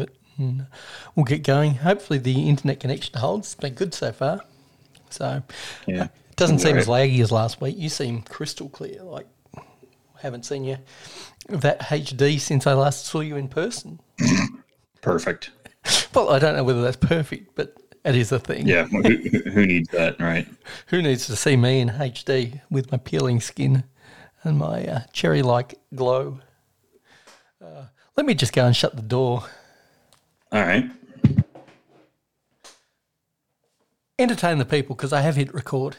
it. 0.00 0.14
And 0.38 0.66
we'll 1.14 1.24
get 1.24 1.42
going. 1.44 1.74
Hopefully, 1.74 2.18
the 2.18 2.48
internet 2.48 2.80
connection 2.80 3.18
holds. 3.18 3.48
It's 3.48 3.54
been 3.54 3.74
good 3.74 3.92
so 3.94 4.12
far. 4.12 4.40
So, 5.10 5.42
Yeah. 5.86 6.04
it 6.04 6.36
doesn't 6.36 6.60
seem 6.60 6.76
as 6.78 6.86
laggy 6.86 7.20
as 7.20 7.30
last 7.30 7.60
week. 7.60 7.76
You 7.76 7.88
seem 7.90 8.22
crystal 8.22 8.68
clear. 8.70 9.02
Like, 9.02 9.26
haven't 10.20 10.46
seen 10.46 10.64
you 10.64 10.78
that 11.48 11.80
HD 11.80 12.38
since 12.40 12.66
I 12.66 12.72
last 12.74 13.04
saw 13.06 13.20
you 13.20 13.36
in 13.36 13.48
person. 13.48 14.00
Perfect. 15.00 15.50
Well, 16.14 16.28
I 16.30 16.38
don't 16.38 16.54
know 16.54 16.62
whether 16.62 16.82
that's 16.82 16.96
perfect, 16.98 17.56
but 17.56 17.74
it 18.04 18.14
is 18.14 18.30
a 18.30 18.38
thing. 18.38 18.68
Yeah. 18.68 18.84
who, 18.84 19.00
who- 19.02 19.66
needs 19.66 19.88
that, 19.88 20.20
right? 20.20 20.46
Who 20.88 21.02
needs 21.02 21.26
to 21.26 21.34
see 21.34 21.56
me 21.56 21.80
in 21.80 21.88
HD 21.88 22.60
with 22.70 22.92
my 22.92 22.98
peeling 22.98 23.40
skin 23.40 23.82
and 24.44 24.58
my 24.58 24.86
uh, 24.86 25.00
cherry 25.12 25.40
like 25.42 25.74
glow? 25.94 26.38
Uh, 27.64 27.86
let 28.16 28.26
me 28.26 28.34
just 28.34 28.52
go 28.52 28.64
and 28.66 28.76
shut 28.76 28.94
the 28.94 29.02
door. 29.02 29.44
All 30.52 30.60
right. 30.60 30.90
Entertain 34.18 34.58
the 34.58 34.66
people 34.66 34.94
because 34.94 35.12
I 35.12 35.22
have 35.22 35.36
hit 35.36 35.52
record. 35.54 35.96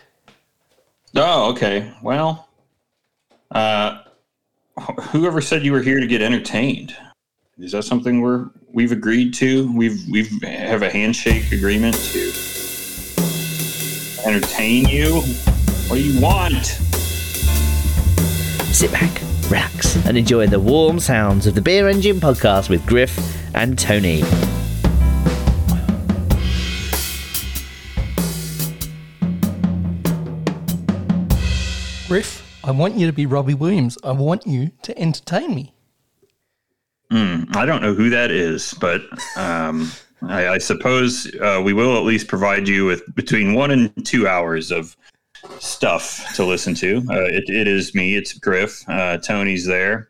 Oh, 1.16 1.52
okay. 1.52 1.91
Well, 2.03 2.48
uh, 3.49 4.03
whoever 5.09 5.41
said 5.41 5.66
you 5.66 5.71
were 5.71 5.81
here 5.81 5.99
to 5.99 6.05
get 6.05 6.21
entertained? 6.21 6.95
Is 7.58 7.71
that 7.71 7.84
something 7.84 8.21
we're 8.21 8.49
we've 8.71 8.91
agreed 8.91 9.34
to? 9.35 9.71
We've 9.75 10.08
we've 10.09 10.41
have 10.44 10.83
a 10.83 10.89
handshake 10.89 11.52
agreement 11.52 11.95
to 11.95 12.31
entertain 14.25 14.88
you. 14.88 15.22
What 15.88 15.97
do 15.97 16.02
you 16.02 16.22
want? 16.22 16.66
Sit 18.73 18.91
back, 18.91 19.22
relax, 19.49 19.95
and 20.08 20.17
enjoy 20.17 20.47
the 20.47 20.59
warm 20.59 20.99
sounds 20.99 21.45
of 21.45 21.55
the 21.55 21.61
Beer 21.61 21.88
Engine 21.89 22.20
podcast 22.20 22.70
with 22.70 22.85
Griff 22.85 23.42
and 23.53 23.77
Tony. 23.77 24.21
Griff, 32.08 32.59
I 32.64 32.72
want 32.72 32.95
you 32.95 33.08
to 33.08 33.14
be 33.14 33.25
Robbie 33.25 33.53
Williams. 33.53 33.97
I 34.03 34.11
want 34.11 34.45
you 34.45 34.72
to 34.83 34.97
entertain 35.00 35.55
me. 35.55 35.73
Hmm, 37.09 37.44
I 37.55 37.66
don't 37.66 37.81
know 37.81 37.94
who 37.94 38.09
that 38.09 38.31
is, 38.31 38.73
but 38.75 39.02
um, 39.36 39.92
I, 40.22 40.47
I 40.49 40.58
suppose 40.58 41.33
uh, 41.42 41.61
we 41.64 41.73
will 41.73 41.97
at 41.97 42.03
least 42.03 42.27
provide 42.27 42.67
you 42.67 42.86
with 42.86 43.03
between 43.16 43.53
one 43.53 43.72
and 43.72 44.05
two 44.05 44.27
hours 44.27 44.72
of 44.72 44.95
stuff 45.59 46.33
to 46.36 46.45
listen 46.45 46.73
to. 46.75 46.97
Uh, 47.09 47.25
it, 47.25 47.44
it 47.49 47.67
is 47.67 47.94
me, 47.94 48.16
it's 48.16 48.33
Griff. 48.33 48.83
Uh, 48.88 49.17
Tony's 49.17 49.66
there. 49.66 50.09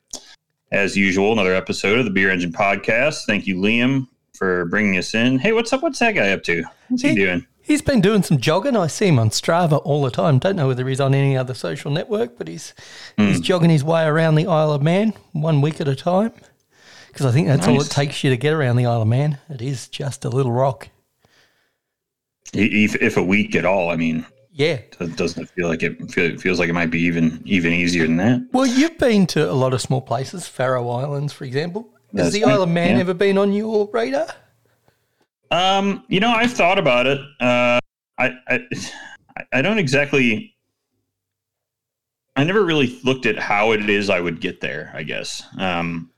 As 0.73 0.97
usual, 0.97 1.31
another 1.31 1.53
episode 1.53 1.99
of 1.99 2.05
the 2.05 2.09
Beer 2.09 2.31
Engine 2.31 2.51
Podcast. 2.51 3.25
Thank 3.27 3.45
you, 3.45 3.57
Liam, 3.57 4.07
for 4.33 4.65
bringing 4.65 4.97
us 4.97 5.13
in. 5.13 5.37
Hey, 5.37 5.51
what's 5.51 5.71
up? 5.71 5.83
What's 5.83 5.99
that 5.99 6.13
guy 6.13 6.31
up 6.31 6.41
to? 6.45 6.63
What's 6.87 7.03
he 7.03 7.09
He- 7.09 7.15
doing? 7.15 7.45
He's 7.61 7.83
been 7.83 8.01
doing 8.01 8.23
some 8.23 8.39
jogging. 8.39 8.75
I 8.75 8.87
see 8.87 9.07
him 9.07 9.19
on 9.19 9.29
Strava 9.29 9.79
all 9.85 10.01
the 10.01 10.09
time. 10.09 10.39
Don't 10.39 10.57
know 10.57 10.67
whether 10.67 10.85
he's 10.85 10.99
on 10.99 11.13
any 11.15 11.37
other 11.37 11.53
social 11.53 11.91
network, 11.91 12.37
but 12.37 12.49
he's 12.49 12.73
hmm. 13.17 13.27
he's 13.27 13.39
jogging 13.39 13.69
his 13.69 13.85
way 13.85 14.03
around 14.03 14.35
the 14.35 14.47
Isle 14.47 14.71
of 14.71 14.81
Man 14.81 15.13
one 15.31 15.61
week 15.61 15.79
at 15.79 15.87
a 15.87 15.95
time. 15.95 16.33
Because 17.07 17.25
I 17.25 17.31
think 17.31 17.47
that's 17.47 17.67
all 17.67 17.79
it 17.79 17.89
takes 17.89 18.23
you 18.23 18.31
to 18.31 18.37
get 18.37 18.51
around 18.51 18.75
the 18.75 18.87
Isle 18.87 19.03
of 19.03 19.07
Man. 19.07 19.37
It 19.49 19.61
is 19.61 19.87
just 19.87 20.25
a 20.25 20.29
little 20.29 20.51
rock. 20.51 20.89
If, 22.51 22.95
if 22.95 23.15
a 23.15 23.23
week 23.23 23.55
at 23.55 23.63
all, 23.63 23.91
I 23.91 23.95
mean, 23.95 24.25
Yeah. 24.55 24.79
it 24.99 25.15
doesn't 25.15 25.47
feel 25.47 25.67
like 25.67 25.81
it, 25.81 26.11
feel, 26.11 26.25
it 26.25 26.39
feels 26.39 26.59
like 26.59 26.69
it 26.69 26.73
might 26.73 26.91
be 26.91 27.01
even 27.01 27.41
even 27.43 27.73
easier 27.73 28.05
than 28.05 28.17
that. 28.17 28.47
Well, 28.51 28.67
you've 28.67 28.99
been 28.99 29.25
to 29.27 29.49
a 29.49 29.53
lot 29.53 29.73
of 29.73 29.81
small 29.81 30.01
places, 30.01 30.47
Faroe 30.47 30.87
Islands, 30.89 31.33
for 31.33 31.43
example. 31.43 31.89
Has 32.15 32.31
That's 32.31 32.33
the 32.33 32.43
Isle 32.43 32.61
of 32.61 32.69
Man 32.69 32.95
yeah. 32.95 33.01
ever 33.01 33.15
been 33.15 33.39
on 33.39 33.51
your 33.51 33.89
radar? 33.91 34.27
Um, 35.49 36.03
you 36.07 36.19
know, 36.19 36.29
I've 36.29 36.53
thought 36.53 36.77
about 36.77 37.07
it. 37.07 37.19
Uh, 37.39 37.79
I, 38.19 38.31
I, 38.47 38.59
I 39.51 39.61
don't 39.63 39.79
exactly. 39.79 40.55
I 42.35 42.43
never 42.43 42.63
really 42.63 42.99
looked 43.03 43.25
at 43.25 43.37
how 43.37 43.71
it 43.71 43.89
is 43.89 44.09
I 44.11 44.19
would 44.19 44.39
get 44.39 44.61
there. 44.61 44.91
I 44.95 45.01
guess. 45.01 45.43
Um, 45.57 46.11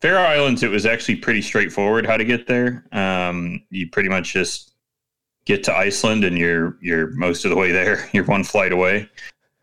Faroe 0.00 0.22
Islands, 0.22 0.62
it 0.62 0.70
was 0.70 0.86
actually 0.86 1.16
pretty 1.16 1.42
straightforward 1.42 2.06
how 2.06 2.16
to 2.16 2.24
get 2.24 2.46
there. 2.46 2.86
Um, 2.92 3.62
you 3.70 3.88
pretty 3.90 4.08
much 4.08 4.32
just 4.32 4.69
get 5.44 5.64
to 5.64 5.76
Iceland, 5.76 6.24
and 6.24 6.36
you're 6.38 6.76
you're 6.80 7.08
most 7.14 7.44
of 7.44 7.50
the 7.50 7.56
way 7.56 7.72
there. 7.72 8.08
You're 8.12 8.24
one 8.24 8.44
flight 8.44 8.72
away. 8.72 9.08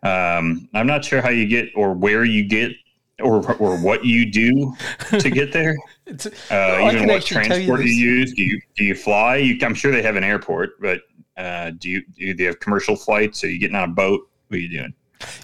Um, 0.04 0.70
I'm 0.74 0.88
not 0.88 1.04
sure 1.04 1.22
how 1.22 1.30
you 1.30 1.48
get 1.48 1.70
or 1.76 1.94
where 1.94 2.24
you 2.24 2.48
get 2.48 2.72
or 3.20 3.52
or 3.56 3.78
what 3.78 4.06
you 4.06 4.32
do 4.32 4.74
to 5.20 5.30
get 5.30 5.52
there. 5.54 5.76
Uh, 6.50 6.90
even 6.90 7.06
what 7.06 7.22
tell 7.26 7.42
you 7.42 7.46
transport 7.46 7.82
you, 7.84 7.92
use? 7.92 8.34
Do 8.34 8.42
you 8.42 8.62
do 8.78 8.86
you 8.86 8.96
fly? 8.96 9.36
You, 9.36 9.58
I'm 9.62 9.74
sure 9.74 9.92
they 9.92 10.02
have 10.02 10.16
an 10.16 10.24
airport, 10.24 10.80
but 10.80 11.02
uh, 11.36 11.72
do 11.72 11.90
you 11.90 12.02
do 12.18 12.34
they 12.34 12.46
have 12.46 12.62
commercial 12.62 12.96
flights? 12.96 13.44
Are 13.44 13.50
you 13.50 13.60
getting 13.60 13.76
on 13.76 13.90
a 13.90 13.94
boat? 13.94 14.22
What 14.48 14.56
are 14.56 14.60
you 14.60 14.70
doing? 14.70 14.94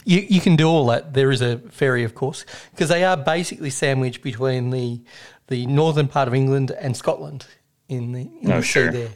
You, 0.06 0.20
you 0.22 0.40
can 0.40 0.56
do 0.56 0.70
all 0.70 0.86
that. 0.88 1.14
There 1.14 1.32
is 1.32 1.42
a 1.42 1.58
ferry, 1.70 2.06
of 2.06 2.16
course, 2.16 2.46
because 2.72 2.88
they 2.88 3.04
are 3.04 3.18
basically 3.18 3.70
sandwiched 3.72 4.22
between 4.22 4.70
the 4.70 5.02
the 5.48 5.66
northern 5.66 6.08
part 6.08 6.30
of 6.30 6.34
England 6.34 6.72
and 6.72 6.96
Scotland 6.96 7.46
in 7.90 8.14
the, 8.14 8.22
in 8.42 8.52
Oh, 8.52 8.58
the 8.58 8.62
sure. 8.62 8.90
sea 8.92 8.98
there. 9.00 9.10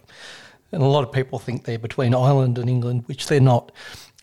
And 0.72 0.81
a 0.83 0.85
lot 0.85 1.03
of 1.03 1.11
people 1.11 1.39
think 1.39 1.63
they're 1.66 1.79
between 1.79 2.13
Ireland 2.13 2.57
and 2.57 2.69
England, 2.69 3.03
which 3.07 3.28
they're 3.28 3.39
not. 3.39 3.72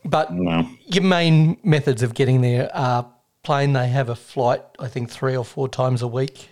But 0.04 0.32
No. 0.32 0.68
your 0.86 1.04
main 1.04 1.56
methods 1.62 2.02
of 2.02 2.14
getting 2.14 2.42
there 2.42 2.70
are 2.74 3.10
plane. 3.42 3.72
They 3.72 3.88
have 3.88 4.08
a 4.08 4.16
flight, 4.16 4.62
I 4.78 4.88
think, 4.88 5.10
three 5.10 5.36
or 5.36 5.44
four 5.44 5.68
times 5.68 6.02
a 6.02 6.08
week 6.08 6.48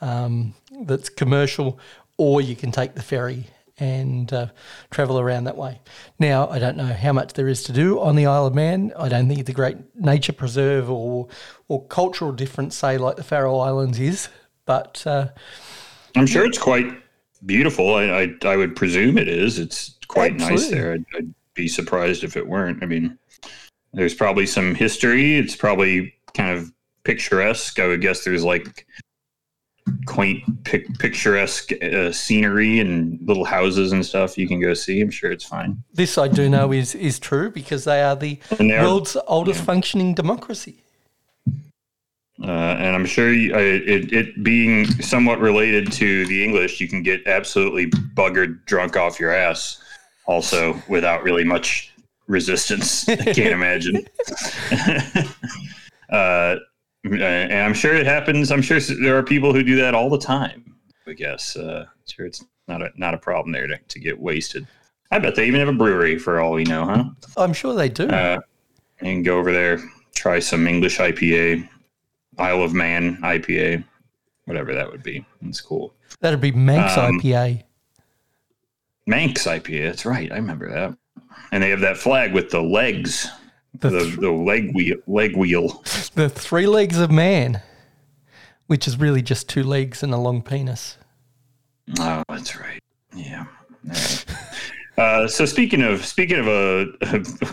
um, 0.00 0.54
that's 0.82 1.08
commercial, 1.08 1.78
or 2.16 2.40
you 2.40 2.54
can 2.54 2.70
take 2.70 2.94
the 2.94 3.02
ferry 3.02 3.46
and 3.78 4.32
uh, 4.32 4.46
travel 4.90 5.18
around 5.18 5.44
that 5.44 5.56
way. 5.56 5.80
Now, 6.18 6.48
I 6.48 6.58
don't 6.60 6.76
know 6.76 6.92
how 6.92 7.12
much 7.12 7.32
there 7.32 7.48
is 7.48 7.64
to 7.64 7.72
do 7.72 7.98
on 8.00 8.14
the 8.14 8.26
Isle 8.26 8.46
of 8.46 8.54
Man. 8.54 8.92
I 8.96 9.08
don't 9.08 9.28
think 9.28 9.44
the 9.46 9.52
great 9.52 9.78
nature 9.96 10.32
preserve 10.32 10.88
or 10.90 11.26
or 11.68 11.84
cultural 11.86 12.30
difference, 12.32 12.76
say 12.76 12.98
like 12.98 13.16
the 13.16 13.24
Faroe 13.24 13.58
Islands 13.58 13.98
is, 13.98 14.28
but 14.66 15.02
uh, 15.06 15.28
I'm 16.14 16.26
sure 16.26 16.44
it's 16.44 16.58
quite 16.58 16.86
beautiful. 17.46 17.94
I, 17.94 18.04
I 18.04 18.34
I 18.44 18.56
would 18.56 18.74
presume 18.76 19.18
it 19.18 19.28
is. 19.28 19.58
It's 19.58 19.96
quite 20.08 20.36
nice 20.36 20.68
there. 20.68 20.92
I'd, 20.94 21.04
I'd 21.16 21.34
be 21.54 21.68
surprised 21.68 22.24
if 22.24 22.36
it 22.36 22.46
weren't. 22.46 22.82
I 22.82 22.86
mean, 22.86 23.18
there's 23.92 24.14
probably 24.14 24.46
some 24.46 24.74
history. 24.74 25.36
It's 25.36 25.56
probably 25.56 26.14
kind 26.34 26.50
of 26.56 26.72
picturesque. 27.04 27.78
I 27.78 27.86
would 27.86 28.00
guess 28.00 28.24
there's 28.24 28.44
like 28.44 28.86
quaint, 30.06 30.42
pic- 30.64 30.98
picturesque 30.98 31.72
uh, 31.82 32.12
scenery 32.12 32.78
and 32.78 33.18
little 33.26 33.44
houses 33.44 33.92
and 33.92 34.04
stuff 34.06 34.38
you 34.38 34.46
can 34.48 34.60
go 34.60 34.74
see. 34.74 35.00
I'm 35.00 35.10
sure 35.10 35.30
it's 35.32 35.44
fine. 35.44 35.82
this 35.92 36.16
I 36.16 36.28
do 36.28 36.48
know 36.48 36.72
is 36.72 36.94
is 36.94 37.18
true 37.18 37.50
because 37.50 37.84
they 37.84 38.02
are 38.02 38.16
the 38.16 38.38
And 38.58 38.70
they 38.70 38.76
are- 38.76 38.84
world's 38.84 39.16
oldest 39.26 39.60
functioning 39.62 40.14
democracy. 40.14 40.81
Uh, 42.40 42.76
and 42.78 42.96
I'm 42.96 43.04
sure 43.04 43.32
you, 43.32 43.54
uh, 43.54 43.58
it, 43.58 44.12
it 44.12 44.42
being 44.42 44.86
somewhat 45.02 45.38
related 45.40 45.92
to 45.92 46.26
the 46.26 46.42
English, 46.42 46.80
you 46.80 46.88
can 46.88 47.02
get 47.02 47.26
absolutely 47.26 47.86
buggered 47.86 48.64
drunk 48.64 48.96
off 48.96 49.20
your 49.20 49.32
ass 49.32 49.82
also 50.26 50.80
without 50.88 51.22
really 51.22 51.44
much 51.44 51.92
resistance. 52.26 53.08
I 53.08 53.16
can't 53.16 53.38
imagine. 53.38 54.04
uh, 56.10 56.56
and 57.04 57.52
I'm 57.52 57.74
sure 57.74 57.94
it 57.94 58.06
happens. 58.06 58.50
I'm 58.50 58.62
sure 58.62 58.80
there 58.80 59.16
are 59.16 59.22
people 59.22 59.52
who 59.52 59.62
do 59.62 59.76
that 59.76 59.94
all 59.94 60.08
the 60.08 60.18
time. 60.18 60.76
I 61.06 61.12
guess. 61.12 61.56
Uh, 61.56 61.86
sure, 62.06 62.26
it's 62.26 62.44
not 62.68 62.82
a 62.82 62.90
not 62.96 63.14
a 63.14 63.18
problem 63.18 63.52
there 63.52 63.66
to, 63.66 63.76
to 63.76 63.98
get 63.98 64.18
wasted. 64.18 64.66
I 65.10 65.18
bet 65.18 65.34
they 65.34 65.46
even 65.46 65.60
have 65.60 65.68
a 65.68 65.72
brewery 65.72 66.18
for 66.18 66.40
all 66.40 66.52
we 66.52 66.64
know, 66.64 66.86
huh? 66.86 67.04
I'm 67.36 67.52
sure 67.52 67.74
they 67.74 67.88
do. 67.88 68.08
uh, 68.08 68.40
and 69.00 69.24
go 69.24 69.38
over 69.38 69.52
there, 69.52 69.78
try 70.14 70.38
some 70.38 70.66
English 70.66 70.98
IPA, 70.98 71.68
Isle 72.38 72.62
of 72.62 72.74
Man 72.74 73.16
IPA, 73.18 73.84
whatever 74.44 74.74
that 74.74 74.90
would 74.90 75.02
be. 75.02 75.24
It's 75.42 75.60
cool. 75.60 75.94
That'd 76.20 76.40
be 76.40 76.52
Manx 76.52 76.96
um, 76.96 77.20
IPA. 77.20 77.62
Manx 79.06 79.46
IPA, 79.46 79.84
that's 79.84 80.06
right. 80.06 80.30
I 80.30 80.36
remember 80.36 80.70
that. 80.70 80.96
And 81.50 81.62
they 81.62 81.70
have 81.70 81.80
that 81.80 81.96
flag 81.96 82.32
with 82.32 82.50
the 82.50 82.62
legs, 82.62 83.28
The, 83.80 83.90
the, 83.90 84.00
th- 84.00 84.16
the 84.16 84.30
leg 84.30 84.74
wheel, 84.74 84.96
leg 85.06 85.36
wheel. 85.36 85.82
the 86.14 86.28
three 86.28 86.66
legs 86.66 86.98
of 86.98 87.10
man, 87.10 87.62
which 88.66 88.86
is 88.86 88.96
really 88.96 89.22
just 89.22 89.48
two 89.48 89.62
legs 89.62 90.02
and 90.02 90.14
a 90.14 90.18
long 90.18 90.42
penis. 90.42 90.96
Oh, 91.98 92.22
that's 92.28 92.56
right. 92.56 92.82
Yeah. 93.14 93.46
Right. 93.84 94.24
Uh, 94.98 95.26
so 95.26 95.46
speaking 95.46 95.80
of 95.80 96.04
speaking 96.04 96.38
of 96.38 96.46
a, 96.46 96.86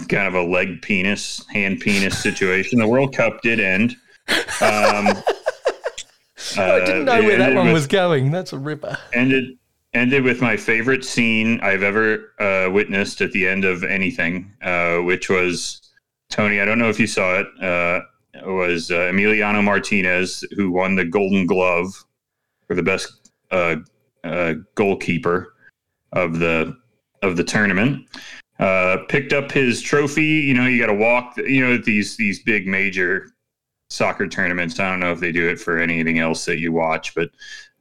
kind 0.10 0.28
of 0.28 0.34
a 0.34 0.44
leg 0.44 0.82
penis, 0.82 1.46
hand 1.48 1.80
penis 1.80 2.22
situation, 2.22 2.80
the 2.80 2.88
World 2.88 3.16
Cup 3.16 3.42
did 3.42 3.62
end. 3.62 3.96
Um, 4.62 5.08
I 6.58 6.80
didn't 6.86 7.06
know 7.06 7.20
uh, 7.20 7.22
where 7.22 7.38
that 7.38 7.54
one 7.54 7.68
with- 7.68 7.74
was 7.74 7.88
going. 7.88 8.32
That's 8.32 8.54
a 8.54 8.58
ripper. 8.58 8.98
ended 9.14 9.58
ended 9.94 10.24
with 10.24 10.42
my 10.42 10.56
favorite 10.56 11.04
scene 11.04 11.60
I've 11.62 11.84
ever 11.84 12.34
uh, 12.40 12.70
witnessed 12.72 13.22
at 13.22 13.32
the 13.32 13.48
end 13.48 13.66
of 13.66 13.84
anything, 13.84 14.52
uh, 14.62 14.98
which 14.98 15.30
was 15.30 15.82
Tony. 16.30 16.62
I 16.62 16.66
don't 16.66 16.78
know 16.78 16.90
if 16.90 17.00
you 17.00 17.08
saw 17.08 17.40
it. 17.40 17.48
Uh, 17.62 18.02
it 18.34 18.46
was 18.46 18.92
uh, 18.92 19.12
Emiliano 19.12 19.64
Martinez 19.64 20.46
who 20.56 20.72
won 20.72 20.96
the 20.96 21.06
Golden 21.06 21.46
Glove 21.46 22.06
for 22.68 22.76
the 22.76 22.84
best 22.84 23.32
uh, 23.52 23.78
uh, 24.24 24.54
goalkeeper 24.76 25.54
of 26.14 26.40
the 26.40 26.78
of 27.22 27.36
the 27.36 27.44
tournament. 27.44 28.08
Uh, 28.60 28.98
picked 29.08 29.34
up 29.34 29.52
his 29.52 29.82
trophy. 29.82 30.24
You 30.24 30.54
know, 30.54 30.68
you 30.68 30.80
got 30.80 30.88
to 30.88 30.94
walk. 30.94 31.38
You 31.38 31.62
know, 31.62 31.78
these 31.78 32.18
these 32.18 32.44
big 32.44 32.68
major 32.68 33.28
soccer 33.90 34.28
tournaments. 34.28 34.80
I 34.80 34.90
don't 34.90 35.00
know 35.00 35.12
if 35.12 35.20
they 35.20 35.32
do 35.32 35.50
it 35.50 35.60
for 35.60 35.78
anything 35.78 36.20
else 36.20 36.46
that 36.46 36.60
you 36.60 36.72
watch, 36.72 37.16
but 37.16 37.30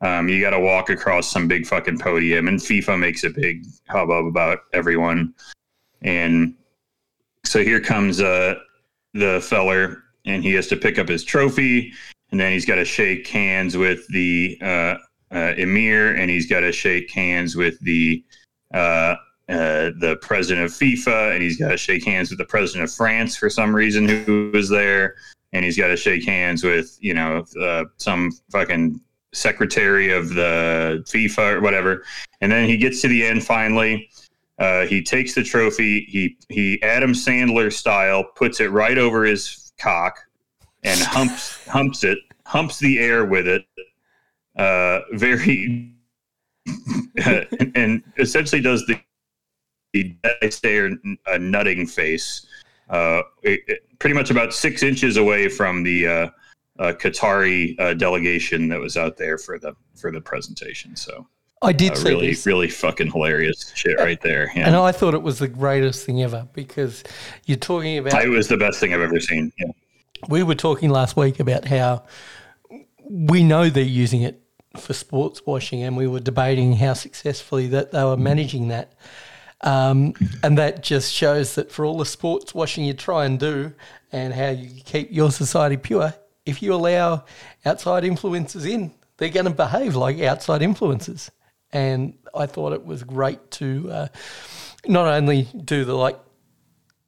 um, 0.01 0.29
you 0.29 0.41
got 0.41 0.51
to 0.51 0.61
walk 0.61 0.91
across 0.91 1.31
some 1.31 1.49
big 1.49 1.67
fucking 1.67 1.99
podium, 1.99 2.49
and 2.49 2.59
FIFA 2.59 2.99
makes 2.99 3.25
a 3.25 3.31
big 3.31 3.67
hubbub 3.89 4.27
about 4.27 4.61
everyone. 4.73 5.35
And 6.03 6.55
so 7.45 7.63
here 7.63 7.81
comes 7.81 8.21
uh, 8.21 8.55
the 9.15 9.41
feller, 9.43 10.05
and 10.25 10.43
he 10.43 10.53
has 10.55 10.69
to 10.69 10.77
pick 10.77 10.99
up 10.99 11.09
his 11.09 11.25
trophy, 11.25 11.93
and 12.31 12.41
then 12.41 12.53
he's 12.53 12.65
got 12.65 12.77
to 12.77 12.85
shake 12.85 13.27
hands 13.27 13.77
with 13.77 14.07
the 14.09 14.59
uh, 14.63 14.95
uh, 15.31 15.55
emir, 15.57 16.15
and 16.15 16.31
he's 16.31 16.49
got 16.49 16.61
to 16.61 16.73
shake 16.73 17.11
hands 17.11 17.57
with 17.57 17.79
the 17.81 18.25
uh, 18.73 19.17
uh, 19.49 19.91
the 19.99 20.19
president 20.21 20.67
of 20.67 20.73
FIFA, 20.73 21.33
and 21.33 21.43
he's 21.43 21.59
got 21.59 21.71
to 21.71 21.77
shake 21.77 22.05
hands 22.05 22.29
with 22.29 22.39
the 22.39 22.45
president 22.45 22.85
of 22.85 22.95
France 22.95 23.35
for 23.35 23.49
some 23.49 23.75
reason 23.75 24.07
who 24.07 24.51
was 24.53 24.69
there, 24.69 25.15
and 25.53 25.65
he's 25.65 25.77
got 25.77 25.89
to 25.89 25.97
shake 25.97 26.25
hands 26.25 26.65
with 26.65 26.97
you 27.01 27.15
know 27.15 27.45
uh, 27.61 27.85
some 27.97 28.31
fucking 28.51 29.01
secretary 29.33 30.13
of 30.13 30.31
the 30.31 31.05
FIFA 31.07 31.55
or 31.55 31.61
whatever. 31.61 32.05
And 32.41 32.51
then 32.51 32.69
he 32.69 32.77
gets 32.77 33.01
to 33.03 33.09
the 33.09 33.25
end 33.25 33.45
finally. 33.45 34.09
Uh, 34.59 34.87
he 34.87 35.03
takes 35.03 35.35
the 35.35 35.43
trophy. 35.43 36.05
He 36.09 36.37
he 36.49 36.83
Adam 36.83 37.13
Sandler 37.13 37.73
style 37.73 38.25
puts 38.35 38.61
it 38.61 38.71
right 38.71 38.99
over 38.99 39.25
his 39.25 39.73
cock 39.79 40.19
and 40.83 40.99
humps 41.01 41.65
humps 41.69 42.05
it, 42.05 42.19
humps 42.45 42.79
the 42.79 42.99
air 42.99 43.25
with 43.25 43.47
it. 43.47 43.65
Uh, 44.57 45.01
very 45.13 45.95
and, 47.25 47.47
and 47.77 48.03
essentially 48.19 48.61
does 48.61 48.85
the 48.87 48.99
the 49.93 50.17
stare 50.51 50.91
a 51.27 51.39
nutting 51.39 51.87
face. 51.87 52.47
Uh, 52.91 53.23
it, 53.43 53.61
it, 53.69 53.88
pretty 53.99 54.15
much 54.15 54.31
about 54.31 54.53
six 54.53 54.83
inches 54.83 55.17
away 55.17 55.49
from 55.49 55.83
the 55.83 56.07
uh, 56.07 56.31
uh, 56.79 56.93
Qatari 56.93 57.79
uh, 57.81 57.95
delegation 57.95 58.69
that 58.69 58.81
was 58.81 58.97
out 58.97 59.17
there 59.17 59.39
for 59.39 59.59
the 59.59 59.75
for 59.97 60.13
the 60.13 60.21
presentation. 60.21 60.95
So 60.97 61.27
I 61.63 61.73
did 61.73 61.93
uh, 61.93 61.97
see 61.97 62.09
really 62.11 62.29
this. 62.29 62.47
really 62.47 62.69
fucking 62.69 63.11
hilarious 63.11 63.73
shit 63.75 63.99
right 63.99 64.21
there. 64.21 64.51
Yeah. 64.55 64.67
And 64.67 64.77
I 64.77 64.93
thought 64.93 65.15
it 65.15 65.23
was 65.23 65.39
the 65.39 65.49
greatest 65.49 66.07
thing 66.07 66.23
ever 66.23 66.47
because 66.53 67.03
you're 67.47 67.57
talking 67.57 67.99
about. 67.99 68.25
it 68.25 68.29
was 68.29 68.49
the 68.49 68.57
best 68.57 68.79
thing 68.79 68.95
I've 68.95 69.01
ever 69.01 69.21
seen. 69.21 69.53
Yeah. 69.59 69.67
we 70.29 70.43
were 70.43 70.55
talking 70.55 70.91
last 70.91 71.17
week 71.17 71.41
about 71.41 71.65
how 71.65 72.05
we 73.09 73.43
know 73.43 73.71
they're 73.71 73.83
using 73.83 74.23
it 74.23 74.41
for 74.77 74.93
sports 74.93 75.45
washing, 75.47 75.83
and 75.83 75.97
we 75.97 76.07
were 76.07 76.21
debating 76.21 76.75
how 76.75 76.93
successfully 76.93 77.67
that 77.69 77.91
they 77.91 78.05
were 78.05 78.17
managing 78.17 78.69
that. 78.69 78.93
Um, 79.63 80.15
and 80.43 80.57
that 80.59 80.83
just 80.83 81.13
shows 81.13 81.57
that 81.57 81.73
for 81.73 81.85
all 81.85 81.99
the 81.99 82.07
sports 82.07 82.55
washing 82.55 82.85
you 82.85 82.95
try 82.95 83.25
and 83.25 83.39
do, 83.39 83.73
and 84.13 84.33
how 84.33 84.51
you 84.51 84.83
keep 84.85 85.09
your 85.11 85.31
society 85.31 85.77
pure, 85.77 86.15
if 86.47 86.63
you 86.63 86.73
allow 86.75 87.25
outside 87.65 88.05
influences 88.05 88.65
in, 88.65 88.95
they're 89.17 89.29
going 89.29 89.47
to 89.47 89.53
behave 89.53 89.97
like 89.97 90.21
outside 90.21 90.63
influences. 90.63 91.31
And 91.73 92.15
I 92.35 92.47
thought 92.47 92.73
it 92.73 92.87
was 92.87 93.03
great 93.03 93.51
to 93.53 93.91
uh, 93.91 94.09
not 94.87 95.07
only 95.07 95.43
do 95.43 95.85
the 95.85 95.95
like 95.95 96.19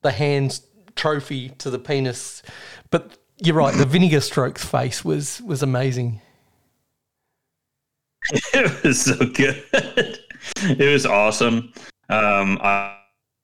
the 0.03 0.11
hands 0.11 0.67
trophy 0.97 1.51
to 1.59 1.71
the 1.71 1.79
penis, 1.79 2.43
but 2.91 3.17
you're 3.39 3.57
right. 3.57 3.75
The 3.75 3.87
vinegar 3.87 4.21
strokes 4.21 4.65
face 4.65 5.05
was 5.05 5.41
was 5.41 5.63
amazing. 5.63 6.21
it 8.53 8.85
was 8.85 9.01
so 9.01 9.17
good. 9.17 9.65
it 9.73 10.93
was 10.93 11.07
awesome. 11.07 11.73
Um, 12.11 12.59
I, 12.61 12.97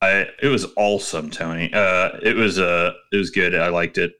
I, 0.02 0.26
it 0.42 0.48
was 0.48 0.66
awesome, 0.76 1.30
Tony. 1.30 1.72
Uh, 1.72 2.18
it 2.22 2.36
was, 2.36 2.58
uh, 2.58 2.92
it 3.12 3.16
was 3.16 3.30
good. 3.30 3.54
I 3.54 3.68
liked 3.68 3.96
it, 3.96 4.12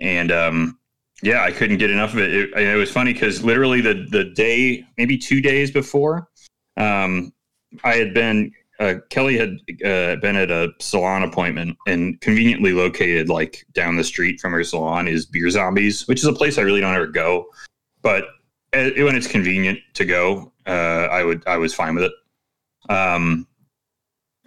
and 0.00 0.30
um, 0.30 0.78
yeah, 1.22 1.42
I 1.42 1.52
couldn't 1.52 1.78
get 1.78 1.90
enough 1.90 2.12
of 2.12 2.18
it. 2.18 2.34
It, 2.34 2.52
it 2.58 2.76
was 2.76 2.90
funny 2.90 3.12
because 3.12 3.42
literally 3.44 3.80
the 3.80 4.06
the 4.10 4.24
day, 4.24 4.84
maybe 4.98 5.16
two 5.16 5.40
days 5.40 5.70
before, 5.70 6.28
um, 6.76 7.32
I 7.84 7.94
had 7.94 8.12
been. 8.12 8.52
Uh, 8.80 8.94
Kelly 9.10 9.38
had 9.38 9.50
uh, 9.84 10.16
been 10.16 10.34
at 10.34 10.50
a 10.50 10.72
salon 10.80 11.22
appointment 11.22 11.76
and 11.86 12.20
conveniently 12.20 12.72
located 12.72 13.28
like 13.28 13.64
down 13.74 13.94
the 13.94 14.02
street 14.02 14.40
from 14.40 14.50
her 14.50 14.64
salon 14.64 15.06
is 15.06 15.24
Beer 15.24 15.48
Zombies, 15.50 16.08
which 16.08 16.18
is 16.18 16.24
a 16.24 16.32
place 16.32 16.58
I 16.58 16.62
really 16.62 16.80
don't 16.80 16.94
ever 16.94 17.06
go. 17.06 17.46
But 18.00 18.24
uh, 18.72 18.90
when 18.96 19.14
it's 19.14 19.28
convenient 19.28 19.78
to 19.94 20.04
go, 20.04 20.52
uh, 20.66 21.06
I 21.12 21.22
would 21.22 21.46
I 21.46 21.58
was 21.58 21.72
fine 21.72 21.94
with 21.94 22.04
it. 22.04 22.12
Um, 22.92 23.46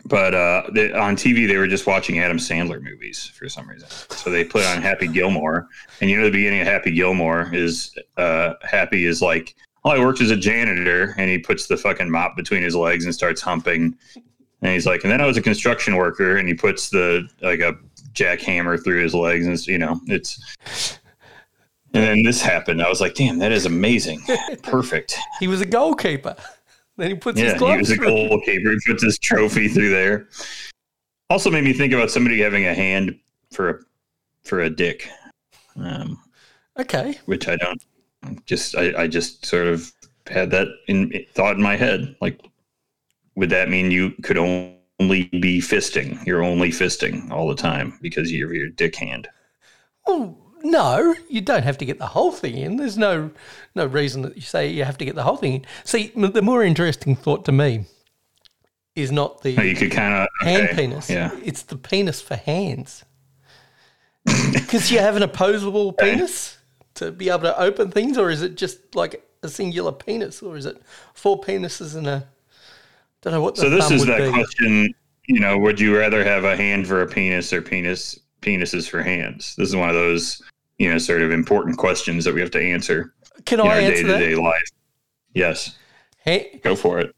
but 0.05 0.35
uh, 0.35 0.63
they, 0.71 0.91
on 0.91 1.15
TV 1.15 1.47
they 1.47 1.57
were 1.57 1.67
just 1.67 1.87
watching 1.87 2.19
Adam 2.19 2.37
Sandler 2.37 2.81
movies 2.81 3.25
for 3.25 3.49
some 3.49 3.67
reason. 3.67 3.89
So 3.89 4.29
they 4.29 4.43
put 4.43 4.63
on 4.65 4.81
Happy 4.81 5.07
Gilmore, 5.07 5.67
and 5.99 6.09
you 6.09 6.17
know 6.17 6.25
the 6.25 6.31
beginning 6.31 6.61
of 6.61 6.67
Happy 6.67 6.91
Gilmore 6.91 7.49
is 7.53 7.95
uh, 8.17 8.53
Happy 8.61 9.05
is 9.05 9.21
like, 9.21 9.55
"Oh, 9.83 9.89
I 9.91 9.99
worked 9.99 10.21
as 10.21 10.29
a 10.29 10.37
janitor," 10.37 11.15
and 11.17 11.29
he 11.29 11.39
puts 11.39 11.67
the 11.67 11.77
fucking 11.77 12.09
mop 12.09 12.35
between 12.35 12.61
his 12.61 12.75
legs 12.75 13.05
and 13.05 13.13
starts 13.13 13.41
humping. 13.41 13.95
And 14.61 14.71
he's 14.73 14.85
like, 14.85 15.03
and 15.03 15.11
then 15.11 15.21
I 15.21 15.25
was 15.25 15.37
a 15.37 15.41
construction 15.41 15.95
worker, 15.95 16.37
and 16.37 16.47
he 16.47 16.53
puts 16.53 16.89
the 16.89 17.27
like 17.41 17.59
a 17.59 17.75
jackhammer 18.13 18.81
through 18.83 19.01
his 19.01 19.13
legs, 19.13 19.47
and 19.47 19.67
you 19.67 19.77
know 19.77 19.99
it's. 20.07 20.99
And 21.93 22.03
then 22.03 22.23
this 22.23 22.41
happened. 22.41 22.81
I 22.81 22.89
was 22.89 22.99
like, 22.99 23.15
"Damn, 23.15 23.39
that 23.39 23.51
is 23.53 23.65
amazing, 23.65 24.21
perfect." 24.63 25.17
He 25.39 25.47
was 25.47 25.61
a 25.61 25.65
goalkeeper. 25.65 26.35
Then 26.97 27.09
he 27.09 27.15
puts 27.15 27.39
Yeah, 27.39 27.53
his 27.53 27.61
he 27.61 27.77
was 27.77 27.91
a 27.91 27.97
goalkeeper. 27.97 28.71
He 28.71 28.79
puts 28.85 29.03
his 29.03 29.19
trophy 29.19 29.67
through 29.73 29.89
there. 29.89 30.29
Also 31.29 31.49
made 31.49 31.63
me 31.63 31.73
think 31.73 31.93
about 31.93 32.11
somebody 32.11 32.39
having 32.39 32.65
a 32.65 32.73
hand 32.73 33.19
for 33.51 33.69
a 33.69 33.79
for 34.43 34.61
a 34.61 34.69
dick, 34.69 35.09
um, 35.75 36.19
Okay. 36.77 37.17
which 37.25 37.47
I 37.47 37.55
don't. 37.55 37.83
Just 38.45 38.75
I, 38.75 39.03
I 39.03 39.07
just 39.07 39.45
sort 39.45 39.67
of 39.67 39.91
had 40.27 40.51
that 40.51 40.67
in 40.87 41.25
thought 41.33 41.55
in 41.55 41.63
my 41.63 41.75
head. 41.75 42.15
Like, 42.21 42.39
would 43.35 43.49
that 43.49 43.69
mean 43.69 43.89
you 43.91 44.11
could 44.23 44.37
only 44.37 45.23
be 45.25 45.59
fisting? 45.59 46.23
You're 46.27 46.43
only 46.43 46.69
fisting 46.69 47.31
all 47.31 47.47
the 47.47 47.55
time 47.55 47.97
because 48.01 48.29
of 48.29 48.35
your 48.35 48.69
dick 48.69 48.95
hand. 48.95 49.27
Well, 50.05 50.37
no, 50.65 51.13
you 51.29 51.41
don't 51.41 51.63
have 51.63 51.77
to 51.77 51.85
get 51.85 51.99
the 51.99 52.07
whole 52.07 52.31
thing 52.31 52.57
in. 52.57 52.77
There's 52.77 52.97
no 52.97 53.29
no 53.75 53.85
reason 53.85 54.23
that 54.23 54.35
you 54.35 54.41
say 54.41 54.67
you 54.67 54.83
have 54.83 54.97
to 54.97 55.05
get 55.05 55.13
the 55.13 55.23
whole 55.23 55.37
thing 55.37 55.53
in. 55.53 55.65
See, 55.83 56.11
the 56.15 56.41
more 56.41 56.63
interesting 56.63 57.15
thought 57.15 57.45
to 57.45 57.51
me 57.51 57.85
is 58.95 59.11
not 59.11 59.43
the 59.43 59.55
oh, 59.57 59.61
You 59.61 59.75
could 59.75 59.91
kind 59.91 60.13
of 60.13 60.27
hand 60.41 60.69
penis. 60.75 61.09
Yeah, 61.09 61.31
It's 61.43 61.61
the 61.61 61.75
penis 61.77 62.21
for 62.21 62.35
hands. 62.35 63.05
Because 64.53 64.91
you 64.91 64.97
have 64.97 65.15
an 65.15 65.21
opposable 65.21 65.93
penis 65.93 66.57
to 66.95 67.11
be 67.11 67.29
able 67.29 67.41
to 67.41 67.59
open 67.59 67.91
things, 67.91 68.17
or 68.17 68.31
is 68.31 68.41
it 68.41 68.55
just 68.55 68.95
like 68.95 69.23
a 69.43 69.49
singular 69.49 69.91
penis, 69.91 70.41
or 70.41 70.57
is 70.57 70.65
it 70.65 70.81
four 71.13 71.39
penises 71.39 71.95
and 71.95 72.07
a? 72.07 72.27
Don't 73.21 73.33
know 73.33 73.41
what 73.41 73.55
the 73.55 73.61
So 73.61 73.69
this 73.69 73.91
is 73.91 74.03
that 74.07 74.23
be. 74.23 74.31
question. 74.31 74.95
You 75.27 75.39
know, 75.39 75.59
would 75.59 75.79
you 75.79 75.95
rather 75.95 76.23
have 76.23 76.43
a 76.43 76.55
hand 76.55 76.87
for 76.87 77.01
a 77.01 77.07
penis 77.07 77.53
or 77.53 77.61
penis 77.61 78.19
penises 78.41 78.89
for 78.89 79.03
hands? 79.03 79.55
This 79.57 79.69
is 79.69 79.75
one 79.75 79.89
of 79.89 79.95
those 79.95 80.41
you 80.77 80.89
know 80.91 80.97
sort 80.97 81.21
of 81.21 81.31
important 81.31 81.77
questions 81.77 82.25
that 82.25 82.33
we 82.33 82.41
have 82.41 82.51
to 82.51 82.61
answer 82.61 83.13
Can 83.45 83.59
in 83.59 83.65
I 83.67 83.69
our 83.69 83.75
day 83.79 83.85
answer 83.87 84.01
to 84.03 84.07
that? 84.09 84.19
day 84.19 84.35
life. 84.35 84.63
Yes, 85.33 85.77
Ha- 86.25 86.59
go 86.63 86.75
for 86.75 86.99
it. 86.99 87.15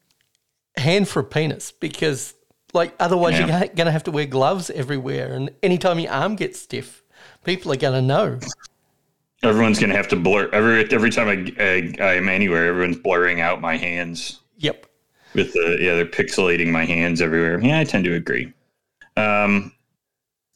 hand 0.77 1.07
for 1.07 1.19
a 1.21 1.23
penis 1.23 1.71
because 1.71 2.33
like 2.73 2.93
otherwise 2.99 3.33
Yeah. 3.33 3.47
you're 3.47 3.67
going 3.69 3.85
to 3.85 3.91
have 3.91 4.03
to 4.03 4.11
wear 4.11 4.25
gloves 4.25 4.69
everywhere 4.69 5.33
and 5.33 5.49
anytime 5.63 5.97
your 5.99 6.11
arm 6.11 6.35
gets 6.35 6.59
stiff 6.59 7.01
people 7.43 7.71
are 7.71 7.77
going 7.77 7.93
to 7.93 8.01
know 8.01 8.39
Everyone's 9.43 9.77
gonna 9.79 9.95
have 9.95 10.07
to 10.07 10.15
blur 10.15 10.49
every 10.51 10.91
every 10.91 11.11
time 11.11 11.27
I, 11.29 11.63
I 11.63 11.93
I 12.03 12.13
am 12.15 12.27
anywhere. 12.27 12.65
Everyone's 12.69 12.97
blurring 12.97 13.39
out 13.39 13.61
my 13.61 13.77
hands 13.77 14.39
yep 14.57 14.87
with 15.35 15.53
the 15.53 15.77
yeah 15.79 15.93
they're 15.93 16.07
pixelating 16.07 16.71
my 16.71 16.85
hands 16.85 17.21
everywhere. 17.21 17.59
Yeah, 17.59 17.77
I 17.79 17.83
tend 17.83 18.03
to 18.05 18.15
agree. 18.15 18.51
Um, 19.15 19.71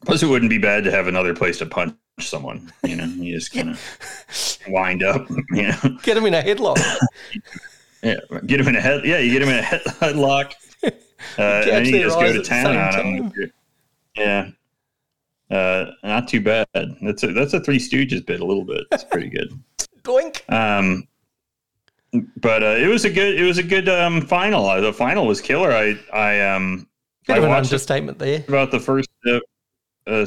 plus, 0.03 0.23
it 0.23 0.27
wouldn't 0.29 0.49
be 0.49 0.57
bad 0.57 0.83
to 0.85 0.91
have 0.91 1.07
another 1.07 1.35
place 1.35 1.59
to 1.59 1.67
punch 1.67 1.95
someone. 2.27 2.71
You 2.83 2.95
know, 2.97 3.05
you 3.05 3.35
just 3.37 3.53
kind 3.53 3.69
of 3.69 4.57
wind 4.67 5.03
up. 5.03 5.27
You 5.51 5.67
know. 5.69 5.97
get 6.03 6.17
him 6.17 6.25
in 6.25 6.33
a 6.33 6.41
headlock 6.41 6.79
Yeah, 8.03 8.15
get 8.47 8.59
him 8.59 8.67
in 8.67 8.75
a 8.75 8.81
head. 8.81 9.05
Yeah, 9.05 9.19
you 9.19 9.31
get 9.31 9.41
him 9.43 9.49
in 9.49 9.59
a 9.59 9.61
head- 9.61 9.81
headlock, 9.85 10.53
uh, 10.83 10.89
and 11.37 11.85
you 11.85 11.99
just 12.03 12.19
go 12.19 12.33
to 12.33 12.41
town 12.41 12.75
on 12.75 13.05
him. 13.05 13.51
Yeah, 14.15 14.49
uh, 15.51 15.91
not 16.03 16.27
too 16.27 16.41
bad. 16.41 16.67
That's 16.73 17.23
a 17.23 17.31
that's 17.33 17.53
a 17.53 17.59
Three 17.59 17.77
Stooges 17.77 18.25
bit. 18.25 18.39
A 18.39 18.45
little 18.45 18.65
bit. 18.65 18.85
It's 18.91 19.03
pretty 19.03 19.29
good. 19.29 19.53
doink 20.03 20.41
Um, 20.51 21.07
but 22.37 22.63
uh, 22.63 22.75
it 22.77 22.87
was 22.87 23.05
a 23.05 23.09
good 23.11 23.39
it 23.39 23.43
was 23.43 23.59
a 23.59 23.63
good 23.63 23.87
um, 23.87 24.21
final. 24.21 24.65
Uh, 24.65 24.81
the 24.81 24.93
final 24.93 25.27
was 25.27 25.39
killer. 25.39 25.71
I 25.71 25.95
I 26.11 26.41
um 26.41 26.87
bit 27.27 27.35
I 27.35 27.37
of 27.37 27.43
an 27.43 27.51
understatement 27.51 28.17
there 28.17 28.43
about 28.47 28.71
the 28.71 28.79
first 28.79 29.09
uh, 29.27 29.39
uh, 30.07 30.25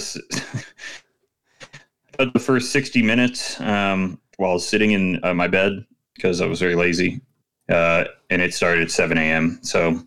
the 2.18 2.38
first 2.40 2.72
60 2.72 3.02
minutes 3.02 3.60
um, 3.60 4.20
while 4.36 4.58
sitting 4.58 4.92
in 4.92 5.20
uh, 5.24 5.34
my 5.34 5.48
bed 5.48 5.84
because 6.14 6.40
I 6.40 6.46
was 6.46 6.60
very 6.60 6.74
lazy 6.74 7.20
uh, 7.68 8.04
and 8.30 8.40
it 8.42 8.54
started 8.54 8.82
at 8.84 8.90
7 8.90 9.16
a.m. 9.18 9.58
So 9.62 10.00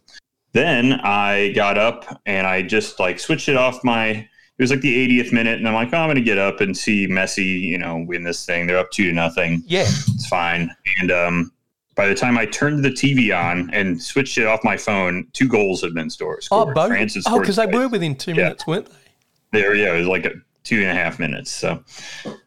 then 0.54 0.94
I 0.94 1.52
got 1.54 1.78
up 1.78 2.22
and 2.26 2.48
I 2.48 2.62
just 2.62 3.00
like 3.00 3.20
switched 3.20 3.50
it 3.50 3.58
off 3.58 3.84
my. 3.84 4.28
It 4.60 4.64
was 4.64 4.72
like 4.72 4.82
the 4.82 5.22
80th 5.22 5.32
minute, 5.32 5.60
and 5.60 5.68
I'm 5.68 5.76
like, 5.76 5.94
oh, 5.94 5.98
I'm 5.98 6.08
going 6.08 6.16
to 6.16 6.22
get 6.24 6.40
up 6.40 6.62
and 6.62 6.76
see 6.76 7.08
Messi, 7.08 7.62
you 7.62 7.78
know, 7.78 8.04
win 8.08 8.24
this 8.24 8.44
thing. 8.44 8.66
They're 8.66 8.80
up 8.80 8.90
two 8.90 9.06
to 9.06 9.14
nothing. 9.14 9.62
Yeah. 9.68 9.82
It's 9.86 10.26
fine. 10.28 10.76
And 11.00 11.12
um, 11.12 11.52
by 11.94 12.08
the 12.08 12.16
time 12.16 12.40
I 12.40 12.48
turned 12.48 12.84
the 12.84 12.90
TV 12.90 13.38
on 13.38 13.70
and 13.72 14.02
switched 14.02 14.36
it 14.40 14.48
off 14.48 14.64
my 14.64 14.76
phone, 14.76 15.28
two 15.34 15.48
goals 15.48 15.84
had 15.84 15.94
been 15.94 16.10
scored. 16.10 16.44
Oh, 16.50 16.74
both. 16.74 16.92
Oh, 17.28 17.40
because 17.40 17.58
they 17.58 17.68
were 17.68 17.88
within 17.88 18.16
two 18.16 18.32
Yeah. 18.32 18.46
minutes, 18.46 18.66
weren't 18.66 18.88
they? 18.88 19.60
There, 19.60 19.76
yeah, 19.76 19.94
it 19.94 20.00
was 20.00 20.08
like 20.08 20.26
a 20.26 20.32
two 20.68 20.82
and 20.82 20.90
a 20.90 20.94
half 20.94 21.18
minutes. 21.18 21.50
So 21.50 21.82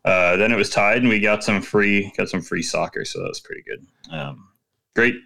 uh, 0.04 0.36
then 0.36 0.52
it 0.52 0.56
was 0.56 0.68
tied, 0.68 0.98
and 0.98 1.08
we 1.08 1.20
got 1.20 1.42
some 1.42 1.62
free, 1.62 2.12
got 2.16 2.28
some 2.28 2.42
free 2.42 2.62
soccer. 2.62 3.04
So 3.04 3.20
that 3.20 3.28
was 3.28 3.40
pretty 3.40 3.62
good. 3.62 3.86
Um, 4.10 4.48
great, 4.94 5.16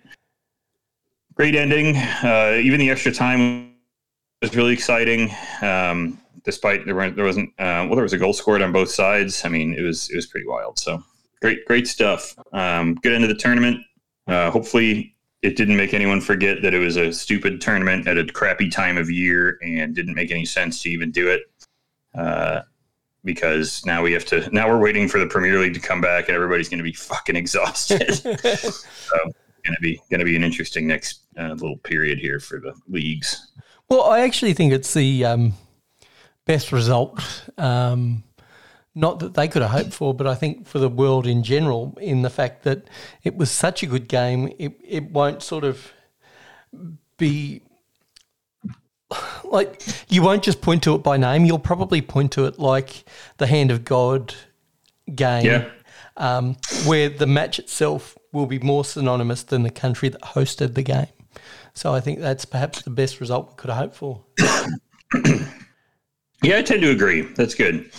great 1.34 1.56
ending. 1.56 1.96
Uh, 1.96 2.60
even 2.62 2.78
the 2.78 2.90
extra 2.90 3.12
time 3.12 3.74
was 4.40 4.54
really 4.54 4.72
exciting. 4.72 5.30
Um, 5.60 6.20
despite 6.44 6.84
there 6.84 6.94
weren't, 6.94 7.16
there 7.16 7.24
wasn't, 7.24 7.50
uh, 7.58 7.82
well, 7.86 7.96
there 7.96 8.02
was 8.02 8.12
a 8.12 8.18
goal 8.18 8.32
scored 8.32 8.62
on 8.62 8.70
both 8.70 8.90
sides. 8.90 9.44
I 9.44 9.48
mean, 9.48 9.74
it 9.74 9.82
was 9.82 10.08
it 10.10 10.16
was 10.16 10.26
pretty 10.26 10.46
wild. 10.46 10.78
So 10.78 11.02
great, 11.40 11.64
great 11.66 11.88
stuff. 11.88 12.36
Um, 12.52 12.94
good 12.94 13.12
end 13.12 13.24
of 13.24 13.28
the 13.28 13.34
tournament. 13.34 13.84
Uh, 14.28 14.50
hopefully, 14.50 15.16
it 15.42 15.56
didn't 15.56 15.76
make 15.76 15.92
anyone 15.92 16.20
forget 16.20 16.62
that 16.62 16.72
it 16.72 16.78
was 16.78 16.96
a 16.96 17.12
stupid 17.12 17.60
tournament 17.60 18.06
at 18.06 18.16
a 18.16 18.24
crappy 18.24 18.70
time 18.70 18.96
of 18.96 19.10
year 19.10 19.58
and 19.62 19.94
didn't 19.94 20.14
make 20.14 20.30
any 20.30 20.44
sense 20.44 20.80
to 20.82 20.90
even 20.90 21.10
do 21.10 21.28
it. 21.28 21.42
Because 23.24 23.84
now 23.86 24.02
we 24.02 24.12
have 24.12 24.24
to. 24.26 24.48
Now 24.52 24.68
we're 24.68 24.80
waiting 24.80 25.08
for 25.08 25.18
the 25.18 25.26
Premier 25.26 25.58
League 25.58 25.74
to 25.74 25.80
come 25.80 26.00
back, 26.00 26.28
and 26.28 26.34
everybody's 26.34 26.68
going 26.68 26.78
to 26.78 26.84
be 26.84 26.92
fucking 26.92 27.36
exhausted. 27.36 28.14
so, 28.14 29.18
going 29.64 29.74
to 29.74 29.80
be 29.80 30.00
going 30.10 30.20
to 30.20 30.26
be 30.26 30.36
an 30.36 30.44
interesting 30.44 30.86
next 30.86 31.20
uh, 31.38 31.52
little 31.52 31.78
period 31.78 32.18
here 32.18 32.38
for 32.38 32.60
the 32.60 32.74
leagues. 32.88 33.50
Well, 33.88 34.02
I 34.02 34.20
actually 34.20 34.54
think 34.54 34.72
it's 34.72 34.94
the 34.94 35.24
um, 35.24 35.54
best 36.44 36.72
result. 36.72 37.20
Um, 37.58 38.24
not 38.94 39.18
that 39.20 39.34
they 39.34 39.48
could 39.48 39.62
have 39.62 39.72
hoped 39.72 39.92
for, 39.92 40.14
but 40.14 40.26
I 40.26 40.34
think 40.34 40.66
for 40.66 40.78
the 40.78 40.88
world 40.88 41.26
in 41.26 41.42
general, 41.42 41.98
in 42.00 42.22
the 42.22 42.30
fact 42.30 42.62
that 42.62 42.88
it 43.24 43.36
was 43.36 43.50
such 43.50 43.82
a 43.82 43.86
good 43.86 44.08
game, 44.08 44.52
it, 44.58 44.78
it 44.84 45.10
won't 45.10 45.42
sort 45.42 45.64
of 45.64 45.92
be 47.16 47.62
like 49.44 49.82
you 50.08 50.23
won't 50.23 50.42
just 50.42 50.61
point 50.61 50.82
to 50.84 50.94
it 50.94 51.02
by 51.02 51.16
name. 51.16 51.44
You'll 51.44 51.58
probably 51.58 52.00
point 52.02 52.32
to 52.32 52.46
it 52.46 52.58
like 52.58 53.04
the 53.38 53.46
hand 53.46 53.70
of 53.70 53.84
God 53.84 54.34
game, 55.14 55.44
Yeah. 55.46 55.70
um, 56.16 56.56
where 56.87 57.08
the 57.08 57.26
match 57.26 57.58
itself 57.58 58.16
will 58.32 58.46
be 58.46 58.58
more 58.58 58.84
synonymous 58.84 59.42
than 59.42 59.62
the 59.62 59.70
country 59.70 60.08
that 60.08 60.20
hosted 60.23 60.75
the 60.75 60.82
game. 60.82 61.06
So 61.75 61.92
I 61.92 62.00
think 62.00 62.20
that's 62.20 62.44
perhaps 62.44 62.82
the 62.82 62.90
best 62.90 63.20
result 63.20 63.49
we 63.50 63.54
could 63.56 63.70
have 63.70 63.78
hoped 63.78 63.96
for. 63.96 64.25
Yeah, 66.42 66.58
I 66.58 66.62
tend 66.62 66.82
to 66.82 66.90
agree. 66.90 67.23
That's 67.23 67.54
good. 67.54 67.90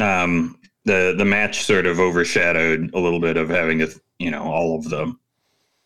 Um, 0.00 0.56
the 0.84 1.14
the 1.18 1.24
match 1.24 1.64
sort 1.64 1.84
of 1.86 1.98
overshadowed 1.98 2.90
a 2.94 2.98
little 3.00 3.18
bit 3.18 3.36
of 3.36 3.48
having 3.48 3.82
a 3.82 3.88
you 4.20 4.30
know 4.30 4.42
all 4.42 4.76
of 4.78 4.84
the 4.88 5.12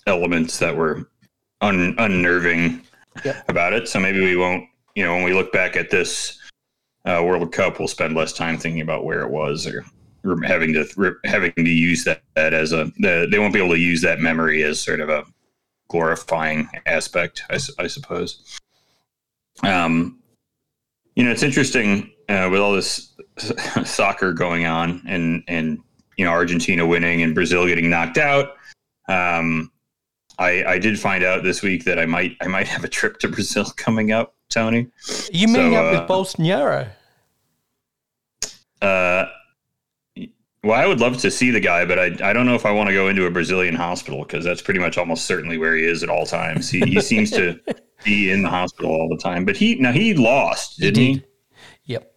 elements 0.06 0.58
that 0.58 0.76
were 0.76 1.08
un, 1.62 1.94
unnerving 1.98 2.82
Yep. 3.24 3.48
about 3.48 3.72
it. 3.72 3.88
So 3.88 4.00
maybe 4.00 4.20
we 4.20 4.36
won't. 4.36 4.64
You 4.94 5.04
know, 5.04 5.14
when 5.14 5.24
we 5.24 5.32
look 5.32 5.52
back 5.52 5.76
at 5.76 5.90
this 5.90 6.38
uh, 7.06 7.22
World 7.24 7.50
Cup, 7.52 7.78
we'll 7.78 7.88
spend 7.88 8.14
less 8.14 8.32
time 8.32 8.58
thinking 8.58 8.82
about 8.82 9.04
where 9.04 9.22
it 9.22 9.30
was 9.30 9.66
or, 9.66 9.84
or 10.24 10.42
having 10.42 10.72
to 10.74 11.16
having 11.24 11.52
to 11.52 11.70
use 11.70 12.04
that, 12.04 12.22
that 12.34 12.52
as 12.52 12.72
a. 12.72 12.92
The, 12.98 13.26
they 13.30 13.38
won't 13.38 13.54
be 13.54 13.58
able 13.58 13.74
to 13.74 13.80
use 13.80 14.02
that 14.02 14.20
memory 14.20 14.62
as 14.64 14.80
sort 14.80 15.00
of 15.00 15.08
a 15.08 15.24
glorifying 15.88 16.68
aspect, 16.86 17.42
I 17.50 17.86
suppose. 17.86 18.58
Um, 19.62 20.20
you 21.16 21.24
know, 21.24 21.30
it's 21.30 21.42
interesting 21.42 22.10
uh, 22.28 22.48
with 22.50 22.60
all 22.60 22.72
this 22.72 23.14
soccer 23.84 24.32
going 24.32 24.66
on, 24.66 25.02
and 25.06 25.42
and 25.48 25.78
you 26.16 26.24
know 26.24 26.30
Argentina 26.30 26.86
winning 26.86 27.22
and 27.22 27.34
Brazil 27.34 27.66
getting 27.66 27.90
knocked 27.90 28.18
out. 28.18 28.56
Um, 29.08 29.71
I, 30.42 30.72
I 30.72 30.78
did 30.78 30.98
find 30.98 31.22
out 31.24 31.42
this 31.42 31.62
week 31.62 31.84
that 31.84 31.98
I 31.98 32.06
might 32.06 32.36
I 32.40 32.46
might 32.48 32.68
have 32.68 32.84
a 32.84 32.88
trip 32.88 33.18
to 33.20 33.28
Brazil 33.28 33.64
coming 33.76 34.12
up, 34.12 34.34
Tony. 34.48 34.88
You 35.32 35.48
meeting 35.48 35.72
So, 35.72 35.74
up 35.74 35.94
uh, 35.94 36.00
with 36.00 36.08
Bolsonaro? 36.10 36.88
Uh, 38.80 39.26
well, 40.64 40.80
I 40.80 40.86
would 40.86 41.00
love 41.00 41.18
to 41.18 41.30
see 41.30 41.50
the 41.50 41.60
guy, 41.60 41.84
but 41.84 41.98
I, 41.98 42.30
I 42.30 42.32
don't 42.32 42.46
know 42.46 42.54
if 42.54 42.66
I 42.66 42.70
want 42.70 42.88
to 42.88 42.92
go 42.94 43.08
into 43.08 43.26
a 43.26 43.30
Brazilian 43.30 43.74
hospital 43.74 44.22
because 44.24 44.44
that's 44.44 44.62
pretty 44.62 44.78
much 44.80 44.96
almost 44.98 45.24
certainly 45.24 45.58
where 45.58 45.74
he 45.76 45.84
is 45.84 46.02
at 46.02 46.08
all 46.08 46.24
times. 46.26 46.70
He, 46.70 46.80
he 46.80 47.00
seems 47.00 47.30
to 47.32 47.58
be 48.04 48.30
in 48.30 48.42
the 48.42 48.48
hospital 48.48 48.90
all 48.92 49.08
the 49.08 49.16
time. 49.16 49.44
But 49.44 49.56
he 49.56 49.76
now 49.76 49.92
he 49.92 50.14
lost, 50.14 50.78
didn't 50.78 51.02
he? 51.02 51.14
did. 51.14 51.24
Yep. 51.86 52.12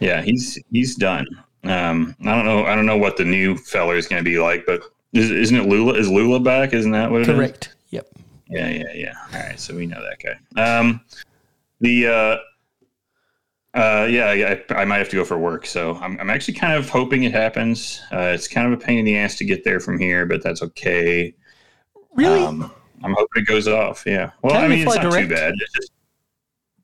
Yeah, 0.00 0.22
he's 0.22 0.58
he's 0.70 0.94
done. 0.96 1.26
Um, 1.64 2.14
I 2.24 2.34
don't 2.36 2.44
know. 2.44 2.64
I 2.66 2.76
don't 2.76 2.86
know 2.86 2.96
what 2.98 3.16
the 3.16 3.24
new 3.24 3.56
fella 3.56 3.94
is 3.94 4.06
going 4.06 4.22
to 4.22 4.28
be 4.30 4.38
like, 4.38 4.64
but 4.64 4.80
is, 5.12 5.30
isn't 5.30 5.56
it 5.56 5.66
Lula? 5.68 5.94
Is 5.94 6.08
Lula 6.10 6.40
back? 6.40 6.72
Isn't 6.72 6.92
that 6.92 7.10
what 7.10 7.22
it 7.22 7.28
is? 7.28 7.34
Correct. 7.36 7.74
Yep. 7.90 8.08
Yeah, 8.48 8.68
yeah, 8.68 8.92
yeah. 8.94 9.14
All 9.32 9.40
right, 9.40 9.58
so 9.60 9.74
we 9.74 9.86
know 9.86 10.02
that 10.02 10.18
guy. 10.54 10.78
Um, 10.78 11.00
the 11.80 12.06
uh, 12.06 12.36
uh, 13.78 14.06
yeah, 14.06 14.56
I, 14.70 14.74
I 14.74 14.84
might 14.84 14.98
have 14.98 15.08
to 15.10 15.16
go 15.16 15.24
for 15.24 15.38
work, 15.38 15.66
so 15.66 15.94
I'm, 15.96 16.18
I'm 16.18 16.30
actually 16.30 16.54
kind 16.54 16.72
of 16.74 16.88
hoping 16.88 17.24
it 17.24 17.32
happens. 17.32 18.00
Uh, 18.10 18.32
it's 18.34 18.48
kind 18.48 18.66
of 18.72 18.72
a 18.78 18.82
pain 18.82 18.98
in 18.98 19.04
the 19.04 19.16
ass 19.18 19.36
to 19.36 19.44
get 19.44 19.64
there 19.64 19.80
from 19.80 19.98
here, 19.98 20.24
but 20.26 20.42
that's 20.42 20.62
okay. 20.62 21.34
Really? 22.14 22.40
Um, 22.42 22.72
I'm 23.04 23.12
hoping 23.16 23.42
it 23.42 23.46
goes 23.46 23.68
off. 23.68 24.02
Yeah. 24.06 24.30
Well, 24.42 24.54
Can 24.54 24.64
I 24.64 24.68
mean, 24.68 24.86
it's 24.86 24.96
not 24.96 25.02
direct? 25.02 25.28
too 25.28 25.34
bad. 25.34 25.54
Just 25.76 25.92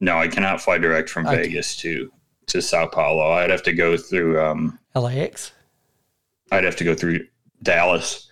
no, 0.01 0.19
I 0.19 0.29
cannot 0.29 0.61
fly 0.61 0.79
direct 0.79 1.09
from 1.09 1.27
Okay. 1.27 1.37
Vegas 1.43 1.77
to 1.79 2.13
to 2.49 2.61
Sao 2.61 2.87
Paulo. 2.87 3.33
I'd 3.33 3.51
have 3.51 3.63
to 3.65 3.73
go 3.73 3.97
through. 3.97 4.41
Um, 4.41 4.79
LAX. 4.95 5.53
I'd 6.53 6.65
have 6.65 6.77
to 6.77 6.85
go 6.85 6.95
through 6.95 7.27
Dallas. 7.65 8.29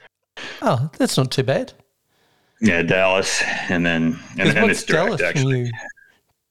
Oh, 0.62 0.89
that's 0.99 1.17
not 1.17 1.31
too 1.33 1.43
bad. 1.43 1.73
Yeah, 2.61 2.83
Dallas, 2.83 3.43
and 3.69 3.85
then 3.85 4.19
and, 4.39 4.55
what's 4.62 4.81
it's 4.81 4.85
direct 4.85 5.07
Dallas 5.19 5.23
actually. 5.23 5.71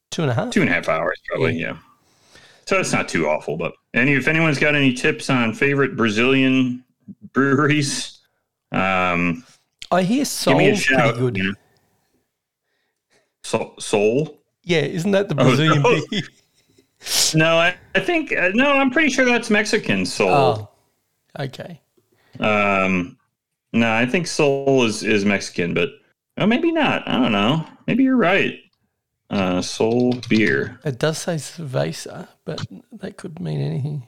Two 0.09 0.23
and 0.23 0.31
a 0.31 0.33
half. 0.33 0.49
two 0.51 0.59
and 0.61 0.69
a 0.69 0.73
half 0.73 0.89
hours 0.89 1.17
probably 1.29 1.53
yeah 1.57 1.77
so 2.67 2.77
it's 2.77 2.91
not 2.91 3.07
too 3.07 3.29
awful 3.29 3.55
but 3.55 3.71
any 3.93 4.11
if 4.11 4.27
anyone's 4.27 4.59
got 4.59 4.75
any 4.75 4.91
tips 4.93 5.29
on 5.29 5.53
favorite 5.53 5.95
brazilian 5.95 6.83
breweries 7.31 8.19
um 8.73 9.41
I 9.89 10.03
hear 10.03 10.25
give 10.45 10.57
me 10.57 10.69
a 10.71 10.75
Sol's 10.75 10.85
pretty 10.85 11.17
good. 11.17 11.37
you 11.37 11.43
know. 11.43 11.53
Sol, 13.43 13.73
Sol? 13.79 14.37
Yeah, 14.63 14.81
isn't 14.81 15.11
that 15.11 15.29
the 15.29 15.35
Oh, 15.39 15.43
Brazilian 15.45 15.81
no. 15.81 16.01
beer? 16.09 16.21
no 17.35 17.57
I, 17.57 17.75
I 17.95 17.99
think 18.01 18.31
uh, 18.33 18.51
no 18.53 18.69
i'm 18.73 18.91
pretty 18.91 19.09
sure 19.09 19.25
that's 19.25 19.49
mexican 19.49 20.05
Sol 20.05 20.69
Oh, 21.39 21.43
okay. 21.43 21.80
Um 22.41 23.17
no 23.73 23.93
i 23.93 24.05
think 24.05 24.27
Sol 24.27 24.83
is 24.83 25.03
is 25.03 25.23
mexican 25.23 25.73
but 25.73 25.89
oh 26.37 26.45
maybe 26.45 26.71
not 26.71 27.07
i 27.07 27.13
don't 27.13 27.31
know 27.31 27.65
maybe 27.87 28.03
you're 28.03 28.17
right 28.17 28.59
uh 29.29 29.61
Sol 29.61 30.13
beer 30.27 30.79
It 30.83 30.99
does 30.99 31.19
say 31.19 31.35
cerveza, 31.35 32.27
but 32.43 32.65
that 32.91 33.15
could 33.17 33.39
mean 33.39 33.61
anything. 33.61 34.07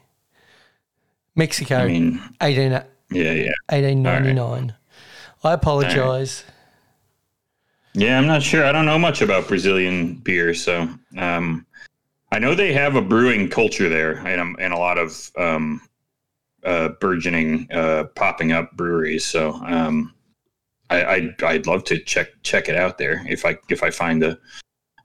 Mexico, 1.35 1.77
i 1.77 1.87
mean 1.87 2.21
18, 2.41 2.71
yeah 2.71 3.31
yeah 3.31 3.51
1899. 3.69 4.73
I 5.45 5.53
apologise. 5.53 6.45
Yeah, 7.93 8.17
I'm 8.17 8.27
not 8.27 8.41
sure. 8.41 8.65
I 8.65 8.71
don't 8.71 8.85
know 8.85 8.97
much 8.97 9.21
about 9.21 9.47
Brazilian 9.47 10.15
beer, 10.15 10.53
so 10.53 10.89
um, 11.17 11.65
I 12.31 12.39
know 12.39 12.55
they 12.55 12.73
have 12.73 12.95
a 12.95 13.01
brewing 13.01 13.49
culture 13.49 13.89
there, 13.89 14.25
and, 14.25 14.41
um, 14.41 14.55
and 14.59 14.73
a 14.73 14.77
lot 14.77 14.97
of 14.97 15.31
um, 15.37 15.81
uh, 16.65 16.89
burgeoning, 16.99 17.67
uh, 17.71 18.05
popping 18.15 18.51
up 18.51 18.71
breweries. 18.75 19.25
So 19.25 19.53
um, 19.65 20.13
I, 20.89 21.05
I'd, 21.05 21.43
I'd 21.43 21.67
love 21.67 21.83
to 21.85 21.99
check 21.99 22.29
check 22.43 22.69
it 22.69 22.75
out 22.75 22.97
there 22.97 23.23
if 23.27 23.45
I 23.45 23.57
if 23.69 23.83
I 23.83 23.89
find 23.89 24.23
a 24.23 24.37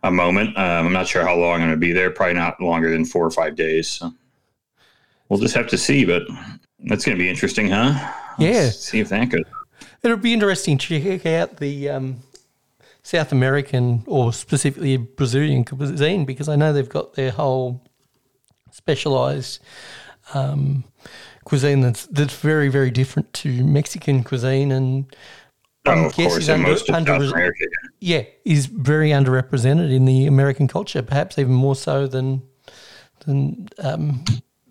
a 0.05 0.11
moment. 0.11 0.57
Um, 0.57 0.87
I'm 0.87 0.93
not 0.93 1.09
sure 1.09 1.25
how 1.25 1.35
long 1.35 1.55
I'm 1.55 1.61
going 1.61 1.71
to 1.73 1.77
be 1.77 1.93
there. 1.93 2.11
Probably 2.11 2.35
not 2.35 2.61
longer 2.61 2.91
than 2.91 3.05
four 3.05 3.27
or 3.27 3.31
five 3.31 3.57
days. 3.57 3.89
So 3.89 4.13
we'll 5.29 5.41
just 5.41 5.55
have 5.57 5.67
to 5.69 5.79
see. 5.79 6.05
But 6.05 6.23
that's 6.81 7.05
going 7.05 7.19
to 7.19 7.23
be 7.23 7.29
interesting, 7.29 7.69
huh? 7.69 7.95
Let's 8.39 8.55
Yeah. 8.55 8.71
see 8.71 9.01
if 9.01 9.09
that 9.09 9.29
goes. 9.31 9.43
It'll 10.03 10.17
be 10.17 10.33
interesting 10.33 10.79
to 10.79 11.01
check 11.01 11.27
out 11.27 11.57
the 11.57 11.89
um, 11.89 12.19
South 13.03 13.33
American 13.33 14.05
or 14.07 14.33
specifically 14.33 14.97
Brazilian 14.97 15.65
cuisine 15.65 16.25
because 16.25 16.49
I 16.49 16.55
know 16.55 16.73
they've 16.73 16.89
got 16.89 17.15
their 17.15 17.33
whole 17.33 17.83
specialised 18.71 19.61
um, 20.35 20.85
cuisine 21.49 21.81
that's 21.81 22.07
that's 22.07 22.35
very 22.41 22.69
very 22.69 22.91
different 22.91 23.33
to 23.33 23.65
Mexican 23.65 24.23
cuisine 24.23 24.71
and 24.73 25.07
Oh, 25.87 25.93
I'm 25.93 26.05
of 26.07 26.15
guessing 26.17 26.63
course, 26.65 26.89
under- 26.91 27.13
under- 27.15 27.33
America. 27.33 27.65
yeah 28.01 28.23
is 28.45 28.67
very 28.67 29.11
underrepresented 29.11 29.91
in 29.93 30.05
the 30.05 30.27
American 30.27 30.69
culture, 30.69 31.03
perhaps 31.03 31.39
even 31.39 31.55
more 31.55 31.75
so 31.77 32.07
than 32.07 32.43
than 33.25 33.69
um, 33.79 34.23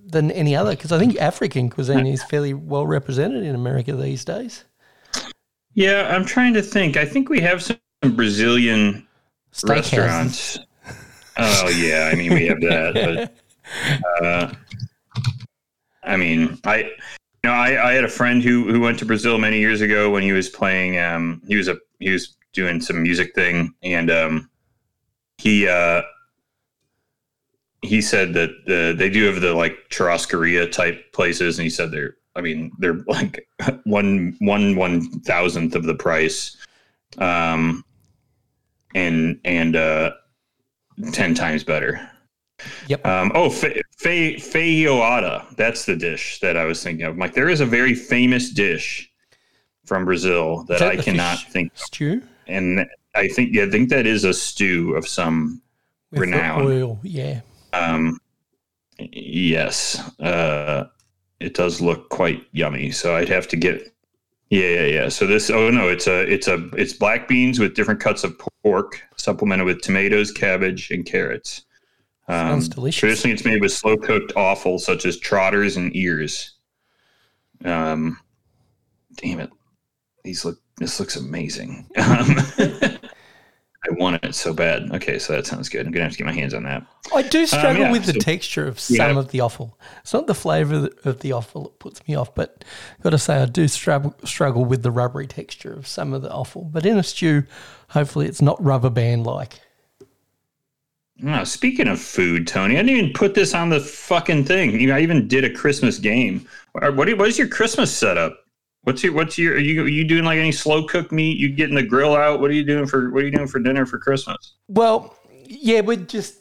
than 0.06 0.30
any 0.32 0.56
other 0.56 0.72
because 0.72 0.92
I 0.92 1.00
think 1.00 1.18
African 1.20 1.70
cuisine 1.70 2.06
is 2.06 2.22
fairly 2.24 2.54
well 2.54 2.86
represented 2.86 3.44
in 3.44 3.56
America 3.56 3.96
these 3.96 4.24
days. 4.26 4.64
Yeah, 5.74 6.14
I'm 6.16 6.26
trying 6.26 6.54
to 6.54 6.62
think. 6.62 6.98
I 6.98 7.06
think 7.06 7.30
we 7.30 7.40
have 7.42 7.64
some 7.64 7.78
Brazilian 8.16 9.08
restaurants. 9.64 10.60
Oh 11.38 11.70
yeah, 11.70 12.10
I 12.12 12.16
mean 12.16 12.34
we 12.34 12.46
have 12.48 12.62
that. 12.62 12.94
But, 12.94 14.24
uh, 14.24 14.54
I 16.08 16.16
mean, 16.18 16.60
I 16.66 16.78
you 16.78 16.90
know 17.44 17.52
I, 17.52 17.90
I 17.90 17.94
had 17.94 18.04
a 18.04 18.10
friend 18.10 18.42
who 18.42 18.72
who 18.72 18.80
went 18.80 19.00
to 19.00 19.06
Brazil 19.06 19.38
many 19.38 19.60
years 19.60 19.82
ago 19.82 20.10
when 20.10 20.24
he 20.24 20.32
was 20.32 20.50
playing. 20.50 20.98
Um, 20.98 21.42
he 21.48 21.56
was 21.56 21.68
a 21.68 21.78
he 22.00 22.10
was 22.10 22.36
doing 22.54 22.82
some 22.82 23.04
music 23.04 23.36
thing, 23.36 23.74
and 23.84 24.10
um, 24.10 24.50
he 25.38 25.68
uh, 25.68 26.02
he 27.82 28.02
said 28.02 28.34
that 28.34 28.50
uh, 28.68 28.98
they 28.98 29.10
do 29.10 29.26
have 29.26 29.42
the 29.42 29.54
like 29.54 29.78
churrascaria 29.90 30.72
type 30.72 31.12
places, 31.14 31.60
and 31.60 31.64
he 31.64 31.70
said 31.70 31.92
they're 31.92 32.16
I 32.36 32.42
mean 32.42 32.72
they're 32.80 33.04
like 33.08 33.48
one 33.84 34.36
one 34.40 34.76
one 34.76 35.22
thousandth 35.22 35.76
of 35.76 35.84
the 35.84 35.96
price, 35.96 36.58
um, 37.18 37.84
and 38.96 39.40
and 39.46 39.76
uh, 39.76 40.12
ten 41.12 41.36
times 41.36 41.64
better. 41.64 42.10
Yep. 42.88 43.06
Um, 43.06 43.32
oh, 43.36 43.50
fe- 43.50 43.82
fe- 43.98 44.36
feijoada. 44.36 45.56
That's 45.56 45.86
the 45.86 45.96
dish 45.96 46.40
that 46.40 46.58
I 46.58 46.66
was 46.66 46.84
thinking 46.84 47.06
of. 47.06 47.18
Like, 47.18 47.34
there 47.34 47.50
is 47.50 47.62
a 47.62 47.66
very 47.66 47.94
famous 47.94 48.50
dish 48.50 49.12
from 49.86 50.06
Brazil 50.06 50.64
that, 50.68 50.80
that 50.80 51.00
I 51.00 51.02
cannot 51.02 51.40
think. 51.40 51.72
Stew 51.76 52.22
And 52.48 52.86
I 53.16 53.28
think, 53.28 53.54
yeah, 53.54 53.64
I 53.64 53.70
think 53.70 53.90
that 53.90 54.06
is 54.06 54.24
a 54.24 54.34
stew 54.34 54.96
of 54.96 55.08
some. 55.08 55.62
with 56.12 56.22
Renown. 56.22 56.62
oil. 56.64 57.00
Yeah. 57.04 57.42
Um, 57.74 58.20
yes, 59.00 60.00
uh, 60.20 60.86
it 61.40 61.54
does 61.54 61.82
look 61.82 62.10
quite 62.10 62.44
yummy. 62.52 62.92
So 62.92 63.16
I'd 63.16 63.30
have 63.30 63.48
to 63.50 63.56
get. 63.56 63.94
Yeah, 64.50 64.68
yeah, 64.68 64.86
yeah. 64.86 65.10
So 65.10 65.28
this. 65.28 65.50
Oh 65.50 65.70
no, 65.70 65.90
it's 65.90 66.08
a, 66.08 66.22
it's 66.32 66.48
a, 66.48 66.70
it's 66.78 66.94
black 66.94 67.28
beans 67.28 67.60
with 67.60 67.76
different 67.76 68.00
cuts 68.00 68.24
of 68.24 68.40
pork, 68.64 69.02
supplemented 69.18 69.66
with 69.66 69.82
tomatoes, 69.82 70.32
cabbage, 70.32 70.90
and 70.90 71.06
carrots. 71.06 71.66
Um, 72.30 72.50
Sounds 72.50 72.70
delicious. 72.70 73.00
Traditionally, 73.00 73.34
it's 73.34 73.46
made 73.46 73.62
with 73.62 73.72
slow 73.72 73.96
cooked 73.98 74.34
offal 74.36 74.80
such 74.80 75.06
as 75.06 75.18
trotters 75.18 75.78
and 75.78 75.96
ears. 75.96 76.54
Um, 77.64 78.20
damn 79.16 79.40
it, 79.40 79.50
these 80.24 80.44
look. 80.46 80.60
This 80.78 81.00
looks 81.00 81.16
amazing. 81.16 81.88
Um, 81.98 82.36
I 83.90 83.92
want 83.92 84.22
it 84.24 84.36
so 84.36 84.54
bad. 84.54 84.92
Okay, 84.92 85.18
so 85.18 85.32
that 85.34 85.46
sounds 85.46 85.70
good. 85.70 85.86
I'm 85.86 85.92
gonna 85.94 86.04
have 86.04 86.12
to 86.12 86.18
get 86.18 86.26
my 86.26 86.34
hands 86.34 86.54
on 86.54 86.64
that. 86.64 86.86
I 87.16 87.22
do 87.22 87.46
struggle 87.46 87.84
yeah, 87.84 87.92
with 87.92 88.06
the 88.06 88.14
so- 88.14 88.20
texture 88.20 88.68
of 88.68 88.84
Yeah. 88.90 89.08
some 89.08 89.18
of 89.18 89.30
the 89.30 89.40
offal. 89.40 89.80
It's 90.02 90.14
not 90.14 90.28
the 90.28 90.34
flavour 90.36 90.90
of 91.06 91.20
the 91.22 91.32
offal 91.32 91.64
that 91.64 91.80
puts 91.80 92.06
me 92.08 92.16
off, 92.16 92.36
but 92.36 92.66
got 93.02 93.12
to 93.12 93.18
say 93.18 93.38
I 93.38 93.46
do 93.46 93.68
struggle 93.68 94.14
struggle 94.26 94.66
with 94.66 94.84
the 94.84 94.92
rubbery 94.92 95.28
texture 95.28 95.72
of 95.72 95.88
some 95.88 96.12
of 96.12 96.22
the 96.22 96.32
offal. 96.34 96.66
But 96.66 96.86
in 96.86 96.98
a 96.98 97.04
stew, 97.04 97.44
hopefully 97.90 98.26
it's 98.28 98.42
not 98.42 98.62
rubber 98.62 98.90
band 98.90 99.26
like. 99.26 99.62
Oh, 101.26 101.44
speaking 101.44 101.88
of 101.88 102.00
food, 102.00 102.48
Tony, 102.48 102.76
I 102.76 102.84
didn't 102.84 102.98
even 102.98 103.14
put 103.14 103.34
this 103.34 103.54
on 103.56 103.70
the 103.70 103.80
fucking 103.80 104.46
thing. 104.46 104.80
You 104.80 104.88
know, 104.88 104.96
I 104.96 105.00
even 105.00 105.28
did 105.28 105.44
a 105.44 105.50
Christmas 105.50 105.98
game. 105.98 106.48
What, 106.74 107.10
is 107.10 107.40
your 107.40 107.48
Christmas 107.48 107.96
setup? 107.96 108.44
What's 108.84 109.04
your 109.04 109.12
what's 109.14 109.38
your 109.38 109.56
are 109.56 109.60
you 109.60 109.84
are 109.84 109.88
you 109.90 110.06
doing 110.06 110.24
like 110.24 110.38
any 110.38 110.52
slow 110.54 110.86
cooked 110.86 111.12
meat? 111.12 111.38
You 111.38 111.50
getting 111.50 111.76
the 111.76 111.84
grill 111.84 112.16
out? 112.16 112.40
What 112.40 112.52
are 112.52 112.54
you 112.54 112.64
doing 112.64 112.86
for 112.86 113.10
what 113.10 113.24
are 113.24 113.26
you 113.26 113.32
doing 113.32 113.48
for 113.48 113.60
dinner 113.60 113.86
for 113.86 113.98
Christmas? 113.98 114.54
Well, 114.70 115.14
yeah, 115.46 115.82
we're 115.82 115.98
just, 115.98 116.40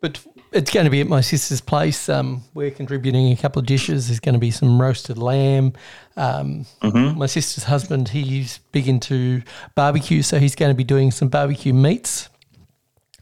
but 0.00 0.24
it's 0.52 0.70
going 0.70 0.84
to 0.84 0.90
be 0.90 1.00
at 1.00 1.08
my 1.08 1.20
sister's 1.20 1.60
place. 1.60 2.08
Um, 2.08 2.42
we're 2.54 2.70
contributing 2.70 3.32
a 3.32 3.36
couple 3.36 3.60
of 3.60 3.66
dishes. 3.66 4.08
There's 4.08 4.20
going 4.20 4.34
to 4.34 4.38
be 4.38 4.50
some 4.50 4.80
roasted 4.80 5.18
lamb. 5.18 5.72
Um, 6.16 6.66
Mm-hmm. 6.82 7.18
My 7.18 7.26
sister's 7.26 7.64
husband, 7.64 8.08
he's 8.08 8.58
big 8.72 8.88
into 8.88 9.42
barbecue, 9.74 10.22
so 10.22 10.38
he's 10.38 10.54
going 10.54 10.70
to 10.70 10.76
be 10.76 10.84
doing 10.84 11.10
some 11.10 11.28
barbecue 11.28 11.72
meats, 11.74 12.28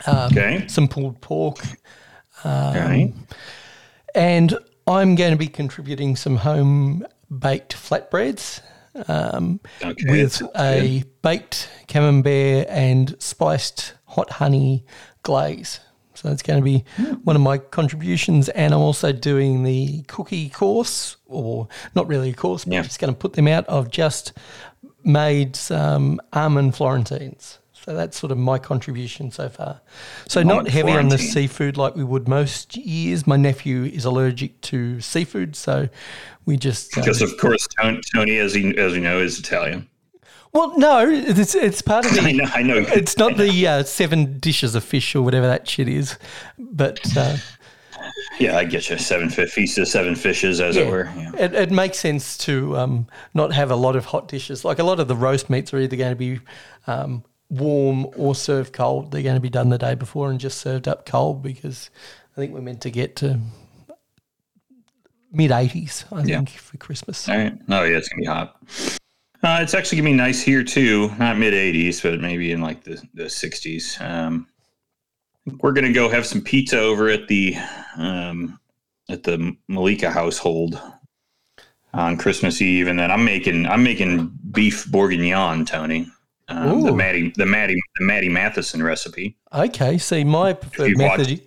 Um, 0.06 0.32
okay. 0.32 0.64
some 0.68 0.88
pulled 0.88 1.20
pork, 1.20 1.58
um, 2.44 2.76
okay. 2.76 3.14
and 4.14 4.56
I'm 4.86 5.14
going 5.14 5.32
to 5.32 5.38
be 5.38 5.48
contributing 5.48 6.16
some 6.16 6.36
home 6.36 7.06
baked 7.30 7.74
flatbreads. 7.74 8.60
Um, 9.08 9.58
Okay. 9.82 10.08
with 10.08 10.40
a 10.56 11.02
baked 11.22 11.68
camembert 11.88 12.68
and 12.68 13.16
spiced 13.18 13.94
hot 14.04 14.30
honey 14.30 14.84
glaze. 15.24 15.80
So 16.14 16.30
it's 16.30 16.42
going 16.42 16.60
to 16.60 16.64
be 16.64 16.84
hmm. 16.96 17.14
one 17.24 17.34
of 17.34 17.42
my 17.42 17.58
contributions, 17.58 18.48
and 18.50 18.72
I'm 18.72 18.80
also 18.80 19.10
doing 19.10 19.64
the 19.64 20.02
cookie 20.02 20.48
course, 20.48 21.16
or 21.26 21.66
not 21.96 22.06
really 22.06 22.30
a 22.30 22.34
course, 22.34 22.64
but 22.64 22.72
Yeah. 22.72 22.78
I'm 22.78 22.84
just 22.84 23.00
going 23.00 23.12
to 23.12 23.18
put 23.18 23.32
them 23.32 23.48
out. 23.48 23.64
I've 23.68 23.90
just 23.90 24.32
made 25.02 25.56
some 25.56 26.20
almond 26.32 26.76
Florentines. 26.76 27.58
So 27.84 27.92
that's 27.94 28.18
sort 28.18 28.32
of 28.32 28.38
my 28.38 28.58
contribution 28.58 29.30
so 29.30 29.50
far. 29.50 29.80
So 30.26 30.42
not 30.42 30.68
heavy 30.68 30.92
on 30.92 31.08
the 31.10 31.18
seafood 31.18 31.76
like 31.76 31.94
we 31.94 32.02
would 32.04 32.28
most 32.28 32.76
years. 32.78 33.26
My 33.26 33.36
nephew 33.36 33.84
is 33.84 34.06
allergic 34.06 34.58
to 34.62 35.02
seafood, 35.02 35.54
so 35.54 35.90
we 36.46 36.56
just 36.56 36.96
uh, 36.96 37.02
Because 37.02 37.20
of 37.20 37.36
course 37.36 37.68
Tony, 37.78 38.00
Tony 38.14 38.38
as 38.38 38.54
he 38.54 38.74
as 38.78 38.94
we 38.94 39.00
know 39.00 39.18
is 39.18 39.38
Italian. 39.38 39.86
well, 40.54 40.72
no, 40.78 41.06
it's 41.06 41.54
it's 41.54 41.82
part 41.82 42.06
of 42.06 42.14
the 42.14 42.20
I 42.22 42.32
know. 42.32 42.44
I 42.54 42.62
know. 42.62 42.76
it's 42.78 43.18
not 43.18 43.36
the 43.36 43.66
uh, 43.66 43.82
seven 43.82 44.38
dishes 44.40 44.74
of 44.74 44.82
fish 44.82 45.14
or 45.14 45.20
whatever 45.20 45.46
that 45.46 45.68
shit 45.68 45.86
is, 45.88 46.16
but 46.58 47.00
uh, 47.18 47.36
Yeah, 48.40 48.56
I 48.56 48.64
get 48.64 48.88
you. 48.88 48.96
Seven 48.96 49.28
fi- 49.28 49.44
feast 49.44 49.76
of 49.76 49.88
seven 49.88 50.14
fishes, 50.14 50.58
as 50.58 50.78
it 50.78 50.90
were. 50.90 51.12
Yeah. 51.16 51.32
it, 51.36 51.54
it 51.54 51.70
makes 51.70 51.98
sense 51.98 52.38
to 52.38 52.78
um, 52.78 53.08
not 53.34 53.52
have 53.52 53.70
a 53.70 53.76
lot 53.76 53.94
of 53.94 54.06
hot 54.06 54.26
dishes. 54.28 54.64
Like 54.64 54.78
a 54.78 54.84
lot 54.84 55.00
of 55.00 55.06
the 55.08 55.16
roast 55.16 55.50
meats 55.50 55.74
are 55.74 55.78
either 55.78 55.96
going 55.96 56.12
to 56.12 56.16
be 56.16 56.40
um, 56.86 57.24
warm 57.58 58.06
or 58.16 58.34
served 58.34 58.72
cold. 58.72 59.10
They're 59.12 59.22
going 59.22 59.34
to 59.36 59.40
be 59.40 59.50
done 59.50 59.68
the 59.68 59.78
day 59.78 59.94
before 59.94 60.30
and 60.30 60.38
just 60.40 60.58
served 60.58 60.88
up 60.88 61.06
cold 61.06 61.42
because 61.42 61.90
I 62.36 62.40
think 62.40 62.52
we're 62.52 62.60
meant 62.60 62.80
to 62.82 62.90
get 62.90 63.16
to 63.16 63.38
mid 65.32 65.50
80s, 65.50 66.04
I 66.12 66.22
Yeah. 66.24 66.36
think, 66.38 66.50
for 66.50 66.76
Christmas. 66.78 67.28
All 67.28 67.36
right. 67.36 67.54
Oh 67.68 67.82
yeah, 67.84 67.96
it's 67.96 68.08
gonna 68.08 68.20
be 68.20 68.26
hot. 68.26 68.56
Uh, 69.42 69.58
it's 69.62 69.74
actually 69.74 69.98
gonna 69.98 70.10
be 70.10 70.16
nice 70.16 70.40
here 70.42 70.64
too. 70.64 71.10
Not 71.18 71.38
mid 71.38 71.54
80s, 71.54 72.02
but 72.02 72.20
maybe 72.20 72.52
in 72.52 72.60
like 72.60 72.84
the 72.84 73.02
the 73.14 73.24
60s. 73.24 74.00
Um, 74.00 74.46
we're 75.60 75.72
gonna 75.72 75.92
go 75.92 76.08
have 76.08 76.26
some 76.26 76.40
pizza 76.40 76.78
over 76.78 77.08
at 77.08 77.28
the 77.28 77.56
um, 77.96 78.58
at 79.08 79.22
the 79.22 79.54
Malika 79.68 80.10
household 80.10 80.80
on 81.92 82.16
Christmas 82.16 82.62
Eve, 82.62 82.88
and 82.88 82.98
then 82.98 83.10
I'm 83.10 83.24
making 83.24 83.66
I'm 83.66 83.82
making 83.82 84.32
beef 84.52 84.86
bourguignon, 84.90 85.64
Tony. 85.66 86.06
Um, 86.54 86.82
the. 86.82 86.92
Matty 86.92 87.32
the 87.36 87.46
Matty 87.46 87.76
the 87.98 88.04
Matty 88.04 88.28
Matheson 88.28 88.82
recipe. 88.82 89.36
Okay, 89.52 89.98
see, 89.98 90.24
my 90.24 90.52
preferred 90.52 90.96
method 90.96 91.40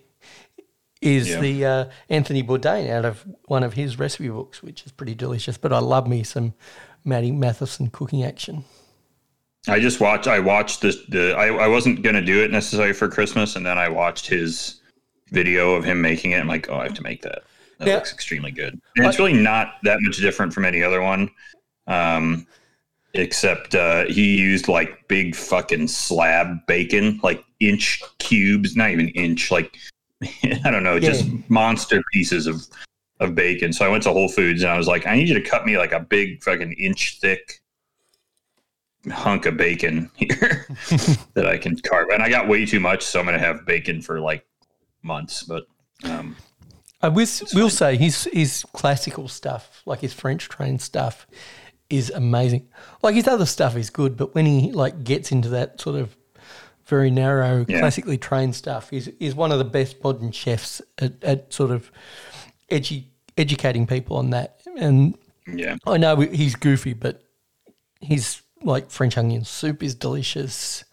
is 1.01 1.29
Yeah. 1.29 1.39
the 1.41 1.65
uh, 1.65 1.85
Anthony 2.09 2.43
Bourdain 2.43 2.89
out 2.89 3.05
of 3.05 3.23
one 3.45 3.63
of 3.63 3.73
his 3.73 3.99
recipe 3.99 4.29
books, 4.29 4.63
which 4.63 4.85
is 4.85 4.91
pretty 4.91 5.15
delicious. 5.15 5.57
But 5.57 5.71
I 5.73 5.79
love 5.79 6.07
me 6.07 6.23
some 6.23 6.53
Matty 7.05 7.31
Matheson 7.31 7.89
cooking 7.89 8.23
action. 8.23 8.63
I 9.67 9.79
just 9.79 9.99
watched. 9.99 10.27
I 10.27 10.39
watched 10.39 10.81
the 10.81 10.93
the. 11.09 11.33
I, 11.35 11.47
I 11.47 11.67
wasn't 11.67 12.01
gonna 12.01 12.21
do 12.21 12.43
it 12.43 12.51
necessarily 12.51 12.93
for 12.93 13.07
Christmas, 13.09 13.55
and 13.55 13.65
then 13.65 13.77
I 13.77 13.89
watched 13.89 14.27
his 14.27 14.81
video 15.31 15.73
of 15.75 15.83
him 15.83 16.01
making 16.01 16.31
it. 16.31 16.39
I'm 16.39 16.47
like, 16.47 16.69
oh, 16.69 16.75
I 16.77 16.83
have 16.83 16.93
to 16.95 17.03
make 17.03 17.21
that. 17.23 17.43
That 17.79 17.87
Yeah. 17.89 17.95
looks 17.95 18.13
extremely 18.13 18.51
good. 18.51 18.79
And 18.95 19.05
it's 19.05 19.19
really 19.19 19.33
not 19.33 19.73
that 19.83 19.97
much 20.01 20.17
different 20.17 20.53
from 20.53 20.63
any 20.65 20.81
other 20.81 21.01
one, 21.01 21.29
um, 21.85 22.47
except 23.13 23.75
uh, 23.75 24.05
he 24.05 24.37
used 24.37 24.67
like 24.67 25.07
big 25.07 25.35
fucking 25.35 25.87
slab 25.87 26.65
bacon, 26.67 27.19
like 27.23 27.43
inch 27.59 28.01
cubes, 28.19 28.75
not 28.75 28.91
even 28.91 29.09
inch, 29.09 29.51
like 29.51 29.75
I 30.63 30.71
don't 30.71 30.83
know, 30.83 30.99
just 30.99 31.25
monster 31.49 32.03
pieces 32.13 32.47
of 32.47 32.65
of 33.19 33.35
bacon. 33.35 33.73
So 33.73 33.85
I 33.85 33.89
went 33.89 34.03
to 34.03 34.11
Whole 34.11 34.29
Foods 34.29 34.61
and 34.61 34.71
I 34.71 34.77
was 34.77 34.87
like, 34.87 35.07
I 35.07 35.15
need 35.15 35.29
you 35.29 35.33
to 35.35 35.41
cut 35.41 35.65
me 35.65 35.77
like 35.77 35.91
a 35.91 35.99
big 35.99 36.43
fucking 36.43 36.73
inch 36.73 37.17
thick 37.19 37.61
hunk 39.11 39.45
of 39.45 39.57
bacon 39.57 40.09
here 40.15 40.67
that 41.33 41.47
I 41.47 41.57
can 41.57 41.79
carve. 41.79 42.09
And 42.09 42.21
I 42.21 42.29
got 42.29 42.47
way 42.47 42.65
too 42.65 42.79
much, 42.79 43.03
so 43.03 43.19
I'm 43.19 43.25
gonna 43.25 43.39
have 43.39 43.65
bacon 43.65 44.01
for 44.01 44.19
like 44.19 44.45
months. 45.01 45.43
But 45.43 45.67
um, 46.03 46.35
I 47.01 47.09
will 47.09 47.25
say 47.25 47.95
his 47.95 48.29
his 48.33 48.65
classical 48.73 49.27
stuff, 49.27 49.81
like 49.85 49.99
his 49.99 50.13
French 50.13 50.49
trained 50.49 50.81
stuff, 50.81 51.27
is 51.89 52.09
amazing. 52.09 52.67
Like 53.01 53.15
his 53.15 53.27
other 53.27 53.45
stuff 53.45 53.75
is 53.75 53.89
good, 53.89 54.17
but 54.17 54.35
when 54.35 54.45
he 54.45 54.71
like 54.71 55.03
gets 55.03 55.31
into 55.31 55.49
that 55.49 55.79
sort 55.79 55.95
of 55.99 56.15
very 56.85 57.09
narrow, 57.11 57.65
Yeah. 57.67 57.79
classically 57.79 58.17
trained 58.17 58.55
stuff, 58.55 58.89
he's 58.89 59.07
is 59.19 59.35
one 59.35 59.51
of 59.51 59.57
the 59.59 59.65
best 59.65 60.03
modern 60.03 60.31
chefs 60.31 60.81
at, 60.99 61.21
at 61.23 61.53
sort 61.53 61.71
of 61.71 61.91
edu- 62.71 63.05
educating 63.37 63.85
people 63.87 64.17
on 64.17 64.29
that. 64.31 64.61
And 64.77 65.17
yeah, 65.47 65.77
I 65.85 65.97
know 65.97 66.15
he's 66.17 66.55
goofy, 66.55 66.93
but 66.93 67.23
his 68.01 68.41
like 68.63 68.89
French 68.91 69.17
onion 69.17 69.43
soup 69.45 69.81
is 69.83 69.95
delicious. 69.95 70.83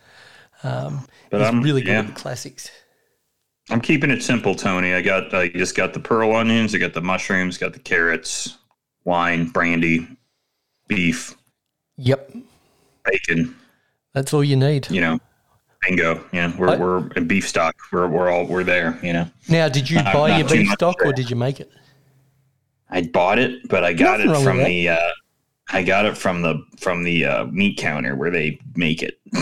Um, 0.63 1.07
But 1.31 1.41
he's 1.41 1.47
I'm- 1.47 1.63
really 1.63 1.83
good 1.83 1.91
yeah. 1.93 1.99
at 2.01 2.07
the 2.07 2.13
classics. 2.13 2.71
I'm 3.71 3.81
keeping 3.81 4.11
it 4.11 4.23
simple, 4.23 4.55
Tony. 4.55 4.93
I 4.95 5.01
got 5.01 5.33
I 5.35 5.49
just 5.49 5.75
got 5.75 5.95
the 5.95 6.01
pearl 6.01 6.37
onions, 6.37 6.75
I 6.75 6.79
got 6.79 6.93
the 6.93 7.01
mushrooms, 7.01 7.57
got 7.57 7.73
the 7.73 7.79
carrots, 7.79 8.59
wine, 9.05 9.47
brandy, 9.49 10.07
beef. 10.89 11.35
Yep. 11.97 12.33
bacon. 13.05 13.55
That's 14.13 14.33
all 14.33 14.45
you 14.45 14.57
need. 14.57 14.91
You 14.91 15.01
know, 15.01 15.19
bingo. 15.83 16.25
Yeah, 16.33 16.57
we're 16.57 16.69
I- 16.71 16.77
we're 16.77 17.09
in 17.13 17.27
beef 17.27 17.49
stock. 17.49 17.75
We're 17.93 18.09
we're 18.09 18.31
all 18.31 18.47
we're 18.47 18.65
there. 18.65 18.99
You 19.03 19.13
know, 19.13 19.31
Now, 19.49 19.69
did 19.69 19.89
you 19.91 20.03
buy 20.13 20.39
your 20.39 20.49
beef 20.49 20.71
stock 20.73 20.97
or 21.05 21.13
did 21.13 21.31
you 21.31 21.37
make 21.37 21.61
it? 21.61 21.71
I 22.91 23.03
bought 23.03 23.39
it, 23.39 23.69
but 23.69 23.83
I 23.85 23.93
got 23.93 24.21
Nothing 24.21 24.41
it 24.41 24.45
from 24.45 24.59
the. 24.65 24.89
Uh, 24.91 25.11
I 25.71 25.83
got 25.83 26.05
it 26.05 26.17
from 26.17 26.43
the 26.43 26.63
from 26.79 27.03
the 27.05 27.25
uh, 27.25 27.45
meat 27.47 27.79
counter 27.79 28.15
where 28.15 28.31
they 28.31 28.59
make 28.77 29.03
it. 29.03 29.19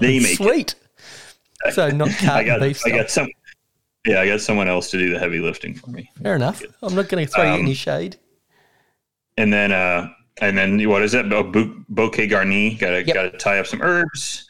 they 0.00 0.18
make 0.18 0.32
it. 0.32 0.36
Sweet. 0.36 0.74
So 1.72 1.90
not 1.90 2.08
I 2.24 2.42
got 2.44 2.60
beef 2.60 2.80
I 2.86 2.90
got 2.90 3.10
some. 3.10 3.28
Yeah, 4.06 4.20
I 4.20 4.26
got 4.26 4.40
someone 4.40 4.68
else 4.68 4.90
to 4.90 4.98
do 4.98 5.10
the 5.12 5.18
heavy 5.18 5.38
lifting 5.38 5.74
for 5.74 5.88
me. 5.90 6.10
Fair 6.22 6.34
enough. 6.36 6.62
I'm 6.82 6.94
not 6.94 7.08
going 7.08 7.24
to 7.26 7.32
throw 7.32 7.44
you 7.44 7.50
Um, 7.50 7.60
any 7.60 7.74
shade. 7.74 8.16
and 9.38 9.50
then 9.52 9.72
uh 9.72 10.08
and 10.40 10.56
then 10.58 10.88
what 10.88 11.02
is 11.02 11.12
that 11.12 11.32
oh, 11.32 11.42
bou- 11.42 11.84
bouquet 11.88 12.28
garni. 12.28 12.78
Gotta 12.78 13.04
Yep. 13.04 13.14
gotta 13.14 13.30
tie 13.38 13.58
up 13.58 13.66
some 13.66 13.82
herbs. 13.82 14.48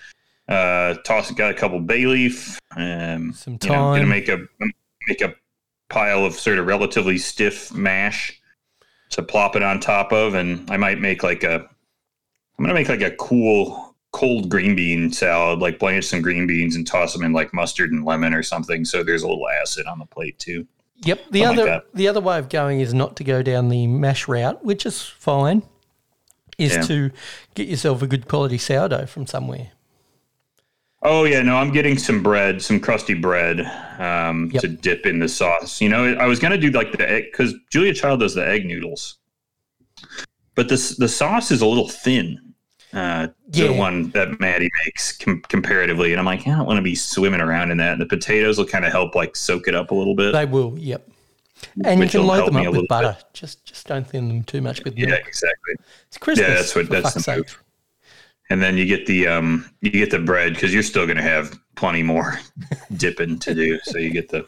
Uh 0.49 0.94
toss 1.05 1.31
got 1.33 1.51
a 1.51 1.55
couple 1.55 1.81
bay 1.81 2.07
leaf. 2.07 2.59
Um 2.77 3.33
Some 3.33 3.59
you 3.62 3.68
know, 3.70 3.94
gonna 3.94 4.07
make 4.07 4.29
a 4.29 4.38
make 5.09 5.20
a 5.20 5.35
pile 5.88 6.25
of 6.25 6.35
sort 6.35 6.59
of 6.59 6.66
relatively 6.66 7.18
stiff 7.18 7.73
mash 7.73 8.40
to 9.11 9.23
plop 9.23 9.57
it 9.57 9.62
on 9.62 9.81
top 9.81 10.12
of. 10.12 10.35
And 10.35 10.68
i 10.70 10.77
might 10.77 11.01
make 11.01 11.23
like 11.23 11.44
a 11.44 11.55
i'm 12.59 12.64
gonna 12.64 12.75
make 12.75 12.88
like 12.88 13.03
a 13.03 13.12
cool 13.12 13.94
cold 14.12 14.49
green 14.49 14.77
bean 14.77 15.11
salad 15.11 15.59
like 15.59 15.81
blanch 15.81 16.05
some 16.05 16.23
green 16.23 16.47
beans 16.47 16.77
and 16.77 16.87
toss 16.87 17.12
them 17.12 17.25
in 17.25 17.33
like 17.33 17.53
mustard 17.53 17.90
and 17.90 18.05
lemon 18.05 18.33
or 18.33 18.42
something. 18.42 18.85
So 18.85 19.03
there's 19.03 19.23
a 19.23 19.29
little 19.29 19.49
acid 19.49 19.87
on 19.87 19.99
the 19.99 20.07
plate 20.07 20.38
too. 20.38 20.66
Yep. 20.99 21.20
The 21.33 21.42
something 21.42 21.62
other 21.62 21.73
like 21.73 21.92
the 21.94 22.09
other 22.09 22.20
way 22.20 22.38
of 22.38 22.49
going 22.49 22.81
is 22.81 22.94
not 22.94 23.16
to 23.16 23.25
go 23.25 23.42
down 23.42 23.68
the 23.68 23.87
mash 23.87 24.29
route, 24.29 24.64
which 24.64 24.87
is 24.87 25.03
fine. 25.03 25.62
Is 26.58 26.72
Yeah. 26.74 26.82
to 26.82 27.10
get 27.54 27.68
yourself 27.68 28.02
a 28.02 28.06
good 28.06 28.28
quality 28.28 28.58
sourdough 28.58 29.06
from 29.06 29.26
somewhere. 29.26 29.72
Oh 31.02 31.24
yeah, 31.24 31.42
no, 31.42 31.56
I'm 31.56 31.72
getting 31.72 31.98
some 31.98 32.22
bread, 32.22 32.62
some 32.62 32.80
crusty 32.80 33.14
bread, 33.14 33.60
um, 33.98 34.50
Yep. 34.52 34.62
to 34.62 34.68
dip 34.68 35.04
in 35.06 35.18
the 35.18 35.28
sauce. 35.28 35.80
You 35.80 35.88
know, 35.90 36.14
I 36.14 36.26
was 36.26 36.38
gonna 36.38 36.56
do 36.56 36.70
like 36.70 36.92
the 36.96 37.10
egg 37.10 37.24
because 37.30 37.54
Julia 37.70 37.92
Child 37.92 38.20
does 38.20 38.34
the 38.34 38.46
egg 38.46 38.64
noodles, 38.64 39.18
but 40.54 40.68
this 40.68 40.96
the 40.96 41.08
sauce 41.08 41.50
is 41.50 41.60
a 41.60 41.66
little 41.66 41.88
thin. 41.88 42.38
Uh, 42.92 43.26
Yeah. 43.52 43.66
the 43.66 43.72
one 43.72 44.10
that 44.10 44.38
Matty 44.38 44.70
makes 44.84 45.12
com- 45.18 45.42
comparatively, 45.48 46.12
and 46.12 46.20
I'm 46.20 46.24
like, 46.26 46.46
I 46.46 46.54
don't 46.56 46.64
want 46.66 46.76
to 46.78 46.82
be 46.82 46.94
swimming 46.94 47.40
around 47.40 47.72
in 47.72 47.78
that. 47.78 47.92
And 47.94 48.00
the 48.00 48.06
potatoes 48.06 48.56
will 48.56 48.66
kind 48.66 48.84
of 48.84 48.92
help 48.92 49.16
like 49.16 49.34
soak 49.34 49.66
it 49.66 49.74
up 49.74 49.90
a 49.90 49.94
little 49.96 50.14
bit. 50.14 50.32
They 50.32 50.44
will. 50.46 50.74
Yep. 50.78 51.08
And 51.85 52.00
you 52.00 52.09
can 52.09 52.27
load 52.27 52.46
them 52.46 52.57
up 52.57 52.72
with 52.72 52.88
butter. 52.88 53.16
Just 53.33 53.64
just 53.64 53.87
don't 53.87 54.07
thin 54.07 54.29
them 54.29 54.44
too 54.44 54.61
much 54.61 54.83
with 54.85 54.96
yeah, 54.96 55.07
milk. 55.07 55.27
exactly. 55.27 55.74
It's 56.09 56.18
Christmas. 56.18 56.48
Yeah, 56.48 56.55
that's 56.55 56.74
what 56.74 56.88
that's 56.88 57.14
the 57.14 57.20
sake. 57.20 57.37
move. 57.38 57.62
And 58.50 58.62
then 58.62 58.77
you 58.77 58.87
get 58.87 59.07
the 59.07 59.27
um 59.27 59.70
you 59.81 59.90
get 59.90 60.11
the 60.11 60.18
bread 60.18 60.55
because 60.55 60.72
you're 60.72 60.83
still 60.83 61.07
gonna 61.07 61.22
have 61.22 61.59
plenty 61.77 62.03
more 62.03 62.38
dipping 62.96 63.38
to 63.40 63.55
do. 63.55 63.79
So 63.85 63.98
you 63.98 64.11
get 64.11 64.29
the 64.29 64.46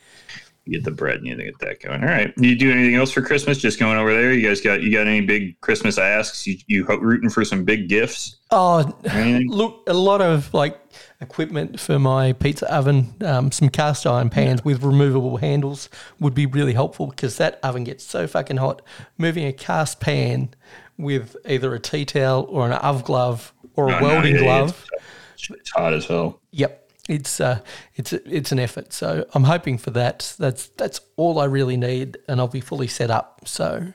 you 0.66 0.72
get 0.72 0.84
the 0.84 0.90
bread 0.90 1.18
and 1.18 1.26
you 1.26 1.36
get 1.36 1.58
that 1.60 1.80
going. 1.80 2.02
All 2.02 2.08
right. 2.08 2.34
You 2.36 2.56
do 2.56 2.70
anything 2.70 2.96
else 2.96 3.12
for 3.12 3.22
Christmas? 3.22 3.58
Just 3.58 3.78
going 3.78 3.96
over 3.96 4.12
there. 4.12 4.32
You 4.32 4.46
guys 4.46 4.60
got 4.60 4.82
you 4.82 4.92
got 4.92 5.06
any 5.06 5.20
big 5.20 5.60
Christmas 5.60 5.96
asks? 5.96 6.46
You 6.46 6.58
you 6.66 6.84
ho- 6.84 6.98
rooting 6.98 7.30
for 7.30 7.44
some 7.44 7.64
big 7.64 7.88
gifts? 7.88 8.38
Oh, 8.50 8.96
anything? 9.04 9.50
look, 9.50 9.84
a 9.86 9.94
lot 9.94 10.20
of 10.20 10.52
like 10.52 10.78
equipment 11.20 11.80
for 11.80 11.98
my 11.98 12.32
pizza 12.34 12.72
oven, 12.72 13.14
um, 13.24 13.50
some 13.50 13.68
cast 13.68 14.06
iron 14.06 14.28
pans 14.30 14.64
with 14.64 14.82
removable 14.82 15.38
handles 15.38 15.88
would 16.20 16.34
be 16.34 16.46
really 16.46 16.74
helpful 16.74 17.06
because 17.06 17.36
that 17.38 17.58
oven 17.62 17.84
gets 17.84 18.04
so 18.04 18.26
fucking 18.26 18.58
hot. 18.58 18.82
Moving 19.18 19.46
a 19.46 19.52
cast 19.52 20.00
pan 20.00 20.50
with 20.98 21.36
either 21.46 21.74
a 21.74 21.80
tea 21.80 22.04
towel 22.04 22.44
or 22.48 22.66
an 22.66 22.72
oven 22.72 23.02
glove 23.02 23.52
or 23.74 23.88
a 23.88 23.96
Oh, 23.96 24.00
no, 24.00 24.06
welding 24.06 24.34
yeah, 24.34 24.40
yeah, 24.40 24.44
glove. 24.46 24.86
It's, 25.34 25.50
it's 25.50 25.70
hot 25.70 25.92
as 25.92 26.06
hell. 26.06 26.40
Yep, 26.52 26.90
it's 27.08 27.40
uh, 27.40 27.60
it's 27.94 28.12
it's 28.12 28.52
an 28.52 28.58
effort. 28.58 28.92
So 28.92 29.26
I'm 29.34 29.44
hoping 29.44 29.78
for 29.78 29.90
that. 29.92 30.34
That's 30.38 30.68
that's 30.68 31.00
all 31.16 31.38
I 31.38 31.44
really 31.44 31.76
need, 31.76 32.18
and 32.28 32.40
I'll 32.40 32.48
be 32.48 32.60
fully 32.60 32.88
set 32.88 33.10
up. 33.10 33.40
So 33.46 33.92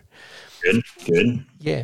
Good. 0.64 0.84
Good. 1.06 1.46
yeah, 1.60 1.84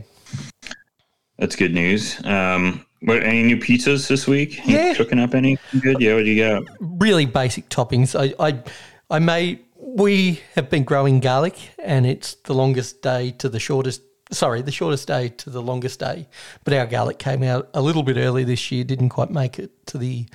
That's 1.40 1.56
good 1.56 1.74
news. 1.74 2.24
Um, 2.26 2.86
what 3.08 3.24
any 3.24 3.44
new 3.44 3.58
pizzas 3.58 4.08
this 4.08 4.28
week? 4.28 4.58
You 4.68 4.76
Yeah. 4.76 4.94
cooking 4.94 5.20
up 5.20 5.34
any 5.34 5.58
good? 5.82 6.00
Yeah, 6.00 6.16
what 6.16 6.26
do 6.26 6.30
you 6.32 6.44
got? 6.44 6.64
really 6.80 7.26
basic 7.26 7.70
toppings. 7.70 8.14
I, 8.20 8.34
I, 8.48 8.64
I 9.10 9.20
may. 9.20 9.60
We 9.80 10.42
have 10.56 10.70
been 10.70 10.84
growing 10.84 11.20
garlic, 11.22 11.56
and 11.84 12.06
it's 12.06 12.36
the 12.44 12.54
longest 12.54 13.02
day 13.02 13.32
to 13.40 13.48
the 13.50 13.60
shortest. 13.60 14.02
Sorry, 14.32 14.62
the 14.62 14.72
shortest 14.74 15.08
day 15.08 15.30
to 15.30 15.50
the 15.50 15.62
longest 15.62 16.00
day. 16.02 16.28
But 16.66 16.74
our 16.74 16.86
garlic 16.86 17.18
came 17.18 17.44
out 17.44 17.70
a 17.74 17.82
little 17.82 18.04
bit 18.04 18.18
early 18.18 18.44
this 18.44 18.72
year. 18.72 18.84
Didn't 18.84 19.10
quite 19.10 19.32
make 19.32 19.58
it 19.58 19.72
to 19.88 19.98
the 19.98 20.26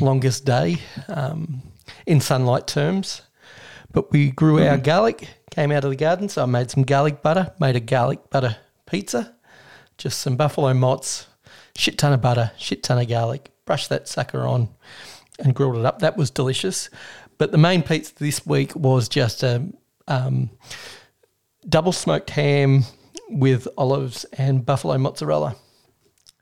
longest 0.00 0.44
day 0.44 0.76
um, 1.08 1.62
in 2.06 2.20
sunlight 2.20 2.66
terms. 2.66 3.22
But 3.90 4.12
we 4.12 4.30
grew 4.32 4.62
our 4.62 4.76
garlic, 4.76 5.26
came 5.50 5.72
out 5.72 5.84
of 5.84 5.90
the 5.90 5.96
garden, 5.96 6.28
so 6.28 6.42
I 6.42 6.46
made 6.46 6.70
some 6.70 6.82
garlic 6.82 7.22
butter. 7.22 7.52
Made 7.58 7.74
a 7.76 7.80
garlic 7.80 8.28
butter 8.28 8.56
pizza. 8.84 9.34
Just 9.96 10.20
some 10.20 10.36
buffalo 10.36 10.74
mozz, 10.74 11.24
shit 11.78 11.96
ton 11.96 12.12
of 12.12 12.20
butter, 12.20 12.50
shit 12.58 12.82
ton 12.82 12.98
of 12.98 13.08
garlic. 13.08 13.50
Brushed 13.64 13.88
that 13.90 14.08
sucker 14.08 14.46
on 14.46 14.68
and 15.38 15.54
grilled 15.54 15.76
it 15.76 15.84
up. 15.84 16.00
That 16.00 16.16
was 16.16 16.30
delicious. 16.30 16.90
But 17.38 17.52
the 17.52 17.58
main 17.58 17.82
pizza 17.82 18.14
this 18.16 18.44
week 18.46 18.74
was 18.74 19.08
just 19.08 19.42
a 19.42 19.66
um, 20.08 20.50
double 21.68 21.92
smoked 21.92 22.30
ham 22.30 22.84
with 23.28 23.68
olives 23.76 24.24
and 24.32 24.64
buffalo 24.66 24.96
mozzarella 24.98 25.54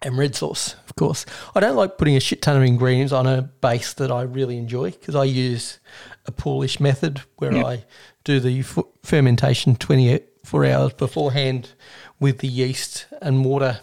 and 0.02 0.16
red 0.16 0.34
sauce, 0.36 0.74
of 0.88 0.94
course. 0.96 1.26
I 1.54 1.60
don't 1.60 1.76
like 1.76 1.98
putting 1.98 2.16
a 2.16 2.20
shit 2.20 2.40
ton 2.42 2.56
of 2.56 2.62
ingredients 2.62 3.12
on 3.12 3.26
a 3.26 3.42
base 3.42 3.92
that 3.94 4.10
I 4.12 4.22
really 4.22 4.56
enjoy 4.56 4.92
because 4.92 5.14
I 5.16 5.24
use 5.24 5.80
a 6.26 6.32
poolish 6.32 6.78
method 6.80 7.22
where 7.36 7.54
Yeah. 7.54 7.64
I 7.66 7.84
do 8.24 8.38
the 8.40 8.60
f- 8.60 8.78
fermentation 9.02 9.74
24 9.76 10.64
hours 10.64 10.92
beforehand 10.92 11.72
with 12.20 12.38
the 12.38 12.48
yeast 12.48 13.06
and 13.20 13.44
water 13.44 13.80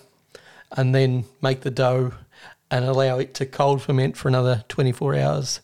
and 0.74 0.94
then 0.94 1.26
make 1.42 1.62
the 1.62 1.72
dough 1.72 2.14
and 2.72 2.86
allow 2.86 3.20
it 3.20 3.34
to 3.36 3.46
cold 3.46 3.82
ferment 3.82 4.18
for 4.18 4.28
another 4.28 4.64
24 4.68 5.16
hours. 5.16 5.62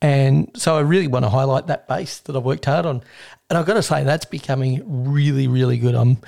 And 0.00 0.50
so 0.56 0.76
I 0.76 0.80
really 0.80 1.06
want 1.06 1.24
to 1.24 1.28
highlight 1.28 1.68
that 1.68 1.86
base 1.86 2.18
that 2.20 2.34
I've 2.34 2.42
worked 2.42 2.64
hard 2.64 2.86
on. 2.86 3.02
And 3.48 3.58
I've 3.58 3.66
got 3.66 3.74
to 3.74 3.82
say, 3.82 4.02
that's 4.02 4.24
becoming 4.24 4.82
really, 5.12 5.46
really 5.46 5.78
good. 5.78 5.94
I'm 5.94 6.18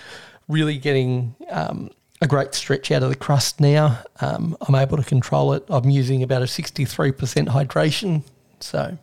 really 0.46 0.78
getting 0.78 1.34
um, 1.50 1.90
a 2.20 2.28
great 2.28 2.54
stretch 2.54 2.92
out 2.92 3.02
of 3.02 3.08
the 3.08 3.16
crust 3.16 3.60
now. 3.60 4.00
Um, 4.20 4.56
I'm 4.60 4.76
able 4.76 4.96
to 4.96 5.02
control 5.02 5.54
it. 5.54 5.64
I'm 5.68 5.90
using 5.90 6.22
about 6.22 6.42
a 6.42 6.46
63% 6.46 7.48
hydration. 7.48 8.22
So 8.60 8.96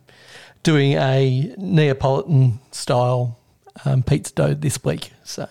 doing 0.63 0.93
a 0.93 1.53
Neapolitan 1.57 2.59
style 2.71 3.37
um, 3.83 4.03
pizza 4.03 4.33
dough 4.33 4.53
this 4.53 4.81
week. 4.83 5.11
So 5.25 5.49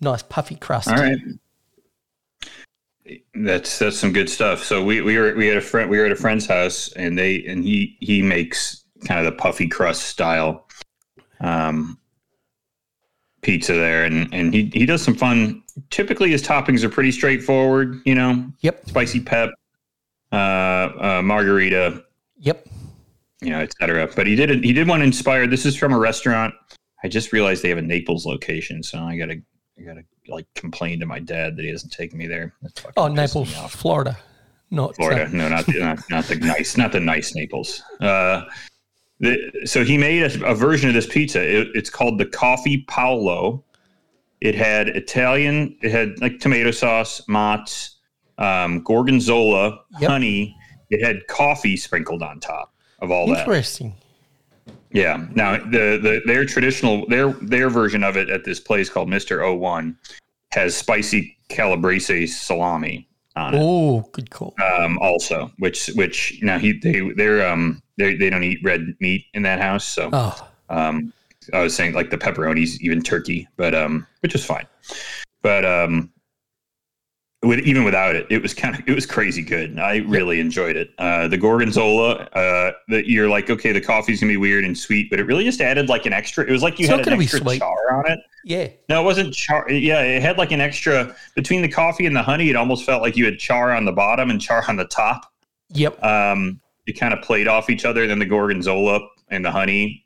nice 0.00 0.22
puffy 0.22 0.56
crust. 0.56 0.88
All 0.88 0.96
right. 0.96 1.18
That's 3.34 3.78
that's 3.78 3.98
some 3.98 4.12
good 4.12 4.28
stuff. 4.28 4.62
So 4.62 4.82
we 4.84 5.00
we 5.00 5.18
were 5.18 5.34
we 5.34 5.46
had 5.46 5.56
a 5.56 5.60
friend 5.60 5.88
we 5.90 5.98
were 5.98 6.06
at 6.06 6.12
a 6.12 6.16
friend's 6.16 6.46
house 6.46 6.92
and 6.92 7.18
they 7.18 7.44
and 7.46 7.64
he 7.64 7.96
he 8.00 8.22
makes 8.22 8.84
kind 9.06 9.24
of 9.24 9.32
the 9.32 9.36
puffy 9.38 9.66
crust 9.66 10.02
style 10.02 10.68
um 11.40 11.98
pizza 13.42 13.72
there 13.72 14.04
and 14.04 14.32
and 14.34 14.52
he 14.52 14.70
he 14.74 14.84
does 14.84 15.00
some 15.00 15.14
fun 15.14 15.62
typically 15.88 16.30
his 16.30 16.42
toppings 16.42 16.82
are 16.82 16.90
pretty 16.90 17.10
straightforward, 17.10 18.00
you 18.04 18.14
know, 18.14 18.46
Yep. 18.60 18.86
spicy 18.86 19.20
pep, 19.20 19.50
uh, 20.32 20.34
uh 20.36 21.22
margarita, 21.24 22.04
Yep. 22.38 22.66
you 23.40 23.50
know, 23.50 23.60
etc. 23.60 24.10
But 24.14 24.26
he 24.26 24.36
did 24.36 24.50
it. 24.50 24.64
He 24.64 24.72
did 24.72 24.88
one 24.88 25.00
inspired. 25.02 25.50
This 25.50 25.64
is 25.64 25.76
from 25.76 25.92
a 25.92 25.98
restaurant. 25.98 26.54
I 27.02 27.08
just 27.08 27.32
realized 27.32 27.62
they 27.62 27.70
have 27.70 27.78
a 27.78 27.82
Naples 27.82 28.26
location, 28.26 28.82
so 28.82 28.98
I 28.98 29.16
gotta, 29.16 29.40
I 29.78 29.82
gotta 29.82 30.02
like 30.30 30.46
complain 30.54 31.00
to 31.00 31.06
my 31.06 31.18
dad 31.18 31.56
that 31.56 31.64
he 31.64 31.70
doesn't 31.72 31.90
take 31.90 32.14
me 32.14 32.26
there. 32.26 32.54
Oh, 32.96 33.08
Naples. 33.08 33.52
Florida. 33.70 34.16
Not 34.70 34.90
uh, 34.90 34.92
Florida. 34.94 35.28
No, 35.32 35.48
not 35.48 35.66
the, 35.66 35.80
not, 35.80 35.98
not 36.10 36.24
the 36.26 36.36
nice, 36.36 36.76
not 36.76 36.92
the 36.92 37.00
nice 37.00 37.34
Naples. 37.34 37.82
Uh, 38.00 38.44
the, 39.18 39.36
so 39.64 39.84
he 39.84 39.98
made 39.98 40.22
a, 40.22 40.46
a 40.46 40.54
version 40.54 40.88
of 40.88 40.94
this 40.94 41.06
pizza. 41.06 41.42
It, 41.42 41.68
it's 41.74 41.90
called 41.90 42.18
the 42.18 42.26
Coffee 42.26 42.84
Paolo. 42.88 43.64
It 44.40 44.54
had 44.54 44.88
Italian. 44.88 45.76
It 45.82 45.90
had 45.90 46.20
like 46.20 46.38
tomato 46.38 46.70
sauce, 46.70 47.20
mozz, 47.28 47.96
um, 48.38 48.82
gorgonzola, 48.82 49.80
Yep. 50.00 50.10
honey. 50.10 50.56
It 50.88 51.04
had 51.04 51.26
coffee 51.28 51.76
sprinkled 51.76 52.22
on 52.22 52.40
top 52.40 52.72
of 53.00 53.10
all 53.10 53.26
that. 53.28 53.40
interesting. 53.40 53.94
Yeah. 54.92 55.26
Now 55.34 55.56
the, 55.56 55.98
the 56.02 56.22
their 56.26 56.44
traditional 56.44 57.06
their 57.06 57.32
their 57.34 57.70
version 57.70 58.02
of 58.02 58.16
it 58.16 58.28
at 58.28 58.44
this 58.44 58.60
place 58.60 58.88
called 58.88 59.08
Mister 59.08 59.38
O1 59.38 59.96
has 60.52 60.76
spicy 60.76 61.36
calabrese 61.48 62.26
salami 62.26 63.08
on 63.36 63.54
it. 63.54 63.60
Oh, 63.62 64.08
good 64.12 64.30
call. 64.30 64.54
Um, 64.62 64.98
also, 64.98 65.50
which 65.58 65.86
which 65.94 66.38
now 66.42 66.58
he 66.58 66.72
they 66.78 67.10
they're 67.16 67.46
um 67.46 67.82
they 67.98 68.14
they 68.16 68.30
don't 68.30 68.42
eat 68.42 68.58
red 68.64 68.94
meat 69.00 69.26
in 69.34 69.42
that 69.42 69.60
house, 69.60 69.84
so 69.84 70.10
Oh, 70.12 70.48
um 70.68 71.12
I 71.52 71.60
was 71.60 71.74
saying 71.74 71.94
like 71.94 72.10
the 72.10 72.18
pepperonis 72.18 72.80
even 72.80 73.02
turkey, 73.02 73.48
but 73.56 73.74
um 73.74 74.06
which 74.20 74.34
is 74.34 74.44
fine. 74.44 74.66
But 75.42 75.64
um 75.64 76.10
with, 77.42 77.60
even 77.60 77.84
without 77.84 78.14
it, 78.14 78.26
it 78.28 78.42
was 78.42 78.52
kind 78.52 78.74
of 78.74 78.82
it 78.86 78.94
was 78.94 79.06
crazy 79.06 79.42
good. 79.42 79.78
I 79.78 79.98
really 79.98 80.40
enjoyed 80.40 80.76
it. 80.76 80.90
Uh, 80.98 81.26
the 81.26 81.38
gorgonzola, 81.38 82.28
uh, 82.34 82.72
that 82.88 83.08
you're 83.08 83.28
like, 83.28 83.48
okay, 83.48 83.72
the 83.72 83.80
coffee's 83.80 84.20
gonna 84.20 84.32
be 84.32 84.36
weird 84.36 84.64
and 84.64 84.76
sweet, 84.76 85.08
but 85.08 85.18
it 85.18 85.24
really 85.24 85.44
just 85.44 85.60
added 85.60 85.88
like 85.88 86.04
an 86.04 86.12
extra. 86.12 86.44
It 86.46 86.52
was 86.52 86.62
like 86.62 86.78
you 86.78 86.84
It's 86.84 86.90
had 86.90 87.06
an 87.06 87.20
extra 87.20 87.58
char 87.58 87.94
on 87.94 88.10
it. 88.10 88.20
Yeah. 88.44 88.68
No, 88.88 89.00
it 89.00 89.04
wasn't 89.04 89.32
char. 89.32 89.70
Yeah, 89.70 90.02
it 90.02 90.20
had 90.20 90.36
like 90.36 90.52
an 90.52 90.60
extra 90.60 91.16
between 91.34 91.62
the 91.62 91.68
coffee 91.68 92.04
and 92.04 92.14
the 92.14 92.22
honey. 92.22 92.50
It 92.50 92.56
almost 92.56 92.84
felt 92.84 93.00
like 93.00 93.16
you 93.16 93.24
had 93.24 93.38
char 93.38 93.72
on 93.72 93.86
the 93.86 93.92
bottom 93.92 94.30
and 94.30 94.40
char 94.40 94.62
on 94.68 94.76
the 94.76 94.86
top. 94.86 95.32
Yep. 95.70 96.02
Um, 96.04 96.60
it 96.86 96.98
kind 96.98 97.14
of 97.14 97.22
played 97.22 97.48
off 97.48 97.70
each 97.70 97.86
other. 97.86 98.06
Then 98.06 98.18
the 98.18 98.26
gorgonzola 98.26 99.00
and 99.28 99.44
the 99.44 99.50
honey 99.50 100.04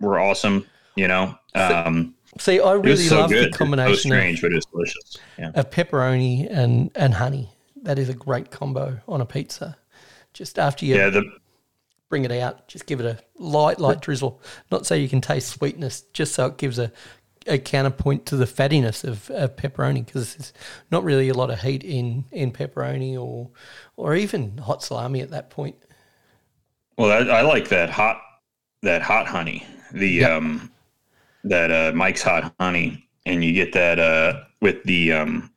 were 0.00 0.20
awesome. 0.20 0.66
You 0.94 1.08
know, 1.08 1.36
um, 1.54 2.14
See, 2.38 2.60
I 2.60 2.72
really 2.72 2.96
so 2.96 3.20
love 3.20 3.30
good. 3.30 3.44
the 3.44 3.46
was 3.48 3.54
so 3.54 3.58
combination 3.58 4.12
of, 4.12 4.40
but 4.40 4.52
it's 4.52 4.66
delicious. 4.66 5.16
Yeah. 5.38 5.50
of 5.54 5.70
pepperoni 5.70 6.48
and, 6.50 6.90
and 6.94 7.14
honey. 7.14 7.50
That 7.82 7.98
is 7.98 8.08
a 8.08 8.14
great 8.14 8.50
combo 8.50 8.98
on 9.06 9.20
a 9.20 9.26
pizza. 9.26 9.76
Just 10.32 10.58
after 10.58 10.84
you 10.84 10.96
Yeah, 10.96 11.08
the 11.10 11.24
bring 12.08 12.24
it 12.24 12.32
out, 12.32 12.68
just 12.68 12.86
give 12.86 13.00
it 13.00 13.06
a 13.06 13.18
light, 13.42 13.78
light 13.80 14.00
drizzle. 14.00 14.40
Not 14.70 14.86
so 14.86 14.94
you 14.94 15.08
can 15.08 15.20
taste 15.20 15.48
sweetness, 15.48 16.02
just 16.12 16.34
so 16.34 16.46
it 16.46 16.56
gives 16.58 16.78
a, 16.78 16.92
a 17.46 17.58
counterpoint 17.58 18.26
to 18.26 18.36
the 18.36 18.44
fattiness 18.44 19.02
of, 19.04 19.30
of 19.30 19.56
pepperoni 19.56 20.04
because 20.04 20.34
there's 20.34 20.52
not 20.90 21.04
really 21.04 21.28
a 21.28 21.34
lot 21.34 21.50
of 21.50 21.60
heat 21.60 21.84
in, 21.84 22.24
in 22.32 22.50
pepperoni 22.52 23.16
or 23.18 23.50
or 23.96 24.14
even 24.14 24.58
hot 24.58 24.82
salami 24.82 25.20
at 25.20 25.30
that 25.30 25.48
point. 25.50 25.76
Well, 26.98 27.10
I, 27.10 27.38
I 27.38 27.42
like 27.42 27.68
that 27.68 27.90
hot 27.90 28.20
that 28.82 29.02
hot 29.02 29.26
honey. 29.26 29.66
The 29.92 30.08
Yep. 30.08 30.30
um 30.30 30.70
that 31.48 31.70
uh 31.70 31.92
Mike's 31.94 32.22
hot 32.22 32.54
honey 32.60 33.08
and 33.24 33.44
you 33.44 33.52
get 33.52 33.72
that 33.72 33.98
uh 33.98 34.44
with 34.60 34.82
the 34.84 35.12
um 35.12 35.50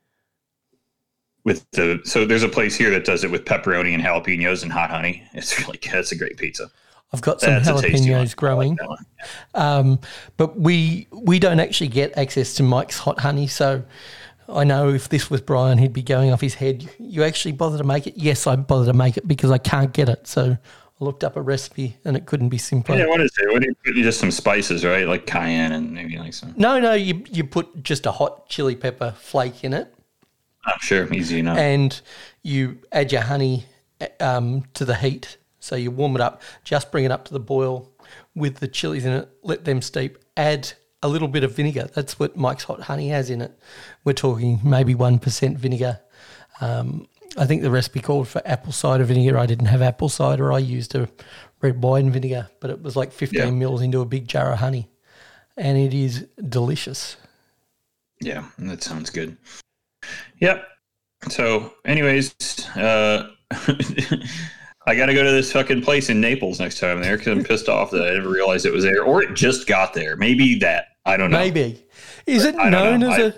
with 1.44 1.68
the 1.72 2.00
so 2.04 2.24
there's 2.24 2.42
a 2.42 2.48
place 2.48 2.76
here 2.76 2.90
that 2.90 3.04
does 3.04 3.24
it 3.24 3.30
with 3.30 3.44
pepperoni 3.44 3.94
and 3.94 4.02
jalapenos 4.02 4.62
and 4.62 4.72
hot 4.72 4.90
honey. 4.90 5.22
It's 5.34 5.58
really 5.58 5.78
good. 5.78 5.92
That's 5.92 6.12
a 6.12 6.16
great 6.16 6.36
pizza. 6.36 6.70
I've 7.12 7.22
got 7.22 7.40
some 7.40 7.54
That's 7.54 7.68
a 7.68 7.82
tasty 7.82 8.12
one. 8.12 8.24
jalapenos 8.26 8.36
growing. 8.36 8.78
Like 8.86 8.98
that. 9.54 9.60
Um, 9.60 9.98
but 10.36 10.58
we 10.58 11.08
we 11.10 11.38
don't 11.38 11.60
actually 11.60 11.88
get 11.88 12.16
access 12.16 12.54
to 12.54 12.62
Mike's 12.62 12.98
hot 12.98 13.20
honey, 13.20 13.46
so 13.46 13.82
I 14.48 14.64
know 14.64 14.90
if 14.90 15.08
this 15.08 15.30
was 15.30 15.40
Brian, 15.40 15.78
he'd 15.78 15.92
be 15.92 16.02
going 16.02 16.32
off 16.32 16.40
his 16.40 16.54
head. 16.54 16.88
You 16.98 17.24
actually 17.24 17.52
bother 17.52 17.78
to 17.78 17.84
make 17.84 18.06
it? 18.06 18.16
Yes, 18.16 18.46
I 18.46 18.56
bother 18.56 18.86
to 18.86 18.92
make 18.92 19.16
it 19.16 19.26
because 19.26 19.50
I 19.50 19.58
can't 19.58 19.92
get 19.92 20.08
it. 20.08 20.26
So 20.26 20.56
looked 21.00 21.24
up 21.24 21.34
a 21.36 21.42
recipe 21.42 21.96
and 22.04 22.16
it 22.16 22.26
couldn't 22.26 22.50
be 22.50 22.58
simpler. 22.58 22.96
Yeah, 22.96 23.06
what 23.06 23.20
is 23.20 23.32
it? 23.38 23.50
What 23.52 23.62
do 23.62 23.68
you 23.68 23.74
put 23.74 23.94
just 23.94 24.20
some 24.20 24.30
spices, 24.30 24.84
right? 24.84 25.06
Like 25.06 25.26
cayenne 25.26 25.72
and 25.72 25.92
maybe 25.92 26.18
like 26.18 26.34
some 26.34 26.54
No, 26.56 26.78
no, 26.78 26.92
you 26.92 27.24
you 27.30 27.44
put 27.44 27.82
just 27.82 28.06
a 28.06 28.12
hot 28.12 28.48
chili 28.48 28.76
pepper 28.76 29.14
flake 29.18 29.64
in 29.64 29.72
it, 29.72 29.92
I'm 30.66 30.78
sure 30.80 31.12
easy 31.12 31.40
enough. 31.40 31.58
and 31.58 32.00
you 32.42 32.78
add 32.92 33.12
your 33.12 33.22
honey 33.22 33.64
um, 34.20 34.64
to 34.74 34.84
the 34.84 34.94
heat. 34.94 35.36
So 35.58 35.76
you 35.76 35.90
warm 35.90 36.14
it 36.14 36.22
up, 36.22 36.40
just 36.64 36.90
bring 36.90 37.04
it 37.04 37.10
up 37.10 37.24
to 37.26 37.32
the 37.34 37.40
boil 37.40 37.90
with 38.34 38.56
the 38.56 38.68
chilies 38.68 39.04
in 39.04 39.12
it, 39.12 39.28
let 39.42 39.64
them 39.66 39.82
steep, 39.82 40.16
add 40.36 40.72
a 41.02 41.08
little 41.08 41.28
bit 41.28 41.44
of 41.44 41.52
vinegar. 41.54 41.88
That's 41.94 42.18
what 42.18 42.36
Mike's 42.36 42.64
Hot 42.64 42.80
Honey 42.82 43.08
has 43.08 43.28
in 43.28 43.40
it. 43.42 43.58
We're 44.04 44.14
talking 44.14 44.60
maybe 44.64 44.94
1% 44.94 45.56
vinegar. 45.58 46.00
Um, 46.62 47.08
I 47.40 47.46
think 47.46 47.62
the 47.62 47.70
recipe 47.70 48.00
called 48.00 48.28
for 48.28 48.42
apple 48.44 48.70
cider 48.70 49.02
vinegar. 49.04 49.38
I 49.38 49.46
didn't 49.46 49.66
have 49.66 49.80
apple 49.80 50.10
cider. 50.10 50.52
I 50.52 50.58
used 50.58 50.94
a 50.94 51.08
red 51.62 51.82
wine 51.82 52.10
vinegar, 52.10 52.48
but 52.60 52.68
it 52.70 52.82
was 52.82 52.96
like 52.96 53.12
15 53.12 53.38
Yeah. 53.40 53.50
mils 53.50 53.80
into 53.80 54.02
a 54.02 54.04
big 54.04 54.28
jar 54.28 54.52
of 54.52 54.58
honey. 54.58 54.90
And 55.56 55.78
it 55.78 55.94
is 55.94 56.26
delicious. 56.48 57.16
Yeah, 58.20 58.44
that 58.58 58.82
sounds 58.82 59.08
good. 59.08 59.38
Yep. 60.40 60.64
So, 61.30 61.72
anyways, 61.86 62.34
uh, 62.76 63.30
I 64.86 64.94
got 64.94 65.06
to 65.06 65.14
go 65.14 65.24
to 65.24 65.30
this 65.30 65.50
fucking 65.52 65.82
place 65.82 66.10
in 66.10 66.20
Naples 66.20 66.60
next 66.60 66.78
time 66.78 66.98
I'm 66.98 67.02
there 67.02 67.16
because 67.16 67.32
I'm 67.38 67.44
pissed 67.44 67.68
off 67.70 67.90
that 67.92 68.02
I 68.06 68.14
never 68.14 68.28
realized 68.28 68.66
it 68.66 68.72
was 68.72 68.84
there, 68.84 69.02
or 69.02 69.22
it 69.22 69.34
just 69.34 69.66
got 69.66 69.94
there. 69.94 70.16
Maybe 70.16 70.58
that. 70.60 70.86
I 71.06 71.16
don't 71.16 71.30
know. 71.30 71.38
Maybe. 71.38 71.82
Is 72.26 72.44
it 72.44 72.54
known 72.56 73.00
know. 73.00 73.10
as 73.12 73.18
I- 73.18 73.22
a 73.28 73.32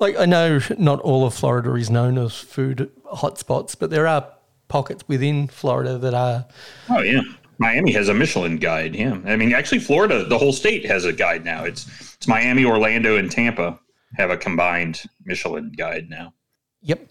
like 0.00 0.18
I 0.18 0.24
know 0.26 0.60
not 0.78 1.00
all 1.00 1.26
of 1.26 1.34
Florida 1.34 1.74
is 1.74 1.90
known 1.90 2.18
as 2.18 2.36
food 2.36 2.90
hotspots, 3.12 3.76
but 3.78 3.90
there 3.90 4.06
are 4.06 4.26
pockets 4.68 5.04
within 5.06 5.46
Florida 5.48 5.98
that 5.98 6.14
are 6.14 6.46
Oh 6.88 7.00
yeah, 7.00 7.20
Miami 7.58 7.92
has 7.92 8.08
a 8.08 8.14
Michelin 8.14 8.56
guide. 8.56 8.96
Yeah, 8.96 9.18
I 9.26 9.36
mean, 9.36 9.52
actually, 9.52 9.80
Florida, 9.80 10.24
the 10.24 10.38
whole 10.38 10.52
state 10.52 10.86
has 10.86 11.04
a 11.04 11.12
guide 11.12 11.44
now. 11.44 11.64
It's 11.64 11.86
it's 12.14 12.26
Miami, 12.26 12.64
Orlando, 12.64 13.16
and 13.16 13.30
Tampa 13.30 13.78
have 14.16 14.30
a 14.30 14.36
combined 14.36 15.02
Michelin 15.24 15.72
guide 15.76 16.08
now. 16.10 16.32
yep. 16.82 17.06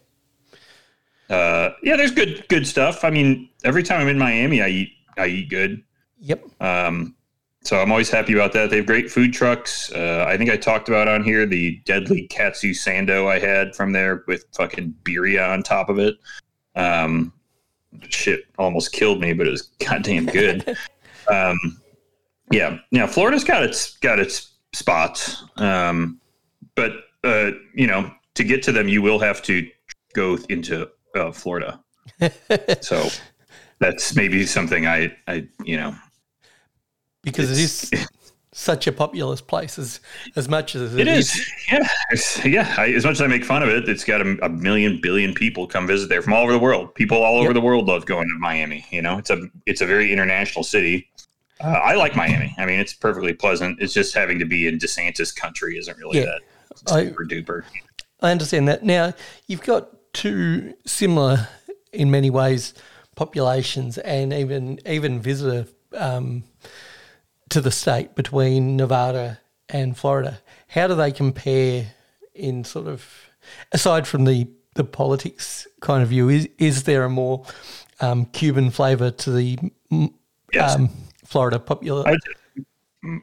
Uh, 1.30 1.69
yeah, 1.84 1.95
there's 1.95 2.12
good 2.12 2.43
good 2.49 2.65
stuff. 2.65 3.04
I 3.04 3.12
mean, 3.12 3.49
every 3.63 3.84
time 3.84 4.02
I'm 4.02 4.08
in 4.08 4.17
Miami, 4.17 4.62
I 4.62 4.67
eat 4.69 4.89
I 5.17 5.28
eat 5.28 5.49
good. 5.49 5.84
Yep. 6.21 6.43
Um, 6.60 7.15
so 7.62 7.82
I'm 7.82 7.91
always 7.91 8.10
happy 8.10 8.34
about 8.34 8.54
that. 8.54 8.69
They 8.69 8.78
have 8.78 8.86
great 8.86 9.12
food 9.12 9.34
trucks. 9.34 9.91
Uh, 9.91 10.26
I 10.28 10.38
think 10.38 10.50
I 10.50 10.58
talked 10.58 10.88
about 10.88 11.08
on 11.08 11.24
here 11.24 11.45
the 11.45 11.82
deadly 11.86 12.28
katsu 12.28 12.74
sando 12.74 13.28
I 13.28 13.39
had 13.39 13.76
from 13.76 13.91
there 13.91 14.24
with 14.28 14.45
fucking 14.56 14.95
birria 15.04 15.52
on 15.52 15.63
top 15.63 15.89
of 15.89 16.00
it. 16.00 16.15
Um, 16.76 17.34
shit 18.08 18.45
almost 18.58 18.93
killed 18.93 19.19
me, 19.19 19.34
but 19.34 19.48
it 19.48 19.52
was 19.52 19.62
goddamn 19.80 20.26
good. 20.26 20.78
um, 21.28 21.58
yeah, 22.52 22.78
yeah. 22.91 23.06
Florida's 23.06 23.43
got 23.43 23.62
its 23.62 23.98
got 23.98 24.19
its 24.19 24.54
spots, 24.74 25.43
um, 25.58 26.19
but 26.76 26.91
uh, 27.24 27.52
you 27.76 27.88
know, 27.88 28.10
to 28.36 28.43
get 28.43 28.63
to 28.63 28.72
them, 28.72 28.88
you 28.88 29.02
will 29.02 29.19
have 29.19 29.41
to 29.43 29.67
go 30.13 30.38
into 30.50 30.89
uh, 31.15 31.32
Florida. 31.32 31.84
so 32.82 33.10
that's 33.80 34.15
maybe 34.15 34.45
something 34.45 34.88
I, 34.88 35.15
I, 35.28 35.48
you 35.63 35.78
know, 35.78 35.95
Because 37.24 37.52
it 37.52 37.62
is 37.62 37.92
such 38.52 38.88
a 38.88 38.92
populous 38.92 39.42
place 39.42 39.78
as 39.78 40.00
as 40.36 40.50
much 40.50 40.76
as 40.76 40.96
It 40.96 41.08
is, 41.08 41.40
yeah, 41.72 41.88
yeah. 42.44 42.76
I, 42.78 42.92
as 42.94 43.04
much 43.06 43.14
as 43.14 43.22
I 43.22 43.28
make 43.28 43.44
fun 43.46 43.62
of 43.64 43.70
it, 43.70 43.88
it's 43.88 44.04
got 44.04 44.22
a, 44.22 44.38
a 44.46 44.50
million 44.50 45.00
billion 45.02 45.34
people 45.34 45.68
come 45.68 45.86
visit 45.88 46.10
there 46.10 46.22
from 46.22 46.34
all 46.34 46.44
over 46.44 46.52
the 46.54 46.60
world. 46.60 46.96
People 46.96 47.22
all 47.24 47.38
over 47.38 47.54
the 47.54 47.62
world 47.62 47.86
love 47.88 48.06
going 48.06 48.28
to 48.28 48.36
Miami. 48.40 48.86
You 48.92 49.02
know, 49.02 49.18
it's 49.18 49.30
a 49.30 49.48
it's 49.66 49.82
a 49.82 49.86
very 49.86 50.12
international 50.12 50.64
city. 50.64 51.10
Uh, 51.62 51.68
I 51.68 51.96
like 51.96 52.16
Miami. 52.16 52.56
I 52.58 52.66
mean, 52.66 52.80
it's 52.80 52.94
perfectly 52.94 53.34
pleasant. 53.34 53.82
It's 53.82 53.94
just 53.94 54.16
having 54.16 54.40
to 54.40 54.46
be 54.46 54.68
in 54.68 54.78
DeSantis 54.80 55.36
country 55.36 55.78
isn't 55.78 55.98
really 55.98 56.20
Yeah. 56.20 56.26
that 56.26 56.92
I- 56.94 57.06
super 57.08 57.26
duper. 57.26 57.64
I 58.22 58.32
understand 58.32 58.68
that. 58.70 58.84
Now, 58.84 59.14
you've 59.48 59.62
got 59.64 59.90
two 60.14 60.74
similar, 60.86 61.48
in 61.94 62.10
many 62.12 62.30
ways, 62.30 62.74
populations 63.16 63.98
and 63.98 64.32
even 64.34 64.80
even 64.86 65.20
visitor 65.22 65.68
um, 65.96 66.44
to 67.50 67.62
the 67.62 67.72
state 67.72 68.16
between 68.16 68.78
Nevada 68.78 69.40
and 69.70 69.98
Florida. 69.98 70.40
How 70.68 70.88
do 70.88 70.96
they 70.96 71.12
compare 71.12 71.88
in 72.34 72.64
sort 72.64 72.88
of, 72.88 73.06
aside 73.72 74.08
from 74.08 74.26
the, 74.26 74.48
the 74.76 74.84
politics 74.84 75.68
kind 75.82 76.04
of 76.04 76.10
view, 76.10 76.30
is, 76.30 76.48
is 76.58 76.84
there 76.84 77.04
a 77.04 77.10
more 77.10 77.46
um, 78.02 78.26
Cuban 78.28 78.70
flavour 78.72 79.12
to 79.12 79.32
the 79.32 79.58
Yes. 80.54 80.76
um, 80.76 80.90
Florida 81.26 81.60
popular? 81.60 82.08
I 82.08 82.18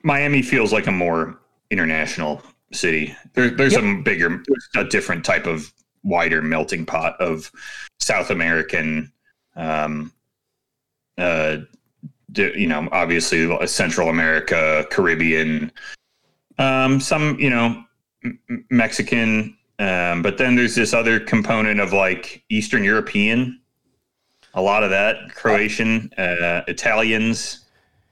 Miami 0.04 0.42
feels 0.42 0.72
like 0.72 0.86
a 0.86 0.92
more 0.92 1.38
international 1.70 2.42
city. 2.72 3.14
There, 3.34 3.50
there's 3.50 3.72
Yep. 3.74 3.82
a 3.82 4.02
bigger, 4.02 4.42
a 4.76 4.84
different 4.84 5.24
type 5.24 5.46
of 5.46 5.72
wider 6.02 6.40
melting 6.40 6.86
pot 6.86 7.20
of 7.20 7.50
South 8.00 8.30
American, 8.30 9.12
um, 9.56 10.12
uh, 11.18 11.58
you 12.34 12.66
know, 12.66 12.88
obviously 12.92 13.66
Central 13.66 14.08
America, 14.08 14.86
Caribbean, 14.90 15.70
um, 16.58 17.00
some, 17.00 17.38
you 17.38 17.50
know, 17.50 17.84
M- 18.24 18.64
Mexican, 18.70 19.56
um, 19.78 20.22
but 20.22 20.38
then 20.38 20.56
there's 20.56 20.74
this 20.74 20.94
other 20.94 21.20
component 21.20 21.80
of 21.80 21.92
like 21.92 22.42
Eastern 22.48 22.82
European, 22.82 23.60
a 24.54 24.62
lot 24.62 24.82
of 24.82 24.90
that 24.90 25.34
Croatian, 25.34 26.10
uh, 26.16 26.62
Italians 26.66 27.66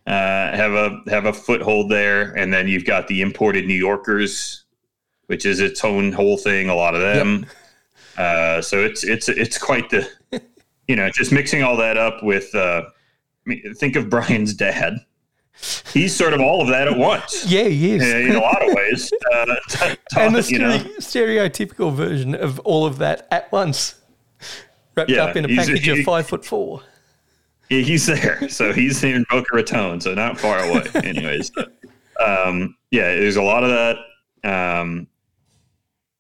uh, 0.07 0.55
have 0.55 0.72
a 0.72 1.00
have 1.09 1.24
a 1.24 1.33
foothold 1.33 1.90
there, 1.90 2.37
and 2.37 2.53
then 2.53 2.68
you've 2.68 2.85
got 2.85 3.09
the 3.09 3.22
imported 3.22 3.66
New 3.66 3.74
Yorkers, 3.74 4.64
which 5.27 5.46
is 5.46 5.61
its 5.61 5.83
own 5.83 6.12
whole 6.12 6.37
thing. 6.37 6.68
A 6.68 6.74
lot 6.74 6.94
of 6.94 7.00
them. 7.00 7.46
Uh, 8.18 8.61
so 8.61 8.85
it's 8.85 9.03
it's 9.03 9.29
it's 9.31 9.57
quite 9.57 9.88
the, 9.88 10.07
you 10.87 10.94
know, 10.94 11.09
just 11.09 11.33
mixing 11.33 11.62
all 11.62 11.77
that 11.77 11.96
up 11.96 12.22
with. 12.22 12.55
I 13.46 13.50
mean, 13.50 13.74
think 13.74 13.96
of 13.96 14.09
Brian's 14.09 14.54
dad. 14.54 14.94
He's 15.92 16.14
sort 16.14 16.33
of 16.35 16.40
all 16.40 16.61
of 16.62 16.68
that 16.68 16.88
at 16.88 16.98
once. 16.98 17.46
yeah, 17.48 17.62
yes. 17.62 18.02
uh, 18.02 18.16
In 18.18 18.35
a 18.37 18.40
lot 18.40 18.66
of 18.68 18.74
ways, 18.74 19.12
uh, 19.33 19.46
and 20.18 20.35
the 20.35 20.42
you 20.50 20.59
know, 20.59 20.78
stere- 20.78 21.48
stereotypical 21.50 21.94
version 21.94 22.35
of 22.35 22.59
all 22.61 22.85
of 22.87 22.98
that 22.98 23.28
at 23.30 23.50
once, 23.52 23.94
wrapped 24.96 25.11
Yeah, 25.11 25.24
up 25.24 25.37
in 25.37 25.44
a 25.44 25.48
package 25.48 25.87
of 25.88 25.98
he- 25.98 26.02
five 26.04 26.26
foot 26.26 26.44
four. 26.44 26.83
Yeah, 27.70 27.80
he's 27.80 28.04
there. 28.07 28.46
So 28.50 28.72
he's 28.74 29.02
in 29.04 29.24
Boca 29.30 29.46
Raton, 29.54 30.00
so 30.00 30.12
not 30.14 30.38
far 30.38 30.59
away. 30.59 30.85
Anyways, 30.96 31.50
um, 32.20 32.76
yeah, 32.90 33.14
there's 33.14 33.37
a 33.37 33.42
lot 33.42 33.64
of 33.64 33.70
that. 33.70 33.96
Um, 34.80 35.07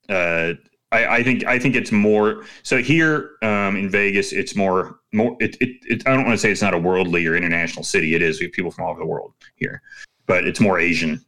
uh, 0.08 0.54
I, 0.94 1.16
I 1.16 1.22
think 1.22 1.44
I 1.44 1.58
think 1.58 1.74
it's 1.74 1.90
more 1.90 2.44
so 2.62 2.78
here 2.78 3.32
um, 3.42 3.76
in 3.76 3.90
Vegas. 3.90 4.32
It's 4.32 4.54
more 4.54 5.00
more. 5.12 5.36
It, 5.40 5.56
it, 5.60 5.76
it 5.82 6.06
I 6.06 6.14
don't 6.14 6.24
want 6.24 6.34
to 6.34 6.38
say 6.38 6.52
it's 6.52 6.62
not 6.62 6.74
a 6.74 6.78
worldly 6.78 7.26
or 7.26 7.34
international 7.34 7.82
city. 7.82 8.14
It 8.14 8.22
is. 8.22 8.38
We 8.38 8.46
have 8.46 8.52
people 8.52 8.70
from 8.70 8.84
all 8.84 8.92
over 8.92 9.00
the 9.00 9.06
world 9.06 9.32
here, 9.56 9.82
but 10.26 10.44
it's 10.46 10.60
more 10.60 10.78
Asian. 10.78 11.24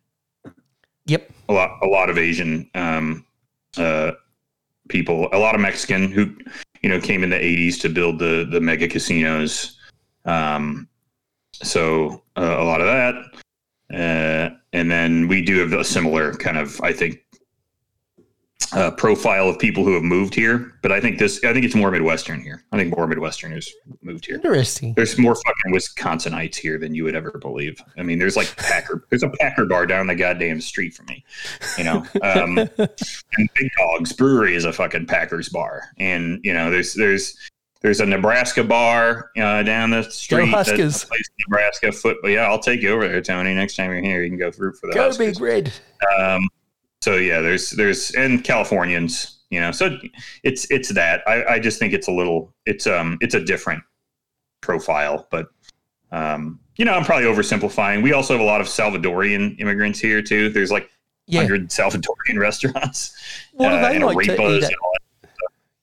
Yep. 1.07 1.31
A 1.49 1.53
lot 1.53 1.79
a 1.83 1.87
lot 1.87 2.11
of 2.11 2.19
Asian 2.19 2.71
um, 2.75 3.27
uh, 3.77 4.13
people. 4.89 5.29
A 5.33 5.39
lot 5.39 5.55
of 5.55 5.61
Mexican 5.61 6.13
who 6.13 6.35
you 6.83 6.89
know 6.89 7.01
came 7.01 7.25
in 7.25 7.31
the 7.31 7.37
'80s 7.37 7.81
to 7.81 7.89
build 7.89 8.21
the 8.21 8.47
the 8.51 8.61
mega 8.61 8.87
casinos. 8.87 9.79
Um, 10.25 10.89
so 11.53 12.23
uh, 12.37 12.57
a 12.59 12.65
lot 12.65 12.81
of 12.81 12.87
that. 12.87 13.15
Uh, 13.93 14.51
and 14.73 14.91
then 14.91 15.29
we 15.29 15.41
do 15.41 15.59
have 15.59 15.73
a 15.73 15.85
similar 15.85 16.35
kind 16.35 16.59
of, 16.59 16.81
I 16.81 16.93
think, 16.93 17.21
uh, 18.73 18.91
profile 18.93 19.49
of 19.49 19.59
people 19.59 19.85
who 19.85 19.95
have 19.95 20.03
moved 20.03 20.35
here. 20.35 20.73
But 20.83 20.93
I 20.93 21.01
think 21.01 21.19
this, 21.19 21.43
I 21.45 21.53
think 21.53 21.65
it's 21.65 21.75
more 21.75 21.91
Midwestern 21.91 22.41
here. 22.41 22.65
I 22.73 22.77
think 22.77 22.97
more 22.97 23.07
Midwesterners 23.07 23.69
moved 24.03 24.27
here. 24.27 24.37
Interesting. 24.37 24.95
There's 24.95 25.19
more 25.19 25.35
fucking 25.35 25.73
Wisconsinites 25.75 26.57
here 26.57 26.79
than 26.79 26.95
you 26.95 27.05
would 27.05 27.17
ever 27.17 27.33
believe. 27.41 27.81
I 27.99 28.03
mean, 28.03 28.19
there's 28.19 28.37
like 28.37 28.55
Packer, 28.57 29.07
there's 29.11 29.23
a 29.23 29.31
Packer 29.41 29.67
bar 29.67 29.87
down 29.87 30.07
the 30.07 30.15
goddamn 30.15 30.61
street 30.61 30.95
from 30.95 31.07
me, 31.07 31.25
you 31.79 31.85
know. 31.85 32.05
Um, 32.23 32.59
and 32.59 33.49
Big 33.55 33.71
Dogs 33.79 34.13
Brewery 34.13 34.55
is 34.55 34.65
a 34.65 34.73
fucking 34.73 35.07
Packers 35.07 35.49
bar, 35.49 35.83
and 35.99 36.41
you 36.43 36.53
know, 36.53 36.71
there's 36.71 36.95
there's 36.95 37.37
there's 37.83 38.01
a 38.01 38.07
Nebraska 38.07 38.65
bar 38.65 39.31
uh, 39.39 39.63
down 39.63 39.91
the 39.91 40.03
street. 40.05 40.47
Go 40.47 40.47
Huskers. 40.47 41.05
place 41.05 41.29
Nebraska 41.47 41.93
football. 41.93 42.31
Yeah, 42.31 42.47
I'll 42.47 42.59
take 42.59 42.83
you 42.83 42.91
over 42.91 43.07
there, 43.07 43.21
Tony. 43.21 43.55
Next 43.55 43.77
time 43.77 43.91
you're 43.91 44.01
here, 44.01 44.23
you 44.23 44.31
can 44.31 44.39
go 44.39 44.51
root 44.59 44.77
for 44.77 44.89
the 44.89 44.95
Go 44.95 45.05
Huskers. 45.05 45.39
Big 45.39 45.41
Red. 45.41 45.73
Um, 46.19 46.49
so 47.07 47.15
yeah, 47.15 47.41
there's 47.41 47.71
there's 47.71 48.11
and 48.17 48.43
Californians, 48.43 49.39
you 49.51 49.61
know. 49.61 49.71
So 49.71 49.97
it's 50.43 50.69
it's 50.73 50.89
that. 50.89 51.23
I, 51.29 51.45
I 51.45 51.59
just 51.61 51.79
think 51.79 51.93
it's 51.93 52.09
a 52.09 52.13
little 52.13 52.53
it's 52.67 52.85
um 52.89 53.17
it's 53.21 53.35
a 53.35 53.41
different 53.45 53.81
profile, 54.61 55.29
but 55.31 55.47
um 56.11 56.59
you 56.77 56.85
know 56.85 56.95
I'm 56.95 57.05
probably 57.05 57.27
oversimplifying. 57.27 58.03
We 58.03 58.13
also 58.13 58.35
have 58.35 58.41
a 58.41 58.45
lot 58.45 58.61
of 58.61 58.67
Salvadorian 58.67 59.57
immigrants 59.61 60.01
here 60.01 60.21
too. 60.21 60.49
There's 60.49 60.73
like 60.73 60.91
Yeah. 61.29 61.43
hundred 61.43 61.69
Salvadorian 61.71 62.39
restaurants. 62.49 63.17
What 63.53 63.73
uh, 63.73 63.89
they 63.89 63.95
and 63.95 64.05
like 64.05 64.27
to 64.27 64.57
eat 64.57 64.65
at? 64.65 64.73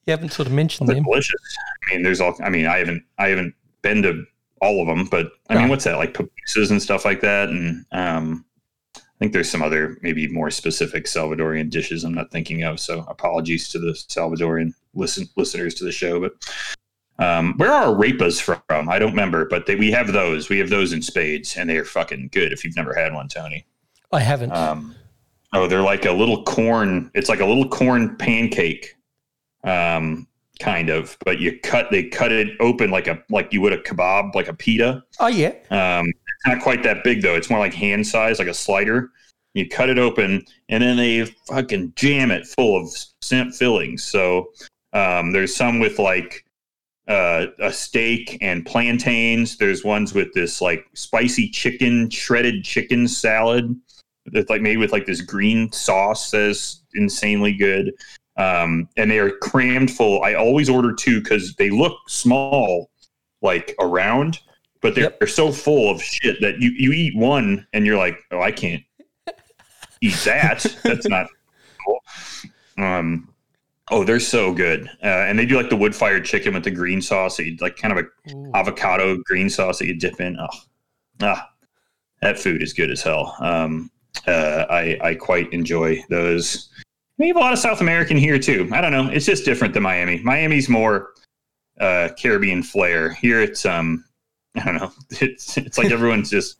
You 0.05 0.12
haven't 0.12 0.33
sort 0.33 0.47
of 0.49 0.53
mentioned 0.53 0.89
They're 0.89 0.95
them. 0.95 1.05
delicious. 1.05 1.39
I 1.88 1.93
mean, 1.93 2.03
there's 2.03 2.19
all. 2.19 2.36
I 2.43 2.49
mean, 2.49 2.65
I 2.65 2.79
haven't 2.79 3.01
I 3.17 3.29
haven't 3.29 3.55
been 3.81 4.01
to 4.01 4.25
all 4.62 4.81
of 4.81 4.88
them, 4.88 5.05
but 5.09 5.31
I 5.49 5.55
mean, 5.55 5.69
what's 5.69 5.86
that 5.86 5.95
like 5.95 6.13
pupusas 6.13 6.69
and 6.71 6.81
stuff 6.81 7.05
like 7.05 7.21
that, 7.21 7.47
and 7.47 7.86
um, 7.93 8.43
think 9.23 9.31
there's 9.31 9.49
some 9.49 9.63
other 9.63 9.97
maybe 10.01 10.27
more 10.27 10.51
specific 10.51 11.05
Salvadorian 11.05 11.69
dishes 11.69 12.03
I'm 12.03 12.13
not 12.13 12.29
thinking 12.29 12.63
of. 12.63 12.77
So 12.77 13.05
apologies 13.07 13.69
to 13.69 13.79
the 13.79 13.93
Salvadorian 13.93 14.73
listen 14.93 15.29
listeners 15.38 15.73
to 15.75 15.86
the 15.86 15.91
show, 15.91 16.19
but. 16.19 16.33
Um, 17.19 17.53
where 17.57 17.71
are 17.71 17.93
arepas 17.93 18.41
from? 18.41 18.89
I 18.89 18.97
don't 18.97 19.12
remember, 19.12 19.45
but 19.45 19.67
they, 19.67 19.75
we 19.75 19.91
have 19.91 20.12
those. 20.12 20.49
We 20.49 20.57
have 20.57 20.71
those 20.71 20.93
in 20.93 21.01
spades, 21.03 21.55
and 21.55 21.69
they 21.69 21.77
are 21.77 21.86
fucking 21.86 22.29
good. 22.33 22.51
If 22.51 22.65
you've 22.65 22.75
never 22.75 22.95
had 22.95 23.13
one, 23.13 23.27
Tony. 23.27 23.67
I 24.12 24.19
haven't. 24.19 24.51
Um, 24.51 24.95
oh, 25.53 25.67
they're 25.67 25.83
like 25.83 26.05
a 26.05 26.12
little 26.12 26.43
corn. 26.43 27.12
It's 27.13 27.29
like 27.29 27.39
a 27.39 27.45
little 27.45 27.69
corn 27.69 28.17
pancake, 28.17 28.95
um, 29.63 30.27
kind 30.59 30.89
of. 30.89 31.15
But 31.23 31.39
you 31.39 31.59
cut 31.59 31.91
they 31.91 32.09
cut 32.09 32.31
it 32.31 32.57
open 32.59 32.89
like 32.89 33.05
a 33.05 33.23
like 33.29 33.53
you 33.53 33.62
would 33.62 33.73
a 33.73 33.77
kebab, 33.77 34.33
like 34.33 34.47
a 34.47 34.53
pita. 34.53 35.03
oh 35.19 35.27
yeah. 35.27 35.53
Um, 35.69 36.12
not 36.45 36.62
quite 36.62 36.84
that 36.84 37.03
big 37.03 37.21
though. 37.21 37.36
It's 37.36 37.49
more 37.49 37.60
like 37.60 37.73
hand 37.73 38.06
size, 38.06 38.39
like 38.39 38.47
a 38.47 38.53
slider. 38.53 39.12
You 39.53 39.69
cut 39.69 39.89
it 39.89 39.99
open, 39.99 40.43
and 40.69 40.84
then 40.84 40.97
they 40.97 41.25
fucking 41.47 41.93
jam 41.95 42.32
it 42.32 42.47
full 42.47 42.82
of 42.82 42.89
scent 43.21 43.53
fillings. 43.53 44.03
So 44.03 44.51
um, 44.93 45.32
there's 45.32 45.56
some 45.56 45.79
with 45.79 45.99
like 45.99 46.43
uh, 47.08 47.47
a 47.60 47.71
steak 47.71 48.38
and 48.41 48.65
plantains. 48.65 49.58
There's 49.58 49.84
ones 49.84 50.13
with 50.13 50.34
this 50.34 50.62
like 50.62 50.86
spicy 50.93 51.49
chicken, 51.49 52.10
shredded 52.10 52.63
chicken 52.63 53.08
salad 53.08 53.75
that's 54.27 54.49
like 54.49 54.62
made 54.62 54.77
with 54.77 54.91
like 54.91 55.06
this 55.06 55.21
green 55.21 55.71
sauce 55.71 56.32
that's 56.32 56.84
insanely 56.93 57.53
good. 57.53 57.93
Um, 58.38 58.89
and 58.97 59.12
they 59.12 59.19
are 59.19 59.38
crammed 59.38 59.91
full. 59.91 60.23
I 60.23 60.34
always 60.34 60.69
order 60.69 60.93
two 60.93 61.21
because 61.21 61.53
they 61.56 61.69
look 61.69 61.93
small, 62.08 62.89
like 63.41 63.75
around, 63.79 64.39
but 64.84 64.93
they're, 64.93 65.06
Yep. 65.06 65.19
they're 65.19 65.28
so 65.28 65.52
full 65.52 65.89
of 65.89 66.04
shit 66.04 66.39
that 66.41 66.60
you, 66.60 66.69
you 66.72 66.91
eat 66.91 67.15
one 67.15 67.65
and 67.74 67.86
you're 67.86 67.98
like, 67.98 68.19
oh, 68.32 68.41
I 68.41 68.52
can't 68.52 68.84
eat 70.02 70.13
that. 70.26 70.63
That's 70.84 71.08
not 71.08 71.28
cool. 71.84 72.00
Um, 72.78 73.34
oh, 73.89 74.04
they're 74.04 74.19
so 74.19 74.54
good. 74.54 74.88
Uh, 75.02 75.08
and 75.08 75.39
they 75.39 75.46
do 75.46 75.56
like 75.56 75.69
the 75.69 75.76
wood 75.78 75.96
fired 75.96 76.26
chicken 76.26 76.54
with 76.54 76.65
the 76.65 76.72
green 76.72 77.02
sauce, 77.02 77.38
that 77.38 77.46
you, 77.46 77.58
like 77.62 77.78
kind 77.78 77.98
of 77.98 78.06
a 78.06 78.36
Ooh. 78.36 78.52
avocado 78.54 79.17
green 79.26 79.50
sauce 79.50 79.80
that 79.80 79.88
you 79.88 79.98
dip 79.98 80.19
in. 80.19 80.38
Oh, 80.38 80.48
ah, 81.22 81.50
that 82.22 82.38
food 82.38 82.62
is 82.62 82.74
good 82.74 82.91
as 82.91 83.02
hell. 83.02 83.36
Um, 83.39 83.89
uh, 84.28 84.65
I 84.69 84.98
I 85.02 85.15
quite 85.15 85.52
enjoy 85.54 86.04
those. 86.10 86.69
We 87.17 87.28
have 87.30 87.38
a 87.38 87.39
lot 87.39 87.54
of 87.54 87.60
South 87.60 87.80
American 87.82 88.17
here 88.17 88.38
too. 88.38 88.69
I 88.74 88.82
don't 88.82 88.91
know. 88.91 89.10
It's 89.10 89.26
just 89.26 89.46
different 89.46 89.74
than 89.74 89.84
Miami. 89.84 90.19
Miami's 90.24 90.67
more 90.67 91.12
uh, 91.80 92.10
Caribbean 92.22 92.63
flair. 92.63 93.13
Here 93.13 93.41
it's 93.41 93.65
um 93.65 94.04
I 94.56 94.66
don't 94.66 94.76
know. 94.76 94.92
It's 95.22 95.58
it's 95.58 95.78
like 95.78 95.92
everyone's 95.92 96.30
just 96.30 96.58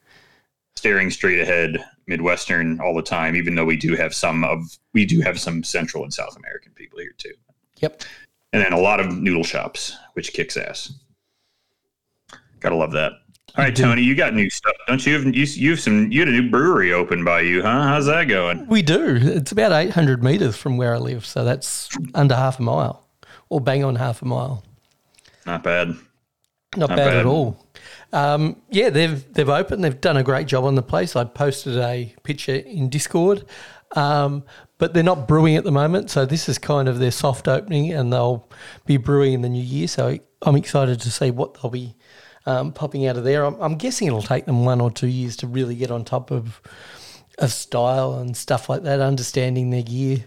staring 0.76 1.10
straight 1.12 1.40
ahead, 1.40 1.78
Midwestern 2.08 2.80
all 2.82 2.96
the 2.96 3.02
time. 3.04 3.36
Even 3.36 3.56
though 3.56 3.66
we 3.66 3.78
do 3.78 3.96
have 3.96 4.14
some 4.14 4.44
of 4.44 4.78
we 4.94 5.06
do 5.06 5.22
have 5.22 5.40
some 5.40 5.64
Central 5.64 6.04
and 6.04 6.14
South 6.14 6.36
American 6.38 6.72
people 6.74 7.00
here 7.00 7.14
too 7.18 7.34
Yep. 7.80 8.04
and 8.54 8.64
then 8.64 8.74
a 8.74 8.80
lot 8.80 9.00
of 9.00 9.16
noodle 9.18 9.44
shops, 9.44 9.96
which 10.14 10.34
kicks 10.34 10.58
ass. 10.58 10.94
Gotta 12.60 12.76
love 12.76 12.92
that. 12.94 13.12
All 13.56 13.64
right. 13.64 13.76
Tony, 13.76 14.02
you 14.02 14.16
got 14.16 14.34
new 14.34 14.50
stuff, 14.50 14.74
don't 14.88 15.06
you? 15.06 15.14
Have, 15.14 15.26
you 15.36 15.44
you 15.46 15.70
have 15.72 15.80
some. 15.80 16.12
You 16.12 16.22
had 16.22 16.30
a 16.30 16.32
new 16.32 16.50
brewery 16.50 16.92
open 16.94 17.24
by 17.24 17.42
you, 17.42 17.62
huh? 17.62 17.84
How's 17.84 18.06
that 18.08 18.24
going? 18.26 18.66
We 18.68 18.82
do. 18.82 19.18
It's 19.22 19.52
about 19.52 19.72
800 19.72 20.24
metres 20.24 20.58
from 20.58 20.78
where 20.78 20.96
I 20.96 20.98
live, 20.98 21.26
so 21.26 21.44
that's 21.44 21.90
under 22.16 22.36
half 22.36 22.60
a 22.60 22.64
mile, 22.64 23.06
or 23.50 23.62
bang 23.62 23.84
on 23.84 23.96
half 23.96 24.22
a 24.24 24.26
mile. 24.26 24.64
Not 25.46 25.62
bad. 25.62 25.90
Not, 25.90 25.98
Not 26.78 26.90
bad, 26.90 26.96
bad. 26.98 27.18
at 27.18 27.26
all. 27.28 27.64
Um, 28.14 28.62
yeah, 28.70 28.92
they've 28.92 29.34
they've 29.34 29.50
opened. 29.50 29.84
They've 29.84 30.00
done 30.00 30.18
a 30.18 30.24
great 30.24 30.48
job 30.48 30.64
on 30.64 30.76
the 30.76 30.84
place. 30.84 31.16
I 31.16 31.24
posted 31.24 31.78
a 31.78 32.16
picture 32.22 32.56
in 32.56 32.90
Discord, 32.90 33.46
um, 33.96 34.44
but 34.78 34.94
they're 34.94 35.04
not 35.04 35.28
brewing 35.28 35.56
at 35.56 35.64
the 35.64 35.72
moment. 35.72 36.12
So 36.12 36.26
this 36.26 36.48
is 36.48 36.60
kind 36.60 36.88
of 36.88 37.00
their 37.00 37.12
soft 37.12 37.48
opening, 37.48 37.92
and 37.92 38.14
they'll 38.14 38.48
be 38.86 38.98
brewing 38.98 39.34
in 39.34 39.42
the 39.42 39.50
new 39.50 39.64
year. 39.64 39.88
So 39.88 40.20
I'm 40.44 40.56
excited 40.56 41.02
to 41.02 41.12
see 41.12 41.32
what 41.32 41.56
they'll 41.56 41.72
be 41.72 41.96
um, 42.46 42.72
popping 42.72 43.08
out 43.08 43.18
of 43.18 43.24
there. 43.24 43.46
I'm, 43.46 43.60
I'm 43.60 43.76
guessing 43.78 44.08
it'll 44.08 44.22
take 44.22 44.46
them 44.46 44.64
one 44.64 44.80
or 44.80 44.92
two 44.92 45.08
years 45.08 45.36
to 45.38 45.48
really 45.48 45.76
get 45.76 45.90
on 45.92 46.06
top 46.06 46.30
of 46.32 46.62
of 47.40 47.52
style 47.52 48.20
and 48.20 48.38
stuff 48.38 48.70
like 48.70 48.84
that, 48.84 49.00
understanding 49.00 49.72
their 49.72 49.82
gear. 49.82 50.24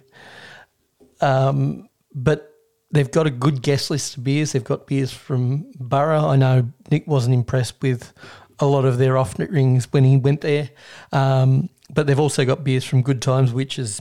Um, 1.20 1.88
but 2.12 2.52
they've 2.90 3.10
got 3.10 3.26
a 3.26 3.30
good 3.30 3.62
guest 3.62 3.90
list 3.90 4.16
of 4.16 4.24
beers. 4.24 4.52
They've 4.52 4.64
got 4.64 4.86
beers 4.86 5.12
from 5.12 5.70
Borough. 5.78 6.26
I 6.26 6.36
know 6.36 6.70
Nick 6.90 7.06
wasn't 7.06 7.34
impressed 7.34 7.80
with 7.82 8.12
a 8.58 8.66
lot 8.66 8.84
of 8.84 8.98
their 8.98 9.18
off 9.18 9.38
rings 9.38 9.92
when 9.92 10.04
he 10.04 10.16
went 10.16 10.40
there, 10.40 10.70
um, 11.12 11.68
but 11.90 12.06
they've 12.06 12.18
also 12.18 12.44
got 12.44 12.64
beers 12.64 12.84
from 12.84 13.02
Good 13.02 13.20
Times, 13.20 13.52
which 13.52 13.78
is 13.78 14.00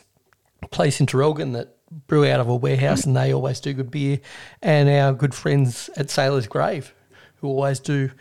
a 0.62 0.68
place 0.68 1.00
in 1.00 1.06
Traralgon 1.06 1.54
that 1.54 1.76
brew 2.08 2.26
out 2.26 2.40
of 2.40 2.48
a 2.48 2.56
warehouse, 2.56 3.06
and 3.06 3.16
they 3.16 3.34
always 3.34 3.60
do 3.60 3.74
good 3.74 3.92
beer. 3.92 4.20
And 4.62 4.90
our 4.90 5.14
good 5.14 5.36
friends 5.36 5.90
at 5.98 6.10
Sailor's 6.10 6.48
Grave, 6.48 6.94
who 7.38 7.48
always 7.48 7.80
do 7.80 8.12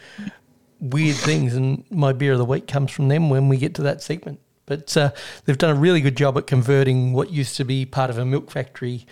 weird 0.80 1.16
things, 1.16 1.54
and 1.54 1.84
my 1.90 2.12
beer 2.12 2.32
of 2.32 2.38
the 2.38 2.44
week 2.44 2.66
comes 2.66 2.90
from 2.90 3.08
them 3.08 3.30
when 3.30 3.48
we 3.48 3.56
get 3.56 3.74
to 3.76 3.82
that 3.82 4.02
segment. 4.02 4.40
But 4.66 4.96
uh, 4.96 5.12
they've 5.44 5.58
done 5.58 5.76
a 5.76 5.78
really 5.78 6.00
good 6.00 6.16
job 6.16 6.36
at 6.38 6.46
converting 6.46 7.12
what 7.12 7.30
used 7.30 7.56
to 7.56 7.64
be 7.64 7.84
part 7.84 8.10
of 8.10 8.18
a 8.18 8.24
milk 8.24 8.50
factory 8.50 9.06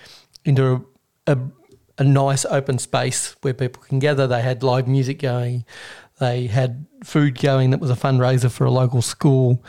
into 0.45 0.87
a, 1.27 1.33
a, 1.33 1.39
a 1.99 2.05
nice 2.05 2.45
open 2.45 2.79
space 2.79 3.37
where 3.43 3.55
people 3.55 3.83
can 3.83 3.99
gather. 3.99 4.27
They 4.27 4.43
had 4.43 4.63
live 4.63 4.89
music 4.89 5.21
going, 5.21 5.65
they 6.19 6.47
had 6.47 6.87
food 7.05 7.39
going 7.39 7.71
that 7.71 7.81
was 7.81 7.91
a 7.91 7.97
fundraiser 7.97 8.51
for 8.51 8.65
a 8.65 8.71
local 8.71 9.03
school, 9.03 9.65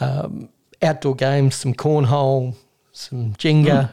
um, 0.00 0.48
outdoor 0.82 1.14
games, 1.14 1.54
some 1.54 1.74
cornhole, 1.74 2.54
some 2.92 3.34
Jenga. 3.34 3.92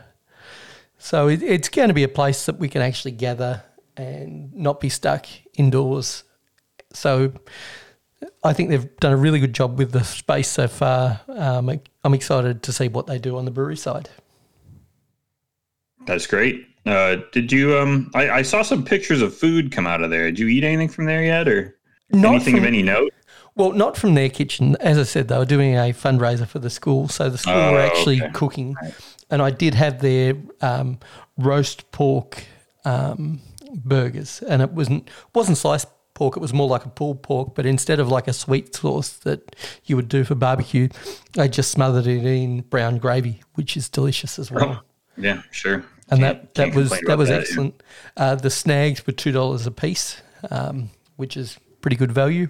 So 0.97 1.27
it, 1.27 1.41
it's 1.41 1.69
going 1.69 1.87
to 1.87 1.93
be 1.93 2.03
a 2.03 2.09
place 2.09 2.45
that 2.45 2.59
we 2.59 2.69
can 2.69 2.81
actually 2.81 3.11
gather 3.11 3.63
and 3.97 4.53
not 4.53 4.79
be 4.79 4.89
stuck 4.89 5.25
indoors. 5.55 6.23
So 6.93 7.33
I 8.43 8.53
think 8.53 8.69
they've 8.69 8.95
done 8.97 9.13
a 9.13 9.17
really 9.17 9.39
good 9.39 9.53
job 9.53 9.77
with 9.77 9.91
the 9.91 10.03
space 10.03 10.49
so 10.49 10.67
far. 10.67 11.21
Um, 11.27 11.79
I'm 12.03 12.13
excited 12.13 12.61
to 12.63 12.73
see 12.73 12.87
what 12.87 13.07
they 13.07 13.19
do 13.19 13.37
on 13.37 13.45
the 13.45 13.51
brewery 13.51 13.77
side. 13.77 14.09
That's 16.05 16.27
great. 16.27 16.67
Uh, 16.85 17.17
did 17.31 17.51
you? 17.51 17.77
Um, 17.77 18.09
I, 18.15 18.29
I 18.29 18.41
saw 18.41 18.61
some 18.63 18.83
pictures 18.83 19.21
of 19.21 19.35
food 19.35 19.71
come 19.71 19.85
out 19.85 20.01
of 20.01 20.09
there. 20.09 20.25
Did 20.25 20.39
you 20.39 20.47
eat 20.47 20.63
anything 20.63 20.89
from 20.89 21.05
there 21.05 21.23
yet, 21.23 21.47
or 21.47 21.77
Not 22.11 22.35
anything 22.35 22.55
from- 22.55 22.63
of 22.63 22.67
any 22.67 22.81
note? 22.81 23.13
Well, 23.55 23.73
not 23.73 23.97
from 23.97 24.13
their 24.15 24.29
kitchen. 24.29 24.77
As 24.79 24.97
I 24.97 25.03
said, 25.03 25.27
they 25.27 25.37
were 25.37 25.45
doing 25.45 25.75
a 25.75 25.91
fundraiser 25.93 26.47
for 26.47 26.59
the 26.59 26.69
school, 26.69 27.09
so 27.09 27.29
the 27.29 27.37
school 27.37 27.53
Oh, 27.53 27.73
were 27.73 27.81
actually 27.81 28.21
okay. 28.21 28.31
cooking. 28.31 28.75
and 29.29 29.41
I 29.41 29.51
did 29.51 29.73
have 29.75 30.01
their 30.01 30.35
um, 30.61 30.99
roast 31.37 31.91
pork 31.91 32.43
um, 32.85 33.41
burgers, 33.75 34.41
and 34.47 34.61
it 34.61 34.71
wasn't 34.71 35.09
wasn't 35.35 35.57
sliced 35.57 35.87
pork. 36.13 36.37
It 36.37 36.39
was 36.39 36.53
more 36.53 36.67
like 36.67 36.85
a 36.85 36.89
pulled 36.89 37.21
pork, 37.23 37.53
but 37.53 37.65
instead 37.65 37.99
of 37.99 38.07
like 38.09 38.27
a 38.29 38.33
sweet 38.33 38.73
sauce 38.73 39.09
that 39.19 39.55
you 39.85 39.97
would 39.97 40.07
do 40.07 40.23
for 40.23 40.33
barbecue, 40.35 40.87
they 41.33 41.47
just 41.49 41.71
smothered 41.71 42.07
it 42.07 42.25
in 42.25 42.61
brown 42.61 42.97
gravy, 42.99 43.41
which 43.55 43.75
is 43.77 43.89
delicious 43.89 44.39
as 44.39 44.49
well. 44.49 44.81
Oh, 44.81 44.81
yeah, 45.17 45.41
sure. 45.51 45.83
And 46.11 46.23
that, 46.23 46.53
that 46.55 46.75
was 46.75 46.89
that 47.07 47.17
was 47.17 47.29
excellent. 47.29 47.81
Uh, 48.17 48.35
the 48.35 48.49
snags 48.49 49.05
were 49.07 49.13
two 49.13 49.31
dollars 49.31 49.65
a 49.65 49.71
piece, 49.71 50.21
um, 50.49 50.89
which 51.15 51.37
is 51.37 51.57
pretty 51.79 51.95
good 51.95 52.11
value 52.11 52.47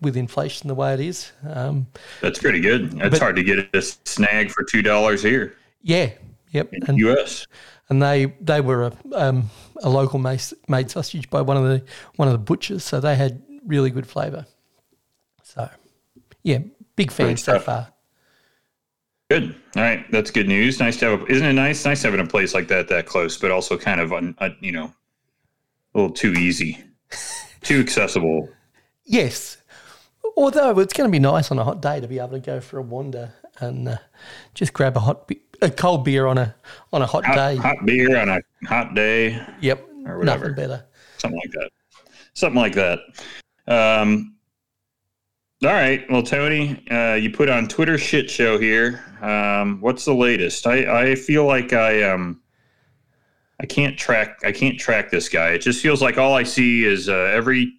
with 0.00 0.16
inflation 0.16 0.68
the 0.68 0.74
way 0.74 0.92
it 0.92 1.00
is. 1.00 1.32
Um, 1.48 1.86
That's 2.20 2.38
pretty 2.38 2.60
good. 2.60 2.92
It's 3.00 3.18
hard 3.18 3.36
to 3.36 3.44
get 3.44 3.74
a 3.74 3.82
snag 3.82 4.50
for 4.50 4.64
two 4.64 4.82
dollars 4.82 5.22
here 5.22 5.56
yeah, 5.84 6.10
yep. 6.50 6.72
in 6.72 6.82
And, 6.88 6.98
U.S. 6.98 7.46
and 7.88 8.02
they 8.02 8.34
they 8.40 8.60
were 8.60 8.84
a, 8.84 8.92
um, 9.12 9.50
a 9.82 9.88
local 9.88 10.18
made, 10.18 10.42
made 10.66 10.90
sausage 10.90 11.30
by 11.30 11.42
one 11.42 11.56
of 11.56 11.64
the 11.64 11.84
one 12.16 12.26
of 12.26 12.32
the 12.32 12.38
butchers, 12.38 12.82
so 12.82 12.98
they 12.98 13.14
had 13.14 13.42
really 13.64 13.90
good 13.90 14.06
flavour. 14.06 14.46
So, 15.42 15.68
yeah, 16.42 16.58
big 16.96 17.12
fan 17.12 17.36
so 17.36 17.60
far. 17.60 17.92
Good. 19.30 19.54
All 19.76 19.82
right, 19.82 20.04
that's 20.10 20.30
good 20.30 20.46
news. 20.48 20.78
Nice 20.80 20.98
to 20.98 21.06
have. 21.06 21.22
A, 21.22 21.26
isn't 21.26 21.46
it 21.46 21.52
nice? 21.54 21.84
Nice 21.84 22.02
having 22.02 22.20
a 22.20 22.26
place 22.26 22.52
like 22.54 22.68
that 22.68 22.88
that 22.88 23.06
close, 23.06 23.38
but 23.38 23.50
also 23.50 23.76
kind 23.78 24.00
of 24.00 24.12
un, 24.12 24.34
uh, 24.38 24.50
you 24.60 24.70
know, 24.72 24.92
a 25.94 25.98
little 25.98 26.12
too 26.12 26.32
easy, 26.34 26.78
too 27.62 27.80
accessible. 27.80 28.48
Yes, 29.04 29.56
although 30.36 30.78
it's 30.78 30.92
going 30.92 31.08
to 31.08 31.12
be 31.12 31.18
nice 31.18 31.50
on 31.50 31.58
a 31.58 31.64
hot 31.64 31.80
day 31.80 32.00
to 32.00 32.06
be 32.08 32.18
able 32.18 32.30
to 32.32 32.38
go 32.40 32.60
for 32.60 32.78
a 32.78 32.82
wander 32.82 33.32
and 33.60 33.88
uh, 33.88 33.96
just 34.54 34.72
grab 34.74 34.96
a 34.96 35.00
hot 35.00 35.26
be- 35.26 35.40
a 35.62 35.70
cold 35.70 36.04
beer 36.04 36.26
on 36.26 36.36
a 36.36 36.54
on 36.92 37.00
a 37.00 37.06
hot, 37.06 37.24
Hot, 37.24 37.34
day. 37.34 37.56
hot 37.56 37.76
beer 37.86 38.16
on 38.18 38.28
a 38.28 38.40
hot 38.66 38.94
day, 38.94 39.42
Yep, 39.62 39.88
or 40.06 40.18
whatever. 40.18 40.50
nothing 40.50 40.54
better. 40.54 40.84
something 41.18 41.40
like 41.40 41.50
that. 41.52 41.70
Something 42.34 42.60
like 42.60 42.74
that. 42.74 42.98
Um, 43.66 44.33
all 45.62 45.70
right. 45.72 46.04
Well, 46.10 46.22
Tony, 46.22 46.82
uh, 46.90 47.14
you 47.14 47.30
put 47.30 47.48
on 47.48 47.68
Twitter 47.68 47.96
shit 47.96 48.28
show 48.30 48.58
here. 48.58 49.02
Um, 49.22 49.80
what's 49.80 50.04
the 50.04 50.14
latest? 50.14 50.66
I, 50.66 51.10
I 51.10 51.14
feel 51.14 51.46
like 51.46 51.72
I 51.72 52.02
um 52.02 52.40
I 53.60 53.66
can't 53.66 53.96
track 53.98 54.38
I 54.44 54.52
can't 54.52 54.78
track 54.78 55.10
this 55.10 55.28
guy. 55.28 55.50
It 55.50 55.60
just 55.60 55.80
feels 55.80 56.02
like 56.02 56.18
all 56.18 56.34
I 56.34 56.42
see 56.42 56.84
is 56.84 57.08
uh, 57.08 57.30
every 57.34 57.72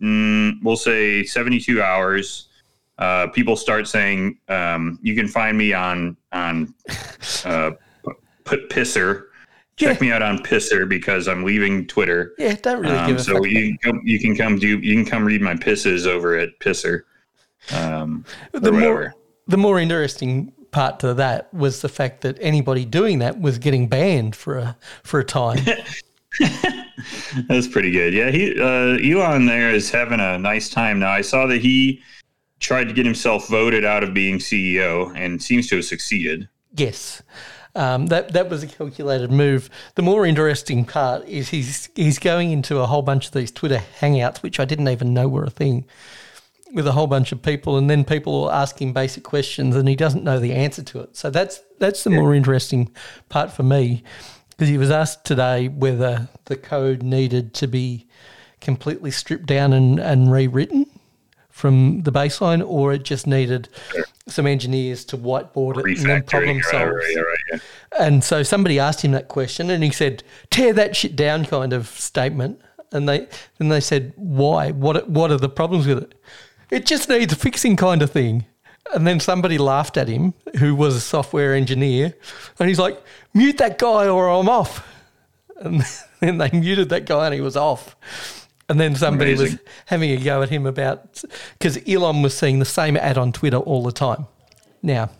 mm, 0.00 0.52
we'll 0.62 0.76
say 0.76 1.24
seventy 1.24 1.58
two 1.58 1.82
hours. 1.82 2.48
Uh, 2.98 3.26
people 3.28 3.56
start 3.56 3.88
saying 3.88 4.38
um, 4.48 5.00
you 5.02 5.16
can 5.16 5.26
find 5.26 5.58
me 5.58 5.72
on 5.72 6.16
on 6.32 6.72
uh, 7.44 7.72
put 8.44 8.68
pisser. 8.70 9.24
Check 9.76 10.00
me 10.00 10.12
out 10.12 10.22
on 10.22 10.38
Pisser 10.38 10.88
because 10.88 11.26
I'm 11.26 11.42
leaving 11.42 11.84
Twitter. 11.88 12.32
Yeah, 12.38 12.54
don't 12.62 12.80
really 12.82 12.94
Um, 12.94 13.08
give 13.08 13.16
a 13.16 13.24
so 13.24 13.32
fuck. 13.34 13.46
you 13.48 13.76
can 13.76 13.78
come, 13.78 14.00
you 14.04 14.20
can 14.20 14.36
come 14.36 14.56
do 14.56 14.78
you 14.78 14.94
can 14.94 15.04
come 15.04 15.24
read 15.24 15.42
my 15.42 15.54
pisses 15.54 16.06
over 16.06 16.36
at 16.38 16.50
Pisser. 16.60 17.02
Um, 17.72 18.24
the 18.52 18.70
or 18.70 18.80
more 18.80 19.14
the 19.46 19.56
more 19.56 19.78
interesting 19.78 20.52
part 20.70 20.98
to 21.00 21.14
that 21.14 21.52
was 21.54 21.80
the 21.80 21.88
fact 21.88 22.22
that 22.22 22.36
anybody 22.40 22.84
doing 22.84 23.20
that 23.20 23.40
was 23.40 23.58
getting 23.58 23.88
banned 23.88 24.36
for 24.36 24.58
a 24.58 24.76
for 25.02 25.20
a 25.20 25.24
time. 25.24 25.64
That's 27.48 27.68
pretty 27.68 27.90
good. 27.90 28.12
Yeah, 28.12 28.30
he 28.30 28.58
uh, 28.60 28.98
Elon 28.98 29.46
there 29.46 29.70
is 29.70 29.90
having 29.90 30.20
a 30.20 30.38
nice 30.38 30.68
time 30.68 30.98
now. 30.98 31.10
I 31.10 31.20
saw 31.20 31.46
that 31.46 31.60
he 31.60 32.02
tried 32.60 32.84
to 32.84 32.94
get 32.94 33.04
himself 33.04 33.48
voted 33.48 33.84
out 33.84 34.02
of 34.02 34.14
being 34.14 34.38
CEO 34.38 35.14
and 35.16 35.42
seems 35.42 35.68
to 35.68 35.76
have 35.76 35.84
succeeded. 35.84 36.48
yes. 36.74 37.22
Um, 37.76 38.06
that 38.06 38.32
that 38.34 38.48
was 38.48 38.62
a 38.62 38.68
calculated 38.68 39.32
move. 39.32 39.68
The 39.96 40.02
more 40.02 40.24
interesting 40.24 40.84
part 40.84 41.26
is 41.26 41.48
he's 41.48 41.88
he's 41.96 42.20
going 42.20 42.52
into 42.52 42.78
a 42.78 42.86
whole 42.86 43.02
bunch 43.02 43.26
of 43.26 43.32
these 43.32 43.50
Twitter 43.50 43.82
hangouts, 43.98 44.44
which 44.44 44.60
I 44.60 44.64
didn't 44.64 44.88
even 44.88 45.12
know 45.12 45.26
were 45.26 45.42
a 45.42 45.50
thing, 45.50 45.84
with 46.74 46.86
a 46.88 46.92
whole 46.92 47.06
bunch 47.06 47.30
of 47.32 47.40
people, 47.40 47.78
and 47.78 47.88
then 47.88 48.04
people 48.04 48.32
will 48.32 48.50
ask 48.50 48.82
him 48.82 48.92
basic 48.92 49.22
questions, 49.22 49.76
and 49.76 49.88
he 49.88 49.94
doesn't 49.94 50.24
know 50.24 50.40
the 50.40 50.52
answer 50.52 50.82
to 50.82 51.00
it. 51.00 51.16
So 51.16 51.30
that's 51.30 51.60
that's 51.78 52.04
the 52.04 52.10
more 52.10 52.34
interesting 52.34 52.90
part 53.28 53.52
for 53.52 53.62
me, 53.62 54.02
because 54.50 54.68
he 54.68 54.76
was 54.76 54.90
asked 54.90 55.24
today 55.24 55.68
whether 55.68 56.28
the 56.46 56.56
code 56.56 57.02
needed 57.02 57.54
to 57.54 57.68
be 57.68 58.08
completely 58.60 59.10
stripped 59.10 59.46
down 59.46 59.72
and, 59.72 60.00
and 60.00 60.32
rewritten 60.32 60.86
from 61.48 62.02
the 62.02 62.10
baseline, 62.10 62.66
or 62.66 62.92
it 62.92 63.04
just 63.04 63.26
needed 63.26 63.68
some 64.26 64.46
engineers 64.46 65.04
to 65.04 65.16
whiteboard 65.16 65.78
it 65.78 65.98
and 65.98 66.10
then 66.10 66.22
problem 66.24 66.60
solve. 66.62 66.90
Yeah, 67.10 67.20
right, 67.20 67.38
yeah. 67.52 67.58
And 68.00 68.24
so 68.24 68.42
somebody 68.42 68.80
asked 68.80 69.02
him 69.02 69.12
that 69.12 69.28
question, 69.28 69.70
and 69.70 69.84
he 69.84 69.90
said, 69.90 70.24
"Tear 70.50 70.72
that 70.72 70.96
shit 70.96 71.14
down," 71.14 71.44
kind 71.44 71.72
of 71.72 71.86
statement. 71.86 72.60
And 72.90 73.08
they 73.08 73.28
then 73.58 73.68
they 73.68 73.80
said, 73.80 74.12
"Why? 74.16 74.72
What? 74.72 75.08
What 75.08 75.30
are 75.30 75.36
the 75.36 75.48
problems 75.48 75.86
with 75.86 76.02
it? 76.02 76.14
It 76.74 76.86
just 76.86 77.08
needs 77.08 77.34
fixing, 77.34 77.76
kind 77.76 78.02
of 78.02 78.10
thing." 78.10 78.46
And 78.92 79.06
then 79.06 79.18
somebody 79.18 79.58
laughed 79.58 79.96
at 79.96 80.08
him, 80.08 80.34
who 80.58 80.74
was 80.74 80.94
a 80.94 81.00
software 81.00 81.54
engineer, 81.54 82.14
and 82.58 82.68
he's 82.68 82.78
like, 82.78 83.00
"Mute 83.32 83.58
that 83.58 83.78
guy, 83.78 84.06
or 84.06 84.28
I'm 84.28 84.48
off." 84.48 84.86
And 85.60 85.84
then 86.20 86.38
they 86.38 86.50
muted 86.50 86.88
that 86.90 87.06
guy, 87.06 87.26
and 87.26 87.34
he 87.34 87.40
was 87.40 87.56
off. 87.56 87.96
And 88.68 88.80
then 88.80 88.96
somebody 88.96 89.34
was 89.34 89.58
having 89.86 90.10
a 90.10 90.16
go 90.16 90.42
at 90.42 90.48
him 90.48 90.66
about 90.66 91.22
because 91.58 91.78
Elon 91.86 92.22
was 92.22 92.36
seeing 92.36 92.60
the 92.60 92.64
same 92.64 92.96
ad 92.96 93.18
on 93.18 93.30
Twitter 93.30 93.58
all 93.58 93.82
the 93.82 93.92
time. 93.92 94.26
Now, 94.82 95.10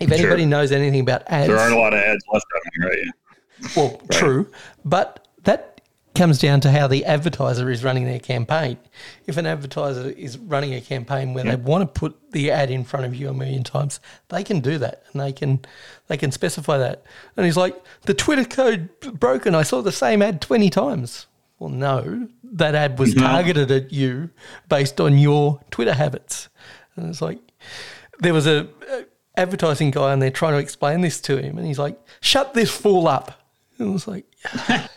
if 0.00 0.10
anybody 0.10 0.46
knows 0.46 0.72
anything 0.72 1.00
about 1.00 1.22
ads, 1.28 1.48
There 1.48 1.58
aren't 1.58 1.74
a 1.74 1.78
lot 1.78 1.92
of 1.92 2.00
ads 2.00 2.24
left 2.32 2.46
on 2.54 2.60
me, 2.76 2.86
right? 2.86 3.76
Well, 3.76 4.00
true, 4.10 4.50
but 4.84 5.25
comes 6.16 6.38
down 6.38 6.60
to 6.62 6.70
how 6.70 6.86
the 6.86 7.04
advertiser 7.04 7.70
is 7.70 7.84
running 7.84 8.04
their 8.04 8.18
campaign. 8.18 8.78
If 9.26 9.36
an 9.36 9.46
advertiser 9.46 10.10
is 10.10 10.38
running 10.38 10.74
a 10.74 10.80
campaign 10.80 11.34
where 11.34 11.44
they 11.44 11.56
want 11.56 11.82
to 11.82 12.00
put 12.00 12.32
the 12.32 12.50
ad 12.50 12.70
in 12.70 12.84
front 12.84 13.06
of 13.06 13.14
you 13.14 13.28
a 13.28 13.34
million 13.34 13.62
times, 13.62 14.00
they 14.28 14.42
can 14.42 14.60
do 14.60 14.78
that 14.78 15.04
and 15.12 15.20
they 15.20 15.32
can 15.32 15.60
they 16.08 16.16
can 16.16 16.32
specify 16.32 16.78
that. 16.78 17.04
And 17.36 17.46
he's 17.46 17.56
like, 17.56 17.76
the 18.02 18.14
Twitter 18.14 18.44
code 18.44 18.88
broken. 19.18 19.54
I 19.54 19.62
saw 19.62 19.82
the 19.82 19.92
same 19.92 20.22
ad 20.22 20.40
twenty 20.40 20.70
times. 20.70 21.26
Well, 21.58 21.70
no, 21.70 22.28
that 22.44 22.74
ad 22.74 22.98
was 22.98 23.14
targeted 23.14 23.70
at 23.70 23.92
you 23.92 24.30
based 24.68 25.00
on 25.00 25.18
your 25.18 25.60
Twitter 25.70 25.94
habits. 25.94 26.48
And 26.96 27.08
it's 27.08 27.22
like 27.22 27.38
there 28.18 28.34
was 28.34 28.46
a, 28.46 28.68
a 28.90 29.04
advertising 29.36 29.90
guy 29.90 30.12
and 30.12 30.20
they're 30.20 30.30
trying 30.30 30.52
to 30.52 30.58
explain 30.58 31.00
this 31.00 31.20
to 31.22 31.38
him, 31.38 31.58
and 31.58 31.66
he's 31.66 31.78
like, 31.78 31.98
"Shut 32.20 32.54
this 32.54 32.70
fool 32.70 33.08
up." 33.08 33.42
And 33.78 33.90
I 33.90 33.92
was 33.92 34.08
like, 34.08 34.24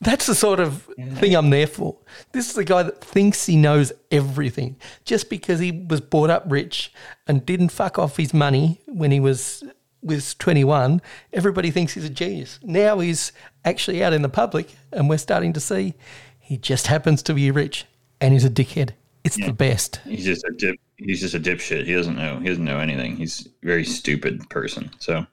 "That's 0.00 0.26
the 0.26 0.34
sort 0.34 0.60
of 0.60 0.88
thing 1.14 1.34
I'm 1.34 1.50
there 1.50 1.66
for." 1.66 1.96
This 2.32 2.50
is 2.50 2.56
a 2.58 2.64
guy 2.64 2.82
that 2.82 3.04
thinks 3.04 3.46
he 3.46 3.56
knows 3.56 3.92
everything 4.10 4.76
just 5.04 5.30
because 5.30 5.60
he 5.60 5.70
was 5.72 6.00
brought 6.00 6.30
up 6.30 6.44
rich 6.46 6.92
and 7.26 7.44
didn't 7.44 7.70
fuck 7.70 7.98
off 7.98 8.16
his 8.16 8.32
money 8.32 8.80
when 8.86 9.10
he 9.10 9.20
was 9.20 9.62
was 10.02 10.34
21. 10.34 11.02
Everybody 11.32 11.70
thinks 11.70 11.94
he's 11.94 12.04
a 12.04 12.10
genius. 12.10 12.58
Now 12.62 13.00
he's 13.00 13.32
actually 13.64 14.02
out 14.02 14.12
in 14.12 14.22
the 14.22 14.28
public, 14.28 14.74
and 14.92 15.08
we're 15.08 15.18
starting 15.18 15.52
to 15.52 15.60
see 15.60 15.94
he 16.38 16.56
just 16.56 16.86
happens 16.88 17.22
to 17.24 17.34
be 17.34 17.50
rich 17.50 17.84
and 18.20 18.32
he's 18.32 18.44
a 18.44 18.50
dickhead. 18.50 18.90
It's 19.22 19.36
the 19.36 19.52
best. 19.52 20.00
He's 20.04 20.24
just 20.24 20.44
a 20.44 20.52
dip. 20.56 20.76
He's 20.96 21.20
just 21.20 21.34
a 21.34 21.40
dipshit. 21.40 21.84
He 21.84 21.94
doesn't 21.94 22.16
know. 22.16 22.38
He 22.38 22.48
doesn't 22.48 22.64
know 22.64 22.78
anything. 22.78 23.16
He's 23.16 23.46
a 23.46 23.66
very 23.66 23.84
stupid 23.84 24.48
person. 24.48 24.90
So, 24.98 25.26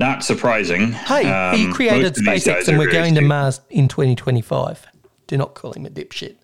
not 0.00 0.24
surprising. 0.24 0.92
Hey, 0.92 1.24
he 1.56 1.66
Um, 1.66 1.72
created 1.72 2.06
of 2.06 2.14
these 2.14 2.26
SpaceX 2.44 2.66
and 2.68 2.78
we're 2.78 2.90
going 2.90 3.14
to. 3.14 3.20
Mars 3.20 3.60
in 3.70 3.86
2025. 3.86 4.86
Do 5.28 5.36
not 5.36 5.54
call 5.54 5.72
him 5.74 5.86
a 5.86 5.90
dipshit. 5.90 6.36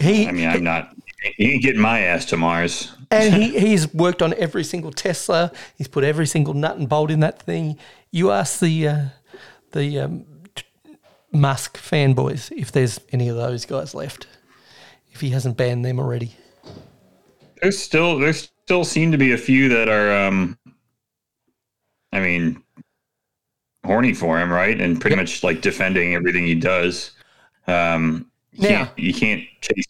He, 0.00 0.26
I 0.26 0.32
mean, 0.32 0.48
I'm 0.48 0.64
not. 0.64 0.94
He 1.36 1.52
ain't 1.52 1.62
getting 1.62 1.80
my 1.80 2.00
ass 2.00 2.24
to 2.26 2.36
Mars. 2.36 2.92
and 3.12 3.32
he, 3.34 3.58
he's 3.68 3.92
worked 3.94 4.20
on 4.22 4.34
every 4.34 4.64
single 4.64 4.90
Tesla. 4.90 5.52
He's 5.78 5.86
put 5.88 6.02
every 6.02 6.26
single 6.26 6.54
nut 6.54 6.76
and 6.78 6.88
bolt 6.88 7.10
in 7.12 7.20
that 7.20 7.40
thing. 7.40 7.78
You 8.10 8.32
ask 8.32 8.58
the 8.58 8.88
uh, 8.88 9.04
the 9.70 10.00
um, 10.00 10.24
Musk 11.30 11.78
fanboys 11.78 12.50
if 12.56 12.72
there's 12.72 13.00
any 13.12 13.28
of 13.28 13.36
those 13.36 13.64
guys 13.64 13.94
left. 13.94 14.26
If 15.12 15.20
he 15.20 15.30
hasn't 15.30 15.56
banned 15.56 15.84
them 15.84 15.98
already. 16.00 16.34
There's 17.60 17.78
still 17.78 18.18
there 18.18 18.32
still 18.32 18.84
seem 18.84 19.12
to 19.12 19.18
be 19.18 19.32
a 19.32 19.38
few 19.38 19.68
that 19.68 19.88
are. 19.88 20.26
um 20.26 20.58
I 22.12 22.20
mean, 22.20 22.62
horny 23.84 24.14
for 24.14 24.38
him, 24.38 24.50
right? 24.50 24.80
And 24.80 25.00
pretty 25.00 25.16
Yep. 25.16 25.22
much 25.22 25.42
like 25.42 25.60
defending 25.60 26.14
everything 26.14 26.46
he 26.46 26.54
does. 26.54 27.12
Um, 27.66 28.30
you 28.52 28.62
Now- 28.68 28.68
can't 28.84 28.98
you 28.98 29.14
can't 29.14 29.42
chase 29.60 29.86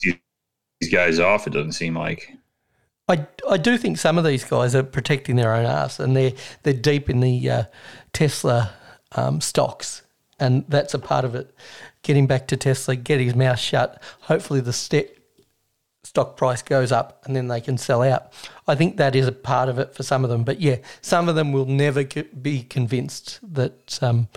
these 0.80 0.90
guys 0.92 1.18
off. 1.18 1.46
It 1.46 1.52
doesn't 1.52 1.72
seem 1.72 1.96
like. 1.96 2.32
I, 3.08 3.26
I 3.50 3.56
do 3.56 3.76
think 3.76 3.98
some 3.98 4.16
of 4.16 4.24
these 4.24 4.44
guys 4.44 4.74
are 4.74 4.82
protecting 4.84 5.36
their 5.36 5.52
own 5.54 5.66
ass 5.66 5.98
and 5.98 6.16
they're, 6.16 6.32
they're 6.62 6.72
deep 6.72 7.10
in 7.10 7.18
the 7.20 7.50
uh, 7.50 7.64
Tesla 8.12 8.72
um, 9.16 9.40
stocks. 9.40 10.02
And 10.38 10.64
that's 10.68 10.94
a 10.94 10.98
part 10.98 11.24
of 11.24 11.34
it. 11.34 11.52
Getting 12.02 12.26
back 12.26 12.46
to 12.48 12.56
Tesla, 12.56 12.96
get 12.96 13.20
his 13.20 13.34
mouth 13.34 13.58
shut. 13.58 14.00
Hopefully, 14.22 14.60
the 14.60 14.72
ste- 14.72 15.10
stock 16.04 16.36
price 16.36 16.62
goes 16.62 16.90
up 16.92 17.22
and 17.24 17.34
then 17.34 17.48
they 17.48 17.60
can 17.60 17.78
sell 17.78 18.02
out. 18.02 18.32
I 18.66 18.74
think 18.74 18.96
that 18.96 19.14
is 19.14 19.26
a 19.26 19.32
part 19.32 19.68
of 19.68 19.78
it 19.78 19.94
for 19.94 20.02
some 20.02 20.24
of 20.24 20.30
them. 20.30 20.44
But 20.44 20.60
yeah, 20.60 20.76
some 21.00 21.28
of 21.28 21.34
them 21.34 21.52
will 21.52 21.66
never 21.66 22.04
be 22.04 22.62
convinced 22.64 23.40
that 23.54 23.98
um, 24.02 24.28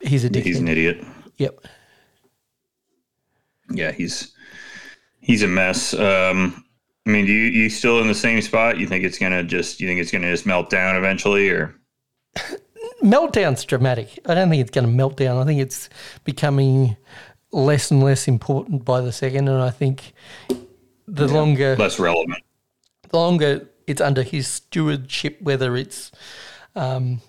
he's 0.00 0.24
a 0.24 0.30
dickhead. 0.30 0.44
He's 0.44 0.58
an 0.58 0.68
idiot. 0.68 1.04
Yep. 1.36 1.66
Yeah, 3.72 3.92
he's 3.92 4.32
he's 5.20 5.42
a 5.42 5.48
mess. 5.48 5.94
Um, 5.94 6.64
I 7.06 7.10
mean, 7.10 7.26
do 7.26 7.32
you 7.32 7.62
you 7.62 7.70
still 7.70 8.00
in 8.00 8.08
the 8.08 8.14
same 8.14 8.42
spot? 8.42 8.78
You 8.78 8.86
think 8.86 9.04
it's 9.04 9.18
gonna 9.18 9.44
just 9.44 9.80
you 9.80 9.86
think 9.86 10.00
it's 10.00 10.10
gonna 10.10 10.30
just 10.30 10.44
melt 10.44 10.70
down 10.70 10.96
eventually, 10.96 11.48
or 11.48 11.74
meltdown's 13.02 13.64
dramatic. 13.64 14.18
I 14.26 14.34
don't 14.34 14.50
think 14.50 14.60
it's 14.60 14.70
going 14.70 14.86
to 14.86 14.92
melt 14.92 15.16
down. 15.16 15.38
I 15.38 15.44
think 15.44 15.60
it's 15.60 15.88
becoming 16.24 16.96
less 17.52 17.90
and 17.90 18.02
less 18.02 18.28
important 18.28 18.84
by 18.84 19.00
the 19.00 19.12
second, 19.12 19.48
and 19.48 19.62
I 19.62 19.70
think 19.70 20.12
the 21.06 21.26
yeah, 21.26 21.34
longer 21.34 21.76
less 21.76 21.98
relevant, 21.98 22.42
the 23.08 23.16
longer 23.16 23.68
it's 23.86 24.00
under 24.00 24.22
his 24.22 24.46
stewardship, 24.46 25.40
whether 25.40 25.76
it's 25.76 26.12
um, 26.76 27.20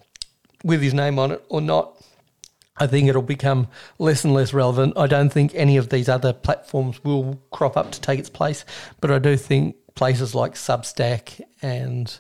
with 0.64 0.82
his 0.82 0.94
name 0.94 1.20
on 1.20 1.32
it 1.32 1.46
or 1.50 1.62
not. 1.62 1.98
I 2.78 2.88
think 2.88 3.08
it'll 3.08 3.22
become 3.22 3.68
less 4.00 4.24
and 4.24 4.34
less 4.34 4.54
relevant. 4.54 4.98
I 4.98 5.06
don't 5.06 5.32
think 5.32 5.54
any 5.54 5.78
of 5.78 5.90
these 5.90 6.10
other 6.10 6.34
platforms 6.34 7.04
will 7.04 7.40
crop 7.52 7.78
up 7.78 7.92
to 7.92 8.02
take 8.02 8.18
its 8.18 8.30
place, 8.30 8.66
but 9.02 9.12
I 9.12 9.20
do 9.20 9.38
think 9.38 9.76
places 9.94 10.34
like 10.34 10.54
Substack 10.56 11.42
and 11.62 12.18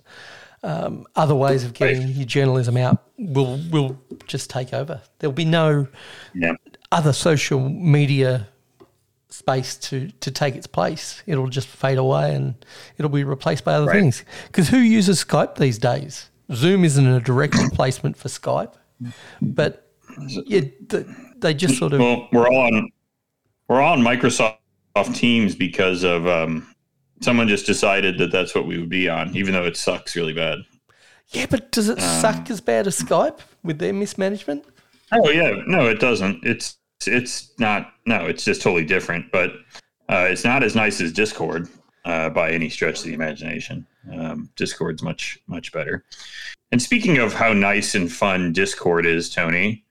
um, 0.64 1.08
other 1.16 1.34
ways 1.34 1.64
of 1.64 1.74
getting 1.74 2.10
your 2.10 2.26
journalism 2.26 2.78
out 2.78 3.04
will 3.18 3.60
will 3.72 4.00
just 4.28 4.50
take 4.50 4.74
over. 4.74 5.02
There'll 5.20 5.34
be 5.34 5.46
no 5.46 5.88
yeah. 6.34 6.54
Other 6.92 7.14
social 7.14 7.60
media 7.70 8.48
space 9.30 9.78
to 9.78 10.10
to 10.20 10.32
take 10.32 10.56
its 10.56 10.68
place. 10.68 11.24
It'll 11.26 11.48
just 11.48 11.68
fade 11.68 11.98
away 11.98 12.36
and 12.36 12.56
it'll 12.98 13.10
be 13.10 13.24
replaced 13.24 13.64
by 13.64 13.74
other 13.74 13.88
right. 13.88 14.00
things. 14.00 14.24
Because 14.48 14.70
who 14.70 14.78
uses 14.78 15.24
Skype 15.24 15.56
these 15.56 15.78
days? 15.78 16.30
Zoom 16.54 16.84
isn't 16.84 17.06
a 17.06 17.20
direct 17.22 17.56
replacement 17.56 18.18
for 18.18 18.28
Skype, 18.28 18.74
but 19.42 19.90
yeah, 20.28 20.62
they 21.38 21.54
just 21.54 21.78
sort 21.78 21.94
of. 21.94 22.00
Well, 22.00 22.28
we're 22.32 22.48
all 22.48 22.76
on 22.76 22.92
we're 23.68 23.82
all 23.82 23.94
on 23.94 24.02
Microsoft 24.02 24.58
Teams 25.14 25.56
because 25.56 26.04
of 26.04 26.28
um, 26.28 26.76
someone 27.22 27.48
just 27.48 27.66
decided 27.66 28.18
that 28.18 28.32
that's 28.32 28.54
what 28.54 28.68
we 28.68 28.78
would 28.78 28.90
be 28.90 29.08
on, 29.08 29.36
even 29.36 29.54
though 29.54 29.66
it 29.66 29.78
sucks 29.78 30.16
really 30.16 30.34
bad. 30.34 30.60
Yeah, 31.30 31.46
but 31.50 31.72
does 31.72 31.88
it 31.88 32.00
um, 32.02 32.22
suck 32.22 32.50
as 32.50 32.60
bad 32.60 32.88
as 32.88 33.00
Skype 33.00 33.40
with 33.64 33.80
their 33.80 33.94
mismanagement? 33.94 34.66
Oh 35.14 35.30
yeah, 35.30 35.62
no, 35.66 35.88
it 35.88 36.00
doesn't. 36.00 36.44
It's 36.44 36.78
it's 37.08 37.52
not. 37.60 37.94
No, 38.06 38.26
it's 38.26 38.44
just 38.44 38.62
totally 38.62 38.86
different. 38.86 39.32
But 39.32 39.52
uh, 40.10 40.28
it's 40.30 40.44
not 40.44 40.64
as 40.64 40.76
nice 40.76 41.02
as 41.02 41.12
Discord 41.12 41.68
uh, 42.06 42.30
by 42.30 42.52
any 42.52 42.70
stretch 42.70 43.00
of 43.00 43.06
the 43.06 43.14
imagination. 43.14 43.86
Um, 44.14 44.50
Discord's 44.56 45.04
much 45.04 45.40
much 45.48 45.72
better. 45.72 46.04
And 46.72 46.82
speaking 46.82 47.18
of 47.18 47.34
how 47.34 47.54
nice 47.54 47.96
and 47.96 48.12
fun 48.12 48.54
Discord 48.54 49.06
is, 49.06 49.30
Tony, 49.30 49.84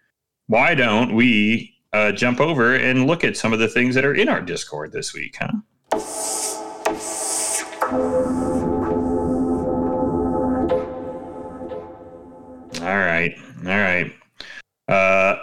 why 0.46 0.74
don't 0.74 1.14
we 1.14 1.74
uh, 1.92 2.12
jump 2.12 2.40
over 2.40 2.74
and 2.74 3.06
look 3.06 3.24
at 3.24 3.36
some 3.36 3.52
of 3.52 3.58
the 3.58 3.68
things 3.68 3.94
that 3.94 4.04
are 4.04 4.14
in 4.14 4.28
our 4.28 4.40
Discord 4.40 4.92
this 4.92 5.12
week, 5.12 5.36
huh? 5.38 5.52
All 12.80 12.96
right. 12.96 13.34
All 13.58 13.64
right. 13.64 14.12
Uh, 14.88 15.36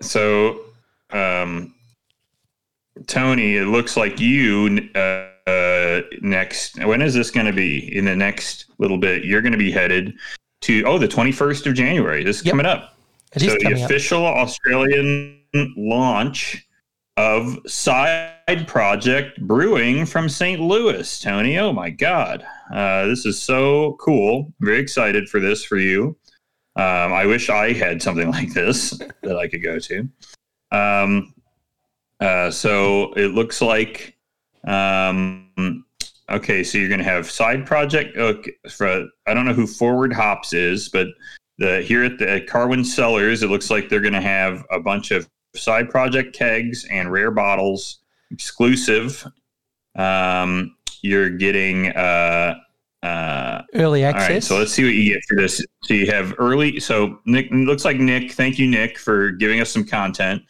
so, 0.00 0.60
um, 1.10 1.74
Tony, 3.06 3.56
it 3.56 3.66
looks 3.66 3.96
like 3.96 4.20
you 4.20 4.90
uh, 4.94 5.30
uh, 5.50 6.02
next. 6.20 6.82
When 6.84 7.02
is 7.02 7.14
this 7.14 7.30
going 7.30 7.46
to 7.46 7.52
be? 7.52 7.96
In 7.96 8.04
the 8.04 8.16
next 8.16 8.66
little 8.78 8.98
bit, 8.98 9.24
you're 9.24 9.42
going 9.42 9.52
to 9.52 9.58
be 9.58 9.70
headed 9.70 10.14
to 10.62 10.82
oh, 10.84 10.98
the 10.98 11.08
21st 11.08 11.66
of 11.66 11.74
January. 11.74 12.22
This 12.22 12.40
is 12.40 12.46
yep. 12.46 12.52
coming 12.52 12.66
up. 12.66 12.96
It 13.34 13.40
so 13.40 13.56
the 13.60 13.82
official 13.84 14.26
up. 14.26 14.36
Australian 14.36 15.42
launch 15.76 16.66
of 17.16 17.58
Side 17.66 18.66
Project 18.66 19.40
Brewing 19.46 20.06
from 20.06 20.28
St. 20.28 20.60
Louis, 20.60 21.20
Tony. 21.20 21.58
Oh 21.58 21.72
my 21.72 21.90
God. 21.90 22.44
Uh, 22.72 23.06
this 23.06 23.26
is 23.26 23.40
so 23.40 23.96
cool. 24.00 24.52
very 24.60 24.78
excited 24.78 25.28
for 25.28 25.40
this 25.40 25.64
for 25.64 25.76
you. 25.76 26.16
Um, 26.76 27.12
I 27.12 27.26
wish 27.26 27.50
I 27.50 27.72
had 27.72 28.02
something 28.02 28.30
like 28.32 28.52
this 28.52 28.90
that 29.22 29.36
I 29.36 29.48
could 29.48 29.62
go 29.62 29.78
to. 29.78 30.08
Um, 30.72 31.34
uh, 32.20 32.50
so 32.50 33.12
it 33.14 33.28
looks 33.28 33.60
like, 33.60 34.16
um, 34.66 35.84
okay, 36.28 36.62
so 36.62 36.78
you're 36.78 36.88
going 36.88 36.98
to 36.98 37.04
have 37.04 37.30
side 37.30 37.66
project. 37.66 38.16
Okay, 38.16 38.52
for, 38.70 39.06
I 39.26 39.34
don't 39.34 39.46
know 39.46 39.54
who 39.54 39.66
Forward 39.66 40.12
Hops 40.12 40.52
is, 40.52 40.88
but 40.88 41.08
the 41.58 41.82
here 41.82 42.04
at 42.04 42.18
the 42.18 42.30
at 42.30 42.46
Carwyn 42.46 42.84
Cellars, 42.84 43.42
it 43.42 43.50
looks 43.50 43.70
like 43.70 43.88
they're 43.88 44.00
going 44.00 44.14
to 44.14 44.20
have 44.20 44.64
a 44.70 44.80
bunch 44.80 45.10
of 45.10 45.28
side 45.54 45.90
project 45.90 46.34
kegs 46.34 46.86
and 46.90 47.10
rare 47.10 47.30
bottles 47.30 47.98
exclusive. 48.30 49.26
Um, 49.96 50.76
you're 51.02 51.30
getting 51.30 51.88
uh, 51.88 52.54
uh, 53.02 53.62
early 53.74 54.04
access. 54.04 54.28
All 54.28 54.34
right, 54.34 54.42
so 54.42 54.58
let's 54.58 54.72
see 54.72 54.84
what 54.84 54.94
you 54.94 55.14
get 55.14 55.22
for 55.28 55.36
this. 55.36 55.64
So 55.82 55.94
you 55.94 56.06
have 56.06 56.34
early. 56.38 56.80
So 56.80 57.18
Nick 57.24 57.48
looks 57.50 57.84
like 57.84 57.98
Nick. 57.98 58.32
Thank 58.32 58.58
you, 58.58 58.66
Nick, 58.66 58.98
for 58.98 59.30
giving 59.30 59.60
us 59.60 59.70
some 59.70 59.84
content. 59.84 60.42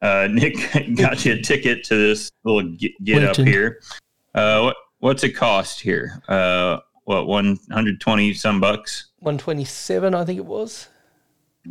Uh, 0.00 0.28
Nick 0.30 0.56
got 0.96 1.24
you 1.24 1.34
a 1.34 1.42
ticket 1.42 1.84
to 1.84 1.96
this 1.96 2.30
little 2.44 2.62
get, 2.72 2.92
get 3.04 3.24
up 3.24 3.36
here. 3.36 3.80
Uh, 4.34 4.62
what 4.62 4.76
what's 5.00 5.24
it 5.24 5.32
cost 5.32 5.80
here? 5.80 6.22
Uh, 6.28 6.78
what 7.04 7.26
one 7.26 7.58
hundred 7.70 8.00
twenty 8.00 8.32
some 8.32 8.60
bucks? 8.60 9.10
One 9.18 9.38
twenty 9.38 9.64
seven, 9.64 10.14
I 10.14 10.24
think 10.24 10.38
it 10.38 10.46
was. 10.46 10.88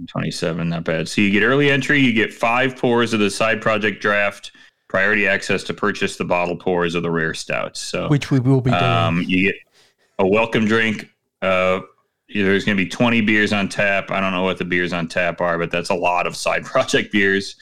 27, 0.05 0.69
not 0.69 0.83
bad. 0.83 1.07
So 1.07 1.21
you 1.21 1.31
get 1.31 1.43
early 1.43 1.71
entry, 1.71 1.99
you 1.99 2.13
get 2.13 2.31
five 2.31 2.77
pours 2.77 3.13
of 3.13 3.19
the 3.19 3.31
side 3.31 3.61
project 3.61 3.99
draft, 3.99 4.51
priority 4.87 5.27
access 5.27 5.63
to 5.63 5.73
purchase 5.73 6.17
the 6.17 6.25
bottle 6.25 6.55
pours 6.55 6.93
of 6.93 7.01
the 7.01 7.09
rare 7.09 7.33
stouts. 7.33 7.81
So 7.81 8.07
which 8.07 8.29
we 8.29 8.39
will 8.39 8.61
be 8.61 8.69
doing. 8.69 8.83
Um, 8.83 9.23
you 9.23 9.51
get 9.51 9.55
a 10.19 10.27
welcome 10.27 10.65
drink. 10.65 11.09
Uh, 11.41 11.81
there's 12.33 12.65
going 12.65 12.77
to 12.77 12.83
be 12.83 12.89
20 12.89 13.21
beers 13.21 13.53
on 13.53 13.69
tap. 13.69 14.11
I 14.11 14.19
don't 14.19 14.31
know 14.31 14.43
what 14.43 14.57
the 14.57 14.65
beers 14.65 14.93
on 14.93 15.07
tap 15.07 15.39
are, 15.41 15.57
but 15.57 15.71
that's 15.71 15.89
a 15.89 15.95
lot 15.95 16.27
of 16.27 16.35
side 16.35 16.65
project 16.65 17.11
beers. 17.11 17.55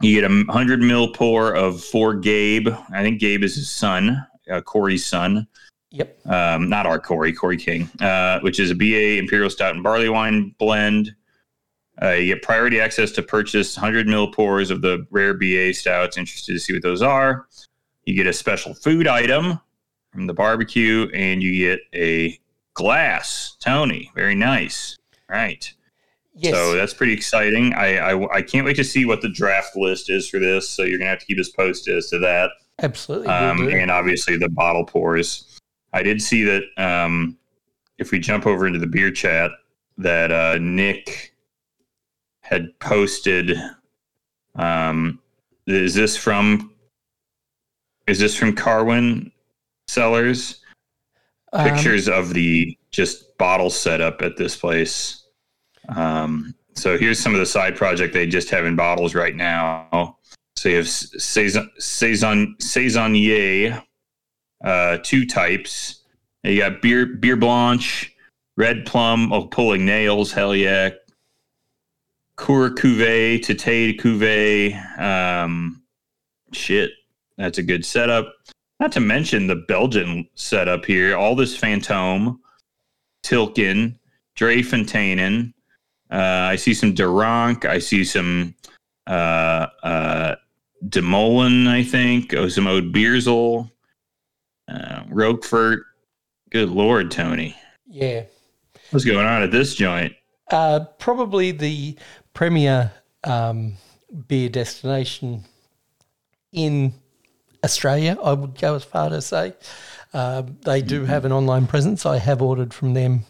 You 0.00 0.20
get 0.20 0.30
a 0.30 0.34
100 0.44 0.80
mil 0.80 1.12
pour 1.12 1.54
of 1.54 1.82
for 1.82 2.14
Gabe. 2.14 2.68
I 2.92 3.02
think 3.02 3.20
Gabe 3.20 3.44
is 3.44 3.54
his 3.54 3.70
son, 3.70 4.26
uh, 4.50 4.60
Corey's 4.60 5.06
son. 5.06 5.46
Yep. 5.90 6.26
Um, 6.26 6.70
not 6.70 6.86
our 6.86 6.98
Corey, 6.98 7.34
Corey 7.34 7.58
King, 7.58 7.88
uh, 8.00 8.40
which 8.40 8.58
is 8.58 8.70
a 8.70 8.74
BA 8.74 9.18
Imperial 9.18 9.50
Stout 9.50 9.74
and 9.74 9.82
Barley 9.82 10.08
Wine 10.08 10.54
blend. 10.58 11.14
Uh, 12.00 12.12
you 12.12 12.34
get 12.34 12.42
priority 12.42 12.80
access 12.80 13.12
to 13.12 13.22
purchase 13.22 13.76
100 13.76 14.06
mil 14.06 14.32
pours 14.32 14.70
of 14.70 14.80
the 14.80 15.06
rare 15.10 15.34
BA 15.34 15.74
stouts. 15.74 16.16
Interested 16.16 16.54
to 16.54 16.58
see 16.58 16.72
what 16.72 16.82
those 16.82 17.02
are. 17.02 17.46
You 18.06 18.16
get 18.16 18.26
a 18.26 18.32
special 18.32 18.72
food 18.72 19.06
item 19.06 19.60
from 20.12 20.26
the 20.26 20.34
barbecue, 20.34 21.10
and 21.14 21.42
you 21.42 21.58
get 21.58 21.80
a 21.94 22.38
glass. 22.74 23.56
Tony, 23.60 24.10
very 24.14 24.34
nice. 24.34 24.98
Right. 25.28 25.72
Yes. 26.34 26.54
So 26.54 26.74
that's 26.74 26.94
pretty 26.94 27.12
exciting. 27.12 27.74
I, 27.74 27.96
I, 27.96 28.36
I 28.36 28.42
can't 28.42 28.64
wait 28.64 28.76
to 28.76 28.84
see 28.84 29.04
what 29.04 29.20
the 29.20 29.28
draft 29.28 29.76
list 29.76 30.10
is 30.10 30.28
for 30.28 30.38
this. 30.38 30.68
So 30.68 30.82
you're 30.82 30.98
gonna 30.98 31.10
have 31.10 31.18
to 31.20 31.26
keep 31.26 31.38
us 31.38 31.50
posted 31.50 31.96
as 31.96 32.08
to 32.10 32.18
that. 32.20 32.50
Absolutely. 32.82 33.28
Um, 33.28 33.68
and 33.68 33.90
obviously 33.90 34.36
the 34.36 34.48
bottle 34.48 34.84
pours. 34.84 35.58
I 35.92 36.02
did 36.02 36.22
see 36.22 36.42
that 36.44 36.62
um, 36.78 37.36
if 37.98 38.10
we 38.10 38.18
jump 38.18 38.46
over 38.46 38.66
into 38.66 38.78
the 38.78 38.86
beer 38.86 39.10
chat, 39.10 39.50
that 39.98 40.32
uh, 40.32 40.58
Nick 40.58 41.34
had 42.40 42.78
posted. 42.80 43.56
Um, 44.54 45.20
is 45.66 45.94
this 45.94 46.16
from? 46.16 46.70
Is 48.06 48.18
this 48.18 48.34
from 48.34 48.54
Carwyn 48.54 49.31
Cellars? 49.92 50.60
Um, 51.52 51.68
Pictures 51.68 52.08
of 52.08 52.32
the 52.32 52.76
just 52.90 53.36
bottle 53.38 53.70
setup 53.70 54.22
at 54.22 54.36
this 54.36 54.56
place. 54.56 55.26
Um, 55.88 56.54
so 56.74 56.96
here's 56.96 57.18
some 57.18 57.34
of 57.34 57.40
the 57.40 57.46
side 57.46 57.76
project 57.76 58.14
they 58.14 58.26
just 58.26 58.48
have 58.50 58.64
in 58.64 58.76
bottles 58.76 59.14
right 59.14 59.34
now. 59.34 60.18
So 60.56 60.68
you 60.68 60.76
have 60.76 60.88
saison 60.88 61.70
saison 61.78 62.56
saisonnier 62.58 63.82
uh, 64.64 64.98
two 65.02 65.26
types. 65.26 66.02
You 66.44 66.58
got 66.58 66.82
beer 66.82 67.06
beer 67.06 67.36
blanche, 67.36 68.14
red 68.56 68.86
plum, 68.86 69.32
oh 69.32 69.46
pulling 69.46 69.84
nails, 69.84 70.32
hell 70.32 70.54
yeah. 70.54 70.90
Cour 72.36 72.70
cuvee, 72.70 73.42
Tete 73.42 73.98
cuvee. 74.00 74.98
Um, 74.98 75.82
shit, 76.52 76.90
that's 77.36 77.58
a 77.58 77.62
good 77.62 77.84
setup. 77.84 78.32
Not 78.82 78.90
to 78.90 79.00
mention 79.00 79.46
the 79.46 79.54
Belgian 79.54 80.28
setup 80.34 80.84
here. 80.84 81.16
All 81.16 81.36
this 81.36 81.56
Fantôme, 81.56 82.36
Tilquin, 83.22 83.96
Drie 84.34 84.60
Fonteinen. 84.60 85.54
Uh, 86.10 86.16
I 86.50 86.56
see 86.56 86.74
some 86.74 86.92
Duranc. 86.92 87.64
I 87.64 87.78
see 87.78 88.02
some 88.02 88.56
uh, 89.06 89.68
uh, 89.84 90.34
Demolin, 90.88 91.68
I 91.68 91.84
think, 91.84 92.30
Osamode 92.30 92.92
Beersel, 92.92 93.70
uh, 94.66 95.04
Rochefort. 95.10 95.84
Good 96.50 96.70
Lord, 96.70 97.12
Tony. 97.12 97.56
Yeah. 97.86 98.24
What's 98.90 99.04
going 99.04 99.24
on 99.24 99.44
at 99.44 99.52
this 99.52 99.76
joint? 99.76 100.12
Uh, 100.50 100.86
probably 100.98 101.52
the 101.52 101.96
premier 102.34 102.90
um, 103.22 103.74
beer 104.26 104.48
destination 104.48 105.44
in 106.50 106.94
Australia, 107.64 108.18
I 108.22 108.32
would 108.32 108.58
go 108.58 108.74
as 108.74 108.84
far 108.84 109.10
to 109.10 109.20
say. 109.22 109.54
Uh, 110.12 110.42
they 110.62 110.82
do 110.82 111.04
have 111.04 111.24
an 111.24 111.32
online 111.32 111.66
presence. 111.66 112.04
I 112.04 112.18
have 112.18 112.42
ordered 112.42 112.74
from 112.74 112.94
them 112.94 113.24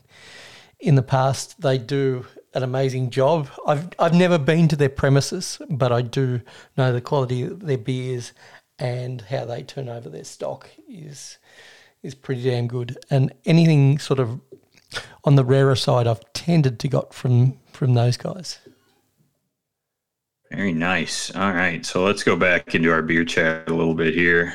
in 0.81 0.95
the 0.97 1.03
past. 1.03 1.61
They 1.61 1.79
do 1.79 2.27
an 2.55 2.63
amazing 2.63 3.11
job. 3.11 3.49
I've 3.67 3.89
I've 3.99 4.15
never 4.15 4.39
been 4.39 4.69
to 4.69 4.77
their 4.77 4.89
premises, 4.89 5.61
but 5.71 5.93
I 5.93 6.03
do 6.03 6.41
know 6.77 6.93
the 6.93 7.01
quality 7.01 7.43
of 7.45 7.61
their 7.61 7.79
beers 7.79 8.33
and 8.79 9.21
how 9.21 9.45
they 9.45 9.63
turn 9.63 9.89
over 9.89 10.09
their 10.09 10.25
stock 10.25 10.69
is 10.89 11.39
is 12.03 12.15
pretty 12.15 12.43
damn 12.43 12.67
good. 12.67 12.99
And 13.11 13.33
anything 13.45 13.99
sort 13.99 14.19
of 14.19 14.41
on 15.25 15.37
the 15.37 15.45
rarer 15.45 15.77
side, 15.77 16.07
I've 16.07 16.33
tended 16.33 16.79
to 16.81 16.89
got 16.89 17.15
from 17.15 17.59
from 17.73 17.95
those 17.95 18.17
guys. 18.17 18.59
Very 20.55 20.73
nice. 20.73 21.35
All 21.35 21.53
right, 21.53 21.85
so 21.85 22.05
let's 22.05 22.23
go 22.23 22.37
back 22.37 22.75
into 22.75 22.93
our 22.93 23.01
beer 23.01 23.25
chat 23.25 23.71
a 23.71 23.75
little 23.75 23.95
bit 23.95 24.13
here. 24.13 24.55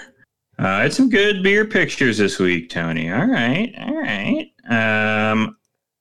Uh, 0.59 0.67
I 0.67 0.81
had 0.83 0.93
some 0.93 1.09
good 1.09 1.41
beer 1.41 1.65
pictures 1.65 2.19
this 2.19 2.37
week, 2.37 2.69
Tony. 2.69 3.11
All 3.11 3.25
right, 3.25 3.73
all 3.79 3.95
right. 3.95 4.51
Um, 4.69 5.57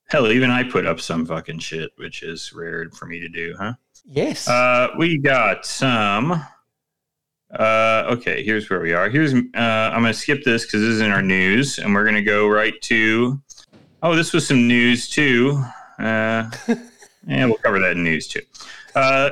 hell, 0.09 0.31
even 0.31 0.51
I 0.51 0.65
put 0.65 0.85
up 0.85 1.01
some 1.01 1.25
fucking 1.25 1.61
shit, 1.61 1.93
which 1.97 2.23
is 2.23 2.53
rare 2.53 2.91
for 2.91 3.07
me 3.07 3.21
to 3.21 3.29
do, 3.29 3.55
huh? 3.59 3.73
Yes. 4.05 4.47
Uh, 4.47 4.89
we 4.99 5.17
got 5.17 5.65
some. 5.65 6.45
Uh, 7.59 8.05
okay, 8.09 8.45
here's 8.45 8.69
where 8.69 8.81
we 8.81 8.93
are. 8.93 9.09
Here's 9.09 9.33
uh, 9.33 9.39
I'm 9.55 10.03
gonna 10.03 10.13
skip 10.13 10.45
this 10.45 10.67
because 10.67 10.83
this 10.83 10.91
is 10.91 11.01
in 11.01 11.11
our 11.11 11.23
news, 11.23 11.79
and 11.79 11.95
we're 11.95 12.05
gonna 12.05 12.21
go 12.21 12.49
right 12.49 12.79
to. 12.83 13.41
Oh, 14.03 14.15
this 14.15 14.35
was 14.35 14.47
some 14.47 14.69
news 14.69 15.09
too. 15.09 15.65
Uh, 15.99 16.51
yeah, 17.27 17.47
we'll 17.47 17.55
cover 17.55 17.79
that 17.81 17.93
in 17.93 18.05
news 18.05 18.29
too. 18.29 18.43
Uh, 18.95 19.31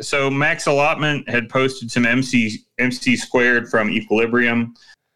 so 0.00 0.30
Max 0.30 0.66
Allotment 0.66 1.28
had 1.28 1.48
posted 1.48 1.90
some 1.90 2.06
MC 2.06 2.60
MC 2.78 3.16
squared 3.16 3.68
from 3.68 3.90
Equilibrium. 3.90 4.74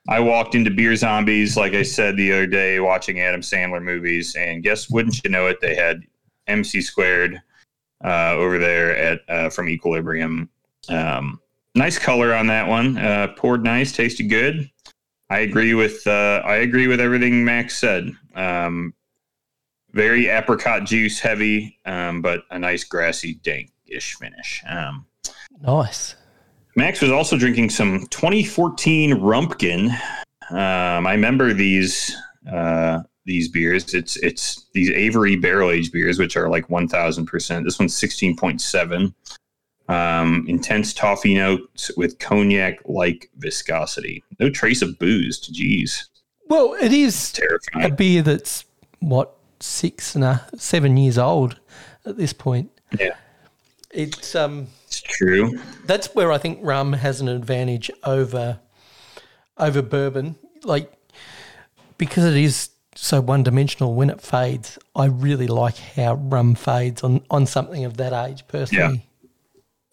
I 0.09 0.21
walked 0.21 0.55
into 0.55 0.71
Beer 0.71 0.95
Zombies, 0.95 1.57
like 1.57 1.75
I 1.75 1.83
said 1.83 2.17
the 2.17 2.33
other 2.33 2.47
day, 2.47 2.79
watching 2.79 3.21
Adam 3.21 3.41
Sandler 3.41 3.83
movies, 3.83 4.37
and 4.37 4.63
guess 4.63 4.91
wouldn't 4.91 5.23
you 5.25 5.31
know 5.31 5.47
it, 5.47 5.61
they 5.61 5.75
had 5.75 6.03
MC 6.47 6.81
squared 6.81 7.41
uh, 8.05 8.35
over 8.37 8.59
there 8.59 8.97
at 8.97 9.21
uh, 9.29 9.51
from 9.51 9.69
Equilibrium. 9.69 10.49
Um, 10.89 11.41
nice 11.75 11.99
color 11.99 12.35
on 12.35 12.47
that 12.49 12.69
one. 12.69 12.99
Uh, 12.99 13.29
poured 13.37 13.65
nice, 13.65 13.93
tasted 13.93 14.29
good. 14.29 14.71
I 15.29 15.41
agree 15.41 15.75
with 15.75 16.07
uh, 16.07 16.43
I 16.45 16.57
agree 16.57 16.87
with 16.87 17.01
everything 17.01 17.45
Max 17.45 17.77
said. 17.79 18.13
Um, 18.35 18.95
very 19.93 20.29
apricot 20.29 20.85
juice 20.85 21.19
heavy, 21.19 21.79
um, 21.87 22.21
but 22.21 22.43
a 22.51 22.59
nice 22.59 22.85
grassy 22.85 23.35
dank-ish 23.87 24.17
finish. 24.17 24.63
Um, 24.69 25.07
nice. 25.63 26.15
Max 26.75 27.01
was 27.01 27.11
also 27.11 27.39
drinking 27.39 27.71
some 27.71 28.07
2014 28.09 29.15
Rumpkin. 29.15 29.91
Um, 30.51 31.07
I 31.07 31.13
remember 31.13 31.53
these 31.53 32.15
uh, 32.51 33.01
these 33.25 33.49
beers. 33.49 33.95
It's 33.95 34.17
it's 34.17 34.67
these 34.75 34.91
Avery 34.91 35.37
barrel 35.37 35.71
aged 35.71 35.93
beers, 35.93 36.19
which 36.19 36.37
are 36.37 36.49
like 36.49 36.69
1,000 36.69 37.27
percent. 37.27 37.65
This 37.65 37.79
one's 37.79 37.95
16.7. 37.95 39.15
Um, 39.89 40.45
intense 40.49 40.93
toffee 40.93 41.35
notes 41.35 41.91
with 41.97 42.19
cognac 42.19 42.81
like 42.87 43.31
viscosity. 43.37 44.23
No 44.39 44.51
trace 44.51 44.83
of 44.83 44.99
booze. 44.99 45.41
Jeez. 45.49 46.09
Well, 46.49 46.75
it 46.75 46.93
is 46.93 47.33
Terrifying. 47.33 47.93
a 47.93 47.95
beer 47.95 48.23
that's 48.23 48.65
what 49.01 49.35
six 49.61 50.15
and 50.15 50.25
a 50.25 50.47
seven 50.57 50.97
years 50.97 51.19
old 51.19 51.59
at 52.05 52.17
this 52.17 52.33
point. 52.33 52.71
Yeah, 53.01 53.17
It's 53.91 54.35
um 54.35 54.69
it's 54.87 55.01
true. 55.01 55.59
that's 55.85 56.15
where 56.15 56.33
I 56.33 56.39
think 56.39 56.59
rum 56.63 56.93
has 56.93 57.21
an 57.21 57.29
advantage 57.29 57.91
over 58.05 58.61
over 59.59 59.83
bourbon. 59.83 60.37
Like 60.65 60.93
because 61.99 62.25
it 62.25 62.37
is 62.37 62.71
so 62.95 63.21
one 63.21 63.43
dimensional 63.43 63.95
when 63.95 64.11
it 64.11 64.21
fades, 64.21 64.79
I 64.95 65.07
really 65.07 65.47
like 65.47 65.77
how 65.77 66.15
rum 66.15 66.55
fades 66.55 67.03
on, 67.03 67.23
on 67.31 67.47
something 67.47 67.85
of 67.85 67.97
that 67.99 68.13
age 68.13 68.47
personally. 68.49 69.07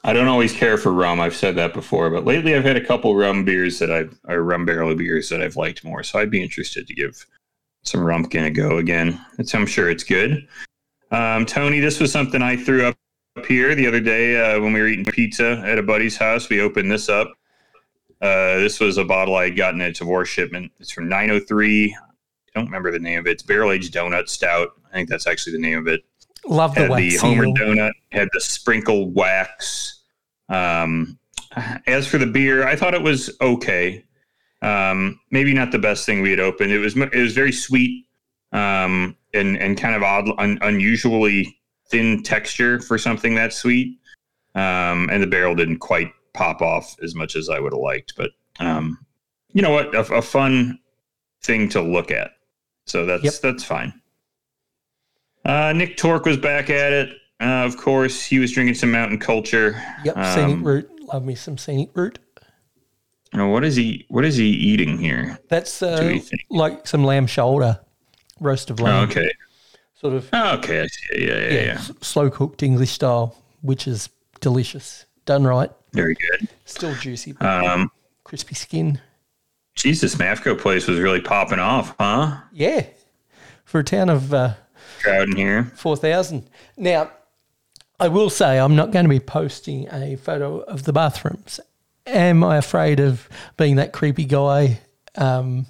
I 0.05 0.11
don't 0.11 0.27
always 0.27 0.53
care 0.53 0.77
for 0.77 0.91
rum. 0.91 1.21
I've 1.21 1.35
said 1.35 1.55
that 1.55 1.73
before, 1.73 2.09
but 2.09 2.25
lately 2.25 2.55
I've 2.55 2.65
had 2.65 2.75
a 2.75 2.85
couple 2.85 3.15
rum 3.15 3.45
beers 3.45 3.79
that 3.79 3.89
I've 3.89 4.17
or 4.27 4.43
rum 4.43 4.65
barrel 4.65 4.93
beers 4.95 5.29
that 5.29 5.41
I've 5.41 5.55
liked 5.55 5.83
more. 5.83 6.03
So 6.03 6.19
I'd 6.19 6.31
be 6.31 6.43
interested 6.43 6.87
to 6.87 6.93
give 6.93 7.25
some 7.83 8.01
Rumpkin 8.01 8.45
a 8.45 8.49
go 8.49 8.77
again. 8.77 9.19
It's, 9.37 9.53
I'm 9.53 9.65
sure 9.65 9.89
it's 9.89 10.03
good. 10.03 10.47
Um, 11.11 11.45
Tony, 11.45 11.79
this 11.79 11.99
was 11.99 12.11
something 12.11 12.41
I 12.41 12.57
threw 12.57 12.85
up 12.85 12.97
here 13.47 13.75
the 13.75 13.87
other 13.87 13.99
day 13.99 14.39
uh, 14.39 14.59
when 14.59 14.73
we 14.73 14.79
were 14.79 14.87
eating 14.87 15.05
pizza 15.05 15.63
at 15.65 15.77
a 15.77 15.83
buddy's 15.83 16.17
house. 16.17 16.49
We 16.49 16.61
opened 16.61 16.91
this 16.91 17.09
up. 17.09 17.31
Uh, 18.21 18.59
this 18.59 18.79
was 18.79 18.97
a 18.97 19.03
bottle 19.03 19.35
I 19.35 19.45
had 19.45 19.57
gotten 19.57 19.81
at 19.81 19.89
a 19.89 19.93
divorce 19.93 20.29
shipment. 20.29 20.71
It's 20.79 20.91
from 20.91 21.09
903. 21.09 21.95
I 21.95 22.59
don't 22.59 22.65
remember 22.65 22.91
the 22.91 22.99
name 22.99 23.19
of 23.19 23.27
it. 23.27 23.31
It's 23.31 23.43
barrel 23.43 23.71
aged 23.71 23.93
donut 23.93 24.29
stout. 24.29 24.69
I 24.89 24.93
think 24.93 25.09
that's 25.09 25.27
actually 25.27 25.53
the 25.53 25.59
name 25.59 25.79
of 25.79 25.87
it 25.87 26.03
Love 26.45 26.75
the 26.75 26.81
had 26.81 26.97
the 26.97 27.17
Homer 27.17 27.45
seal. 27.45 27.55
donut, 27.55 27.91
had 28.11 28.29
the 28.33 28.41
sprinkle 28.41 29.09
wax. 29.11 30.01
Um, 30.49 31.17
as 31.87 32.07
for 32.07 32.17
the 32.17 32.25
beer, 32.25 32.67
I 32.67 32.75
thought 32.75 32.93
it 32.93 33.01
was 33.01 33.35
okay. 33.41 34.03
Um, 34.61 35.19
maybe 35.31 35.53
not 35.53 35.71
the 35.71 35.79
best 35.79 36.05
thing 36.05 36.21
we 36.21 36.29
had 36.29 36.39
opened. 36.39 36.71
It 36.71 36.79
was 36.79 36.95
it 36.95 37.15
was 37.15 37.33
very 37.33 37.51
sweet 37.51 38.05
um, 38.51 39.17
and 39.33 39.57
and 39.57 39.77
kind 39.77 39.95
of 39.95 40.03
odd, 40.03 40.29
un, 40.37 40.57
unusually 40.61 41.59
thin 41.93 42.23
texture 42.23 42.79
for 42.81 42.97
something 42.97 43.35
that 43.35 43.53
sweet. 43.53 43.99
Um, 44.55 45.09
and 45.11 45.21
the 45.21 45.27
barrel 45.27 45.55
didn't 45.55 45.77
quite 45.79 46.11
pop 46.33 46.61
off 46.61 46.95
as 47.03 47.13
much 47.15 47.35
as 47.35 47.49
I 47.49 47.59
would 47.59 47.71
have 47.73 47.81
liked, 47.81 48.13
but 48.17 48.31
um, 48.59 48.97
you 49.53 49.61
know 49.61 49.69
what, 49.71 49.93
a, 49.95 49.99
a 50.15 50.21
fun 50.21 50.79
thing 51.43 51.69
to 51.69 51.81
look 51.81 52.11
at. 52.11 52.31
So 52.85 53.05
that's 53.05 53.23
Yep. 53.23 53.33
that's 53.41 53.63
fine. 53.63 53.93
Uh, 55.45 55.73
Nick 55.73 55.97
Torque 55.97 56.25
was 56.25 56.37
back 56.37 56.69
at 56.69 56.93
it. 56.93 57.09
Uh, 57.41 57.65
of 57.65 57.77
course, 57.77 58.23
he 58.23 58.39
was 58.39 58.51
drinking 58.51 58.75
some 58.75 58.91
Mountain 58.91 59.19
Culture. 59.19 59.81
Yep, 60.05 60.17
Um, 60.17 60.63
root. 60.63 60.89
Love 61.11 61.25
me 61.25 61.35
some 61.35 61.57
scenic 61.57 61.89
root. 61.95 62.17
Now, 63.33 63.51
what 63.51 63.63
is 63.65 63.75
he? 63.75 64.05
What 64.09 64.23
is 64.25 64.35
he 64.37 64.45
eating 64.47 64.97
here? 64.97 65.37
That's 65.49 65.81
uh, 65.83 66.19
like 66.49 66.87
some 66.87 67.03
lamb 67.03 67.27
shoulder, 67.27 67.79
roast 68.39 68.69
of 68.69 68.79
Oh, 68.79 68.83
lamb. 68.83 69.09
okay. 69.09 69.31
Sort 70.03 70.15
of 70.15 70.29
Oh, 70.33 70.55
okay. 70.57 70.85
Yeah, 71.15 71.17
yeah, 71.17 71.39
yeah, 71.39 71.63
yeah. 71.63 71.81
slow 72.01 72.29
cooked 72.29 72.61
English 72.61 72.91
style, 72.91 73.37
which 73.61 73.87
is 73.87 74.09
delicious. 74.41 75.05
Done 75.25 75.45
right. 75.45 75.71
Very 75.93 76.15
good. 76.15 76.49
Still 76.65 76.93
juicy, 76.95 77.31
but 77.31 77.45
Um, 77.65 77.89
crispy 78.25 78.53
skin. 78.55 78.99
Jesus, 79.75 80.15
Mafco 80.15 80.59
place 80.59 80.87
was 80.87 80.99
really 80.99 81.21
popping 81.21 81.59
off, 81.59 81.95
huh? 81.97 82.35
Yeah. 82.51 82.85
For 83.63 83.79
a 83.79 83.83
town 83.83 84.09
of 84.09 84.33
uh, 84.33 84.55
Crowd 85.01 85.29
in 85.29 85.37
here. 85.37 85.71
4,000. 85.77 86.49
Now, 86.75 87.09
I 87.97 88.09
will 88.09 88.29
say 88.29 88.59
I'm 88.59 88.75
not 88.75 88.91
going 88.91 89.05
to 89.05 89.09
be 89.09 89.21
posting 89.21 89.87
a 89.89 90.17
photo 90.17 90.59
of 90.59 90.83
the 90.83 90.91
bathrooms. 90.91 91.61
Am 92.05 92.43
I 92.43 92.57
afraid 92.57 92.99
of 92.99 93.29
being 93.55 93.77
that 93.77 93.93
creepy 93.93 94.25
guy 94.25 94.79
um, 95.15 95.65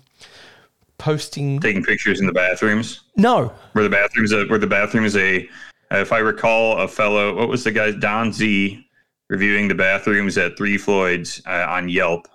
posting? 1.03 1.59
Taking 1.59 1.83
pictures 1.83 2.19
in 2.21 2.25
the 2.27 2.31
bathrooms. 2.33 3.01
No. 3.17 3.53
Were 3.73 3.83
the 3.83 3.89
bathrooms 3.89 4.31
a, 4.31 4.45
were 4.45 4.57
the 4.57 4.67
bathrooms 4.67 5.15
a 5.17 5.49
if 5.91 6.11
I 6.11 6.19
recall 6.19 6.77
a 6.79 6.87
fellow 6.87 7.35
what 7.35 7.49
was 7.49 7.63
the 7.65 7.71
guy 7.71 7.91
Don 7.91 8.31
Z 8.31 8.87
reviewing 9.29 9.67
the 9.67 9.75
bathrooms 9.75 10.37
at 10.37 10.57
Three 10.57 10.77
Floyds 10.77 11.41
uh, 11.45 11.65
on 11.69 11.89
Yelp. 11.89 12.27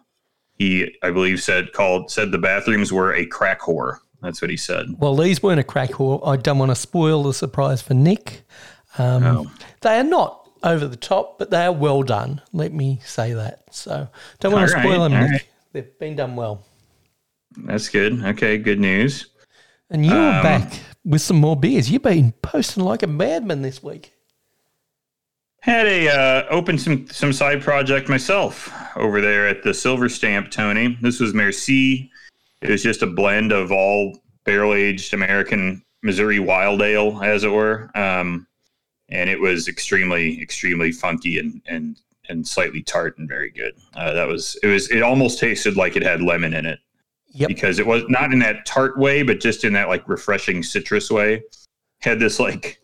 He 0.52 0.94
I 1.02 1.10
believe 1.10 1.40
said 1.42 1.72
called 1.72 2.10
said 2.10 2.30
the 2.30 2.38
bathrooms 2.38 2.92
were 2.92 3.14
a 3.14 3.24
crack 3.24 3.60
whore. 3.60 3.98
That's 4.20 4.42
what 4.42 4.50
he 4.50 4.56
said. 4.56 4.86
Well, 4.98 5.16
these 5.16 5.42
weren't 5.42 5.60
a 5.60 5.64
crack 5.64 5.90
whore. 5.90 6.20
I 6.26 6.36
don't 6.36 6.58
want 6.58 6.70
to 6.72 6.76
spoil 6.76 7.22
the 7.22 7.32
surprise 7.32 7.80
for 7.80 7.94
Nick. 7.94 8.42
Um, 8.98 9.22
Oh. 9.24 9.52
They 9.80 9.98
are 9.98 10.04
not 10.04 10.48
over 10.62 10.86
the 10.88 10.96
top, 10.96 11.38
but 11.38 11.50
they 11.50 11.64
are 11.64 11.72
well 11.72 12.02
done. 12.02 12.42
Let 12.52 12.72
me 12.72 13.00
say 13.04 13.32
that. 13.32 13.62
So 13.72 14.08
don't 14.40 14.52
want 14.52 14.68
to 14.68 14.72
spoil 14.78 15.02
right, 15.02 15.08
them, 15.08 15.12
all 15.14 15.22
Nick. 15.22 15.30
right. 15.32 15.46
They've 15.72 15.98
been 15.98 16.16
done 16.16 16.34
well. 16.36 16.64
That's 17.56 17.88
good. 17.88 18.22
Okay, 18.24 18.58
good 18.58 18.80
news. 18.80 19.28
And 19.90 20.04
you're 20.04 20.14
Um, 20.14 20.42
back 20.42 20.72
with 21.04 21.22
some 21.22 21.38
more 21.38 21.56
beers. 21.56 21.90
You've 21.90 22.02
been 22.02 22.32
posting 22.42 22.84
like 22.84 23.02
a 23.02 23.06
madman 23.06 23.62
this 23.62 23.82
week. 23.82 24.12
Had 25.60 25.86
a 25.86 26.08
uh, 26.08 26.46
opened 26.50 26.80
some 26.80 27.08
some 27.08 27.32
side 27.32 27.62
project 27.62 28.08
myself 28.08 28.72
over 28.96 29.20
there 29.20 29.48
at 29.48 29.62
the 29.62 29.74
Silver 29.74 30.08
Stamp, 30.08 30.50
Tony. 30.50 30.96
This 31.02 31.20
was 31.20 31.34
Merci. 31.34 32.10
It 32.62 32.70
was 32.70 32.82
just 32.82 33.02
a 33.02 33.06
blend 33.06 33.52
of 33.52 33.72
all 33.72 34.20
barrel 34.44 34.74
aged 34.74 35.14
American 35.14 35.82
Missouri 36.02 36.38
Wild 36.38 36.80
Ale, 36.80 37.22
as 37.22 37.44
it 37.44 37.48
were, 37.50 37.90
um, 37.96 38.46
and 39.08 39.28
it 39.28 39.40
was 39.40 39.68
extremely 39.68 40.40
extremely 40.40 40.92
funky 40.92 41.38
and 41.38 41.60
and 41.66 41.98
and 42.28 42.46
slightly 42.46 42.82
tart 42.82 43.18
and 43.18 43.28
very 43.28 43.50
good. 43.50 43.74
Uh, 43.94 44.12
that 44.12 44.28
was 44.28 44.56
it 44.62 44.68
was 44.68 44.90
it 44.90 45.02
almost 45.02 45.40
tasted 45.40 45.76
like 45.76 45.96
it 45.96 46.02
had 46.04 46.22
lemon 46.22 46.54
in 46.54 46.66
it 46.66 46.78
Yep. 47.30 47.48
because 47.48 47.78
it 47.78 47.86
was 47.86 48.04
not 48.08 48.32
in 48.32 48.38
that 48.38 48.64
tart 48.64 48.98
way, 48.98 49.22
but 49.22 49.40
just 49.40 49.62
in 49.64 49.74
that 49.74 49.88
like 49.88 50.08
refreshing 50.08 50.62
citrus 50.62 51.10
way. 51.10 51.42
Had 52.00 52.20
this 52.20 52.40
like 52.40 52.80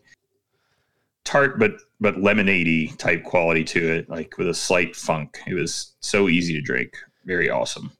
tart 1.23 1.57
but 1.57 1.73
but 1.99 2.21
lemonade 2.21 2.97
type 2.99 3.23
quality 3.23 3.63
to 3.63 3.93
it, 3.93 4.09
like 4.09 4.37
with 4.37 4.47
a 4.47 4.53
slight 4.53 4.95
funk. 4.95 5.39
It 5.47 5.55
was 5.55 5.93
so 5.99 6.29
easy 6.29 6.53
to 6.53 6.61
drink, 6.61 6.95
very 7.25 7.49
awesome. 7.49 7.91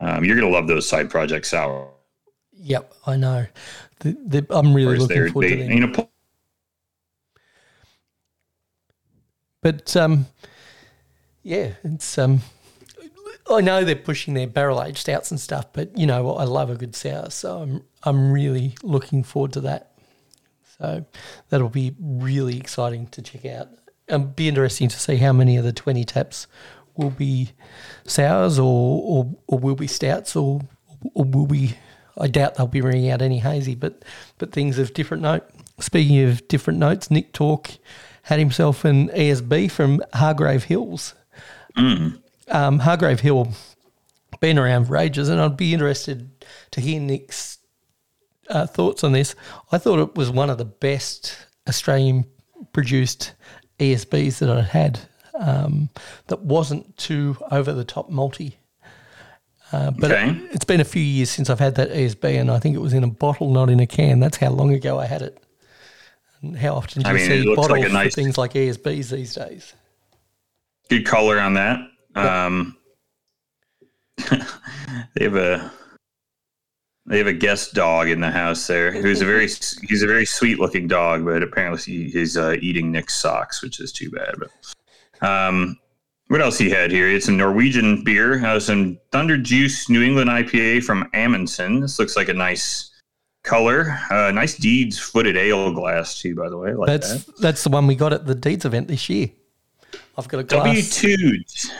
Um, 0.00 0.24
you're 0.24 0.36
gonna 0.36 0.52
love 0.52 0.66
those 0.68 0.88
side 0.88 1.10
project 1.10 1.46
sour. 1.46 1.90
Yep, 2.52 2.94
I 3.06 3.16
know. 3.16 3.46
The, 4.00 4.16
the, 4.26 4.46
I'm 4.50 4.74
really 4.74 4.96
looking 4.96 5.32
forward 5.32 5.48
they, 5.48 5.56
to 5.56 5.62
them. 5.62 5.72
you 5.72 5.80
know, 5.86 6.08
But 9.66 9.96
um, 9.96 10.26
yeah, 11.42 11.72
it's 11.82 12.18
um, 12.18 12.40
I 13.50 13.60
know 13.60 13.84
they're 13.84 13.96
pushing 13.96 14.34
their 14.34 14.46
barrel 14.46 14.82
aged 14.82 14.98
stouts 14.98 15.30
and 15.30 15.40
stuff, 15.40 15.72
but 15.72 15.96
you 15.96 16.06
know 16.06 16.24
what? 16.24 16.34
I 16.34 16.44
love 16.44 16.70
a 16.70 16.74
good 16.74 16.96
sour, 16.96 17.30
so 17.30 17.58
I'm 17.58 17.82
I'm 18.02 18.32
really 18.32 18.74
looking 18.82 19.22
forward 19.22 19.52
to 19.54 19.60
that. 19.62 19.92
So 20.78 21.06
that'll 21.48 21.68
be 21.68 21.94
really 22.00 22.58
exciting 22.58 23.06
to 23.08 23.22
check 23.22 23.44
out. 23.46 23.68
Um, 24.08 24.30
be 24.32 24.48
interesting 24.48 24.88
to 24.88 24.98
see 24.98 25.16
how 25.16 25.32
many 25.32 25.56
of 25.56 25.64
the 25.64 25.72
twenty 25.72 26.04
taps 26.04 26.46
will 26.96 27.10
be 27.10 27.52
sours 28.04 28.58
or 28.58 28.64
or, 28.64 29.36
or 29.46 29.58
will 29.58 29.76
be 29.76 29.86
stouts 29.86 30.34
or 30.36 30.60
or 31.14 31.24
will 31.24 31.46
be. 31.46 31.76
I 32.18 32.28
doubt 32.28 32.54
they'll 32.54 32.66
be 32.66 32.80
bringing 32.80 33.10
out 33.10 33.20
any 33.20 33.38
hazy, 33.38 33.74
but 33.74 34.04
but 34.38 34.52
things 34.52 34.78
of 34.78 34.94
different 34.94 35.22
note. 35.22 35.44
Speaking 35.78 36.22
of 36.24 36.48
different 36.48 36.78
notes, 36.78 37.10
Nick 37.10 37.32
Talk 37.32 37.70
had 38.22 38.38
himself 38.38 38.84
an 38.84 39.08
ESB 39.10 39.70
from 39.70 40.02
Hargreaves 40.14 40.64
Hill. 40.64 40.98
Um, 42.48 42.78
Hargreaves 42.78 43.20
Hill 43.20 43.48
been 44.40 44.58
around 44.58 44.86
for 44.86 44.96
ages, 44.96 45.28
and 45.28 45.40
I'd 45.40 45.56
be 45.56 45.72
interested 45.74 46.30
to 46.72 46.80
hear 46.80 47.00
Nick's 47.00 47.58
uh, 48.48 48.66
thoughts 48.66 49.02
on 49.02 49.12
this. 49.12 49.34
I 49.72 49.78
thought 49.78 49.98
it 49.98 50.14
was 50.14 50.30
one 50.30 50.50
of 50.50 50.58
the 50.58 50.64
best 50.64 51.36
Australian 51.68 52.24
produced 52.72 53.32
ESBs 53.80 54.38
that 54.38 54.50
I'd 54.50 54.64
had 54.64 55.00
um, 55.38 55.88
that 56.28 56.42
wasn't 56.42 56.96
too 56.96 57.36
over 57.50 57.72
the 57.72 57.84
top 57.84 58.08
multi. 58.10 58.58
Uh, 59.72 59.90
but 59.90 60.12
Okay. 60.12 60.30
it, 60.30 60.50
it's 60.52 60.64
been 60.64 60.80
a 60.80 60.84
few 60.84 61.02
years 61.02 61.28
since 61.28 61.50
I've 61.50 61.58
had 61.58 61.74
that 61.74 61.90
ESB, 61.90 62.38
and 62.40 62.50
I 62.50 62.60
think 62.60 62.76
it 62.76 62.80
was 62.80 62.92
in 62.92 63.02
a 63.02 63.08
bottle, 63.08 63.50
not 63.52 63.68
in 63.68 63.80
a 63.80 63.86
can. 63.86 64.20
That's 64.20 64.36
how 64.36 64.50
long 64.50 64.72
ago 64.72 64.98
I 65.00 65.06
had 65.06 65.22
it. 65.22 65.42
And 66.42 66.56
how 66.56 66.74
often 66.74 67.02
do 67.02 67.08
I 67.08 67.12
you 67.12 67.18
mean, 67.18 67.26
see 67.26 67.42
looks 67.42 67.58
like 67.62 67.68
bottles 67.80 67.92
nice- 67.92 68.14
for 68.14 68.20
things 68.22 68.38
like 68.38 68.52
ESBs 68.52 69.10
these 69.10 69.34
days? 69.34 69.74
good 70.88 71.04
color 71.04 71.40
on 71.40 71.54
that. 71.54 71.80
Um, 72.16 72.76
they 74.16 75.24
have 75.24 75.36
a 75.36 75.70
they 77.06 77.18
have 77.18 77.26
a 77.26 77.32
guest 77.32 77.74
dog 77.74 78.08
in 78.08 78.20
the 78.20 78.30
house 78.30 78.66
there 78.66 78.90
who's 78.90 79.20
a 79.20 79.26
very 79.26 79.46
he's 79.46 80.02
a 80.02 80.06
very 80.06 80.26
sweet 80.26 80.58
looking 80.58 80.88
dog, 80.88 81.24
but 81.24 81.42
apparently 81.42 81.80
he, 81.80 82.10
he's 82.10 82.36
uh, 82.36 82.56
eating 82.60 82.90
Nick's 82.90 83.14
socks, 83.14 83.62
which 83.62 83.80
is 83.80 83.92
too 83.92 84.10
bad. 84.10 84.34
But 84.38 85.26
um, 85.28 85.78
what 86.28 86.40
else 86.40 86.58
he 86.58 86.68
had 86.68 86.90
here? 86.90 87.06
He 87.06 87.14
had 87.14 87.22
some 87.22 87.36
Norwegian 87.36 88.02
beer, 88.02 88.44
uh, 88.44 88.58
some 88.58 88.98
Thunder 89.12 89.38
Juice 89.38 89.88
New 89.88 90.02
England 90.02 90.30
IPA 90.30 90.82
from 90.82 91.08
Amundsen. 91.14 91.80
This 91.80 91.98
looks 91.98 92.16
like 92.16 92.28
a 92.28 92.34
nice 92.34 92.90
color, 93.44 93.96
uh, 94.10 94.32
nice 94.32 94.56
Deeds 94.56 94.98
footed 94.98 95.36
ale 95.36 95.72
glass 95.72 96.20
too. 96.20 96.34
By 96.34 96.48
the 96.48 96.58
way, 96.58 96.74
like 96.74 96.88
That's 96.88 97.24
that. 97.24 97.38
that's 97.38 97.62
the 97.62 97.70
one 97.70 97.86
we 97.86 97.94
got 97.94 98.12
at 98.12 98.26
the 98.26 98.34
Deeds 98.34 98.64
event 98.64 98.88
this 98.88 99.08
year. 99.08 99.30
I've 100.18 100.26
got 100.26 100.40
a 100.40 100.44
glass. 100.44 100.64
W 100.64 100.82
Tudes. 100.82 101.70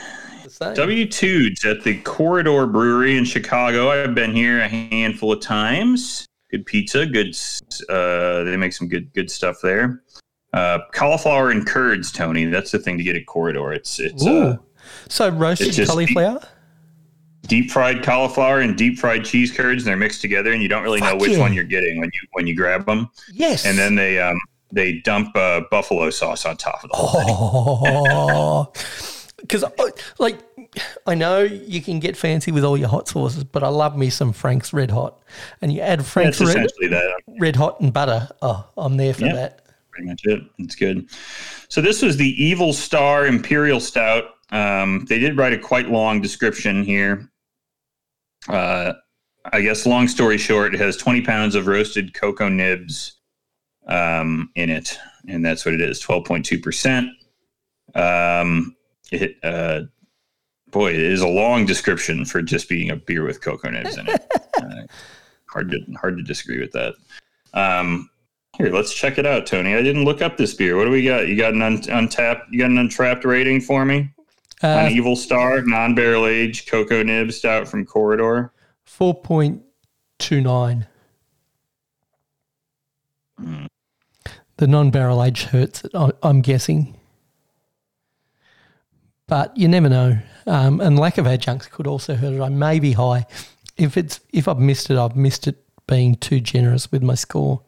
The 0.58 0.66
same. 0.66 0.74
W 0.74 1.06
Tudes 1.06 1.64
at 1.64 1.82
the 1.82 2.00
Corridor 2.02 2.66
Brewery 2.66 3.16
in 3.16 3.24
Chicago. 3.24 3.90
I've 3.90 4.14
been 4.14 4.34
here 4.34 4.60
a 4.60 4.68
handful 4.68 5.32
of 5.32 5.40
times. 5.40 6.26
Good 6.50 6.66
pizza, 6.66 7.06
good. 7.06 7.36
Uh, 7.88 8.44
they 8.44 8.56
make 8.56 8.72
some 8.72 8.88
good 8.88 9.12
good 9.12 9.30
stuff 9.30 9.58
there. 9.62 10.02
Uh, 10.52 10.78
cauliflower 10.92 11.50
and 11.50 11.66
curds, 11.66 12.10
Tony. 12.12 12.44
That's 12.46 12.70
the 12.70 12.78
thing 12.78 12.96
to 12.98 13.04
get 13.04 13.16
at 13.16 13.26
Corridor. 13.26 13.72
It's 13.72 13.98
it's 13.98 14.26
uh, 14.26 14.56
so 15.08 15.28
roasted 15.28 15.78
it's 15.78 15.90
cauliflower. 15.90 16.40
deep 17.42 17.70
fried 17.70 18.02
cauliflower 18.02 18.60
and 18.60 18.76
deep 18.76 18.98
fried 18.98 19.24
cheese 19.24 19.54
curds, 19.54 19.82
and 19.82 19.88
they're 19.88 19.96
mixed 19.96 20.20
together, 20.20 20.52
and 20.52 20.62
you 20.62 20.68
don't 20.68 20.82
really 20.82 21.00
know 21.00 21.16
which 21.16 21.32
yeah. 21.32 21.38
one 21.40 21.52
you're 21.52 21.64
getting 21.64 21.98
when 21.98 22.10
you 22.14 22.20
when 22.32 22.46
you 22.46 22.54
grab 22.54 22.86
them. 22.86 23.10
Yes. 23.32 23.66
And 23.66 23.76
then 23.76 23.96
they 23.96 24.20
um, 24.20 24.38
they 24.72 25.00
dump 25.00 25.34
uh, 25.36 25.62
buffalo 25.70 26.10
sauce 26.10 26.46
on 26.46 26.56
top 26.56 26.84
of 26.84 26.90
the 26.90 26.96
whole 26.96 27.84
thing. 27.84 28.06
oh, 28.08 28.72
because 29.38 29.64
like 30.18 30.38
I 31.06 31.14
know 31.14 31.42
you 31.42 31.80
can 31.80 32.00
get 32.00 32.16
fancy 32.16 32.50
with 32.52 32.64
all 32.64 32.76
your 32.76 32.88
hot 32.88 33.08
sauces, 33.08 33.44
but 33.44 33.62
I 33.62 33.68
love 33.68 33.96
me 33.96 34.10
some 34.10 34.32
Frank's 34.32 34.72
Red 34.72 34.90
Hot, 34.90 35.18
and 35.62 35.72
you 35.72 35.80
add 35.80 36.04
Frank's 36.04 36.38
That's 36.38 36.54
Red, 36.80 36.90
that. 36.90 37.20
Red 37.40 37.56
Hot 37.56 37.80
and 37.80 37.92
butter. 37.92 38.28
Oh, 38.42 38.68
I'm 38.76 38.96
there 38.96 39.14
for 39.14 39.26
Yeah. 39.26 39.34
that. 39.34 39.62
pretty 39.90 40.08
much 40.10 40.20
it. 40.26 40.42
It's 40.58 40.74
good. 40.74 41.08
So 41.68 41.80
this 41.80 42.02
was 42.02 42.18
the 42.18 42.28
Evil 42.44 42.74
Star 42.74 43.26
Imperial 43.26 43.80
Stout. 43.80 44.24
Um, 44.50 45.06
they 45.08 45.18
did 45.18 45.38
write 45.38 45.54
a 45.54 45.58
quite 45.58 45.88
long 45.88 46.20
description 46.20 46.84
here. 46.84 47.30
Uh, 48.46 48.92
I 49.52 49.62
guess 49.62 49.86
long 49.86 50.06
story 50.06 50.36
short, 50.36 50.74
it 50.74 50.80
has 50.80 50.98
20 50.98 51.22
pounds 51.22 51.54
of 51.54 51.66
roasted 51.66 52.12
cocoa 52.12 52.48
nibs 52.50 53.14
um, 53.88 54.50
in 54.54 54.68
it, 54.68 54.98
and 55.28 55.42
that's 55.42 55.64
what 55.64 55.72
it 55.74 55.80
is, 55.80 56.02
12.2 56.02 56.62
percent. 56.62 57.08
Um, 57.94 58.75
it, 59.12 59.36
uh, 59.42 59.82
boy, 60.70 60.92
it 60.92 61.00
is 61.00 61.20
a 61.20 61.28
long 61.28 61.66
description 61.66 62.24
for 62.24 62.42
just 62.42 62.68
being 62.68 62.90
a 62.90 62.96
beer 62.96 63.24
with 63.24 63.40
cocoa 63.40 63.70
nibs 63.70 63.96
in 63.96 64.08
it. 64.08 64.26
uh, 64.62 64.82
hard 65.48 65.70
to 65.70 65.80
hard 66.00 66.16
to 66.16 66.22
disagree 66.22 66.60
with 66.60 66.72
that. 66.72 66.94
Um, 67.54 68.10
here, 68.56 68.70
let's 68.70 68.94
check 68.94 69.18
it 69.18 69.26
out, 69.26 69.46
Tony. 69.46 69.74
I 69.74 69.82
didn't 69.82 70.04
look 70.04 70.22
up 70.22 70.36
this 70.36 70.54
beer. 70.54 70.76
What 70.76 70.84
do 70.84 70.90
we 70.90 71.04
got? 71.04 71.28
You 71.28 71.36
got 71.36 71.54
an 71.54 71.62
un- 71.62 71.82
Untappd, 71.82 72.42
you 72.50 72.58
got 72.58 72.70
an 72.70 72.88
Untappd 72.88 73.24
rating 73.24 73.60
for 73.60 73.84
me? 73.84 74.10
Uh, 74.62 74.68
An 74.68 74.92
Evil 74.92 75.16
Star, 75.16 75.60
non-barrel 75.62 76.26
aged 76.26 76.68
cocoa 76.68 77.02
nib 77.02 77.30
stout 77.30 77.68
from 77.68 77.84
Corridor. 77.84 78.52
Four 78.84 79.14
point 79.14 79.62
two 80.18 80.40
nine. 80.40 80.86
Hmm. 83.38 83.66
The 84.56 84.66
non-barrel 84.66 85.22
age 85.22 85.44
hurts 85.44 85.82
I'm 86.22 86.40
guessing, 86.40 86.96
but 89.26 89.56
you 89.56 89.68
never 89.68 89.88
know. 89.88 90.18
Um, 90.46 90.80
and 90.80 90.98
lack 90.98 91.18
of 91.18 91.26
adjuncts 91.26 91.66
could 91.66 91.86
also 91.86 92.14
hurt 92.14 92.32
it. 92.32 92.40
I 92.40 92.48
may 92.48 92.78
be 92.78 92.92
high. 92.92 93.26
If 93.76 93.96
it's 93.96 94.20
if 94.32 94.48
I've 94.48 94.58
missed 94.58 94.90
it, 94.90 94.96
I've 94.96 95.16
missed 95.16 95.46
it 95.48 95.62
being 95.86 96.14
too 96.16 96.40
generous 96.40 96.90
with 96.90 97.02
my 97.02 97.14
score. 97.14 97.62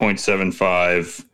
0.75, 0.00 1.24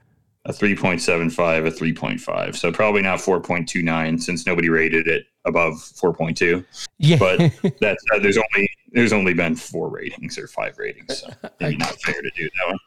a 0.44 0.52
3.75, 0.52 1.66
a 1.66 1.70
3.5. 1.70 2.56
So 2.56 2.70
probably 2.70 3.02
not 3.02 3.18
4.29 3.18 4.22
since 4.22 4.46
nobody 4.46 4.68
rated 4.68 5.08
it 5.08 5.26
above 5.44 5.74
4.2. 5.74 6.64
Yeah, 6.98 7.16
But 7.18 7.38
that's 7.80 8.04
uh, 8.12 8.18
there's 8.20 8.38
only 8.38 8.70
there's 8.92 9.12
only 9.12 9.34
been 9.34 9.54
four 9.54 9.88
ratings 9.88 10.36
or 10.36 10.48
five 10.48 10.78
ratings, 10.78 11.20
so 11.20 11.28
maybe 11.60 11.76
not 11.76 12.00
fair 12.02 12.20
to 12.20 12.30
do 12.36 12.48
that 12.58 12.66
one. 12.66 12.78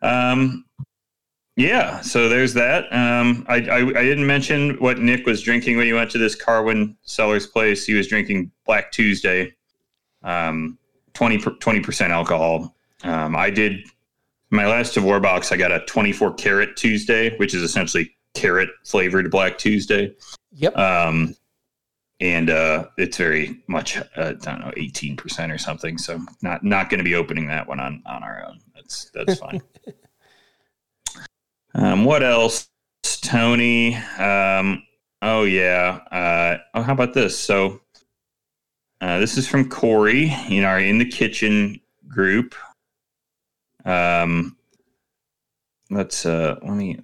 Um, 0.00 0.64
yeah, 1.58 2.00
so 2.00 2.28
there's 2.28 2.54
that. 2.54 2.84
Um, 2.92 3.44
I, 3.48 3.56
I 3.56 3.78
I 3.78 4.02
didn't 4.02 4.26
mention 4.26 4.76
what 4.78 4.98
Nick 4.98 5.26
was 5.26 5.42
drinking 5.42 5.76
when 5.76 5.86
he 5.86 5.92
went 5.92 6.10
to 6.12 6.18
this 6.18 6.34
Carwyn 6.34 6.96
Cellars 7.02 7.46
place. 7.46 7.84
He 7.84 7.94
was 7.94 8.08
drinking 8.08 8.50
Black 8.64 8.92
Tuesday, 8.92 9.54
um, 10.22 10.78
20 11.14 11.80
percent 11.80 12.12
alcohol. 12.12 12.74
Um, 13.02 13.36
I 13.36 13.50
did 13.50 13.80
my 14.50 14.66
last 14.66 14.94
Tavour 14.94 15.20
box. 15.20 15.52
I 15.52 15.56
got 15.56 15.72
a 15.72 15.80
24 15.86 16.34
carat 16.34 16.76
Tuesday, 16.76 17.36
which 17.36 17.54
is 17.54 17.62
essentially 17.62 18.16
carrot 18.34 18.70
flavored 18.84 19.30
Black 19.30 19.58
Tuesday 19.58 20.14
yep. 20.58 20.76
um, 20.76 21.34
and 22.20 22.50
uh, 22.50 22.86
it's 22.96 23.16
very 23.16 23.62
much 23.68 23.96
uh, 23.96 24.02
I 24.16 24.32
don't 24.32 24.60
know 24.60 24.72
eighteen 24.76 25.16
percent 25.16 25.52
or 25.52 25.58
something. 25.58 25.98
So 25.98 26.20
not 26.42 26.64
not 26.64 26.90
going 26.90 26.98
to 26.98 27.04
be 27.04 27.14
opening 27.14 27.46
that 27.46 27.66
one 27.66 27.80
on 27.80 28.02
on 28.06 28.22
our 28.22 28.44
own. 28.46 28.60
That's 28.74 29.10
that's 29.14 29.38
fine. 29.38 29.62
um, 31.78 32.04
what 32.04 32.22
else, 32.22 32.68
Tony? 33.02 33.94
Um, 34.18 34.82
oh 35.22 35.44
yeah. 35.44 36.00
Uh, 36.10 36.58
oh, 36.74 36.82
how 36.82 36.92
about 36.92 37.14
this? 37.14 37.38
So 37.38 37.80
uh, 39.00 39.18
this 39.18 39.38
is 39.38 39.46
from 39.46 39.68
Corey 39.68 40.34
in 40.48 40.64
our 40.64 40.80
in 40.80 40.98
the 40.98 41.04
kitchen 41.04 41.80
group. 42.08 42.54
Um, 43.84 44.56
let's 45.90 46.26
uh, 46.26 46.56
let 46.62 46.74
me. 46.74 46.98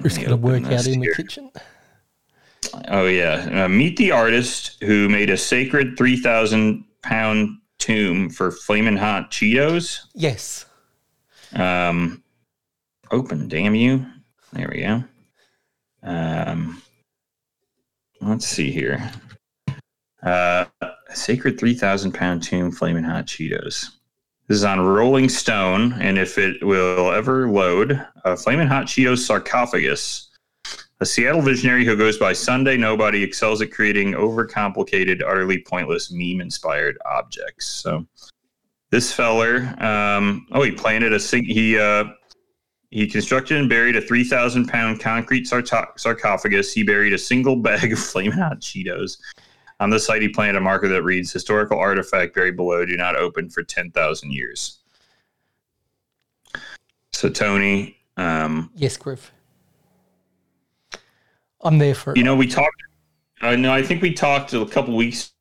Chris 0.00 0.16
let 0.16 0.20
me 0.20 0.24
got 0.24 0.28
to 0.28 0.34
open 0.34 0.62
work 0.62 0.72
out 0.72 0.86
in 0.86 1.02
here. 1.02 1.14
the 1.16 1.22
kitchen. 1.22 1.50
Oh 2.88 3.06
yeah, 3.06 3.64
uh, 3.64 3.68
meet 3.68 3.96
the 3.96 4.12
artist 4.12 4.76
who 4.82 5.08
made 5.08 5.30
a 5.30 5.36
sacred 5.36 5.96
three 5.96 6.16
thousand 6.16 6.84
pound 7.02 7.58
tomb 7.78 8.28
for 8.28 8.50
flaming 8.50 8.98
hot 8.98 9.30
Cheetos. 9.30 10.00
Yes. 10.14 10.66
Um, 11.54 12.22
open. 13.10 13.48
Damn 13.48 13.74
you! 13.74 14.06
There 14.52 14.70
we 14.72 14.82
go. 14.82 15.04
Um, 16.02 16.82
let's 18.20 18.46
see 18.46 18.70
here. 18.70 19.10
Uh, 20.22 20.66
sacred 21.10 21.58
three 21.58 21.74
thousand 21.74 22.12
pound 22.12 22.42
tomb, 22.42 22.70
flaming 22.72 23.04
hot 23.04 23.26
Cheetos. 23.26 23.86
This 24.48 24.58
is 24.58 24.64
on 24.64 24.80
Rolling 24.80 25.28
Stone, 25.28 25.92
and 26.00 26.18
if 26.18 26.36
it 26.36 26.64
will 26.64 27.12
ever 27.12 27.48
load, 27.48 28.04
a 28.24 28.36
flaming 28.36 28.66
hot 28.66 28.86
Cheetos 28.86 29.18
sarcophagus. 29.18 30.26
A 31.02 31.06
Seattle 31.06 31.40
visionary 31.40 31.86
who 31.86 31.96
goes 31.96 32.18
by 32.18 32.34
Sunday 32.34 32.76
Nobody 32.76 33.22
excels 33.22 33.62
at 33.62 33.72
creating 33.72 34.12
overcomplicated, 34.12 35.22
utterly 35.22 35.62
pointless 35.62 36.12
meme-inspired 36.12 36.98
objects. 37.06 37.68
So, 37.68 38.06
this 38.90 39.10
feller, 39.10 39.74
um, 39.78 40.46
oh, 40.52 40.62
he 40.62 40.72
planted 40.72 41.14
a 41.14 41.18
he 41.18 41.78
uh, 41.78 42.04
he 42.90 43.06
constructed 43.06 43.56
and 43.56 43.68
buried 43.68 43.94
a 43.96 44.00
3,000 44.00 44.66
pound 44.66 45.00
concrete 45.00 45.46
sarcophagus. 45.46 46.72
He 46.72 46.82
buried 46.82 47.12
a 47.12 47.18
single 47.18 47.56
bag 47.62 47.92
of 47.92 47.98
flaming 47.98 48.32
hot 48.32 48.60
Cheetos. 48.60 49.18
On 49.78 49.88
the 49.88 49.98
site, 49.98 50.22
he 50.22 50.28
planted 50.28 50.58
a 50.58 50.60
marker 50.60 50.88
that 50.88 51.02
reads 51.02 51.32
Historical 51.32 51.78
artifact 51.78 52.34
buried 52.34 52.56
below, 52.56 52.84
do 52.84 52.96
not 52.96 53.16
open 53.16 53.48
for 53.48 53.62
10,000 53.62 54.32
years. 54.32 54.80
So, 57.12 57.30
Tony. 57.30 57.96
Um, 58.16 58.70
yes, 58.74 58.96
Griff. 58.96 59.32
I'm 61.62 61.78
there 61.78 61.94
for. 61.94 62.14
You 62.16 62.24
know, 62.24 62.36
we 62.36 62.46
talked. 62.46 62.82
I 63.40 63.54
uh, 63.54 63.56
know. 63.56 63.72
I 63.72 63.82
think 63.82 64.02
we 64.02 64.12
talked 64.12 64.52
a 64.52 64.66
couple 64.66 64.96
weeks 64.96 65.32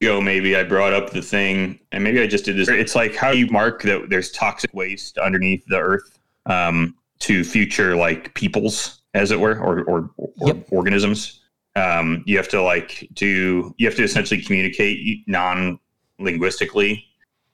ago. 0.00 0.20
Maybe 0.20 0.56
I 0.56 0.62
brought 0.62 0.92
up 0.92 1.10
the 1.10 1.22
thing, 1.22 1.78
and 1.92 2.02
maybe 2.04 2.20
I 2.20 2.26
just 2.26 2.44
did 2.44 2.56
this. 2.56 2.68
It's 2.68 2.94
like 2.94 3.14
how 3.14 3.30
you 3.30 3.46
mark 3.48 3.82
that 3.82 4.10
there's 4.10 4.30
toxic 4.30 4.72
waste 4.74 5.18
underneath 5.18 5.64
the 5.66 5.78
earth 5.78 6.18
um, 6.46 6.96
to 7.20 7.44
future 7.44 7.96
like 7.96 8.34
peoples, 8.34 9.00
as 9.14 9.30
it 9.30 9.40
were, 9.40 9.58
or 9.58 9.82
or, 9.84 10.10
or 10.16 10.32
yep. 10.48 10.66
organisms. 10.70 11.40
Um, 11.74 12.22
you 12.26 12.36
have 12.36 12.48
to 12.48 12.62
like 12.62 13.08
do. 13.12 13.74
You 13.78 13.86
have 13.86 13.96
to 13.96 14.04
essentially 14.04 14.42
communicate 14.42 15.24
non-linguistically 15.26 17.04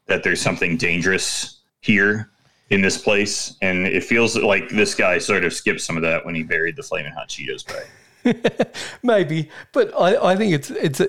that 0.07 0.23
there's 0.23 0.41
something 0.41 0.77
dangerous 0.77 1.61
here 1.81 2.31
in 2.71 2.81
this 2.81 2.99
place, 2.99 3.57
and 3.61 3.87
it 3.87 4.03
feels 4.03 4.37
like 4.37 4.69
this 4.71 4.95
guy 4.95 5.19
sort 5.19 5.45
of 5.45 5.53
skipped 5.53 5.81
some 5.81 5.97
of 5.97 6.03
that 6.03 6.25
when 6.25 6.35
he 6.35 6.43
buried 6.43 6.77
the 6.77 6.83
flaming 6.83 7.13
hot 7.13 7.29
Cheetos 7.29 7.67
bag. 7.67 7.87
Maybe, 9.03 9.51
but 9.73 9.93
I, 9.99 10.33
I 10.33 10.37
think 10.37 10.53
it's 10.53 10.71
it's 10.71 11.01
a 11.01 11.09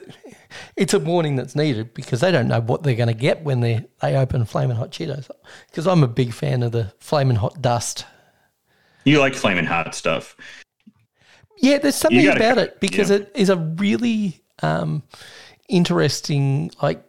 it's 0.76 0.94
a 0.94 1.00
warning 1.00 1.36
that's 1.36 1.56
needed 1.56 1.94
because 1.94 2.22
they 2.22 2.32
don't 2.32 2.48
know 2.48 2.62
what 2.62 2.84
they're 2.84 2.96
going 2.96 3.08
to 3.08 3.14
get 3.14 3.44
when 3.44 3.62
they 3.62 3.86
they 4.02 4.16
open 4.16 4.46
flaming 4.46 4.78
hot 4.78 4.92
Cheetos. 4.92 5.30
Because 5.70 5.88
I'm 5.88 6.04
a 6.04 6.08
big 6.08 6.34
fan 6.34 6.64
of 6.64 6.72
the 6.72 6.94
flaming 7.00 7.38
hot 7.38 7.62
dust. 7.62 8.06
You 9.04 9.20
like 9.20 9.36
flaming 9.36 9.66
hot 9.66 9.94
stuff. 9.96 10.36
Yeah, 11.58 11.78
there's 11.78 11.96
something 11.96 12.24
gotta, 12.24 12.40
about 12.40 12.58
it 12.58 12.80
because 12.80 13.10
yeah. 13.10 13.18
it 13.18 13.32
is 13.36 13.50
a 13.50 13.58
really 13.58 14.42
um, 14.62 15.04
interesting 15.70 16.72
like 16.82 17.04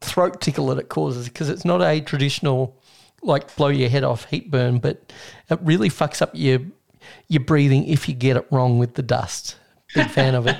throat 0.00 0.40
tickle 0.40 0.66
that 0.66 0.78
it 0.78 0.88
causes 0.88 1.26
because 1.26 1.48
it's 1.48 1.64
not 1.64 1.80
a 1.82 2.00
traditional 2.00 2.80
like 3.22 3.54
blow 3.56 3.68
your 3.68 3.88
head 3.88 4.04
off 4.04 4.24
heat 4.26 4.50
burn, 4.50 4.78
but 4.78 5.12
it 5.50 5.58
really 5.62 5.88
fucks 5.88 6.22
up 6.22 6.30
your 6.34 6.60
your 7.28 7.44
breathing 7.44 7.86
if 7.86 8.08
you 8.08 8.14
get 8.14 8.36
it 8.36 8.46
wrong 8.50 8.78
with 8.78 8.94
the 8.94 9.02
dust. 9.02 9.56
Big 9.94 10.08
fan 10.08 10.34
of 10.34 10.46
it. 10.46 10.56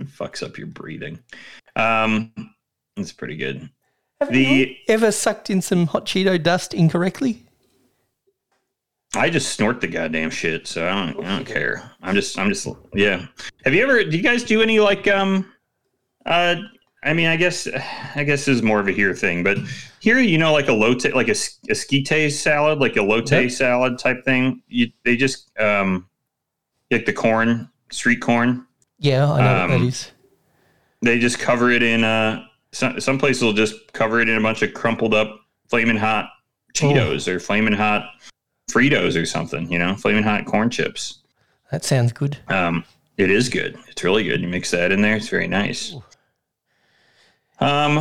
it. 0.00 0.06
Fucks 0.18 0.42
up 0.42 0.58
your 0.58 0.66
breathing. 0.66 1.18
Um, 1.76 2.32
it's 2.96 3.12
pretty 3.12 3.36
good. 3.36 3.68
Have 4.20 4.32
the, 4.32 4.42
you 4.42 4.74
ever 4.88 5.10
sucked 5.12 5.50
in 5.50 5.60
some 5.60 5.86
hot 5.86 6.06
Cheeto 6.06 6.40
dust 6.42 6.74
incorrectly? 6.74 7.44
I 9.16 9.30
just 9.30 9.54
snort 9.54 9.80
the 9.80 9.86
goddamn 9.86 10.30
shit, 10.30 10.66
so 10.66 10.88
I 10.88 11.12
don't, 11.12 11.24
I 11.24 11.36
don't 11.36 11.46
care. 11.46 11.90
I'm 12.02 12.14
just, 12.14 12.38
I'm 12.38 12.48
just, 12.48 12.66
yeah. 12.94 13.26
Have 13.64 13.74
you 13.74 13.82
ever? 13.82 14.02
Do 14.04 14.16
you 14.16 14.22
guys 14.22 14.42
do 14.42 14.60
any 14.60 14.80
like 14.80 15.06
um, 15.06 15.52
uh, 16.26 16.56
I 17.04 17.12
mean, 17.12 17.26
I 17.26 17.36
guess 17.36 17.68
I 18.14 18.24
guess 18.24 18.46
this 18.46 18.56
is 18.56 18.62
more 18.62 18.80
of 18.80 18.88
a 18.88 18.92
here 18.92 19.14
thing, 19.14 19.42
but 19.42 19.58
here, 20.00 20.18
you 20.18 20.38
know, 20.38 20.52
like 20.52 20.68
a 20.68 20.72
lotte, 20.72 21.14
like 21.14 21.28
a, 21.28 21.36
a 21.68 21.74
skite 21.74 22.32
salad, 22.32 22.78
like 22.78 22.96
a 22.96 23.02
lotte 23.02 23.30
yep. 23.30 23.50
salad 23.50 23.98
type 23.98 24.24
thing. 24.24 24.62
You, 24.68 24.90
they 25.04 25.16
just 25.16 25.50
um, 25.58 26.08
like 26.90 27.04
the 27.04 27.12
corn, 27.12 27.68
street 27.90 28.20
corn. 28.20 28.66
Yeah, 28.98 29.30
I 29.30 29.40
know 29.40 29.64
um, 29.64 29.70
what 29.70 29.78
that 29.78 29.86
is. 29.86 30.10
They 31.02 31.18
just 31.18 31.38
cover 31.38 31.70
it 31.70 31.82
in. 31.82 32.04
Uh, 32.04 32.46
some 32.72 32.98
some 33.00 33.18
places 33.18 33.42
will 33.42 33.52
just 33.52 33.92
cover 33.92 34.20
it 34.20 34.28
in 34.28 34.36
a 34.36 34.40
bunch 34.40 34.62
of 34.62 34.72
crumpled 34.72 35.12
up, 35.12 35.40
flaming 35.68 35.96
hot 35.96 36.30
Cheetos 36.74 37.28
oh. 37.28 37.34
or 37.34 37.38
flaming 37.38 37.74
hot 37.74 38.10
Fritos 38.70 39.20
or 39.20 39.26
something. 39.26 39.70
You 39.70 39.78
know, 39.78 39.94
flaming 39.94 40.24
hot 40.24 40.46
corn 40.46 40.70
chips. 40.70 41.18
That 41.70 41.84
sounds 41.84 42.12
good. 42.12 42.38
Um, 42.48 42.84
it 43.18 43.30
is 43.30 43.50
good. 43.50 43.78
It's 43.88 44.02
really 44.02 44.24
good. 44.24 44.40
You 44.40 44.48
mix 44.48 44.70
that 44.70 44.90
in 44.90 45.02
there. 45.02 45.16
It's 45.16 45.28
very 45.28 45.48
nice. 45.48 45.92
Ooh. 45.92 46.02
Um, 47.60 48.00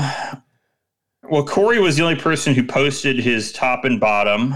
well, 1.24 1.46
Corey 1.46 1.80
was 1.80 1.98
the 1.98 2.04
only 2.04 2.20
person 2.20 2.54
who 2.54 2.64
posted 2.64 3.18
his 3.18 3.52
top 3.52 3.86
and 3.86 4.00
bottom 4.00 4.54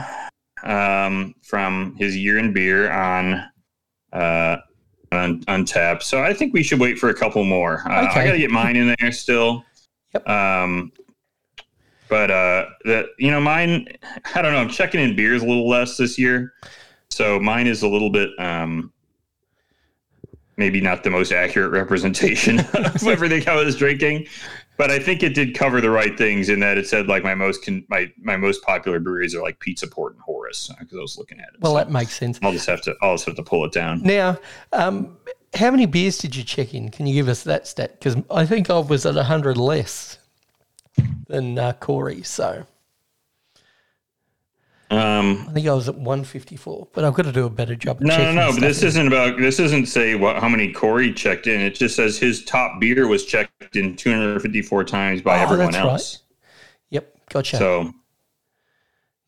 um, 0.64 1.34
from 1.44 1.96
his 1.98 2.16
year 2.16 2.38
in 2.38 2.54
beer 2.54 2.92
on 2.92 3.44
uh, 4.14 4.58
on 5.12 5.44
Untappd. 5.46 6.04
So 6.04 6.24
I 6.24 6.34
think 6.34 6.54
we 6.54 6.64
should 6.64 6.80
wait 6.80 6.98
for 6.98 7.10
a 7.10 7.14
couple 7.14 7.44
more. 7.44 7.84
Uh, 7.86 8.08
okay. 8.10 8.22
I 8.22 8.26
got 8.26 8.32
to 8.34 8.38
get 8.38 8.52
mine 8.52 8.76
in 8.76 8.94
there 9.00 9.12
still. 9.12 9.64
Yep. 10.14 10.28
Um, 10.28 10.92
but 12.10 12.32
uh, 12.32 12.66
the 12.84 13.08
you 13.18 13.32
know 13.32 13.42
mine, 13.42 13.88
I 14.36 14.42
don't 14.42 14.54
know. 14.54 14.60
I'm 14.60 14.70
checking 14.70 15.02
in 15.02 15.16
beers 15.16 15.42
a 15.42 15.46
little 15.46 15.68
less 15.68 15.98
this 15.98 16.18
year, 16.18 16.54
so 17.10 17.40
mine 17.40 17.68
is 17.68 17.84
a 17.84 17.88
little 17.88 18.10
bit 18.10 18.30
um, 18.40 18.92
maybe 20.58 20.82
not 20.82 21.04
the 21.04 21.10
most 21.10 21.32
accurate 21.32 21.72
representation 21.72 22.60
of 22.74 23.04
everything 23.08 23.48
I 23.48 23.56
was 23.56 23.76
drinking 23.76 24.28
but 24.78 24.92
I 24.92 25.00
think 25.00 25.24
it 25.24 25.34
did 25.34 25.56
cover 25.56 25.82
the 25.82 25.90
right 25.90 26.18
things 26.18 26.50
in 26.50 26.60
that 26.62 26.78
it 26.78 26.88
said 26.88 27.08
like 27.08 27.24
my 27.24 27.36
most 27.36 27.66
con- 27.66 27.86
my 27.90 28.12
my 28.22 28.38
most 28.38 28.62
popular 28.62 29.00
breweries 29.00 29.36
are 29.36 29.42
like 29.42 29.60
Pizza 29.60 29.88
Port 29.88 30.14
and 30.14 30.22
Horus 30.22 30.72
because 30.80 30.98
I 30.98 31.02
was 31.02 31.18
looking 31.18 31.40
at 31.40 31.50
it. 31.54 31.60
Well, 31.60 31.74
so 31.74 31.78
that 31.80 31.92
makes 31.92 32.18
sense. 32.18 32.40
I'll 32.42 32.52
just 32.52 32.68
have 32.68 32.82
to 32.84 32.96
I'll 33.02 33.16
just 33.16 33.26
have 33.26 33.36
to 33.36 33.44
pull 33.44 33.66
it 33.66 33.72
down 33.72 34.02
now. 34.04 34.38
Um, 34.72 35.18
how 35.54 35.72
many 35.72 35.86
beers 35.86 36.18
did 36.18 36.36
you 36.36 36.44
check 36.44 36.74
in? 36.74 36.90
Can 36.90 37.08
you 37.08 37.14
give 37.14 37.28
us 37.28 37.44
that 37.44 37.68
stat? 37.68 38.00
Because 38.00 38.16
I 38.30 38.46
think 38.46 38.70
I 38.70 38.80
was 38.80 39.06
at 39.06 39.16
hundred 39.16 39.58
less 39.58 40.20
than 41.28 41.58
uh, 41.58 41.74
Corey. 41.74 42.22
So 42.24 42.66
um, 44.90 45.46
I 45.50 45.54
think 45.54 45.68
I 45.68 45.74
was 45.74 45.90
at 45.90 45.96
154, 45.96 46.88
but 46.94 47.04
I've 47.04 47.14
got 47.14 47.26
to 47.26 47.34
do 47.34 47.46
a 47.46 47.50
better 47.50 47.76
job. 47.76 48.00
no, 48.00 48.18
no, 48.18 48.32
no. 48.32 48.52
But 48.54 48.62
this 48.62 48.82
in. 48.82 48.88
isn't 48.88 49.08
about. 49.08 49.38
This 49.38 49.60
isn't 49.60 49.88
say 49.88 50.16
what 50.16 50.38
how 50.38 50.48
many 50.48 50.72
Corey 50.72 51.14
checked 51.14 51.46
in. 51.46 51.60
It 51.60 51.76
just 51.76 51.96
says 51.98 52.18
his 52.18 52.46
top 52.46 52.80
beer 52.80 53.08
was 53.08 53.26
checked 53.26 53.76
in 53.76 53.98
254 53.98 54.84
times 54.86 55.22
by 55.22 55.40
oh, 55.40 55.44
everyone 55.44 55.76
else. 55.76 56.16
Right. 56.16 56.24
Yep, 56.92 57.20
gotcha. 57.30 57.58
So 57.58 57.94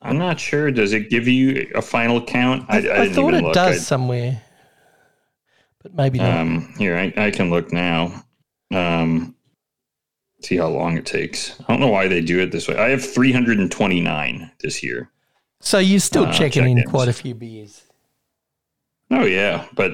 I'm 0.01 0.17
not 0.17 0.39
sure. 0.39 0.71
Does 0.71 0.93
it 0.93 1.09
give 1.09 1.27
you 1.27 1.69
a 1.75 1.81
final 1.81 2.23
count? 2.23 2.65
I, 2.69 2.87
I, 2.87 3.01
I 3.01 3.09
thought 3.09 3.33
it 3.33 3.43
look. 3.43 3.53
does 3.53 3.77
I'd, 3.77 3.81
somewhere, 3.81 4.41
but 5.83 5.93
maybe 5.93 6.19
not. 6.19 6.39
Um, 6.39 6.73
here, 6.77 6.97
I, 6.97 7.13
I 7.17 7.31
can 7.31 7.49
look 7.49 7.73
now. 7.73 8.23
Um, 8.73 9.35
see 10.41 10.55
how 10.55 10.69
long 10.69 10.97
it 10.97 11.05
takes. 11.05 11.59
I 11.59 11.73
don't 11.73 11.81
know 11.81 11.89
why 11.89 12.07
they 12.07 12.21
do 12.21 12.39
it 12.39 12.51
this 12.51 12.69
way. 12.69 12.77
I 12.77 12.89
have 12.89 13.03
329 13.03 14.51
this 14.61 14.81
year. 14.81 15.11
So 15.61 15.79
you're 15.79 15.99
still 15.99 16.25
uh, 16.25 16.33
checking 16.33 16.77
in 16.77 16.83
quite 16.85 17.07
a 17.07 17.13
few 17.13 17.35
beers. 17.35 17.83
Oh 19.11 19.25
yeah, 19.25 19.65
but 19.73 19.91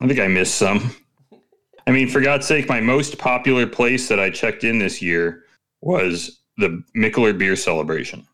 I 0.00 0.06
think 0.06 0.20
I 0.20 0.28
missed 0.28 0.56
some. 0.56 0.94
I 1.86 1.90
mean, 1.90 2.08
for 2.08 2.20
God's 2.20 2.46
sake, 2.46 2.68
my 2.68 2.80
most 2.80 3.18
popular 3.18 3.66
place 3.66 4.08
that 4.08 4.20
I 4.20 4.30
checked 4.30 4.64
in 4.64 4.78
this 4.78 5.00
year 5.00 5.44
was 5.80 6.40
the 6.58 6.82
Mikkeller 6.96 7.36
Beer 7.36 7.56
Celebration. 7.56 8.26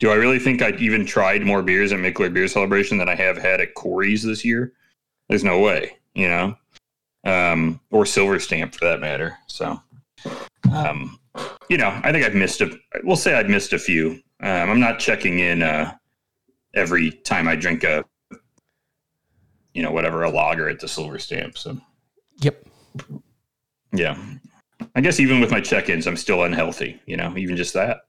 Do 0.00 0.10
I 0.10 0.14
really 0.14 0.38
think 0.38 0.62
I 0.62 0.70
even 0.78 1.04
tried 1.04 1.42
more 1.42 1.62
beers 1.62 1.92
at 1.92 1.98
Mikkeller 1.98 2.32
Beer 2.32 2.48
Celebration 2.48 2.98
than 2.98 3.08
I 3.08 3.14
have 3.14 3.36
had 3.36 3.60
at 3.60 3.74
Corey's 3.74 4.22
this 4.22 4.44
year? 4.44 4.72
There's 5.28 5.44
no 5.44 5.60
way, 5.60 5.98
you 6.14 6.28
know, 6.28 6.56
um, 7.24 7.80
or 7.90 8.06
Silver 8.06 8.38
Stamp 8.38 8.74
for 8.74 8.86
that 8.86 9.00
matter. 9.00 9.36
So, 9.46 9.80
um, 10.72 11.18
you 11.68 11.76
know, 11.76 11.88
I 12.02 12.10
think 12.10 12.24
I've 12.24 12.34
missed 12.34 12.60
a. 12.60 12.70
We'll 13.02 13.16
say 13.16 13.34
I've 13.34 13.48
missed 13.48 13.72
a 13.72 13.78
few. 13.78 14.20
Um, 14.40 14.70
I'm 14.70 14.80
not 14.80 14.98
checking 14.98 15.40
in. 15.40 15.62
Uh, 15.62 15.92
every 16.74 17.10
time 17.10 17.48
I 17.48 17.56
drink 17.56 17.84
a, 17.84 18.04
you 19.72 19.82
know, 19.82 19.90
whatever 19.90 20.22
a 20.22 20.30
lager 20.30 20.68
at 20.68 20.80
the 20.80 20.88
Silver 20.88 21.18
Stamp. 21.18 21.56
So, 21.58 21.78
yep, 22.40 22.64
yeah. 23.92 24.16
I 24.94 25.00
guess 25.00 25.18
even 25.18 25.40
with 25.40 25.50
my 25.50 25.60
check-ins, 25.60 26.06
I'm 26.06 26.16
still 26.16 26.44
unhealthy. 26.44 27.00
You 27.06 27.16
know, 27.16 27.36
even 27.36 27.56
just 27.56 27.74
that. 27.74 28.02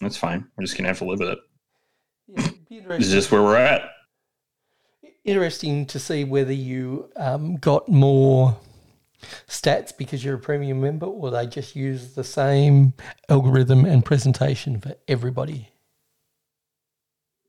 That's 0.00 0.16
fine. 0.16 0.46
We're 0.56 0.64
just 0.64 0.76
gonna 0.76 0.88
have 0.88 0.98
to 0.98 1.04
live 1.04 1.20
with 1.20 1.28
it. 1.28 1.38
Yeah, 2.68 2.80
this 2.88 3.06
is 3.06 3.12
just 3.12 3.30
where 3.30 3.42
we're 3.42 3.56
at. 3.56 3.82
Interesting 5.24 5.86
to 5.86 5.98
see 5.98 6.24
whether 6.24 6.52
you 6.52 7.10
um, 7.16 7.56
got 7.56 7.88
more 7.88 8.56
stats 9.46 9.96
because 9.96 10.24
you're 10.24 10.34
a 10.34 10.40
premium 10.40 10.80
member, 10.80 11.06
or 11.06 11.30
they 11.30 11.46
just 11.46 11.76
use 11.76 12.14
the 12.14 12.24
same 12.24 12.94
algorithm 13.28 13.84
and 13.84 14.04
presentation 14.04 14.80
for 14.80 14.94
everybody? 15.06 15.68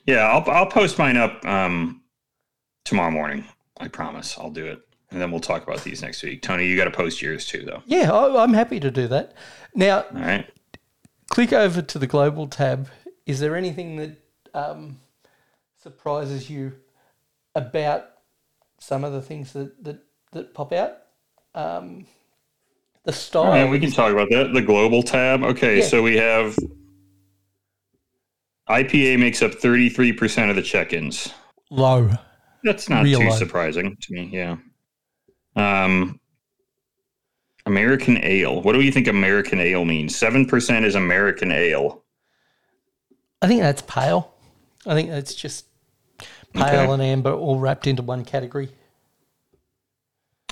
Yeah, 0.06 0.28
I'll 0.30 0.50
I'll 0.50 0.66
post 0.66 0.98
mine 0.98 1.18
up 1.18 1.46
um, 1.46 2.02
tomorrow 2.86 3.12
morning. 3.12 3.46
I 3.80 3.88
promise. 3.88 4.38
I'll 4.38 4.50
do 4.52 4.66
it, 4.66 4.82
and 5.12 5.22
then 5.22 5.32
we'll 5.32 5.40
talk 5.40 5.64
about 5.64 5.84
these 5.84 6.02
next 6.02 6.24
week. 6.24 6.42
Tony, 6.42 6.68
you 6.68 6.76
got 6.78 6.86
to 6.86 6.92
post 6.92 7.22
yours 7.22 7.46
too, 7.46 7.64
though. 7.64 7.82
Yeah, 7.86 8.12
I, 8.12 8.44
I'm 8.44 8.54
happy 8.54 8.80
to 8.80 8.92
do 8.92 9.08
that. 9.08 9.34
Now, 9.76 10.02
All 10.14 10.22
right. 10.22 10.48
click 11.30 11.54
over 11.54 11.82
to 11.82 12.00
the 12.00 12.08
global 12.08 12.48
tab. 12.48 12.90
Is 13.26 13.40
there 13.40 13.56
anything 13.56 13.96
that 13.98 14.18
um, 14.54 15.00
surprises 15.82 16.50
you 16.50 16.74
about 17.56 18.06
some 18.80 19.04
of 19.04 19.14
the 19.14 19.22
things 19.22 19.54
that 19.54 19.84
that, 19.84 20.00
that 20.34 20.54
pop 20.54 20.74
out? 20.74 20.98
Um, 21.56 22.06
the 23.06 23.14
style. 23.14 23.44
All 23.44 23.50
right, 23.52 23.70
we 23.70 23.80
can 23.80 23.92
talk 23.92 24.12
about 24.12 24.30
that. 24.32 24.52
The 24.54 24.62
global 24.62 25.02
tab. 25.04 25.44
Okay, 25.44 25.80
Yeah. 25.80 25.86
so 25.86 26.02
we 26.04 26.18
have 26.18 26.58
IPA 28.70 29.20
makes 29.20 29.42
up 29.42 29.52
33% 29.52 30.50
of 30.50 30.56
the 30.56 30.62
check-ins. 30.62 31.34
low. 31.70 32.10
That's 32.64 32.88
not 32.88 33.04
Real 33.04 33.20
too 33.20 33.28
life. 33.28 33.38
surprising 33.38 33.98
to 34.00 34.14
me. 34.14 34.30
Yeah. 34.32 34.56
Um, 35.58 36.18
American 37.66 38.18
ale. 38.24 38.62
What 38.62 38.72
do 38.72 38.80
you 38.82 38.92
think 38.92 39.08
American 39.08 39.60
ale 39.60 39.84
means? 39.84 40.16
Seven 40.16 40.46
percent 40.46 40.86
is 40.86 40.96
American 40.96 41.52
ale. 41.52 42.06
I 43.42 43.48
think 43.48 43.60
that's 43.62 43.82
pale. 43.82 44.34
I 44.86 44.94
think 44.94 45.10
that's 45.10 45.36
just 45.36 45.66
pale 46.54 46.64
Okay. 46.84 46.94
and 46.94 47.02
amber 47.02 47.34
all 47.34 47.60
wrapped 47.60 47.86
into 47.86 48.02
one 48.02 48.24
category. 48.24 48.70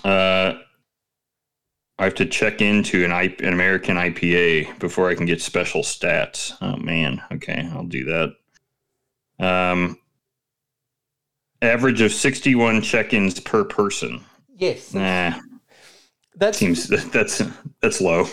Uh, 0.03 0.55
I 2.01 2.05
have 2.05 2.15
to 2.15 2.25
check 2.25 2.61
into 2.61 3.05
an, 3.05 3.11
I, 3.11 3.35
an 3.43 3.53
American 3.53 3.95
IPA 3.95 4.79
before 4.79 5.07
I 5.07 5.13
can 5.13 5.27
get 5.27 5.39
special 5.39 5.83
stats. 5.83 6.51
Oh 6.59 6.75
man. 6.77 7.21
Okay, 7.31 7.69
I'll 7.73 7.83
do 7.83 8.05
that. 8.05 8.33
Um, 9.45 9.99
average 11.61 12.01
of 12.01 12.11
sixty-one 12.11 12.81
check-ins 12.81 13.39
per 13.39 13.63
person. 13.63 14.19
Yes, 14.57 14.95
Nah, 14.95 15.33
that's 16.35 16.57
seems 16.57 16.87
that's 16.87 17.43
that's 17.81 18.01
low. 18.01 18.25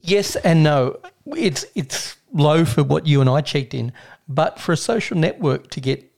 yes 0.00 0.34
and 0.34 0.64
no. 0.64 0.98
It's 1.36 1.64
it's 1.76 2.16
low 2.32 2.64
for 2.64 2.82
what 2.82 3.06
you 3.06 3.20
and 3.20 3.30
I 3.30 3.40
checked 3.40 3.72
in, 3.72 3.92
but 4.28 4.58
for 4.58 4.72
a 4.72 4.76
social 4.76 5.16
network 5.16 5.70
to 5.70 5.80
get 5.80 6.10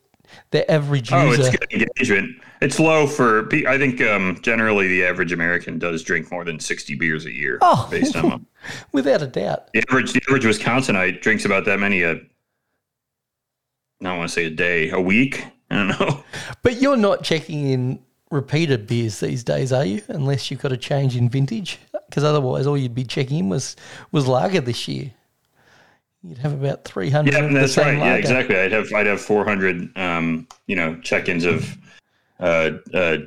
the 0.51 0.71
average 0.71 1.13
Oh, 1.13 1.33
it's 1.33 1.51
good 1.51 1.67
engagement. 1.73 2.37
It's 2.61 2.79
low 2.79 3.07
for. 3.07 3.49
I 3.67 3.79
think 3.79 4.01
um, 4.03 4.39
generally 4.43 4.89
the 4.89 5.05
average 5.05 5.33
American 5.33 5.79
does 5.79 6.03
drink 6.03 6.31
more 6.31 6.45
than 6.45 6.61
sixty 6.61 6.95
beers 6.95 7.25
a 7.27 7.33
year. 7.33 7.59
Oh. 7.63 7.89
based 7.91 8.17
on 8.17 8.47
without 8.93 9.23
a 9.23 9.27
doubt. 9.27 9.73
the 9.73 9.83
average. 9.89 10.13
The 10.13 10.23
average 10.29 10.45
Wisconsinite 10.45 11.23
drinks 11.23 11.45
about 11.45 11.65
that 11.67 11.81
many 11.81 12.03
a. 12.03 12.13
I 12.13 12.19
don't 14.03 14.19
want 14.19 14.31
to 14.31 14.35
say 14.35 14.47
a 14.47 14.51
day, 14.51 14.91
a 14.91 15.01
week. 15.01 15.45
I 15.71 15.75
don't 15.77 15.89
know. 15.89 16.25
But 16.63 16.81
you're 16.81 16.97
not 16.97 17.23
checking 17.23 17.71
in 17.71 18.01
repeated 18.31 18.87
beers 18.87 19.21
these 19.21 19.45
days, 19.45 19.73
are 19.73 19.85
you? 19.85 20.03
Unless 20.09 20.51
you've 20.51 20.61
got 20.61 20.73
a 20.73 20.77
change 20.77 21.17
in 21.17 21.29
vintage, 21.29 21.79
because 22.09 22.25
otherwise 22.25 22.67
all 22.67 22.77
you'd 22.79 22.95
be 22.95 23.05
checking 23.05 23.39
in 23.39 23.49
was 23.49 23.77
was 24.13 24.27
lager 24.27 24.61
this 24.61 24.89
year. 24.89 25.13
You'd 26.23 26.39
have 26.39 26.53
about 26.53 26.85
three 26.85 27.11
hundred. 27.11 27.33
Yeah, 27.33 27.41
of 27.41 27.53
the 27.53 27.61
that's 27.61 27.73
same 27.75 27.99
right. 27.99 28.07
Yeah, 28.07 28.15
exactly. 28.15 28.57
I'd 28.57 28.73
have 28.73 28.93
I'd 28.93 29.07
have 29.07 29.21
four 29.21 29.45
hundred. 29.45 29.97
Um, 29.97 30.47
you 30.67 30.77
know, 30.77 30.97
check-ins 31.01 31.45
of, 31.45 31.77
uh, 32.41 32.73
uh, 32.93 33.19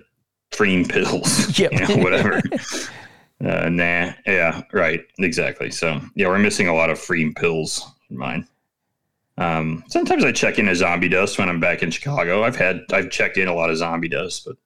cream 0.51 0.85
pills. 0.85 1.57
Yep. 1.59 1.71
You 1.71 1.79
know, 1.79 2.03
whatever. 2.03 2.41
uh, 3.45 3.69
nah. 3.69 4.13
Yeah. 4.25 4.61
Right. 4.71 5.01
Exactly. 5.19 5.71
So 5.71 5.99
yeah, 6.15 6.27
we're 6.27 6.39
missing 6.39 6.67
a 6.67 6.73
lot 6.73 6.89
of 6.89 6.99
free 6.99 7.31
pills 7.33 7.85
in 8.09 8.17
mine. 8.17 8.47
Um, 9.37 9.83
sometimes 9.87 10.23
I 10.23 10.31
check 10.31 10.59
in 10.59 10.67
a 10.67 10.75
zombie 10.75 11.09
dust 11.09 11.39
when 11.39 11.49
I'm 11.49 11.59
back 11.59 11.81
in 11.81 11.89
Chicago. 11.89 12.43
I've 12.43 12.55
had 12.55 12.81
I've 12.91 13.09
checked 13.09 13.37
in 13.37 13.47
a 13.47 13.55
lot 13.55 13.71
of 13.71 13.77
zombie 13.77 14.09
dust, 14.09 14.45
but 14.45 14.57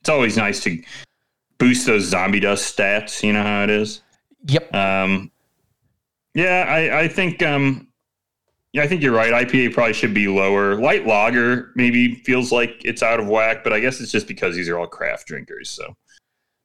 it's 0.00 0.08
always 0.08 0.36
nice 0.36 0.62
to 0.64 0.80
boost 1.58 1.86
those 1.86 2.04
zombie 2.04 2.40
dust 2.40 2.76
stats. 2.76 3.22
You 3.22 3.32
know 3.32 3.42
how 3.42 3.64
it 3.64 3.70
is. 3.70 4.02
Yep. 4.46 4.72
Um, 4.74 5.32
yeah, 6.34 6.66
I, 6.68 7.00
I 7.02 7.08
think 7.08 7.42
um, 7.42 7.88
yeah, 8.72 8.82
I 8.82 8.88
think 8.88 9.02
you're 9.02 9.14
right. 9.14 9.46
IPA 9.46 9.72
probably 9.72 9.92
should 9.92 10.12
be 10.12 10.26
lower. 10.26 10.74
Light 10.74 11.06
lager 11.06 11.70
maybe 11.76 12.16
feels 12.16 12.50
like 12.50 12.82
it's 12.84 13.02
out 13.02 13.20
of 13.20 13.28
whack, 13.28 13.62
but 13.62 13.72
I 13.72 13.80
guess 13.80 14.00
it's 14.00 14.10
just 14.10 14.26
because 14.26 14.56
these 14.56 14.68
are 14.68 14.78
all 14.78 14.88
craft 14.88 15.28
drinkers, 15.28 15.70
so 15.70 15.94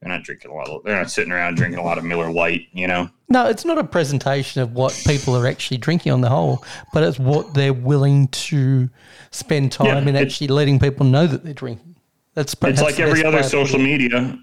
they're 0.02 0.10
not 0.10 0.24
drinking 0.24 0.50
a 0.50 0.56
lot. 0.56 0.68
Of, 0.70 0.84
they're 0.84 0.96
not 0.96 1.12
sitting 1.12 1.32
around 1.32 1.56
drinking 1.56 1.80
a 1.80 1.84
lot 1.84 2.00
of 2.00 2.04
Miller 2.04 2.32
Lite, 2.32 2.68
you 2.72 2.88
know. 2.88 3.10
No, 3.30 3.48
it's 3.48 3.64
not 3.64 3.78
a 3.78 3.84
presentation 3.84 4.62
of 4.64 4.74
what 4.74 5.00
people 5.06 5.38
are 5.38 5.46
actually 5.46 5.78
drinking 5.78 6.12
on 6.12 6.22
the 6.22 6.30
whole, 6.30 6.64
but 6.94 7.04
it's 7.04 7.20
what 7.20 7.54
they're 7.54 7.74
willing 7.74 8.28
to 8.30 8.90
spend 9.30 9.72
time 9.72 9.86
Yeah, 9.86 10.10
in 10.10 10.16
actually 10.16 10.48
letting 10.48 10.80
people 10.80 11.06
know 11.06 11.28
that 11.28 11.44
they're 11.44 11.54
drinking. 11.54 11.96
That's 12.34 12.56
It's 12.60 12.82
like 12.82 13.00
every 13.00 13.24
other 13.24 13.38
way 13.38 13.44
of 13.44 13.52
putting 13.52 13.68
social 13.68 13.80
media. 13.80 14.40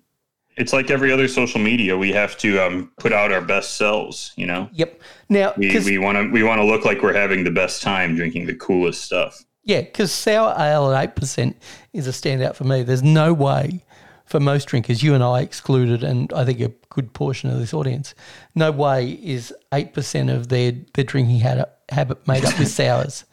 It's 0.56 0.72
like 0.72 0.90
every 0.90 1.12
other 1.12 1.28
social 1.28 1.60
media. 1.60 1.96
We 1.96 2.12
have 2.12 2.36
to 2.38 2.58
um, 2.60 2.90
put 2.98 3.12
out 3.12 3.30
our 3.32 3.42
best 3.42 3.76
selves. 3.76 4.32
You 4.36 4.46
know, 4.46 4.68
Yep. 4.72 5.00
Now, 5.28 5.52
we 5.56 5.78
we 5.80 5.98
want 5.98 6.16
to 6.18 6.30
we 6.30 6.42
want 6.42 6.60
to 6.60 6.64
look 6.64 6.84
like 6.84 7.02
we're 7.02 7.12
having 7.12 7.44
the 7.44 7.50
best 7.50 7.82
time 7.82 8.16
drinking 8.16 8.46
the 8.46 8.54
coolest 8.54 9.02
stuff. 9.04 9.44
yeah, 9.64 9.80
because 9.82 10.12
sour 10.12 10.54
ale 10.58 10.92
at 10.92 11.04
eight 11.04 11.16
percent 11.16 11.56
is 11.92 12.06
a 12.06 12.10
standout 12.10 12.54
for 12.54 12.64
me. 12.64 12.82
There's 12.82 13.02
no 13.02 13.32
way 13.32 13.84
for 14.24 14.40
most 14.40 14.66
drinkers, 14.66 15.02
you 15.04 15.14
and 15.14 15.22
I 15.22 15.40
excluded, 15.40 16.02
and 16.02 16.32
I 16.32 16.44
think 16.44 16.60
a 16.60 16.72
good 16.88 17.12
portion 17.12 17.48
of 17.48 17.60
this 17.60 17.72
audience, 17.72 18.12
no 18.56 18.72
way 18.72 19.10
is 19.22 19.54
eight 19.72 19.92
percent 19.94 20.30
of 20.30 20.48
their 20.48 20.72
their 20.94 21.04
drinking 21.04 21.38
habit, 21.40 21.68
habit 21.90 22.26
made 22.26 22.44
up 22.44 22.58
with 22.58 22.68
sours. 22.82 23.24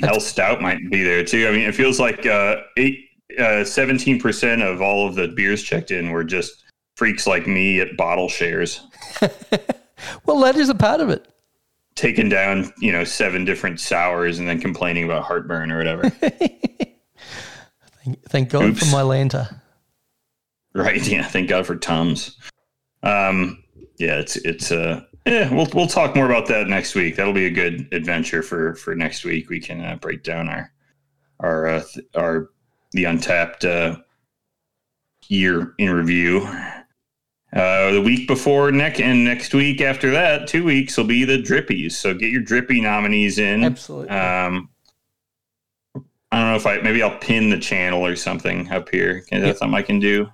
Hell 0.00 0.18
Stout 0.18 0.62
might 0.62 0.78
be 0.90 1.02
there 1.04 1.24
too. 1.24 1.46
I 1.46 1.50
mean, 1.50 1.68
it 1.68 1.74
feels 1.74 2.00
like 2.00 2.24
uh, 2.24 2.62
eight, 2.78 3.04
uh, 3.38 3.62
17% 3.62 4.62
of 4.62 4.80
all 4.80 5.06
of 5.06 5.14
the 5.14 5.28
beers 5.28 5.62
checked 5.62 5.90
in 5.90 6.10
were 6.10 6.24
just 6.24 6.64
freaks 7.00 7.26
like 7.26 7.46
me 7.46 7.80
at 7.80 7.96
bottle 7.96 8.28
shares, 8.28 8.82
Well, 10.26 10.38
that 10.40 10.54
is 10.54 10.68
a 10.68 10.74
part 10.74 11.00
of 11.00 11.08
it. 11.08 11.26
taking 11.94 12.28
down, 12.28 12.70
you 12.78 12.92
know, 12.92 13.04
seven 13.04 13.46
different 13.46 13.80
sours 13.80 14.38
and 14.38 14.46
then 14.46 14.60
complaining 14.60 15.04
about 15.04 15.22
heartburn 15.22 15.72
or 15.72 15.78
whatever. 15.78 16.10
Thank 18.28 18.50
God 18.50 18.64
Oops. 18.64 18.80
for 18.80 18.84
Mylanta. 18.94 19.62
right. 20.74 21.06
Yeah. 21.08 21.24
Thank 21.24 21.48
God 21.48 21.66
for 21.66 21.76
Tums. 21.76 22.36
Um, 23.02 23.64
yeah, 23.98 24.18
it's, 24.18 24.36
it's, 24.36 24.70
uh, 24.70 25.02
yeah, 25.26 25.50
we'll, 25.54 25.68
we'll 25.72 25.86
talk 25.86 26.14
more 26.14 26.26
about 26.26 26.48
that 26.48 26.68
next 26.68 26.94
week. 26.94 27.16
That'll 27.16 27.32
be 27.32 27.46
a 27.46 27.50
good 27.50 27.88
adventure 27.92 28.42
for, 28.42 28.74
for 28.74 28.94
next 28.94 29.24
week. 29.24 29.48
We 29.48 29.58
can 29.58 29.80
uh, 29.82 29.96
break 29.96 30.22
down 30.22 30.50
our, 30.50 30.70
our, 31.40 31.66
uh, 31.66 31.82
th- 31.94 32.06
our, 32.14 32.50
the 32.92 33.04
Untappd, 33.04 33.64
uh, 33.64 33.96
year 35.28 35.74
in 35.78 35.90
review. 35.90 36.40
Uh, 37.52 37.90
the 37.92 38.00
week 38.00 38.28
before 38.28 38.70
next 38.70 39.00
and 39.00 39.24
next 39.24 39.52
week 39.54 39.80
after 39.80 40.10
that, 40.12 40.46
two 40.46 40.62
weeks 40.62 40.96
will 40.96 41.04
be 41.04 41.24
the 41.24 41.36
drippies. 41.38 41.92
So 41.92 42.14
get 42.14 42.30
your 42.30 42.42
drippy 42.42 42.80
nominees 42.80 43.38
in. 43.38 43.64
Absolutely. 43.64 44.10
Um, 44.10 44.68
I 46.32 46.38
don't 46.38 46.50
know 46.50 46.56
if 46.56 46.66
I 46.66 46.78
maybe 46.78 47.02
I'll 47.02 47.18
pin 47.18 47.50
the 47.50 47.58
channel 47.58 48.06
or 48.06 48.14
something 48.14 48.70
up 48.70 48.88
here. 48.90 49.18
Is 49.18 49.26
that 49.30 49.40
Yep. 49.46 49.56
something 49.56 49.74
I 49.76 49.82
can 49.82 49.98
do? 49.98 50.30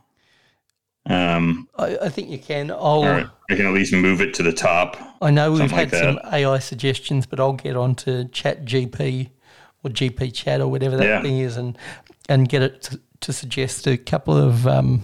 Um, 1.08 1.68
I, 1.78 1.96
I 2.02 2.08
think 2.10 2.28
you 2.30 2.38
can. 2.38 2.70
I'll. 2.70 3.02
right. 3.04 3.26
I 3.48 3.54
can 3.54 3.64
at 3.64 3.72
least 3.72 3.92
move 3.94 4.20
it 4.20 4.34
to 4.34 4.42
the 4.42 4.52
top. 4.52 4.96
I 5.22 5.30
know 5.30 5.52
we've 5.52 5.60
Something 5.60 5.78
like 5.78 5.90
had 5.92 6.00
some 6.00 6.20
AI 6.32 6.58
suggestions, 6.58 7.24
but 7.26 7.38
I'll 7.40 7.52
get 7.54 7.76
on 7.76 7.94
to 7.96 8.24
Chat 8.26 8.64
GP 8.66 9.30
or 9.84 9.90
GP 9.90 10.34
Chat 10.34 10.60
or 10.60 10.68
whatever 10.68 10.96
that 10.96 11.04
Yeah. 11.04 11.22
thing 11.22 11.38
is, 11.38 11.56
and 11.56 11.78
and 12.28 12.48
get 12.48 12.60
it 12.62 12.82
to, 12.82 13.00
to 13.20 13.32
suggest 13.32 13.86
a 13.86 13.96
couple 13.96 14.36
of 14.36 14.66
um, 14.66 15.00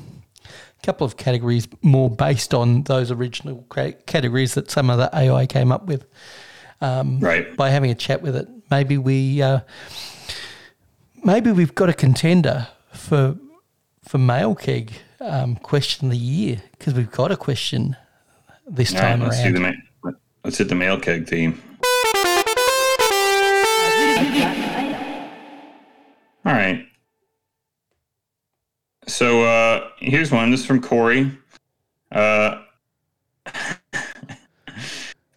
couple 0.83 1.05
of 1.07 1.16
categories 1.16 1.68
more 1.83 2.11
based 2.11 2.53
on 2.55 2.83
those 2.85 3.11
original 3.11 3.64
categories 4.07 4.55
that 4.55 4.70
some 4.70 4.91
of 4.91 4.99
the 4.99 5.11
AI 5.16 5.47
came 5.47 5.70
up 5.72 5.87
with. 5.87 6.05
Right. 6.80 7.57
By 7.57 7.70
having 7.70 7.91
a 7.91 7.95
chat 7.95 8.22
with 8.22 8.35
it, 8.37 8.49
maybe 8.70 8.99
we 8.99 9.41
uh, 9.41 9.61
maybe 11.24 11.53
we've 11.53 11.74
got 11.74 11.89
a 11.89 11.93
contender 11.95 12.66
for 12.93 13.37
for 14.05 14.18
Mail 14.18 14.55
Keg 14.57 14.93
um, 15.20 15.55
question 15.57 16.07
of 16.07 16.11
the 16.12 16.18
year 16.18 16.61
because 16.72 16.95
we've 16.95 17.11
got 17.11 17.30
a 17.30 17.37
question 17.37 17.97
this 18.66 18.93
All 18.95 19.01
right. 19.01 19.09
time 19.11 19.20
Let's 19.20 19.37
do 19.39 19.45
around. 19.45 19.55
the 19.55 19.61
ma- 20.05 20.11
let's 20.45 20.59
hit 20.59 20.68
the 20.68 20.74
mail 20.74 20.99
keg 20.99 21.28
theme. 21.28 21.61
All 26.45 26.53
right. 26.53 26.87
So 29.12 29.44
uh, 29.44 29.90
here's 29.98 30.32
one. 30.32 30.50
This 30.50 30.60
is 30.60 30.66
from 30.66 30.80
Corey. 30.80 31.30
Uh, 32.10 32.62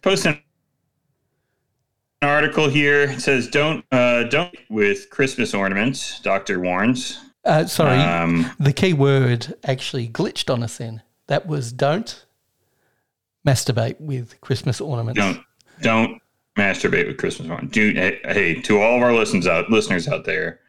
posting 0.02 0.40
an 2.22 2.28
article 2.28 2.70
here. 2.70 3.02
It 3.02 3.20
says, 3.20 3.48
"Don't 3.48 3.84
uh, 3.92 4.24
don't 4.24 4.56
with 4.70 5.10
Christmas 5.10 5.52
ornaments." 5.52 6.20
Doctor 6.20 6.58
warns. 6.58 7.20
Uh, 7.44 7.66
sorry, 7.66 7.98
Um, 7.98 8.50
the 8.58 8.72
key 8.72 8.94
word 8.94 9.54
actually 9.62 10.08
glitched 10.08 10.52
on 10.52 10.62
us 10.62 10.78
then. 10.78 11.02
That 11.26 11.46
was 11.46 11.70
don't 11.70 12.24
masturbate 13.46 14.00
with 14.00 14.40
Christmas 14.40 14.80
ornaments. 14.80 15.20
Don't 15.20 15.42
don't 15.82 16.22
masturbate 16.56 17.08
with 17.08 17.18
Christmas 17.18 17.50
ornaments. 17.50 17.74
Do 17.74 17.92
hey, 17.92 18.20
hey 18.24 18.54
to 18.62 18.80
all 18.80 18.96
of 18.96 19.02
our 19.02 19.12
listeners 19.12 19.46
out 19.46 19.68
listeners 19.68 20.08
out 20.08 20.24
there, 20.24 20.60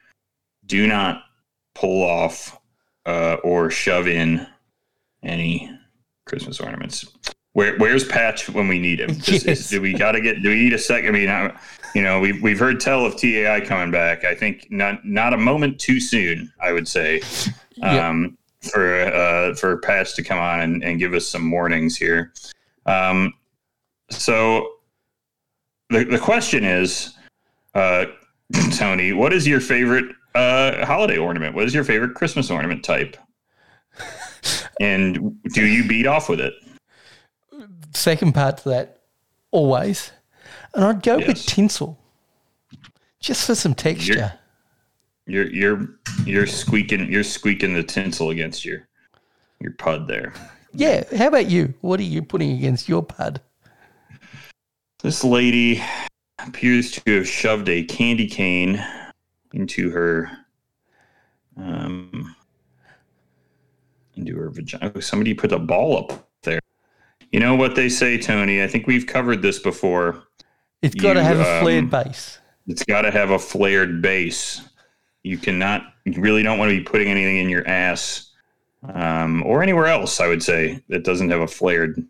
do 0.65 0.87
not 0.87 1.23
pull 1.73 2.03
off 2.03 2.56
uh, 3.07 3.37
or 3.43 3.71
shove 3.71 4.07
in 4.07 4.45
any 5.23 5.71
Christmas 6.25 6.59
ornaments. 6.59 7.07
Where, 7.53 7.75
where's 7.77 8.03
Patch 8.03 8.49
when 8.49 8.67
we 8.67 8.77
need 8.77 8.99
him? 8.99 9.17
Yes. 9.23 9.69
do 9.69 9.81
we 9.81 9.93
got 9.93 10.11
to 10.11 10.21
get? 10.21 10.43
Do 10.43 10.49
we 10.49 10.55
need 10.55 10.73
a 10.73 10.77
second? 10.77 11.09
I 11.09 11.11
mean, 11.11 11.29
I, 11.29 11.57
you 11.95 12.03
know, 12.03 12.19
we've 12.19 12.39
we've 12.43 12.59
heard 12.59 12.79
tell 12.79 13.03
of 13.03 13.17
TAI 13.17 13.61
coming 13.61 13.89
back. 13.89 14.25
I 14.25 14.35
think 14.35 14.67
not 14.69 15.03
not 15.03 15.33
a 15.33 15.37
moment 15.37 15.79
too 15.79 15.99
soon. 15.99 16.53
I 16.61 16.71
would 16.71 16.87
say 16.87 17.21
um, 17.81 18.37
for 18.61 19.01
uh, 19.01 19.55
for 19.55 19.77
Patch 19.77 20.15
to 20.17 20.23
come 20.23 20.37
on 20.37 20.59
and, 20.61 20.83
and 20.83 20.99
give 20.99 21.15
us 21.15 21.27
some 21.27 21.49
warnings 21.49 21.97
here. 21.97 22.33
Um, 22.85 23.33
so 24.11 24.73
the 25.89 26.03
the 26.03 26.19
question 26.19 26.63
is, 26.63 27.15
uh, 27.73 28.05
Tony, 28.73 29.13
what 29.13 29.33
is 29.33 29.47
your 29.47 29.61
favorite 29.61 30.13
uh, 30.37 30.85
holiday 30.85 31.17
ornament? 31.17 31.55
What 31.55 31.65
is 31.65 31.73
your 31.73 31.83
favorite 31.83 32.13
Christmas 32.13 32.51
ornament 32.51 32.83
type? 32.83 33.17
And 34.79 35.41
do 35.55 35.65
you 35.65 35.87
beat 35.87 36.05
off 36.05 36.29
with 36.29 36.39
it? 36.39 36.53
Second 37.95 38.33
part 38.33 38.59
to 38.59 38.69
that, 38.69 38.99
always. 39.49 40.11
And 40.75 40.85
I'd 40.85 41.01
go 41.01 41.17
with 41.17 41.43
tinsel, 41.47 41.97
just 43.19 43.47
for 43.47 43.55
some 43.55 43.73
texture. 43.73 44.33
You're 45.25 45.49
you're 45.49 45.89
you're 46.25 46.45
squeaking 46.45 47.11
you're 47.11 47.23
squeaking 47.23 47.73
the 47.73 47.81
tinsel 47.81 48.29
against 48.29 48.63
your 48.63 48.87
your 49.59 49.73
pud 49.73 50.07
there. 50.07 50.31
Yeah. 50.73 51.03
How 51.17 51.27
about 51.27 51.49
you? 51.49 51.73
What 51.81 51.99
are 51.99 52.03
you 52.03 52.21
putting 52.21 52.51
against 52.51 52.87
your 52.87 53.01
pud? 53.01 53.41
This 55.01 55.23
lady 55.23 55.83
appears 56.39 56.91
to 56.91 57.17
have 57.17 57.27
shoved 57.27 57.67
a 57.67 57.83
candy 57.83 58.27
cane 58.27 58.85
into 59.53 59.89
her 59.89 60.29
um 61.57 62.35
into 64.15 64.35
her 64.35 64.49
vagina. 64.49 64.91
Oh, 64.95 64.99
somebody 64.99 65.33
put 65.33 65.51
a 65.51 65.59
ball 65.59 65.97
up 65.97 66.27
there. 66.43 66.59
You 67.31 67.39
know 67.39 67.55
what 67.55 67.75
they 67.75 67.89
say, 67.89 68.17
Tony? 68.17 68.63
I 68.63 68.67
think 68.67 68.87
we've 68.87 69.05
covered 69.05 69.41
this 69.41 69.59
before. 69.59 70.23
It's 70.81 70.95
got 70.95 71.13
to 71.13 71.23
have 71.23 71.39
a 71.39 71.59
flared 71.61 71.83
um, 71.85 71.89
base. 71.89 72.39
It's 72.67 72.83
got 72.83 73.01
to 73.01 73.11
have 73.11 73.31
a 73.31 73.39
flared 73.39 74.01
base. 74.01 74.61
You 75.23 75.37
cannot, 75.37 75.83
you 76.05 76.21
really 76.21 76.43
don't 76.43 76.57
want 76.57 76.69
to 76.69 76.77
be 76.77 76.83
putting 76.83 77.09
anything 77.09 77.37
in 77.37 77.49
your 77.49 77.67
ass 77.67 78.31
um, 78.93 79.43
or 79.43 79.61
anywhere 79.61 79.87
else. 79.87 80.19
I 80.19 80.27
would 80.27 80.41
say 80.43 80.81
that 80.89 81.03
doesn't 81.03 81.29
have 81.29 81.41
a 81.41 81.47
flared 81.47 82.03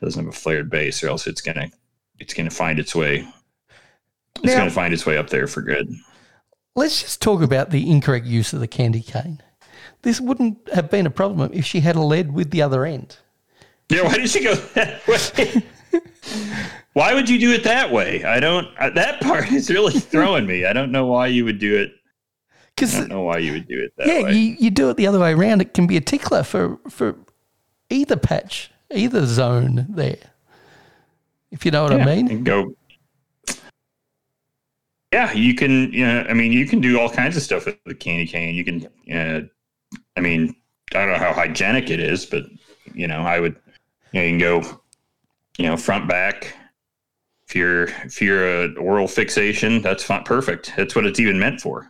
doesn't 0.00 0.24
have 0.24 0.34
a 0.34 0.36
flared 0.36 0.68
base, 0.68 1.02
or 1.04 1.08
else 1.08 1.26
it's 1.28 1.40
gonna 1.40 1.70
it's 2.18 2.34
gonna 2.34 2.50
find 2.50 2.78
its 2.80 2.94
way. 2.94 3.26
It's 4.36 4.44
Now- 4.44 4.58
gonna 4.58 4.70
find 4.70 4.92
its 4.92 5.06
way 5.06 5.16
up 5.16 5.30
there 5.30 5.46
for 5.46 5.62
good. 5.62 5.88
Let's 6.74 7.02
just 7.02 7.20
talk 7.22 7.42
about 7.42 7.70
the 7.70 7.90
incorrect 7.90 8.26
use 8.26 8.52
of 8.52 8.60
the 8.60 8.66
candy 8.68 9.02
cane. 9.02 9.42
This 10.02 10.20
wouldn't 10.20 10.58
have 10.74 10.90
been 10.90 11.06
a 11.06 11.10
problem 11.10 11.50
if 11.52 11.64
she 11.64 11.80
had 11.80 11.96
a 11.96 12.00
lead 12.00 12.32
with 12.32 12.50
the 12.50 12.62
other 12.62 12.84
end. 12.84 13.18
Yeah, 13.88 14.02
why 14.04 14.16
did 14.16 14.30
she 14.30 14.42
go 14.42 14.54
that 14.54 15.06
way? 15.06 15.62
why 16.94 17.14
would 17.14 17.28
you 17.28 17.38
do 17.38 17.52
it 17.52 17.64
that 17.64 17.92
way? 17.92 18.24
I 18.24 18.40
don't. 18.40 18.66
uh, 18.78 18.90
That 18.90 19.20
part 19.20 19.50
is 19.52 19.70
really 19.70 19.92
throwing 20.00 20.46
me. 20.46 20.64
I 20.64 20.72
don't 20.72 20.90
know 20.92 21.06
why 21.06 21.26
you 21.28 21.44
would 21.44 21.58
do 21.58 21.76
it. 21.76 21.92
Because 22.74 22.94
I 22.94 23.00
don't 23.00 23.10
know 23.10 23.22
why 23.22 23.38
you 23.38 23.52
would 23.52 23.68
do 23.68 23.78
it 23.80 23.92
that 23.98 24.06
yeah, 24.06 24.22
way. 24.22 24.32
you, 24.32 24.56
you 24.58 24.70
do 24.70 24.88
it 24.88 24.96
the 24.96 25.06
other 25.06 25.18
way 25.20 25.32
around. 25.34 25.60
It 25.60 25.74
can 25.74 25.86
be 25.86 25.98
a 25.98 26.00
tickler 26.00 26.42
for 26.42 26.78
for 26.88 27.16
either 27.90 28.16
patch, 28.16 28.70
either 28.90 29.26
zone 29.26 29.86
there. 29.90 30.16
If 31.50 31.66
you 31.66 31.70
know 31.70 31.82
what 31.82 31.92
I 31.92 32.02
mean. 32.04 32.30
and 32.30 32.44
go. 32.46 32.74
Yeah, 35.12 35.32
you 35.32 35.54
can. 35.54 35.92
You 35.92 36.06
know, 36.06 36.26
I 36.28 36.32
mean, 36.32 36.52
you 36.52 36.66
can 36.66 36.80
do 36.80 36.98
all 36.98 37.10
kinds 37.10 37.36
of 37.36 37.42
stuff 37.42 37.66
with 37.66 37.76
the 37.84 37.94
candy 37.94 38.26
cane. 38.26 38.54
You 38.54 38.64
can. 38.64 38.86
Uh, 39.12 39.46
I 40.16 40.20
mean, 40.20 40.54
I 40.92 41.00
don't 41.00 41.08
know 41.08 41.18
how 41.18 41.32
hygienic 41.32 41.90
it 41.90 42.00
is, 42.00 42.24
but 42.24 42.44
you 42.94 43.06
know, 43.06 43.20
I 43.20 43.38
would. 43.38 43.56
You, 44.12 44.20
know, 44.20 44.26
you 44.26 44.30
can 44.32 44.38
go. 44.38 44.80
You 45.58 45.66
know, 45.66 45.76
front 45.76 46.08
back. 46.08 46.54
If 47.46 47.54
you're 47.54 47.84
if 48.04 48.22
you're 48.22 48.64
a 48.64 48.74
oral 48.76 49.06
fixation, 49.06 49.82
that's 49.82 50.02
fine, 50.02 50.24
perfect. 50.24 50.72
That's 50.76 50.94
what 50.94 51.04
it's 51.04 51.20
even 51.20 51.38
meant 51.38 51.60
for. 51.60 51.88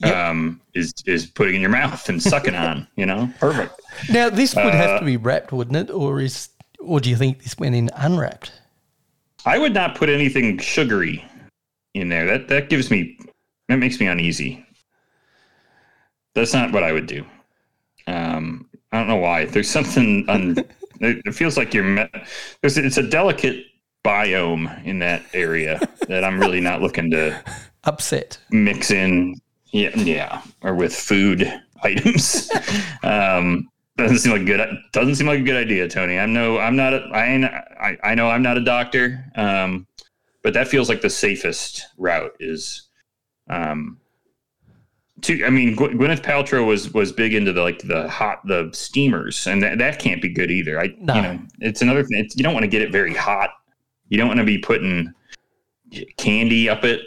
Yep. 0.00 0.16
Um, 0.16 0.60
is 0.74 0.92
is 1.06 1.26
putting 1.26 1.54
in 1.54 1.60
your 1.60 1.70
mouth 1.70 2.08
and 2.08 2.20
sucking 2.20 2.56
on. 2.56 2.88
You 2.96 3.06
know, 3.06 3.32
perfect. 3.38 3.80
Now 4.10 4.30
this 4.30 4.56
would 4.56 4.74
have 4.74 4.90
Uh, 4.90 4.98
to 4.98 5.04
be 5.04 5.16
wrapped, 5.16 5.52
wouldn't 5.52 5.76
it? 5.76 5.90
Or 5.92 6.20
is 6.20 6.48
or 6.80 6.98
do 6.98 7.08
you 7.08 7.16
think 7.16 7.44
this 7.44 7.56
went 7.56 7.76
in 7.76 7.90
unwrapped? 7.94 8.50
I 9.46 9.58
would 9.58 9.74
not 9.74 9.94
put 9.94 10.08
anything 10.08 10.58
sugary 10.58 11.24
in 11.94 12.08
there. 12.08 12.26
That 12.26 12.48
that 12.48 12.68
gives 12.68 12.90
me 12.90 13.18
that 13.68 13.76
makes 13.78 13.98
me 14.00 14.06
uneasy. 14.06 14.64
That's 16.34 16.52
not 16.52 16.72
what 16.72 16.82
I 16.82 16.92
would 16.92 17.06
do. 17.06 17.24
Um, 18.06 18.68
I 18.92 18.98
don't 18.98 19.08
know 19.08 19.16
why. 19.16 19.44
There's 19.46 19.70
something 19.70 20.24
un, 20.28 20.58
it, 21.00 21.22
it 21.24 21.34
feels 21.34 21.56
like 21.56 21.72
you're 21.74 22.08
there's 22.60 22.76
it's 22.78 22.98
a 22.98 23.02
delicate 23.02 23.64
biome 24.04 24.84
in 24.84 24.98
that 25.00 25.22
area 25.32 25.80
that 26.08 26.24
I'm 26.24 26.38
really 26.38 26.60
not 26.60 26.82
looking 26.82 27.10
to 27.12 27.42
Upset. 27.84 28.38
mix 28.50 28.90
in 28.90 29.34
yeah 29.72 29.90
yeah 29.98 30.42
or 30.62 30.74
with 30.74 30.94
food 30.94 31.50
items 31.82 32.48
um 33.02 33.68
doesn't 33.96 34.18
seem 34.18 34.32
like 34.32 34.42
a 34.42 34.44
good 34.44 34.78
doesn't 34.92 35.16
seem 35.16 35.26
like 35.26 35.40
a 35.40 35.42
good 35.42 35.56
idea 35.56 35.88
tony 35.88 36.18
i'm 36.18 36.32
no 36.32 36.58
i'm 36.58 36.76
not 36.76 36.94
a, 36.94 36.98
I, 37.12 37.26
ain't- 37.26 37.44
I 37.44 37.96
i 38.04 38.14
know 38.14 38.28
i'm 38.30 38.42
not 38.42 38.56
a 38.56 38.64
doctor 38.64 39.24
um 39.36 39.86
but 40.44 40.54
that 40.54 40.68
feels 40.68 40.88
like 40.88 41.00
the 41.00 41.10
safest 41.10 41.84
route 41.98 42.36
is 42.38 42.88
um 43.50 43.98
to 45.20 45.44
i 45.44 45.50
mean 45.50 45.74
Gw- 45.74 45.94
gwyneth 45.96 46.22
paltrow 46.22 46.64
was 46.64 46.94
was 46.94 47.10
big 47.10 47.34
into 47.34 47.52
the 47.52 47.62
like 47.62 47.80
the 47.80 48.08
hot 48.08 48.46
the 48.46 48.70
steamers 48.72 49.48
and 49.48 49.60
that, 49.62 49.78
that 49.78 49.98
can't 49.98 50.22
be 50.22 50.28
good 50.28 50.52
either 50.52 50.78
i 50.80 50.94
No. 51.00 51.14
you 51.14 51.22
know 51.22 51.40
it's 51.60 51.82
another 51.82 52.04
thing 52.04 52.18
it's, 52.24 52.36
you 52.36 52.44
don't 52.44 52.54
want 52.54 52.62
to 52.64 52.70
get 52.70 52.82
it 52.82 52.92
very 52.92 53.14
hot 53.14 53.50
you 54.08 54.16
don't 54.18 54.28
want 54.28 54.38
to 54.38 54.44
be 54.44 54.58
putting 54.58 55.12
candy 56.16 56.68
up 56.68 56.84
it 56.84 57.00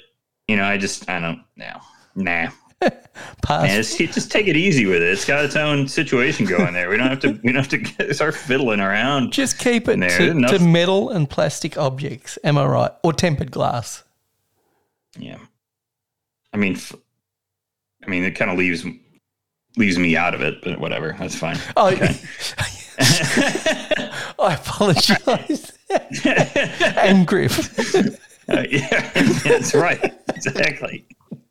you 0.48 0.56
know, 0.56 0.64
I 0.64 0.78
just 0.78 1.10
I 1.10 1.20
don't 1.20 1.44
know. 1.56 1.80
Nah. 2.16 2.50
Man, 3.50 3.84
just, 3.84 4.32
take 4.32 4.48
it 4.48 4.56
easy 4.56 4.86
with 4.86 5.02
it. 5.02 5.10
It's 5.10 5.26
got 5.26 5.44
its 5.44 5.56
own 5.56 5.88
situation 5.88 6.46
going 6.46 6.74
there. 6.74 6.90
We 6.90 6.98
don't 6.98 7.08
have 7.08 7.20
to 7.22 7.40
we 7.44 7.52
don't 7.52 7.66
have 7.66 7.98
to 7.98 8.14
start 8.14 8.36
fiddling 8.36 8.80
around. 8.80 9.32
Just 9.32 9.58
keep 9.58 9.88
it 9.88 10.00
there. 10.00 10.34
to, 10.34 10.48
to 10.48 10.60
metal 10.60 11.10
and 11.10 11.30
plastic 11.30 11.78
objects. 11.78 12.38
Am 12.44 12.58
I 12.58 12.66
right? 12.66 12.92
Or 13.04 13.14
tempered 13.14 13.52
glass. 13.52 14.04
Yeah. 15.18 15.38
I 16.54 16.58
mean 16.58 16.74
f- 16.74 16.96
I 18.06 18.10
mean 18.10 18.24
it 18.24 18.32
kind 18.32 18.52
of 18.52 18.58
leaves 18.58 18.86
leaves 19.76 19.98
me 19.98 20.16
out 20.16 20.36
of 20.36 20.42
it, 20.42 20.62
but 20.62 20.80
whatever. 20.80 21.16
That's 21.18 21.36
fine. 21.36 21.58
Oh, 21.76 21.88
I 24.40 24.54
apologise. 24.54 25.72
and 26.98 27.26
Griff. 27.26 27.96
Uh, 28.50 28.64
yeah, 28.70 29.12
that's 29.44 29.74
right. 29.74 30.14
Exactly. 30.30 31.06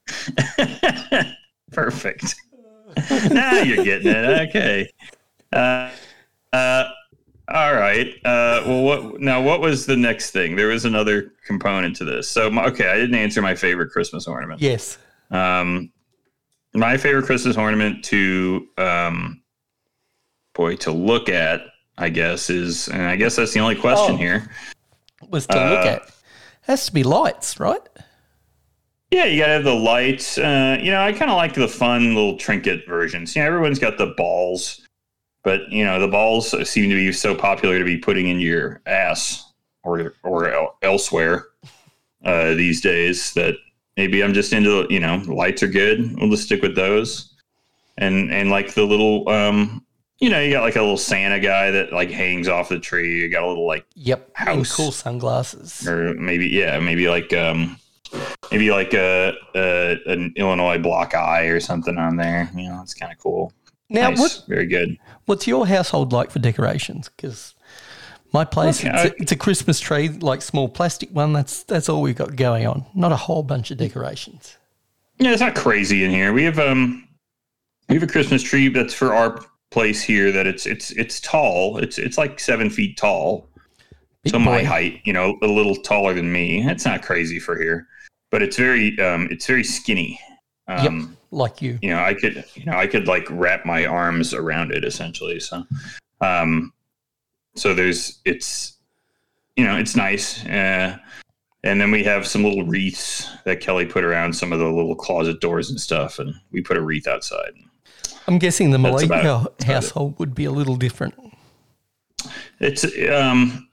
Perfect. 1.73 2.35
now 3.31 3.59
you're 3.63 3.85
getting 3.85 4.09
it. 4.13 4.49
Okay. 4.49 4.91
Uh, 5.53 5.91
uh, 6.53 6.85
all 7.49 7.75
right. 7.75 8.09
Uh, 8.25 8.63
well, 8.67 8.83
what 8.83 9.21
now? 9.21 9.41
What 9.43 9.61
was 9.61 9.87
the 9.87 9.97
next 9.97 10.31
thing? 10.31 10.57
There 10.57 10.69
was 10.69 10.85
another 10.85 11.33
component 11.47 11.95
to 11.97 12.05
this. 12.05 12.29
So, 12.29 12.51
my, 12.51 12.65
okay, 12.67 12.89
I 12.89 12.97
didn't 12.97 13.15
answer 13.15 13.41
my 13.43 13.55
favorite 13.55 13.91
Christmas 13.91 14.27
ornament. 14.27 14.61
Yes. 14.61 14.99
Um, 15.31 15.93
my 16.75 16.97
favorite 16.97 17.25
Christmas 17.27 17.57
ornament 17.57 18.05
to, 18.07 18.67
um, 18.79 19.43
boy, 20.55 20.77
to 20.77 20.91
look 20.93 21.29
at, 21.29 21.63
I 21.99 22.09
guess, 22.11 22.51
is, 22.51 22.89
and 22.89 23.03
I 23.03 23.17
guess 23.17 23.37
that's 23.37 23.53
the 23.53 23.61
only 23.61 23.77
question 23.77 24.15
Oh. 24.17 24.19
here. 24.19 24.51
Was 25.31 25.47
to 25.47 25.55
look 25.55 25.85
Uh, 25.87 25.89
at. 25.89 26.11
Has 26.63 26.87
to 26.87 26.93
be 26.93 27.03
lights, 27.03 27.59
right? 27.61 27.81
Yeah, 29.11 29.25
you 29.27 29.39
gotta 29.41 29.53
have 29.53 29.65
the 29.65 29.75
lights. 29.75 30.37
Uh, 30.37 30.79
you 30.81 30.91
know, 30.91 31.01
I 31.01 31.13
kind 31.13 31.31
of 31.31 31.37
like 31.37 31.55
the 31.55 31.69
fun 31.69 32.15
little 32.15 32.37
trinket 32.37 32.87
versions. 32.89 33.37
You 33.37 33.43
know, 33.43 33.49
everyone's 33.49 33.79
got 33.79 33.99
the 33.99 34.15
balls, 34.17 34.87
but 35.45 35.71
you 35.71 35.85
know, 35.85 36.01
the 36.01 36.09
balls 36.09 36.51
seem 36.69 36.91
to 36.91 36.97
be 36.97 37.13
so 37.13 37.35
popular 37.35 37.79
to 37.79 37.85
be 37.85 37.97
putting 37.99 38.29
in 38.29 38.41
your 38.41 38.83
ass 38.87 39.53
or 39.85 40.15
or 40.25 40.51
el- 40.53 40.77
elsewhere 40.83 41.47
uh, 42.25 42.55
these 42.55 42.81
days 42.81 43.33
that 43.35 43.55
maybe 43.97 44.23
I'm 44.25 44.35
just 44.35 44.53
into. 44.53 44.87
You 44.91 44.99
know, 45.01 45.23
lights 45.27 45.63
are 45.63 45.69
good. 45.69 46.19
We'll 46.19 46.31
just 46.31 46.45
stick 46.45 46.63
with 46.63 46.75
those. 46.75 47.33
And 47.99 48.33
and 48.33 48.51
like 48.51 48.75
the 48.75 48.83
little, 48.85 49.29
um, 49.29 49.85
you 50.19 50.31
know, 50.31 50.41
you 50.41 50.51
got 50.51 50.63
like 50.63 50.75
a 50.77 50.81
little 50.81 50.97
Santa 50.99 51.39
guy 51.39 51.71
that 51.71 51.93
like 51.93 52.11
hangs 52.11 52.49
off 52.49 52.69
the 52.71 52.81
tree. 52.81 53.21
You 53.23 53.31
got 53.31 53.45
a 53.45 53.49
little 53.49 53.67
like 53.69 53.87
Yep. 53.95 54.31
house, 54.37 54.57
And 54.57 54.69
cool 54.69 54.91
sunglasses. 54.93 55.87
or 55.87 56.13
maybe 56.15 56.49
yeah, 56.49 56.79
maybe 56.81 57.09
like 57.09 57.33
um, 57.33 57.79
maybe 58.51 58.71
like 58.71 58.95
a, 58.95 59.35
a 59.55 59.99
an 60.07 60.33
Illinois 60.37 60.79
Block 60.79 61.15
I 61.15 61.45
or 61.45 61.61
something 61.61 61.99
on 61.99 62.17
there. 62.17 62.51
You 62.55 62.69
know, 62.69 62.81
it's 62.83 62.95
kind 62.95 63.13
of 63.13 63.19
cool. 63.19 63.53
Now, 63.89 64.11
nice. 64.11 64.19
what, 64.19 64.45
Very 64.49 64.67
good. 64.67 64.97
what's 65.27 65.47
your 65.47 65.67
household 65.67 66.13
like 66.13 66.31
for 66.31 66.39
decorations? 66.41 67.09
Because 67.09 67.55
my 68.33 68.45
place, 68.45 68.85
Okay, 68.85 68.91
it's, 68.93 69.05
a, 69.05 69.23
it's 69.23 69.33
a 69.33 69.37
Christmas 69.37 69.79
tree, 69.81 70.09
like 70.09 70.43
small 70.43 70.69
plastic 70.69 71.11
one. 71.11 71.33
That's 71.33 71.63
that's 71.63 71.89
all 71.89 72.03
we've 72.03 72.17
got 72.17 72.37
going 72.37 72.67
on. 72.67 72.85
Not 72.95 73.13
a 73.13 73.17
whole 73.17 73.43
bunch 73.43 73.71
of 73.71 73.79
decorations. 73.79 74.57
Yeah, 75.19 75.31
it's 75.31 75.41
not 75.41 75.55
crazy 75.55 76.05
in 76.05 76.11
here. 76.11 76.33
We 76.33 76.43
have 76.45 76.59
um 76.59 77.07
we 77.89 77.95
have 77.95 78.03
a 78.03 78.09
Christmas 78.09 78.43
tree 78.43 78.69
that's 78.69 78.93
for 78.95 79.15
our 79.15 79.41
place 79.71 80.03
here 80.03 80.33
that 80.33 80.47
it's 80.47 80.67
it's 80.67 80.91
it's 80.93 81.21
tall. 81.21 81.79
It's 81.79 81.99
it's 81.99 82.19
like 82.19 82.41
seven 82.41 82.71
feet 82.71 82.97
tall. 82.97 83.49
Big 84.25 84.33
so 84.33 84.39
my 84.39 84.63
height, 84.63 85.01
you 85.05 85.13
know, 85.13 85.39
a 85.43 85.47
little 85.47 85.77
taller 85.77 86.13
than 86.13 86.33
me. 86.33 86.67
It's 86.69 86.85
not 86.85 87.03
crazy 87.03 87.39
for 87.39 87.57
here. 87.57 87.87
But 88.37 88.43
it's 88.43 88.59
very 88.59 89.01
um 89.01 89.29
it's 89.31 89.47
very 89.47 89.65
skinny. 89.65 90.21
Um 90.69 91.17
like 91.31 91.63
you. 91.63 91.79
you 91.81 91.89
know, 91.89 92.03
I 92.05 92.13
could 92.13 92.45
you 92.55 92.67
know, 92.67 92.77
I 92.77 92.87
could 92.87 93.09
like 93.09 93.27
wrap 93.31 93.65
my 93.65 93.87
arms 93.87 94.35
around 94.35 94.73
it 94.73 94.85
essentially. 94.85 95.41
So 95.41 95.65
um 96.21 96.71
so 97.55 97.73
there's 97.73 98.19
it's 98.27 98.75
you 99.57 99.65
know, 99.65 99.79
it's 99.79 99.97
nice. 99.97 100.45
Uh 100.45 100.99
and 101.65 101.81
then 101.81 101.91
we 101.91 102.05
have 102.05 102.27
some 102.27 102.45
little 102.45 102.67
wreaths 102.67 103.27
that 103.47 103.61
Kelly 103.61 103.87
put 103.87 104.05
around 104.05 104.35
some 104.35 104.53
of 104.53 104.59
the 104.59 104.67
little 104.71 104.95
closet 104.95 105.41
doors 105.41 105.71
and 105.71 105.81
stuff, 105.81 106.19
and 106.19 106.35
we 106.53 106.61
put 106.61 106.77
a 106.77 106.83
wreath 106.83 107.09
outside. 107.09 107.55
I'm 108.29 108.39
guessing 108.39 108.71
the 108.71 108.77
That's 108.77 108.93
Malika 108.93 109.15
about- 109.15 109.59
that's 109.59 109.65
about 109.65 109.71
it. 109.71 109.73
household 109.73 110.19
would 110.19 110.35
be 110.35 110.45
a 110.45 110.53
little 110.53 110.77
different. 110.77 111.15
It's 112.61 112.85
um, 113.11 113.67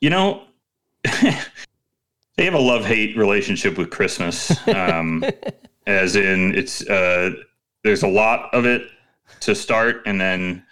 you 0.00 0.10
know, 0.10 0.44
they 2.36 2.44
have 2.44 2.54
a 2.54 2.58
love 2.58 2.84
hate 2.84 3.16
relationship 3.16 3.78
with 3.78 3.90
Christmas. 3.90 4.66
Um, 4.68 5.24
as 5.86 6.16
in, 6.16 6.54
it's 6.54 6.86
uh, 6.88 7.30
there's 7.82 8.02
a 8.02 8.08
lot 8.08 8.52
of 8.52 8.66
it 8.66 8.88
to 9.40 9.54
start, 9.54 10.02
and 10.06 10.20
then 10.20 10.64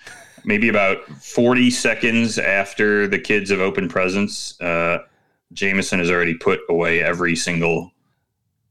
maybe 0.44 0.68
about 0.68 1.04
40 1.08 1.70
seconds 1.70 2.38
after 2.38 3.06
the 3.06 3.18
kids 3.18 3.50
have 3.50 3.60
opened 3.60 3.90
presents, 3.90 4.60
uh, 4.60 4.98
Jameson 5.52 5.98
has 5.98 6.10
already 6.10 6.34
put 6.34 6.60
away 6.68 7.02
every 7.02 7.36
single 7.36 7.92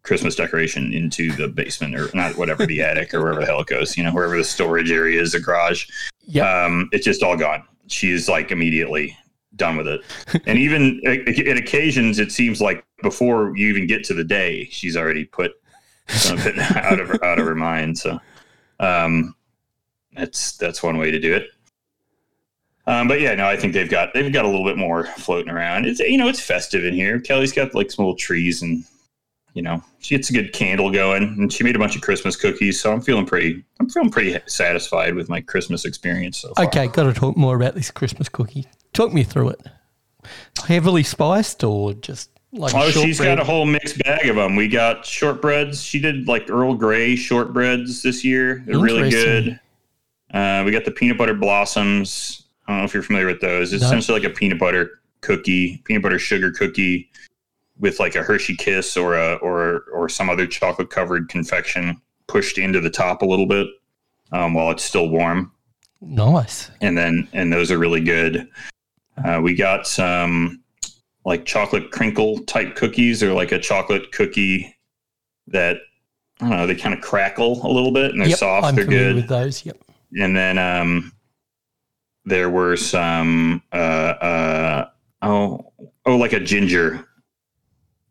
Christmas 0.03 0.36
decoration 0.36 0.94
into 0.94 1.32
the 1.32 1.48
basement 1.48 1.95
or 1.95 2.10
not 2.14 2.38
whatever 2.38 2.65
the 2.65 2.82
attic 2.82 3.14
or 3.14 3.22
wherever 3.22 3.40
the 3.40 3.45
hell 3.45 3.61
it 3.61 3.68
goes, 3.68 3.98
you 3.98 4.03
know, 4.03 4.11
wherever 4.11 4.38
the 4.38 4.44
storage 4.44 4.91
area 4.91 5.22
is, 5.22 5.32
the 5.32 5.40
garage. 5.40 5.88
Yeah. 6.26 6.65
Um, 6.65 6.90
it's 6.91 7.06
just 7.06 7.24
all 7.24 7.38
gone. 7.38 7.64
She's 7.88 8.28
like 8.28 8.52
immediately 8.52 9.18
done 9.56 9.78
with 9.78 9.88
it. 9.88 10.02
And 10.46 10.58
even 10.58 11.02
at, 11.06 11.58
occasions, 11.58 12.20
it 12.20 12.32
seems 12.32 12.62
like 12.62 12.86
before 13.02 13.56
you 13.56 13.68
even 13.68 13.88
get 13.88 14.04
to 14.06 14.14
the 14.14 14.24
day, 14.24 14.68
she's 14.72 14.98
already 14.98 15.26
put 15.26 15.54
some 16.08 16.38
of 16.38 16.48
it 16.48 16.58
out 16.78 17.00
of 17.00 17.08
her, 17.08 17.24
out 17.24 17.40
of 17.40 17.46
her 17.46 17.56
mind. 17.56 17.98
So, 17.98 18.20
um, 18.80 19.36
that's, 20.16 20.58
that's 20.58 20.84
one 20.84 20.98
way 20.98 21.12
to 21.12 21.20
do 21.20 21.34
it. 21.34 21.50
Um, 22.86 23.08
but 23.08 23.22
yeah, 23.22 23.34
no, 23.36 23.48
I 23.48 23.56
think 23.56 23.74
they've 23.74 23.90
got 23.90 24.14
they've 24.14 24.32
got 24.32 24.44
a 24.44 24.48
little 24.50 24.66
bit 24.66 24.78
more 24.78 25.06
floating 25.06 25.50
around. 25.50 25.86
It's 25.86 26.02
you 26.02 26.18
know 26.18 26.28
it's 26.28 26.42
festive 26.42 26.84
in 26.84 26.94
here. 26.94 27.18
Kelly's 27.20 27.54
got 27.54 27.74
like 27.74 27.90
some 27.90 28.04
little 28.04 28.18
trees 28.18 28.62
and 28.62 28.84
you 29.54 29.62
know 29.62 29.84
she 30.00 30.16
gets 30.18 30.30
a 30.30 30.34
good 30.34 30.52
candle 30.54 30.92
going, 30.92 31.24
and 31.24 31.52
she 31.54 31.64
made 31.64 31.76
a 31.76 31.80
bunch 31.80 31.96
of 31.96 32.02
Christmas 32.02 32.36
cookies. 32.36 32.80
So 32.82 32.92
I'm 32.92 33.02
feeling 33.02 33.26
pretty 33.26 33.64
I'm 33.80 33.90
feeling 33.90 34.10
pretty 34.12 34.38
satisfied 34.48 35.16
with 35.16 35.30
my 35.30 35.42
Christmas 35.42 35.86
experience 35.86 36.40
so 36.40 36.54
far. 36.56 36.66
Okay, 36.66 36.88
got 36.88 37.04
to 37.04 37.14
talk 37.14 37.38
more 37.38 37.56
about 37.56 37.76
this 37.76 37.92
Christmas 37.92 38.30
cookie. 38.30 38.66
Talk 38.94 39.14
me 39.14 39.24
through 39.24 39.50
it. 39.50 39.62
Heavily 40.68 41.04
spiced 41.04 41.64
or 41.64 41.94
just 41.94 42.30
like 42.54 42.74
Oh, 42.76 42.90
she's 42.90 43.18
shortbread? 43.18 43.38
got 43.38 43.40
a 43.40 43.44
whole 43.44 43.66
mixed 43.66 44.02
bag 44.04 44.28
of 44.28 44.36
them. 44.36 44.56
We 44.56 44.68
got 44.68 45.04
shortbreads. 45.04 45.84
She 45.86 46.00
did 46.00 46.28
like 46.28 46.50
Earl 46.50 46.76
Grey 46.76 47.16
shortbreads 47.16 48.02
this 48.04 48.24
year. 48.24 48.64
They're 48.66 48.80
really 48.80 49.10
good. 49.10 49.60
Uh, 50.34 50.64
we 50.66 50.72
got 50.72 50.86
the 50.86 50.92
peanut 50.92 51.18
butter 51.18 51.34
blossoms. 51.34 52.44
I 52.68 52.72
don't 52.72 52.80
know 52.80 52.86
if 52.86 52.94
you're 52.94 53.04
familiar 53.04 53.28
with 53.28 53.42
those. 53.42 53.74
It's 53.74 53.82
No. 53.82 53.88
essentially 53.88 54.20
like 54.20 54.30
a 54.32 54.34
peanut 54.34 54.60
butter 54.60 55.02
cookie, 55.22 55.82
peanut 55.86 56.02
butter 56.04 56.20
sugar 56.20 56.52
cookie 56.52 57.10
with 57.84 58.00
like 58.00 58.16
a 58.16 58.24
Hershey 58.24 58.56
Kiss 58.56 58.98
or 58.98 59.16
a 59.16 59.36
or 59.36 59.84
or 59.94 60.10
some 60.10 60.30
other 60.30 60.48
chocolate 60.48 60.90
covered 60.90 61.30
confection 61.30 62.02
pushed 62.28 62.58
into 62.58 62.80
the 62.80 62.90
top 62.90 63.22
a 63.22 63.26
little 63.26 63.46
bit 63.46 63.68
um, 64.32 64.54
while 64.54 64.72
it's 64.72 64.84
still 64.84 65.10
warm 65.10 65.52
nice. 66.02 66.72
and 66.82 66.98
then 66.98 67.28
and 67.34 67.52
those 67.52 67.70
are 67.70 67.78
really 67.78 68.02
good. 68.02 68.48
Uh, 69.24 69.40
we 69.44 69.54
got 69.54 69.86
some 69.86 70.64
like 71.26 71.46
chocolate 71.46 71.92
crinkle 71.92 72.40
type 72.46 72.76
cookies, 72.76 73.22
or 73.22 73.34
like 73.34 73.52
a 73.52 73.60
chocolate 73.60 74.12
cookie 74.14 74.76
that 75.48 75.78
I 76.40 76.50
don't 76.50 76.58
know. 76.58 76.68
They 76.68 76.76
kind 76.76 76.96
of 76.96 77.02
crackle 77.02 77.66
a 77.66 77.72
little 77.72 77.92
bit, 77.92 78.12
and 78.12 78.22
they're 78.22 78.30
yep, 78.30 78.40
soft. 78.40 78.66
I'm 78.66 78.76
they're 78.76 78.86
good. 78.86 79.16
with 79.18 79.28
those. 79.28 79.66
Yep. 79.66 79.78
And 80.20 80.36
then 80.36 80.58
um, 80.58 81.12
there 82.24 82.50
were 82.50 82.78
some 82.78 83.62
uh, 83.74 83.76
uh, 83.76 84.90
oh 85.22 85.74
oh 86.06 86.16
like 86.16 86.32
a 86.32 86.40
ginger. 86.40 87.06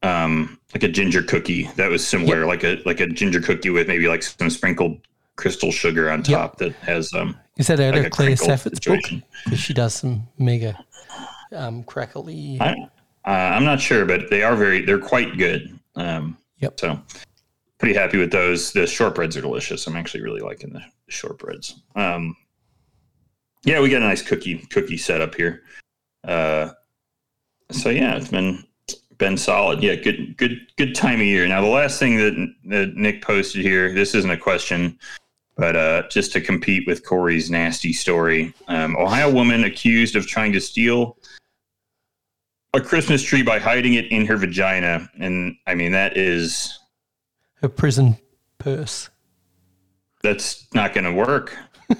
Um, 0.02 0.58
like 0.74 0.82
a 0.82 0.88
ginger 0.88 1.22
cookie 1.22 1.64
that 1.76 1.88
was 1.88 2.06
similar, 2.06 2.44
like 2.46 2.64
a 2.64 2.82
like 2.84 3.00
a 3.00 3.06
ginger 3.06 3.40
cookie 3.40 3.70
with 3.70 3.88
maybe 3.88 4.08
like 4.08 4.22
some 4.22 4.50
sprinkled 4.50 5.00
crystal 5.36 5.70
sugar 5.70 6.10
on 6.10 6.22
top 6.22 6.58
that 6.58 6.72
has 6.74 7.12
um 7.14 7.36
Is 7.56 7.68
that 7.68 7.80
out 7.80 7.94
like 7.94 8.06
of 8.06 8.12
Claire 8.12 8.36
Saffitz's 8.36 8.80
book? 8.80 9.00
Because 9.44 9.60
she 9.60 9.72
does 9.72 9.94
some 9.94 10.26
mega 10.38 10.78
um, 11.54 11.84
crackly. 11.84 12.58
I, 12.60 12.72
uh, 13.24 13.30
I'm 13.30 13.64
not 13.64 13.80
sure, 13.80 14.04
but 14.04 14.30
they 14.30 14.42
are 14.42 14.56
very, 14.56 14.84
they're 14.84 14.98
quite 14.98 15.38
good. 15.38 15.78
Um, 15.94 16.36
Yep. 16.62 16.78
So 16.78 17.00
pretty 17.78 17.94
happy 17.94 18.18
with 18.18 18.30
those. 18.30 18.72
The 18.72 18.82
shortbreads 18.82 19.36
are 19.36 19.40
delicious. 19.40 19.86
I'm 19.86 19.96
actually 19.96 20.22
really 20.22 20.40
liking 20.40 20.72
the 20.72 20.82
shortbreads. 21.10 21.74
Um, 21.96 22.36
yeah, 23.64 23.80
we 23.80 23.90
got 23.90 24.02
a 24.02 24.06
nice 24.06 24.22
cookie 24.22 24.58
cookie 24.70 24.96
setup 24.96 25.34
here. 25.34 25.62
Uh, 26.24 26.70
so 27.70 27.90
yeah, 27.90 28.16
it's 28.16 28.28
been 28.28 28.64
been 29.22 29.36
solid. 29.36 29.80
Yeah, 29.84 29.94
good 29.94 30.36
good 30.36 30.66
good 30.76 30.96
time 30.96 31.20
of 31.20 31.26
year. 31.26 31.46
Now 31.46 31.60
the 31.60 31.68
last 31.68 32.00
thing 32.00 32.16
that, 32.16 32.54
that 32.64 32.96
Nick 32.96 33.22
posted 33.22 33.62
here, 33.62 33.92
this 33.94 34.16
isn't 34.16 34.30
a 34.30 34.36
question, 34.36 34.98
but 35.56 35.76
uh, 35.76 36.08
just 36.08 36.32
to 36.32 36.40
compete 36.40 36.88
with 36.88 37.06
Corey's 37.06 37.48
nasty 37.48 37.92
story, 37.92 38.52
um, 38.66 38.96
Ohio 38.96 39.30
woman 39.30 39.62
accused 39.62 40.16
of 40.16 40.26
trying 40.26 40.52
to 40.54 40.60
steal 40.60 41.18
a 42.74 42.80
Christmas 42.80 43.22
tree 43.22 43.42
by 43.42 43.60
hiding 43.60 43.94
it 43.94 44.06
in 44.06 44.26
her 44.26 44.36
vagina, 44.36 45.08
and 45.20 45.54
I 45.68 45.76
mean 45.76 45.92
that 45.92 46.16
is 46.16 46.76
her 47.60 47.68
prison 47.68 48.18
purse. 48.58 49.08
that's 50.24 50.66
not 50.74 50.94
going 50.94 51.04
to 51.04 51.12
work. 51.12 51.56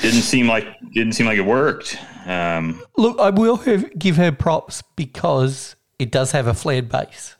didn't 0.00 0.22
seem 0.22 0.48
like 0.48 0.66
didn't 0.94 1.12
seem 1.12 1.26
like 1.26 1.38
it 1.38 1.46
worked. 1.46 1.96
Um, 2.26 2.82
Look, 2.96 3.18
I 3.18 3.30
will 3.30 3.56
have, 3.58 3.98
give 3.98 4.16
her 4.16 4.32
props 4.32 4.82
because 4.96 5.76
it 5.98 6.10
does 6.10 6.32
have 6.32 6.46
a 6.46 6.54
flared 6.54 6.88
base. 6.88 7.36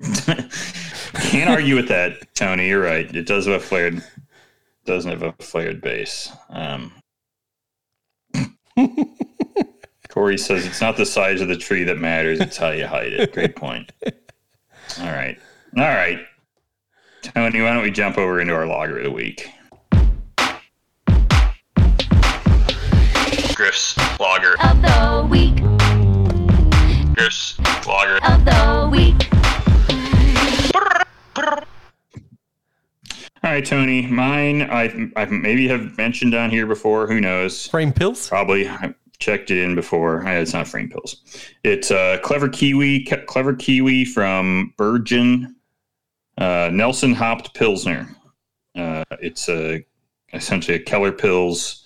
can't 1.14 1.50
argue 1.50 1.76
with 1.76 1.88
that, 1.88 2.34
Tony. 2.34 2.68
You're 2.68 2.82
right. 2.82 3.14
It 3.14 3.26
does 3.26 3.46
have 3.46 3.56
a 3.56 3.60
flared 3.60 4.02
doesn't 4.84 5.10
have 5.10 5.22
a 5.22 5.32
flared 5.42 5.80
base. 5.80 6.30
Um, 6.50 6.92
Corey 10.08 10.38
says 10.38 10.66
it's 10.66 10.80
not 10.80 10.96
the 10.96 11.06
size 11.06 11.40
of 11.40 11.48
the 11.48 11.56
tree 11.56 11.84
that 11.84 11.98
matters; 11.98 12.40
it's 12.40 12.56
how 12.56 12.70
you 12.70 12.86
hide 12.86 13.12
it. 13.12 13.32
Great 13.32 13.56
point. 13.56 13.92
All 15.00 15.06
right, 15.06 15.38
all 15.78 15.82
right, 15.82 16.20
Tony. 17.22 17.62
Why 17.62 17.72
don't 17.72 17.82
we 17.82 17.90
jump 17.90 18.18
over 18.18 18.38
into 18.38 18.52
our 18.52 18.66
logger 18.66 18.98
of 18.98 19.04
the 19.04 19.10
week? 19.10 19.48
Griff's 23.54 23.96
logger. 24.18 24.54
of 24.62 24.82
the 24.82 25.26
week, 25.30 25.56
Griff's 27.14 27.58
logger. 27.86 28.16
of 28.24 28.44
the 28.44 28.88
week. 28.90 29.30
All 33.44 33.50
right, 33.50 33.64
Tony. 33.64 34.06
Mine, 34.06 34.62
I, 34.62 35.10
I 35.16 35.26
maybe 35.26 35.68
have 35.68 35.96
mentioned 35.96 36.34
on 36.34 36.50
here 36.50 36.66
before. 36.66 37.06
Who 37.06 37.20
knows? 37.20 37.68
Frame 37.68 37.92
pills? 37.92 38.28
Probably 38.28 38.68
I 38.68 38.94
checked 39.18 39.50
it 39.50 39.58
in 39.58 39.74
before. 39.74 40.26
It's 40.26 40.52
not 40.52 40.66
frame 40.66 40.88
pills. 40.88 41.16
It's 41.62 41.90
uh, 41.90 42.18
clever 42.24 42.48
kiwi, 42.48 43.04
clever 43.04 43.54
kiwi 43.54 44.04
from 44.06 44.72
Virgin 44.78 45.54
uh, 46.38 46.70
Nelson 46.72 47.12
hopped 47.14 47.54
pilsner. 47.54 48.08
Uh, 48.74 49.04
it's 49.20 49.48
a 49.48 49.84
essentially 50.32 50.76
a 50.76 50.80
Keller 50.80 51.12
Pils 51.12 51.83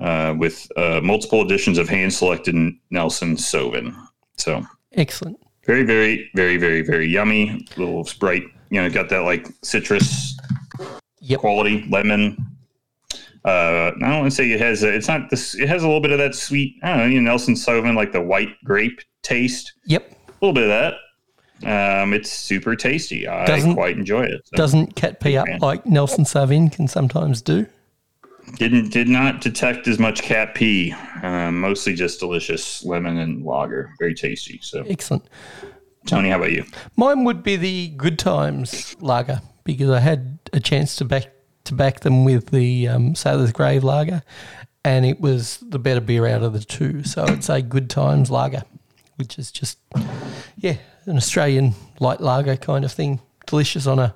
uh, 0.00 0.34
with 0.38 0.66
uh, 0.76 1.00
multiple 1.02 1.42
editions 1.42 1.78
of 1.78 1.88
hand 1.88 2.12
selected 2.12 2.54
Nelson 2.90 3.36
Sauvin. 3.36 3.94
So 4.36 4.64
Excellent. 4.92 5.38
very, 5.64 5.82
very, 5.84 6.30
very, 6.34 6.56
very, 6.58 6.82
very 6.82 7.06
yummy. 7.08 7.66
Little 7.76 8.04
Sprite. 8.04 8.44
You 8.70 8.82
know, 8.82 8.90
got 8.90 9.08
that 9.10 9.20
like 9.20 9.46
citrus 9.62 10.36
Yep. 11.20 11.40
quality 11.40 11.86
lemon. 11.90 12.36
Uh, 13.44 13.92
I 13.96 14.00
don't 14.00 14.18
want 14.20 14.24
to 14.24 14.30
say 14.36 14.50
it 14.50 14.60
has. 14.60 14.82
A, 14.82 14.92
it's 14.92 15.06
not 15.08 15.30
this. 15.30 15.54
It 15.54 15.68
has 15.68 15.82
a 15.82 15.86
little 15.86 16.00
bit 16.00 16.10
of 16.10 16.18
that 16.18 16.34
sweet. 16.34 16.74
I 16.82 16.88
don't 16.88 16.98
know. 16.98 17.04
You 17.06 17.20
know, 17.20 17.30
Nelson 17.30 17.54
Sauvin, 17.54 17.94
like 17.94 18.10
the 18.12 18.20
white 18.20 18.48
grape 18.64 19.00
taste. 19.22 19.72
Yep. 19.86 20.10
A 20.28 20.32
little 20.44 20.52
bit 20.52 20.64
of 20.64 20.68
that. 21.62 22.02
Um, 22.02 22.12
it's 22.12 22.30
super 22.30 22.74
tasty. 22.76 23.26
I 23.26 23.46
Doesn't- 23.46 23.74
quite 23.74 23.96
enjoy 23.96 24.22
it. 24.24 24.42
So. 24.46 24.56
Doesn't 24.56 24.94
cat 24.96 25.20
pee 25.20 25.36
up 25.36 25.46
fan. 25.46 25.60
like 25.60 25.86
Nelson 25.86 26.24
Sauvin 26.24 26.70
can 26.70 26.86
sometimes 26.88 27.40
do. 27.40 27.66
Didn't 28.54 28.90
did 28.90 29.08
not 29.08 29.40
detect 29.40 29.88
as 29.88 29.98
much 29.98 30.22
cat 30.22 30.54
pee. 30.54 30.94
Um, 31.22 31.60
mostly 31.60 31.94
just 31.94 32.20
delicious 32.20 32.84
lemon 32.84 33.18
and 33.18 33.44
lager. 33.44 33.92
Very 33.98 34.14
tasty. 34.14 34.58
So, 34.62 34.84
Excellent. 34.88 35.28
Tony, 36.06 36.30
how 36.30 36.36
about 36.36 36.52
you? 36.52 36.64
Mine 36.96 37.24
would 37.24 37.42
be 37.42 37.56
the 37.56 37.88
Good 37.88 38.18
Times 38.18 38.96
lager 39.00 39.42
because 39.64 39.90
I 39.90 40.00
had 40.00 40.38
a 40.52 40.60
chance 40.60 40.96
to 40.96 41.04
back 41.04 41.32
to 41.64 41.74
back 41.74 42.00
them 42.00 42.24
with 42.24 42.50
the 42.50 42.88
um, 42.88 43.14
Sailor's 43.14 43.52
Grave 43.52 43.82
lager, 43.82 44.22
and 44.84 45.04
it 45.04 45.20
was 45.20 45.58
the 45.60 45.80
better 45.80 46.00
beer 46.00 46.26
out 46.26 46.42
of 46.42 46.52
the 46.52 46.60
two. 46.60 47.02
So 47.02 47.24
it's 47.24 47.48
a 47.48 47.60
Good 47.60 47.90
Times 47.90 48.30
lager, 48.30 48.62
which 49.16 49.38
is 49.38 49.50
just 49.50 49.78
yeah, 50.56 50.76
an 51.06 51.16
Australian 51.16 51.74
light 52.00 52.20
lager 52.20 52.56
kind 52.56 52.84
of 52.84 52.92
thing, 52.92 53.20
delicious 53.46 53.86
on 53.86 53.98
a 53.98 54.14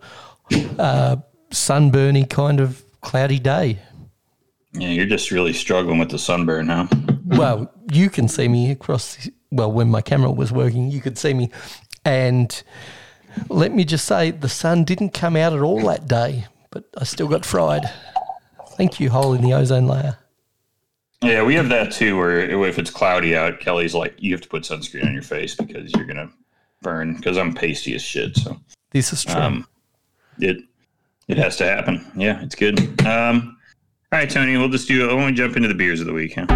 uh, 0.79 1.17
sunburny 1.51 2.25
kind 2.25 2.61
of 2.61 2.85
cloudy 3.01 3.39
day. 3.39 3.81
Yeah, 4.73 4.89
you're 4.89 5.07
just 5.07 5.31
really 5.31 5.53
struggling 5.53 5.99
with 5.99 6.11
the 6.11 6.19
sunburn, 6.19 6.69
huh? 6.69 6.87
well, 7.27 7.73
you 7.93 8.09
can 8.11 8.29
see 8.29 8.49
me 8.49 8.71
across. 8.71 9.29
Well, 9.51 9.73
when 9.73 9.91
my 9.91 10.01
camera 10.01 10.31
was 10.31 10.53
working, 10.53 10.91
you 10.91 11.01
could 11.01 11.19
see 11.19 11.35
me, 11.35 11.51
and 12.05 12.63
let 13.49 13.73
me 13.75 13.85
just 13.85 14.05
say, 14.05 14.31
the 14.31 14.49
sun 14.49 14.85
didn't 14.85 15.11
come 15.11 15.35
out 15.37 15.53
at 15.53 15.61
all 15.61 15.81
that 15.87 16.07
day, 16.07 16.47
but 16.71 16.85
I 16.97 17.05
still 17.05 17.27
got 17.29 17.45
fried. 17.45 17.91
Thank 18.77 19.01
you, 19.01 19.11
hole 19.11 19.35
in 19.35 19.43
the 19.43 19.53
ozone 19.55 19.87
layer. 19.87 20.19
Yeah, 21.23 21.43
we 21.43 21.55
have 21.57 21.69
that 21.69 21.93
too. 21.93 22.17
Where 22.17 22.41
if 22.41 22.79
it's 22.79 22.91
cloudy 22.91 23.37
out, 23.37 23.61
Kelly's 23.61 23.95
like, 23.95 24.15
you 24.19 24.33
have 24.33 24.41
to 24.41 24.49
put 24.49 24.63
sunscreen 24.63 25.05
on 25.05 25.13
your 25.13 25.23
face 25.23 25.55
because 25.55 25.93
you're 25.93 26.07
gonna 26.07 26.31
burn. 26.81 27.17
Because 27.17 27.37
I'm 27.37 27.53
pasty 27.55 27.95
as 27.95 28.03
shit. 28.03 28.37
So 28.37 28.59
This 28.91 29.13
is 29.13 29.25
true. 29.25 29.35
um, 29.35 29.67
it 30.39 30.59
it 31.29 31.37
has 31.37 31.57
to 31.59 31.67
happen. 31.67 32.11
Yeah, 32.17 32.41
it's 32.43 32.55
good. 32.55 33.05
Um, 33.07 33.59
all 34.13 34.19
right, 34.19 34.29
Tony, 34.29 34.57
we'll 34.57 34.69
just 34.69 34.89
do. 34.89 35.09
I 35.09 35.15
want 35.15 35.37
to 35.37 35.41
jump 35.41 35.55
into 35.55 35.69
the 35.69 35.75
beers 35.75 36.01
of 36.01 36.09
the 36.09 36.13
week. 36.13 36.35
Huh? 36.35 36.47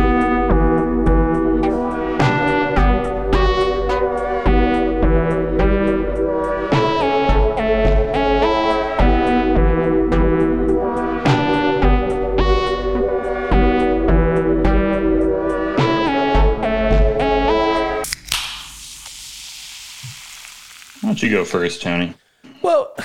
Why 21.01 21.09
don't 21.09 21.23
you 21.23 21.31
go 21.31 21.45
first, 21.45 21.83
Tony? 21.83 22.15
well, 22.63 22.97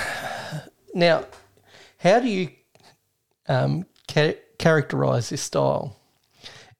now, 0.92 1.24
how 1.98 2.18
do 2.18 2.28
you 2.28 2.48
um, 3.46 3.86
ca- 4.10 4.38
characterize 4.58 5.30
this 5.30 5.42
style? 5.42 5.96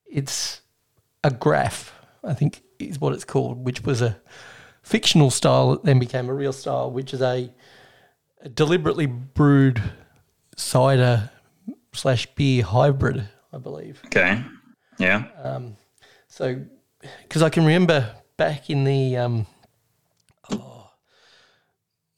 It's 0.06 0.60
a 1.22 1.30
graf, 1.30 1.94
I 2.24 2.34
think 2.34 2.62
is 2.78 3.00
what 3.00 3.12
it's 3.12 3.24
called, 3.24 3.64
which 3.64 3.82
was 3.82 4.02
a 4.02 4.20
fictional 4.82 5.30
style 5.30 5.70
that 5.72 5.84
then 5.84 5.98
became 5.98 6.28
a 6.28 6.34
real 6.34 6.52
style, 6.52 6.90
which 6.90 7.14
is 7.14 7.22
a, 7.22 7.52
a 8.42 8.48
deliberately 8.48 9.06
brewed 9.06 9.80
cider 10.56 11.30
slash 11.92 12.26
beer 12.34 12.64
hybrid, 12.64 13.28
I 13.52 13.58
believe. 13.58 14.00
Okay. 14.06 14.42
Yeah. 14.98 15.24
Um, 15.42 15.76
So, 16.28 16.64
because 17.22 17.42
I 17.42 17.50
can 17.50 17.64
remember 17.64 18.14
back 18.36 18.70
in 18.70 18.84
the 18.84 19.16
um, 19.16 19.46
oh, 20.50 20.90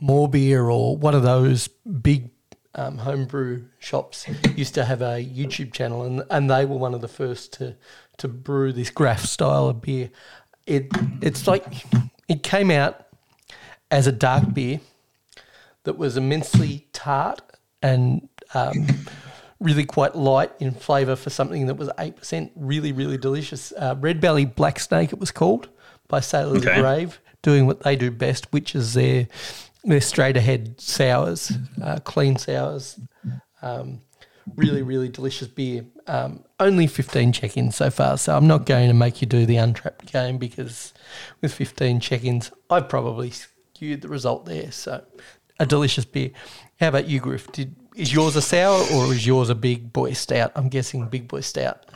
More 0.00 0.28
Beer 0.28 0.68
or 0.68 0.96
one 0.96 1.14
of 1.14 1.22
those 1.22 1.68
big 1.68 2.30
um, 2.74 2.98
homebrew 2.98 3.64
shops 3.78 4.26
used 4.56 4.74
to 4.74 4.84
have 4.84 5.02
a 5.02 5.24
YouTube 5.24 5.72
channel, 5.72 6.04
and, 6.04 6.22
and 6.30 6.50
they 6.50 6.64
were 6.64 6.76
one 6.76 6.94
of 6.94 7.00
the 7.00 7.08
first 7.08 7.52
to 7.54 7.76
to 8.18 8.28
brew 8.28 8.72
this 8.72 8.90
graf 8.90 9.20
style 9.20 9.68
of 9.68 9.82
beer. 9.82 10.10
It 10.66 10.88
it's 11.20 11.46
like 11.46 11.64
it 12.28 12.42
came 12.42 12.70
out 12.70 13.06
as 13.90 14.06
a 14.06 14.12
dark 14.12 14.54
beer 14.54 14.80
that 15.84 15.98
was 15.98 16.16
immensely 16.16 16.86
tart 16.92 17.42
and 17.82 18.28
um, 18.54 18.86
really 19.60 19.84
quite 19.84 20.14
light 20.14 20.52
in 20.60 20.72
flavour 20.72 21.16
for 21.16 21.30
something 21.30 21.66
that 21.66 21.74
was 21.74 21.88
8%, 21.98 22.50
really, 22.56 22.92
really 22.92 23.16
delicious. 23.16 23.72
Uh, 23.76 23.94
Red 23.98 24.20
Belly 24.20 24.44
Black 24.44 24.78
Snake, 24.80 25.12
it 25.12 25.18
was 25.18 25.30
called, 25.30 25.68
by 26.08 26.20
Sailor's 26.20 26.66
Okay. 26.66 26.80
Grave, 26.80 27.20
doing 27.42 27.66
what 27.66 27.80
they 27.80 27.96
do 27.96 28.10
best, 28.10 28.52
which 28.52 28.74
is 28.74 28.94
their, 28.94 29.28
their 29.84 30.00
straight 30.00 30.36
ahead 30.36 30.80
sours, 30.80 31.52
uh, 31.82 31.98
clean 32.00 32.36
sours. 32.36 32.98
Um, 33.62 34.02
really, 34.56 34.82
really 34.82 35.08
delicious 35.08 35.48
beer. 35.48 35.84
Um, 36.06 36.44
only 36.58 36.86
15 36.86 37.32
check 37.32 37.56
ins 37.56 37.76
so 37.76 37.90
far, 37.90 38.18
so 38.18 38.36
I'm 38.36 38.46
not 38.46 38.66
going 38.66 38.88
to 38.88 38.94
make 38.94 39.20
you 39.20 39.26
do 39.26 39.46
the 39.46 39.56
Untappd 39.56 40.10
game 40.10 40.38
because 40.38 40.92
with 41.40 41.52
15 41.52 42.00
check 42.00 42.24
ins, 42.24 42.50
I've 42.70 42.88
probably 42.88 43.30
skewed 43.30 44.02
the 44.02 44.08
result 44.08 44.46
there. 44.46 44.70
So, 44.72 45.04
a 45.58 45.66
delicious 45.66 46.04
beer. 46.04 46.30
How 46.80 46.88
about 46.88 47.06
you, 47.08 47.20
Griff? 47.20 47.50
Did, 47.52 47.76
is 47.94 48.12
yours 48.12 48.36
a 48.36 48.42
sour 48.42 48.84
or 48.92 49.12
is 49.12 49.26
yours 49.26 49.48
a 49.48 49.54
big 49.54 49.92
boy 49.92 50.12
stout? 50.12 50.52
I'm 50.56 50.68
guessing 50.68 51.06
big 51.08 51.28
boy 51.28 51.40
stout. 51.40 51.86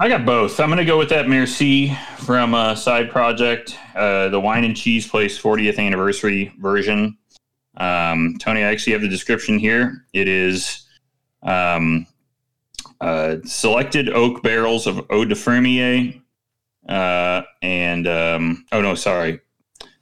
I 0.00 0.08
got 0.08 0.24
both. 0.24 0.58
I'm 0.58 0.68
going 0.68 0.78
to 0.78 0.86
go 0.86 0.96
with 0.96 1.10
that 1.10 1.28
Merci 1.28 1.94
from 2.18 2.54
uh, 2.54 2.74
Side 2.74 3.10
Project, 3.10 3.76
uh, 3.94 4.28
the 4.30 4.40
wine 4.40 4.64
and 4.64 4.74
cheese 4.74 5.06
place 5.06 5.38
40th 5.38 5.78
anniversary 5.78 6.54
version. 6.58 7.18
Um, 7.76 8.36
Tony, 8.38 8.62
I 8.62 8.70
actually 8.70 8.92
have 8.92 9.02
the 9.02 9.08
description 9.08 9.58
here. 9.58 10.06
It 10.12 10.28
is 10.28 10.86
um, 11.42 12.06
uh, 13.00 13.36
selected 13.44 14.08
oak 14.10 14.42
barrels 14.42 14.86
of 14.86 15.04
Eau 15.10 15.24
de 15.24 15.34
Fermier. 15.34 16.20
Uh, 16.88 17.42
and, 17.62 18.06
um, 18.06 18.64
oh 18.72 18.80
no, 18.80 18.94
sorry. 18.94 19.40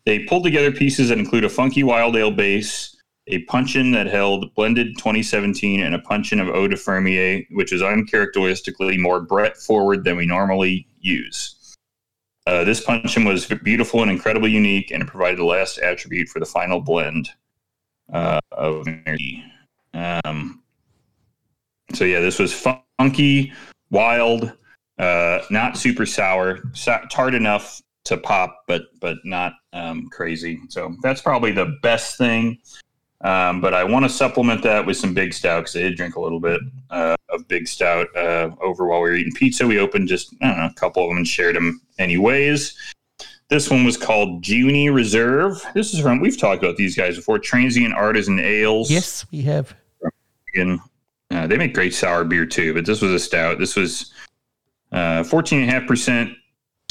They 0.06 0.24
pulled 0.24 0.44
together 0.44 0.72
pieces 0.72 1.08
that 1.08 1.18
include 1.18 1.44
a 1.44 1.48
funky 1.48 1.82
wild 1.82 2.16
ale 2.16 2.30
base, 2.30 2.96
a 3.26 3.44
puncheon 3.44 3.92
that 3.92 4.06
held 4.06 4.52
blended 4.54 4.96
2017, 4.96 5.80
and 5.80 5.94
a 5.94 6.00
puncheon 6.00 6.40
of 6.40 6.48
Eau 6.48 6.66
de 6.66 6.76
Fermier, 6.76 7.46
which 7.50 7.72
is 7.72 7.82
uncharacteristically 7.82 8.96
more 8.96 9.20
Brett 9.20 9.56
forward 9.56 10.04
than 10.04 10.16
we 10.16 10.26
normally 10.26 10.86
use. 11.00 11.76
Uh, 12.46 12.64
this 12.64 12.80
puncheon 12.80 13.24
was 13.24 13.46
beautiful 13.62 14.02
and 14.02 14.10
incredibly 14.10 14.50
unique, 14.50 14.90
and 14.90 15.02
it 15.02 15.06
provided 15.06 15.38
the 15.38 15.44
last 15.44 15.78
attribute 15.78 16.28
for 16.28 16.40
the 16.40 16.46
final 16.46 16.80
blend 16.80 17.30
uh, 18.12 18.40
of 18.52 18.86
Mary. 18.86 19.44
Um, 19.94 20.62
so 21.94 22.04
yeah, 22.04 22.20
this 22.20 22.38
was 22.38 22.52
funky, 22.98 23.52
wild, 23.90 24.52
uh, 24.98 25.40
not 25.50 25.76
super 25.76 26.06
sour, 26.06 26.60
sa- 26.72 27.04
tart 27.10 27.34
enough 27.34 27.80
to 28.04 28.16
pop, 28.16 28.64
but 28.66 28.82
but 29.00 29.18
not 29.24 29.52
um, 29.72 30.08
crazy. 30.10 30.60
So 30.68 30.94
that's 31.02 31.20
probably 31.20 31.52
the 31.52 31.76
best 31.82 32.18
thing. 32.18 32.58
Um, 33.22 33.60
but 33.60 33.74
I 33.74 33.84
want 33.84 34.04
to 34.06 34.08
supplement 34.08 34.62
that 34.62 34.86
with 34.86 34.96
some 34.96 35.12
big 35.12 35.34
stout 35.34 35.64
because 35.64 35.76
I 35.76 35.80
did 35.80 35.96
drink 35.96 36.16
a 36.16 36.20
little 36.20 36.40
bit 36.40 36.60
uh, 36.88 37.16
of 37.28 37.46
big 37.48 37.68
stout 37.68 38.06
uh, 38.16 38.50
over 38.62 38.86
while 38.86 39.02
we 39.02 39.10
were 39.10 39.14
eating 39.14 39.34
pizza. 39.34 39.66
We 39.66 39.78
opened 39.78 40.08
just 40.08 40.34
know 40.40 40.68
a 40.70 40.74
couple 40.74 41.02
of 41.02 41.10
them 41.10 41.18
and 41.18 41.28
shared 41.28 41.56
them 41.56 41.82
anyways. 41.98 42.74
This 43.50 43.68
one 43.68 43.84
was 43.84 43.96
called 43.96 44.46
Junie 44.46 44.90
Reserve. 44.90 45.60
This 45.74 45.92
is 45.92 46.00
from 46.00 46.20
we've 46.20 46.38
talked 46.38 46.62
about 46.62 46.76
these 46.76 46.96
guys 46.96 47.16
before. 47.16 47.40
Transient 47.40 47.92
Artisan 47.92 48.38
Ales. 48.38 48.88
Yes, 48.88 49.26
we 49.32 49.42
have. 49.42 49.74
And, 50.54 50.78
uh, 51.32 51.48
they 51.48 51.56
make 51.56 51.74
great 51.74 51.92
sour 51.92 52.24
beer 52.24 52.46
too, 52.46 52.74
but 52.74 52.86
this 52.86 53.02
was 53.02 53.12
a 53.12 53.18
stout. 53.18 53.58
This 53.58 53.74
was 53.74 54.12
uh, 54.92 55.24
14.5% 55.24 56.34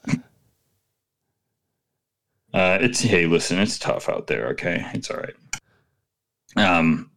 Uh, 2.53 2.77
it's 2.81 3.01
hey, 3.01 3.25
listen, 3.25 3.59
it's 3.59 3.77
tough 3.77 4.09
out 4.09 4.27
there. 4.27 4.47
Okay, 4.47 4.85
it's 4.93 5.11
all 5.11 5.17
right. 5.17 5.35
Um, 6.55 7.11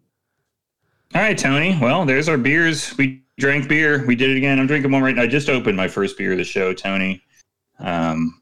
all 1.15 1.23
right, 1.23 1.39
Tony. 1.39 1.79
Well, 1.81 2.05
there's 2.05 2.29
our 2.29 2.39
beers. 2.39 2.97
We 2.97 3.23
drank 3.39 3.69
beer. 3.69 4.05
We 4.07 4.15
did 4.15 4.31
it 4.31 4.37
again. 4.37 4.59
I'm 4.59 4.67
drinking 4.67 4.93
one 4.93 5.03
right 5.03 5.17
now. 5.17 5.23
I 5.23 5.27
just 5.27 5.49
opened 5.49 5.77
my 5.77 5.89
first 5.89 6.19
beer 6.19 6.33
of 6.33 6.39
the 6.39 6.45
show, 6.45 6.73
Tony. 6.73 7.23
Um, 7.79 8.41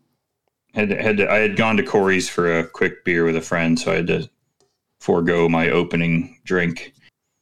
had 0.75 0.91
had 0.91 1.17
to, 1.19 1.31
I 1.31 1.39
had 1.39 1.57
gone 1.57 1.77
to 1.77 1.83
Corey's 1.83 2.29
for 2.29 2.59
a 2.59 2.67
quick 2.67 3.05
beer 3.05 3.25
with 3.25 3.37
a 3.37 3.41
friend, 3.41 3.79
so 3.79 3.93
I 3.93 3.97
had 3.97 4.07
to 4.09 4.29
forego 5.01 5.49
my 5.49 5.71
opening 5.71 6.41
drink. 6.45 6.93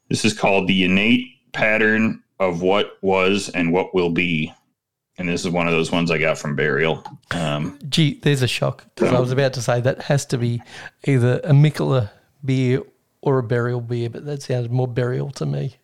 This 0.09 0.25
is 0.25 0.33
called 0.33 0.69
the 0.69 0.85
innate 0.85 1.27
pattern 1.53 2.23
of 2.39 2.63
what 2.63 2.99
was 3.03 3.49
and 3.51 3.73
what 3.73 3.95
will 3.95 4.11
be, 4.11 4.53
and 5.19 5.29
this 5.29 5.45
is 5.45 5.51
one 5.51 5.67
of 5.67 5.73
those 5.73 5.91
ones 5.91 6.11
I 6.11 6.19
got 6.19 6.39
from 6.39 6.57
Burial. 6.57 7.03
Um, 7.31 7.79
Gee, 7.89 8.21
there's 8.23 8.43
a 8.43 8.49
shock 8.49 8.85
because 8.95 9.13
I 9.13 9.21
was 9.21 9.33
about 9.33 9.55
to 9.55 9.63
say 9.63 9.81
that 9.81 10.03
has 10.03 10.27
to 10.27 10.39
be 10.39 10.63
either 11.07 11.41
a 11.43 11.53
Mikkeller 11.53 12.11
beer 12.45 12.83
or 13.23 13.39
a 13.39 13.43
burial 13.43 13.81
beer, 13.81 14.11
but 14.11 14.27
that 14.27 14.43
sounds 14.43 14.69
more 14.69 14.89
burial 14.89 15.31
to 15.33 15.47
me. 15.47 15.77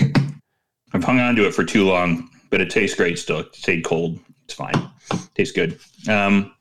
I've 0.00 1.04
hung 1.04 1.20
on 1.20 1.36
to 1.36 1.46
it 1.46 1.54
for 1.54 1.64
too 1.64 1.84
long, 1.84 2.30
but 2.50 2.60
it 2.60 2.70
tastes 2.70 2.96
great 2.96 3.18
still. 3.18 3.40
It 3.40 3.54
stayed 3.54 3.84
cold. 3.84 4.18
It's 4.44 4.54
fine. 4.54 4.90
Tastes 5.34 5.54
good. 5.54 5.78
Um, 6.08 6.54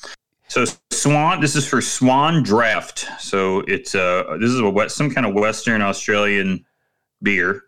So 0.49 0.65
Swan, 0.91 1.41
this 1.41 1.57
is 1.57 1.67
for 1.67 1.81
Swan 1.81 2.43
Draft. 2.43 3.07
So 3.19 3.61
it's 3.61 3.95
uh 3.95 4.37
this 4.41 4.51
is 4.51 4.61
a 4.61 4.69
wet, 4.69 4.91
some 4.91 5.11
kind 5.11 5.27
of 5.27 5.35
Western 5.35 5.81
Australian 5.83 6.65
beer. 7.23 7.63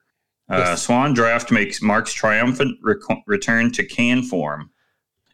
Uh, 0.50 0.56
Yes. 0.58 0.82
Swan 0.82 1.14
Draft 1.14 1.50
makes 1.50 1.80
marks 1.80 2.12
triumphant 2.12 2.78
rec- 2.82 2.98
return 3.26 3.72
to 3.72 3.84
can 3.86 4.22
form. 4.22 4.70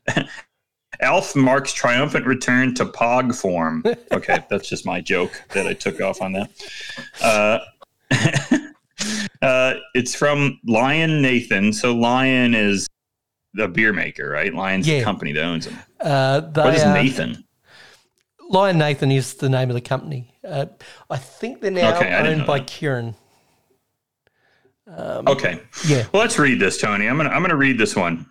Elf 1.01 1.35
marks 1.35 1.73
triumphant 1.73 2.27
return 2.27 2.75
to 2.75 2.85
pog 2.85 3.35
form. 3.35 3.83
Okay, 4.13 4.45
that's 4.51 4.69
just 4.69 4.85
my 4.85 5.01
joke 5.01 5.33
that 5.55 5.67
I 5.67 5.73
took 5.73 6.01
off 6.01 6.21
on 6.21 6.33
that. 6.35 6.51
Uh, 7.23 7.59
uh, 9.43 9.75
it's 9.95 10.15
from 10.15 10.59
Lion 10.67 11.21
Nathan. 11.23 11.73
So 11.73 11.95
Lion 11.95 12.55
is 12.55 12.87
the 13.55 13.69
beer 13.69 13.93
maker, 13.93 14.29
right? 14.31 14.55
Lion's 14.55 14.87
Yeah. 14.87 14.99
the 14.99 15.05
company 15.05 15.33
that 15.33 15.43
owns 15.43 15.67
them. 15.67 15.79
Uh, 16.01 16.41
What 16.55 16.75
is 16.75 16.83
are- 16.83 16.95
Nathan? 16.95 17.45
Lion 18.49 18.79
Nathan 18.79 19.11
is 19.13 19.35
the 19.35 19.49
name 19.49 19.71
of 19.71 19.75
the 19.75 19.81
company. 19.81 20.35
Uh, 20.47 20.67
I 21.09 21.17
think 21.19 21.61
they're 21.61 21.71
now 21.71 21.97
Okay, 21.97 22.13
owned 22.13 22.47
by 22.47 22.59
that. 22.59 22.67
Kirin. 22.69 23.15
Okay. 25.27 25.61
Yeah. 25.87 26.07
Well, 26.13 26.23
let's 26.23 26.39
read 26.39 26.59
this, 26.59 26.81
Tony. 26.81 27.07
I'm 27.07 27.17
gonna 27.17 27.31
I'm 27.31 27.43
gonna 27.43 27.55
read 27.57 27.79
this 27.79 27.95
one. 27.95 28.27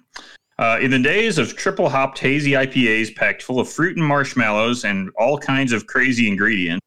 Uh, 0.57 0.77
in 0.81 0.91
the 0.91 0.99
days 0.99 1.37
of 1.37 1.55
triple 1.55 1.87
hopped 1.87 2.19
hazy 2.19 2.51
IPAs 2.51 3.15
packed 3.15 3.41
full 3.43 3.61
of 3.61 3.69
fruit 3.69 3.95
and 3.95 4.05
marshmallows 4.05 4.83
and 4.83 5.09
all 5.17 5.37
kinds 5.37 5.71
of 5.71 5.87
crazy 5.87 6.27
ingredients, 6.27 6.85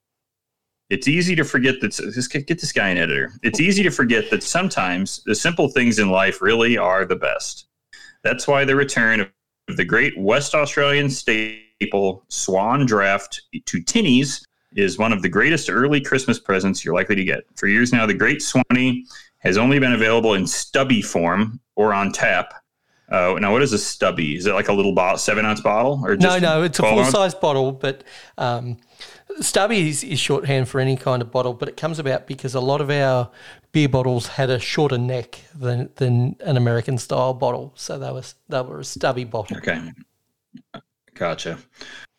it's 0.92 1.08
easy 1.08 1.34
to 1.34 1.42
forget 1.42 1.80
that. 1.80 1.92
Just 1.92 2.30
get 2.30 2.46
this 2.46 2.70
guy 2.70 2.90
an 2.90 2.98
editor. 2.98 3.32
It's 3.42 3.60
easy 3.60 3.82
to 3.82 3.90
forget 3.90 4.30
that 4.30 4.42
sometimes 4.42 5.22
the 5.24 5.34
simple 5.34 5.68
things 5.68 5.98
in 5.98 6.10
life 6.10 6.42
really 6.42 6.76
are 6.76 7.06
the 7.06 7.16
best. 7.16 7.66
That's 8.22 8.46
why 8.46 8.66
the 8.66 8.76
return 8.76 9.20
of 9.20 9.76
the 9.76 9.86
great 9.86 10.12
West 10.18 10.54
Australian 10.54 11.08
staple 11.08 12.24
Swan 12.28 12.84
Draft 12.84 13.40
to 13.64 13.78
tinnies 13.78 14.42
is 14.76 14.98
one 14.98 15.14
of 15.14 15.22
the 15.22 15.30
greatest 15.30 15.70
early 15.70 15.98
Christmas 16.00 16.38
presents 16.38 16.84
you're 16.84 16.94
likely 16.94 17.16
to 17.16 17.24
get. 17.24 17.44
For 17.56 17.68
years 17.68 17.90
now, 17.90 18.04
the 18.04 18.14
Great 18.14 18.42
Swanee 18.42 19.06
has 19.38 19.56
only 19.56 19.78
been 19.78 19.92
available 19.94 20.34
in 20.34 20.46
stubby 20.46 21.00
form 21.00 21.58
or 21.74 21.94
on 21.94 22.12
tap. 22.12 22.52
Uh, 23.10 23.36
now, 23.40 23.52
what 23.52 23.62
is 23.62 23.72
a 23.72 23.78
stubby? 23.78 24.36
Is 24.36 24.46
it 24.46 24.52
like 24.52 24.68
a 24.68 24.72
little 24.72 24.94
bottle, 24.94 25.18
seven 25.18 25.44
ounce 25.44 25.60
bottle, 25.60 26.00
or 26.04 26.16
No, 26.16 26.22
just 26.28 26.42
no, 26.42 26.62
it's 26.62 26.78
a 26.78 26.82
full 26.82 27.00
ounce? 27.00 27.10
size 27.10 27.34
bottle, 27.34 27.72
but 27.72 28.04
um, 28.38 28.78
stubby 29.40 29.88
is, 29.88 30.04
is 30.04 30.18
shorthand 30.20 30.68
for 30.68 30.80
any 30.80 30.96
kind 30.96 31.22
of 31.22 31.30
bottle. 31.30 31.54
But 31.54 31.68
it 31.68 31.76
comes 31.76 31.98
about 31.98 32.26
because 32.26 32.54
a 32.54 32.60
lot 32.60 32.80
of 32.80 32.90
our 32.90 33.30
beer 33.72 33.88
bottles 33.88 34.26
had 34.26 34.50
a 34.50 34.58
shorter 34.58 34.98
neck 34.98 35.40
than 35.54 35.90
than 35.96 36.36
an 36.40 36.56
American 36.56 36.98
style 36.98 37.34
bottle, 37.34 37.72
so 37.76 37.98
they 37.98 38.10
were 38.12 38.22
they 38.48 38.60
were 38.62 38.80
a 38.80 38.84
stubby 38.84 39.24
bottle. 39.24 39.56
Okay, 39.58 39.80
gotcha. 41.14 41.58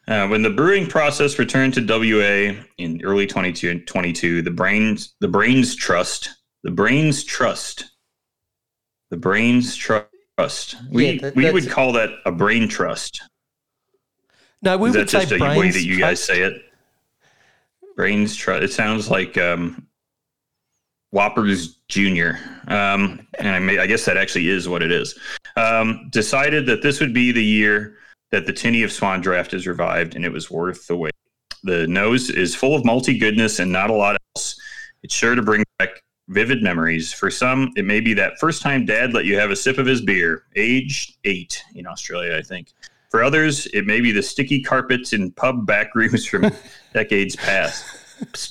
Uh, 0.07 0.27
when 0.27 0.41
the 0.41 0.49
brewing 0.49 0.85
process 0.88 1.40
returned 1.40 1.73
to 1.73 1.81
WA 1.81 2.61
in 2.77 3.02
early 3.06 3.26
22, 3.26 3.81
22 3.85 4.41
the 4.41 4.52
brains 4.52 5.14
the 5.22 5.27
brains 5.30 5.76
trust 5.76 6.30
the 6.64 6.72
brains 6.72 7.23
trust 7.23 7.91
the 9.10 9.18
brains 9.18 9.76
trust. 9.77 10.76
We 10.91 11.11
Yeah, 11.11 11.22
that- 11.22 11.35
we 11.35 11.49
would 11.52 11.69
call 11.69 11.94
that 11.94 12.10
a 12.26 12.31
brain 12.31 12.68
trust. 12.68 13.22
No, 14.61 14.77
we 14.77 14.90
Is 14.90 14.95
would 14.95 15.07
that 15.07 15.10
say 15.10 15.19
just 15.26 15.31
a 15.34 15.60
way 15.60 15.69
that 15.72 15.84
you 15.84 15.99
guys 15.99 16.18
trust. 16.19 16.26
say 16.26 16.41
it? 16.41 16.53
Brains 17.95 18.36
trust. 18.36 18.64
It 18.64 18.72
sounds 18.72 19.10
like 19.10 19.38
um, 19.38 19.88
Whoppers 21.11 21.76
Junior, 21.88 22.40
um, 22.68 23.28
and 23.38 23.48
I, 23.49 23.60
may, 23.60 23.78
I 23.78 23.86
guess 23.86 24.06
that 24.06 24.18
actually 24.18 24.49
is 24.49 24.68
what 24.68 24.82
it 24.82 24.91
is. 24.91 25.18
Um, 25.56 26.10
decided 26.10 26.65
that 26.65 26.82
this 26.82 26.99
would 26.99 27.14
be 27.14 27.32
the 27.32 27.44
year 27.44 27.98
that 28.32 28.48
the 28.48 28.53
tinny 28.53 28.82
of 28.82 28.91
Swan 28.91 29.22
Draft 29.22 29.53
is 29.53 29.68
revived, 29.68 30.15
and 30.15 30.26
it 30.26 30.32
was 30.32 30.49
worth 30.49 30.88
the 30.88 30.98
wait. 30.98 31.14
The 31.64 31.88
nose 31.88 32.30
is 32.30 32.56
full 32.56 32.76
of 32.76 32.84
multi 32.84 33.18
goodness 33.18 33.60
and 33.60 33.72
not 33.72 33.90
a 33.90 33.94
lot 33.94 34.18
else. 34.36 34.60
It's 35.03 35.14
sure 35.14 35.36
to 35.36 35.41
bring 35.41 35.64
back 35.78 36.02
vivid 36.30 36.64
memories. 36.64 37.14
For 37.14 37.30
some, 37.30 37.72
it 37.76 37.86
may 37.86 37.99
be 37.99 38.14
that 38.15 38.40
first 38.40 38.61
time 38.61 38.86
dad 38.86 39.14
let 39.14 39.26
you 39.26 39.38
have 39.38 39.52
a 39.52 39.56
sip 39.56 39.78
of 39.78 39.86
his 39.86 40.02
beer, 40.02 40.45
age 40.56 41.18
eight 41.24 41.64
in 41.76 41.86
Australia, 41.86 42.36
I 42.38 42.41
think. 42.41 42.74
For 43.14 43.23
others, 43.23 43.68
it 43.68 43.85
may 43.85 44.02
be 44.02 44.11
the 44.11 44.23
sticky 44.23 44.64
carpets 44.64 45.14
in 45.14 45.30
pub 45.34 45.68
back 45.68 45.94
rooms 45.94 46.26
from 46.26 46.52
decades 46.95 47.35
past. 47.35 47.85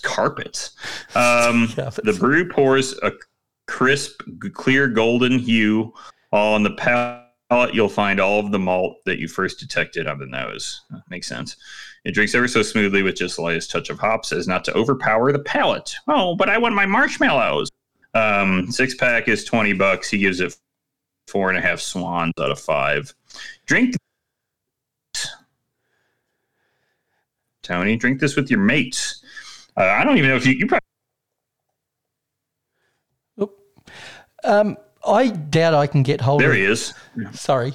Carpets. 0.05 0.77
Um, 1.17 1.67
the 2.05 2.17
brew 2.17 2.49
pours 2.49 2.97
a 3.03 3.11
crisp, 3.67 4.23
clear 4.53 4.87
golden 4.87 5.41
hue. 5.41 5.93
On 6.31 6.63
the 6.63 6.71
palate, 6.77 7.75
you'll 7.75 7.89
find 7.89 8.21
all 8.21 8.39
of 8.39 8.53
the 8.53 8.59
malt 8.61 8.99
that 9.05 9.19
you 9.19 9.27
first 9.27 9.59
detected 9.59 10.07
on 10.07 10.21
the 10.21 10.27
nose. 10.27 10.81
Makes 11.11 11.27
sense. 11.27 11.57
It 12.05 12.15
drinks 12.15 12.33
ever 12.37 12.47
so 12.47 12.63
smoothly 12.63 13.03
with 13.03 13.17
just 13.17 13.35
the 13.35 13.43
lightest 13.43 13.69
touch 13.69 13.91
of 13.91 13.99
hops 13.99 14.31
as 14.31 14.47
not 14.47 14.65
to 14.67 14.75
overpower 14.75 15.33
the 15.33 15.41
palate. 15.41 15.93
Oh, 16.07 16.37
but 16.37 16.49
I 16.49 16.59
want 16.59 16.77
my 16.77 16.87
marshmallows. 16.87 17.69
Um, 18.15 18.71
six 18.71 18.95
pack 18.95 19.27
is 19.27 19.45
20 19.45 19.73
bucks. 19.73 20.09
He 20.09 20.19
gives 20.19 20.39
it 20.39 20.57
four 21.27 21.49
and 21.49 21.59
a 21.59 21.61
half 21.61 21.81
swans 21.81 22.33
out 22.39 22.53
of 22.53 22.61
five. 22.61 23.13
Drink 23.67 23.97
Tony, 27.63 27.97
drink 27.97 28.21
this 28.21 28.37
with 28.37 28.51
your 28.51 28.61
mates. 28.61 29.23
Uh, 29.77 29.85
I 29.85 30.05
don't 30.05 30.19
even 30.19 30.31
know 30.31 30.37
if 30.37 30.47
you, 30.47 30.53
you 30.53 30.67
probably 30.67 30.83
Um, 34.45 34.77
I 35.07 35.29
doubt 35.29 35.75
I 35.75 35.87
can 35.87 36.03
get 36.03 36.21
hold 36.21 36.41
there 36.41 36.51
of. 36.51 36.57
he 36.57 36.65
is. 36.65 36.95
Sorry, 37.33 37.75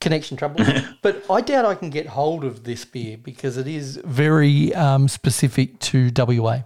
connection 0.00 0.36
trouble. 0.36 0.64
but 1.02 1.24
I 1.30 1.40
doubt 1.40 1.64
I 1.64 1.74
can 1.74 1.90
get 1.90 2.06
hold 2.06 2.44
of 2.44 2.64
this 2.64 2.84
beer 2.84 3.16
because 3.18 3.56
it 3.56 3.66
is 3.66 4.00
very 4.04 4.74
um, 4.74 5.08
specific 5.08 5.78
to 5.80 6.10
WA. 6.16 6.60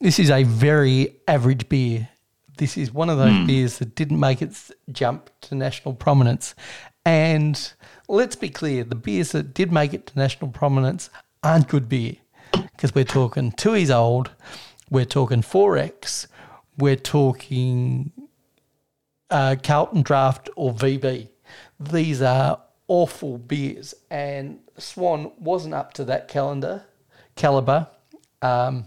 This 0.00 0.18
is 0.18 0.30
a 0.30 0.42
very 0.42 1.16
average 1.28 1.68
beer. 1.68 2.08
This 2.58 2.76
is 2.76 2.92
one 2.92 3.08
of 3.08 3.18
those 3.18 3.46
beers 3.46 3.78
that 3.78 3.94
didn't 3.94 4.20
make 4.20 4.42
its 4.42 4.70
jump 4.90 5.30
to 5.42 5.54
national 5.54 5.94
prominence. 5.94 6.54
And 7.04 7.72
let's 8.08 8.36
be 8.36 8.50
clear 8.50 8.84
the 8.84 8.94
beers 8.94 9.32
that 9.32 9.54
did 9.54 9.72
make 9.72 9.94
it 9.94 10.06
to 10.08 10.18
national 10.18 10.50
prominence 10.50 11.08
aren't 11.42 11.68
good 11.68 11.88
beer 11.88 12.16
because 12.52 12.94
we're 12.94 13.04
talking 13.04 13.52
Tooheys 13.52 13.94
Old, 13.94 14.30
we're 14.90 15.04
talking 15.04 15.42
4X, 15.42 16.26
we're 16.78 16.96
talking 16.96 18.12
uh, 19.30 19.56
Carlton 19.62 20.02
Draft 20.02 20.50
or 20.56 20.72
VB. 20.72 21.28
These 21.80 22.22
are 22.22 22.60
awful 22.86 23.38
beers, 23.38 23.94
and 24.10 24.60
Swan 24.78 25.32
wasn't 25.38 25.74
up 25.74 25.92
to 25.94 26.04
that 26.04 26.28
calendar 26.28 26.84
caliber. 27.34 27.88
Um, 28.40 28.86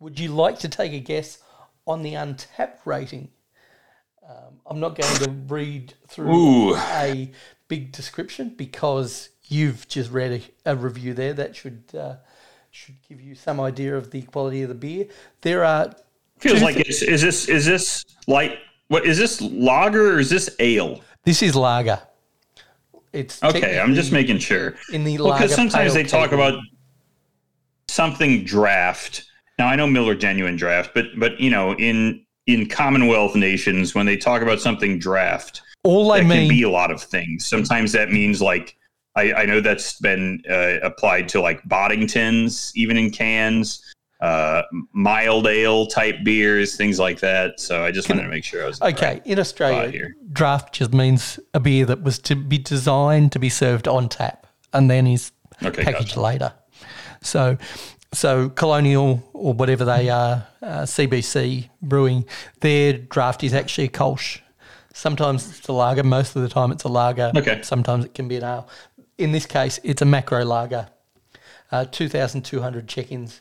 would 0.00 0.18
you 0.18 0.30
like 0.30 0.58
to 0.60 0.68
take 0.68 0.92
a 0.92 1.00
guess 1.00 1.38
on 1.86 2.02
the 2.02 2.14
Untappd 2.14 2.78
rating? 2.84 3.30
Um, 4.28 4.60
I'm 4.66 4.80
not 4.80 4.94
going 4.94 5.14
to 5.24 5.30
read 5.52 5.94
through 6.06 6.34
Ooh. 6.34 6.76
a 6.76 7.30
big 7.66 7.92
description 7.92 8.54
because 8.56 9.30
you've 9.48 9.88
just 9.88 10.10
read 10.12 10.42
a, 10.66 10.72
a 10.72 10.76
review 10.76 11.14
there 11.14 11.32
that 11.34 11.56
should 11.56 11.82
uh, 11.98 12.16
should 12.70 12.96
give 13.08 13.20
you 13.20 13.34
some 13.34 13.60
idea 13.60 13.96
of 13.96 14.10
the 14.10 14.22
quality 14.22 14.62
of 14.62 14.68
the 14.68 14.74
beer. 14.74 15.06
There 15.42 15.64
are 15.64 15.94
Feels 16.38 16.62
like 16.62 16.76
it's 16.76 17.02
is 17.02 17.20
this 17.22 17.48
is 17.48 17.66
this 17.66 18.04
light 18.28 18.58
what 18.88 19.04
is 19.04 19.18
this 19.18 19.40
lager 19.40 20.14
or 20.14 20.18
is 20.20 20.30
this 20.30 20.54
ale? 20.60 21.00
This 21.24 21.42
is 21.42 21.56
lager. 21.56 22.00
It's 23.12 23.42
Okay, 23.42 23.80
I'm 23.80 23.94
just 23.94 24.12
making 24.12 24.38
sure. 24.38 24.74
in 24.92 25.02
the 25.04 25.18
Well, 25.18 25.28
lager. 25.28 25.42
because 25.44 25.56
sometimes 25.56 25.94
they 25.94 26.04
talk 26.04 26.30
category. 26.30 26.48
about 26.48 26.62
something 27.88 28.44
draft. 28.44 29.24
Now 29.58 29.66
I 29.66 29.76
know 29.76 29.86
Miller 29.86 30.14
Genuine 30.14 30.56
Draft, 30.56 30.92
but 30.94 31.06
but 31.18 31.40
you 31.40 31.50
know 31.50 31.74
in 31.74 32.24
in 32.46 32.68
Commonwealth 32.68 33.34
nations 33.34 33.94
when 33.94 34.06
they 34.06 34.16
talk 34.16 34.40
about 34.42 34.60
something 34.60 34.98
draft, 34.98 35.60
all 35.84 36.12
I 36.12 36.18
that 36.18 36.28
can 36.28 36.28
mean. 36.42 36.48
be 36.48 36.62
a 36.62 36.70
lot 36.70 36.90
of 36.90 37.02
things. 37.02 37.46
Sometimes 37.46 37.92
that 37.92 38.10
means 38.10 38.40
like 38.40 38.76
I, 39.18 39.42
I 39.42 39.44
know 39.46 39.60
that's 39.60 39.98
been 40.00 40.42
uh, 40.48 40.78
applied 40.82 41.28
to 41.30 41.40
like 41.40 41.62
Boddingtons, 41.64 42.72
even 42.76 42.96
in 42.96 43.10
cans, 43.10 43.82
uh, 44.20 44.62
mild 44.92 45.46
ale 45.46 45.86
type 45.86 46.16
beers, 46.24 46.76
things 46.76 46.98
like 46.98 47.20
that. 47.20 47.58
So 47.60 47.84
I 47.84 47.90
just 47.90 48.08
wanted 48.08 48.22
to 48.22 48.28
make 48.28 48.44
sure 48.44 48.64
I 48.64 48.66
was 48.66 48.80
Okay, 48.82 49.06
right. 49.14 49.26
in 49.26 49.38
Australia, 49.38 50.08
draft 50.32 50.74
just 50.74 50.92
means 50.92 51.38
a 51.54 51.60
beer 51.60 51.84
that 51.86 52.02
was 52.02 52.18
to 52.20 52.34
be 52.36 52.58
designed 52.58 53.32
to 53.32 53.38
be 53.38 53.48
served 53.48 53.86
on 53.88 54.08
tap 54.08 54.46
and 54.72 54.90
then 54.90 55.06
is 55.06 55.32
Okay, 55.64 55.82
packaged 55.82 56.10
gotcha. 56.10 56.20
later. 56.20 56.52
So, 57.22 57.58
so 58.12 58.48
Colonial 58.50 59.28
or 59.32 59.52
whatever 59.52 59.84
they 59.84 60.08
are, 60.08 60.46
uh, 60.62 60.82
CBC 60.82 61.68
Brewing, 61.82 62.24
their 62.60 62.92
draft 62.92 63.42
is 63.42 63.52
actually 63.52 63.86
a 63.88 63.90
Kolsch. 63.90 64.40
Sometimes 64.94 65.58
it's 65.58 65.68
a 65.68 65.72
lager. 65.72 66.02
Most 66.02 66.34
of 66.34 66.42
the 66.42 66.48
time, 66.48 66.72
it's 66.72 66.82
a 66.84 66.88
lager. 66.88 67.30
Okay. 67.36 67.60
Sometimes 67.62 68.04
it 68.04 68.14
can 68.14 68.26
be 68.26 68.36
an 68.36 68.44
ale. 68.44 68.68
In 69.18 69.32
this 69.32 69.46
case, 69.46 69.80
it's 69.82 70.00
a 70.00 70.04
macro 70.04 70.44
lager. 70.44 70.88
Uh, 71.70 71.84
2,200 71.84 72.88
check-ins. 72.88 73.40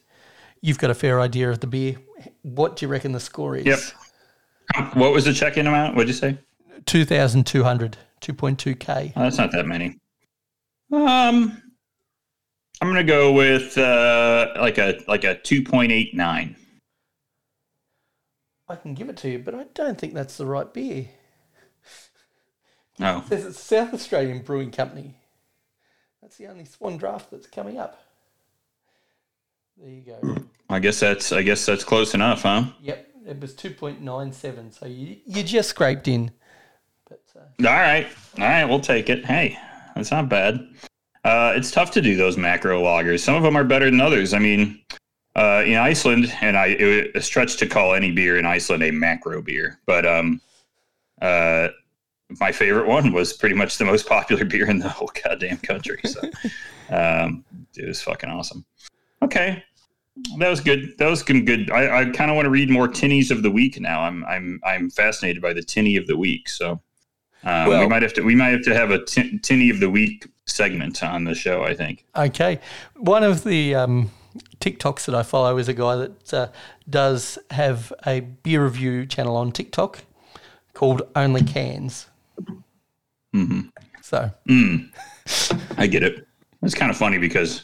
You've 0.59 0.79
got 0.79 0.89
a 0.89 0.95
fair 0.95 1.21
idea 1.21 1.49
of 1.49 1.59
the 1.59 1.67
beer. 1.67 1.97
What 2.41 2.75
do 2.75 2.85
you 2.85 2.89
reckon 2.91 3.11
the 3.11 3.19
score 3.19 3.55
is? 3.55 3.65
Yep. 3.65 4.95
What 4.95 5.13
was 5.13 5.25
the 5.25 5.33
check-in 5.33 5.67
amount? 5.67 5.95
What'd 5.95 6.09
you 6.09 6.13
say? 6.13 6.37
2,200, 6.85 7.97
2.2K. 8.21 9.13
Oh, 9.15 9.21
that's 9.21 9.37
not 9.37 9.51
that 9.51 9.65
many. 9.65 9.99
Um, 10.91 11.61
I'm 12.81 12.87
gonna 12.87 13.03
go 13.03 13.33
with 13.33 13.77
uh, 13.77 14.53
like 14.57 14.77
a 14.77 14.99
like 15.07 15.25
a 15.25 15.35
two 15.35 15.63
point 15.63 15.91
eight 15.91 16.15
nine. 16.15 16.55
I 18.69 18.75
can 18.75 18.93
give 18.93 19.09
it 19.09 19.17
to 19.17 19.29
you, 19.29 19.39
but 19.39 19.55
I 19.55 19.65
don't 19.73 19.97
think 19.97 20.13
that's 20.13 20.37
the 20.37 20.45
right 20.45 20.71
beer. 20.71 21.07
No. 22.99 23.19
It 23.19 23.27
says 23.27 23.45
it's 23.45 23.59
South 23.59 23.93
Australian 23.93 24.39
Brewing 24.39 24.71
Company. 24.71 25.15
That's 26.27 26.39
the 26.39 26.47
only 26.47 26.65
Swan 26.65 26.97
draft 26.97 27.31
that's 27.31 27.47
coming 27.47 27.77
up. 27.77 28.01
There 29.77 29.89
you 29.89 30.01
go. 30.01 30.35
I 30.69 30.79
guess 30.79 30.99
that's 30.99 31.31
I 31.31 31.41
guess 31.41 31.65
that's 31.65 31.85
close 31.85 32.13
enough, 32.13 32.41
huh? 32.41 32.65
Yep, 32.81 33.07
it 33.25 33.39
was 33.39 33.53
2.97, 33.53 34.77
so 34.77 34.87
you, 34.87 35.15
you 35.25 35.41
just 35.41 35.69
scraped 35.69 36.09
in. 36.09 36.29
But 37.07 37.21
uh, 37.33 37.69
All 37.69 37.73
right, 37.73 38.07
all 38.39 38.43
right, 38.43 38.65
we'll 38.65 38.81
take 38.81 39.09
it. 39.09 39.25
Hey, 39.25 39.57
that's 39.95 40.11
not 40.11 40.27
bad. 40.27 40.67
Uh, 41.23 41.53
it's 41.55 41.71
tough 41.71 41.91
to 41.91 42.01
do 42.01 42.17
those 42.17 42.35
macro 42.35 42.83
lagers. 42.83 43.21
Some 43.21 43.35
of 43.35 43.43
them 43.43 43.55
are 43.55 43.63
better 43.63 43.85
than 43.85 44.01
others. 44.01 44.33
I 44.33 44.39
mean, 44.39 44.81
uh, 45.37 45.63
in 45.65 45.75
Iceland, 45.75 46.35
and 46.41 46.57
I 46.57 46.65
it 46.77 46.83
was 46.83 47.23
a 47.23 47.25
stretch 47.25 47.55
to 47.55 47.67
call 47.67 47.93
any 47.93 48.11
beer 48.11 48.37
in 48.37 48.45
Iceland 48.45 48.83
a 48.83 48.91
macro 48.91 49.41
beer, 49.41 49.79
but 49.85 50.05
um, 50.05 50.41
uh, 51.21 51.69
my 52.39 52.51
favorite 52.51 52.87
one 52.87 53.13
was 53.13 53.33
pretty 53.33 53.55
much 53.55 53.77
the 53.77 53.85
most 53.85 54.07
popular 54.07 54.45
beer 54.45 54.69
in 54.69 54.79
the 54.79 54.89
whole 54.89 55.11
goddamn 55.23 55.57
country. 55.57 55.99
So, 56.05 56.21
um, 56.89 57.43
it 57.75 57.87
was 57.87 58.01
fucking 58.01 58.29
awesome. 58.29 58.65
Okay, 59.21 59.63
that 60.37 60.49
was 60.49 60.59
good. 60.59 60.97
That 60.97 61.07
was 61.07 61.23
good. 61.23 61.71
I, 61.71 62.01
I 62.01 62.05
kind 62.05 62.29
of 62.29 62.35
want 62.35 62.45
to 62.45 62.49
read 62.49 62.69
more 62.69 62.87
tinnies 62.87 63.31
of 63.31 63.43
the 63.43 63.51
week 63.51 63.79
now. 63.79 64.01
I'm 64.01 64.25
I'm 64.25 64.59
I'm 64.65 64.89
fascinated 64.89 65.41
by 65.41 65.53
the 65.53 65.63
tinny 65.63 65.97
of 65.97 66.07
the 66.07 66.17
week. 66.17 66.49
So. 66.49 66.81
Uh, 67.43 67.65
we 67.69 67.87
might 67.87 68.01
have 68.01 68.13
to. 68.13 68.23
We 68.23 68.35
might 68.35 68.49
have 68.49 68.63
to 68.63 68.73
have 68.73 68.89
a 68.89 69.05
tinny 69.05 69.69
of 69.69 69.79
the 69.79 69.89
week 69.89 70.27
segment 70.47 71.03
on 71.03 71.23
the 71.23 71.35
show. 71.35 71.63
I 71.63 71.75
think. 71.75 72.03
okay, 72.15 72.59
one 72.95 73.23
of 73.23 73.43
the 73.43 73.75
um, 73.75 74.11
TikToks 74.59 75.05
that 75.05 75.15
I 75.15 75.23
follow 75.23 75.57
is 75.57 75.67
a 75.67 75.73
guy 75.73 75.95
that 75.95 76.33
uh, 76.33 76.47
does 76.89 77.37
have 77.51 77.93
a 78.05 78.21
beer 78.21 78.63
review 78.63 79.05
channel 79.05 79.37
on 79.37 79.51
TikTok 79.51 79.99
called 80.73 81.03
Only 81.15 81.43
Cans. 81.43 82.07
Hmm 83.33 83.61
So 84.01 84.31
Mm. 84.49 84.89
I 85.77 85.87
get 85.87 86.03
it. 86.03 86.27
It's 86.63 86.73
kind 86.73 86.89
of 86.89 86.97
funny 86.97 87.17
because, 87.17 87.63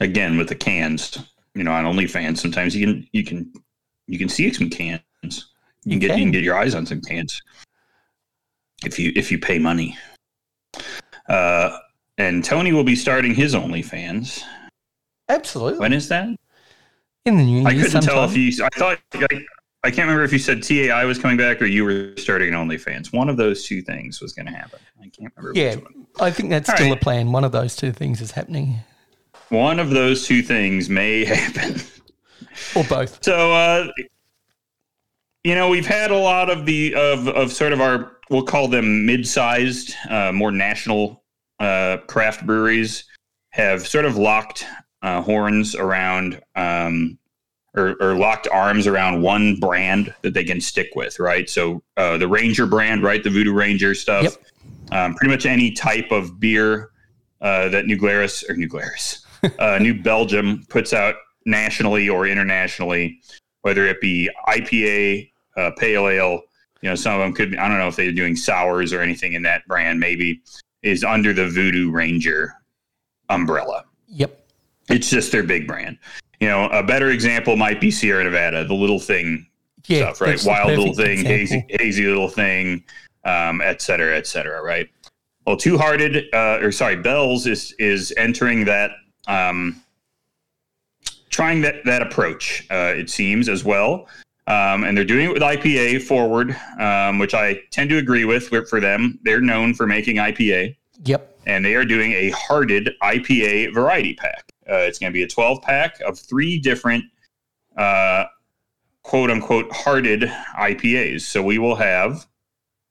again, 0.00 0.36
with 0.38 0.48
the 0.48 0.54
cans, 0.54 1.18
you 1.54 1.62
know, 1.64 1.72
on 1.72 1.84
OnlyFans, 1.84 2.38
sometimes 2.38 2.74
you 2.74 2.86
can 2.86 3.08
you 3.12 3.24
can 3.24 3.52
you 4.06 4.18
can 4.18 4.28
see 4.28 4.52
some 4.52 4.70
cans. 4.70 5.02
You 5.84 5.90
can 5.90 5.98
get 5.98 6.18
you 6.18 6.24
can. 6.24 6.32
get 6.32 6.42
your 6.42 6.56
eyes 6.56 6.74
on 6.74 6.86
some 6.86 7.00
cans 7.00 7.40
if 8.84 8.98
you 8.98 9.12
if 9.14 9.30
you 9.30 9.38
pay 9.38 9.58
money. 9.58 9.96
Uh, 11.28 11.78
and 12.18 12.44
Tony 12.44 12.72
will 12.72 12.84
be 12.84 12.96
starting 12.96 13.34
his 13.34 13.54
OnlyFans. 13.54 14.42
absolutely, 15.28 15.78
When 15.78 15.92
is 15.92 16.08
that? 16.08 16.28
in 17.26 17.36
the 17.38 17.44
new 17.44 17.60
year, 17.60 17.68
I 17.68 17.72
couldn't 17.74 17.90
tell 18.02 18.28
sometime. 18.28 18.30
if 18.30 18.58
you. 18.58 18.64
I 18.64 18.68
thought. 18.78 18.98
I, 19.14 19.44
I 19.84 19.90
can't 19.90 20.06
remember 20.08 20.24
if 20.24 20.32
you 20.32 20.38
said 20.38 20.62
TAI 20.62 21.04
was 21.04 21.18
coming 21.18 21.36
back 21.36 21.60
or 21.60 21.66
you 21.66 21.84
were 21.84 22.14
starting 22.16 22.52
OnlyFans. 22.54 23.12
One 23.12 23.28
of 23.28 23.36
those 23.36 23.66
two 23.66 23.82
things 23.82 24.20
was 24.22 24.32
going 24.32 24.46
to 24.46 24.52
happen. 24.52 24.78
I 24.98 25.08
can't 25.10 25.30
remember. 25.36 25.58
Yeah, 25.58 25.74
Which 25.76 25.84
one. 25.84 26.06
I 26.20 26.30
think 26.30 26.48
that's 26.48 26.70
All 26.70 26.76
still 26.76 26.88
right. 26.88 26.96
a 26.96 27.00
plan. 27.00 27.32
One 27.32 27.44
of 27.44 27.52
those 27.52 27.76
two 27.76 27.92
things 27.92 28.22
is 28.22 28.30
happening, 28.30 28.76
One 29.50 29.78
of 29.78 29.90
those 29.90 30.26
two 30.26 30.42
things 30.42 30.88
may 30.88 31.24
happen. 31.26 31.80
or 32.74 32.84
both. 32.84 33.22
So, 33.22 33.52
uh, 33.52 33.88
you 35.42 35.54
know, 35.54 35.68
we've 35.68 35.86
had 35.86 36.10
a 36.10 36.16
lot 36.16 36.48
of 36.48 36.64
the 36.64 36.94
of 36.94 37.28
of 37.28 37.52
sort 37.52 37.72
of 37.74 37.80
our 37.82 38.12
we'll 38.30 38.42
call 38.44 38.68
them 38.68 39.04
mid-sized, 39.04 39.94
uh, 40.08 40.32
more 40.32 40.50
national 40.50 41.22
uh, 41.60 41.98
craft 42.08 42.46
breweries 42.46 43.04
have 43.50 43.86
sort 43.86 44.06
of 44.06 44.16
locked 44.16 44.64
uh, 45.02 45.20
horns 45.20 45.74
around 45.74 46.40
um, 46.56 47.18
or, 47.74 47.96
or 48.00 48.14
locked 48.14 48.48
arms 48.48 48.86
around 48.86 49.22
one 49.22 49.56
brand 49.56 50.14
that 50.22 50.34
they 50.34 50.44
can 50.44 50.60
stick 50.60 50.90
with, 50.94 51.18
right? 51.18 51.48
So 51.48 51.82
uh, 51.96 52.18
the 52.18 52.28
Ranger 52.28 52.66
brand, 52.66 53.02
right, 53.02 53.22
the 53.22 53.30
Voodoo 53.30 53.52
Ranger 53.52 53.94
stuff. 53.94 54.24
Yep. 54.24 54.34
Um, 54.92 55.14
pretty 55.14 55.32
much 55.32 55.46
any 55.46 55.72
type 55.72 56.10
of 56.12 56.38
beer 56.38 56.90
uh, 57.40 57.68
that 57.70 57.86
New 57.86 57.96
Glarus 57.96 58.44
or 58.48 58.56
New 58.56 58.68
Glarus, 58.68 59.24
uh, 59.58 59.78
New 59.80 60.00
Belgium 60.00 60.64
puts 60.68 60.92
out 60.92 61.16
nationally 61.46 62.08
or 62.08 62.26
internationally, 62.26 63.20
whether 63.62 63.86
it 63.86 64.00
be 64.00 64.30
IPA, 64.48 65.30
uh, 65.56 65.70
pale 65.76 66.08
ale, 66.08 66.42
you 66.82 66.90
know, 66.90 66.94
some 66.94 67.14
of 67.14 67.20
them 67.20 67.32
could 67.32 67.52
be, 67.52 67.58
I 67.58 67.66
don't 67.68 67.78
know 67.78 67.88
if 67.88 67.96
they're 67.96 68.12
doing 68.12 68.36
sours 68.36 68.92
or 68.92 69.00
anything 69.00 69.32
in 69.32 69.42
that 69.42 69.66
brand, 69.66 69.98
maybe 69.98 70.42
is 70.82 71.02
under 71.02 71.32
the 71.32 71.48
Voodoo 71.48 71.90
Ranger 71.90 72.52
umbrella. 73.30 73.84
Yep. 74.08 74.46
It's 74.90 75.08
just 75.08 75.32
their 75.32 75.42
big 75.42 75.66
brand. 75.66 75.98
You 76.44 76.50
know, 76.50 76.66
a 76.66 76.82
better 76.82 77.08
example 77.08 77.56
might 77.56 77.80
be 77.80 77.90
Sierra 77.90 78.22
Nevada, 78.22 78.66
the 78.66 78.74
little 78.74 79.00
thing 79.00 79.46
Yeah. 79.86 80.12
stuff, 80.12 80.20
right? 80.20 80.38
Wild 80.44 80.68
little 80.76 80.92
thing, 80.92 81.20
example. 81.20 81.32
hazy, 81.32 81.64
hazy 81.80 82.04
little 82.06 82.28
thing, 82.28 82.84
um, 83.24 83.62
et 83.62 83.80
cetera, 83.80 84.14
et 84.14 84.26
cetera, 84.26 84.62
right? 84.62 84.86
Well, 85.46 85.56
Two 85.56 85.78
Hearted, 85.78 86.26
uh, 86.34 86.58
or 86.60 86.70
sorry, 86.70 86.96
Bells 86.96 87.46
is 87.46 87.74
is 87.78 88.12
entering 88.18 88.66
that, 88.66 88.90
um, 89.26 89.80
trying 91.30 91.62
that 91.62 91.82
that 91.86 92.02
approach. 92.02 92.66
Uh, 92.70 92.92
it 92.94 93.08
seems 93.08 93.48
as 93.48 93.64
well, 93.64 94.06
um, 94.46 94.84
and 94.84 94.94
they're 94.98 95.02
doing 95.06 95.24
it 95.30 95.32
with 95.32 95.42
IPA 95.42 95.98
forward, 96.02 96.54
um, 96.78 97.18
which 97.18 97.32
I 97.32 97.58
tend 97.70 97.88
to 97.88 97.96
agree 97.96 98.26
with. 98.26 98.48
For 98.50 98.66
for 98.66 98.80
them, 98.80 99.18
they're 99.22 99.40
known 99.40 99.72
for 99.72 99.86
making 99.86 100.16
IPA 100.16 100.76
Yep. 101.06 101.38
and 101.46 101.64
they 101.64 101.74
are 101.74 101.86
doing 101.86 102.12
a 102.12 102.28
hearted 102.32 102.90
IPA 103.02 103.72
variety 103.72 104.12
pack. 104.12 104.44
Uh, 104.68 104.76
it's 104.78 104.98
going 104.98 105.12
to 105.12 105.14
be 105.14 105.22
a 105.22 105.28
12 105.28 105.62
pack 105.62 106.00
of 106.00 106.18
three 106.18 106.58
different 106.58 107.04
uh, 107.76 108.24
quote 109.02 109.30
unquote 109.30 109.70
hearted 109.72 110.22
IPAs. 110.58 111.22
So 111.22 111.42
we 111.42 111.58
will 111.58 111.76
have, 111.76 112.12
of 112.12 112.26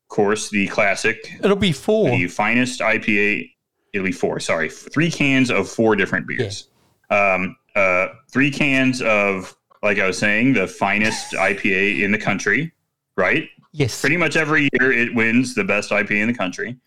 course, 0.10 0.50
the 0.50 0.68
classic, 0.68 1.18
It'll 1.44 1.56
be 1.56 1.72
four. 1.72 2.10
the 2.10 2.28
finest 2.28 2.80
IPA. 2.80 3.50
It'll 3.94 4.06
be 4.06 4.12
four. 4.12 4.40
Sorry, 4.40 4.70
three 4.70 5.12
cans 5.12 5.50
of 5.52 5.70
four 5.70 5.96
different 5.96 6.28
beers. 6.28 6.70
Um, 7.10 7.56
uh, 7.76 8.08
three 8.32 8.52
cans 8.52 9.02
of, 9.02 9.56
like 9.82 10.00
I 10.00 10.08
was 10.08 10.18
saying, 10.18 10.54
the 10.54 10.68
finest 10.68 11.34
IPA 11.34 12.02
in 12.04 12.12
the 12.12 12.18
country. 12.18 12.72
Right. 13.16 13.50
Yes. 13.72 14.00
Pretty 14.02 14.18
much 14.18 14.36
every 14.36 14.70
year 14.80 14.92
it 14.92 15.14
wins 15.16 15.54
the 15.56 15.64
best 15.64 15.92
IPA 15.92 16.22
in 16.22 16.28
the 16.28 16.34
country. 16.34 16.78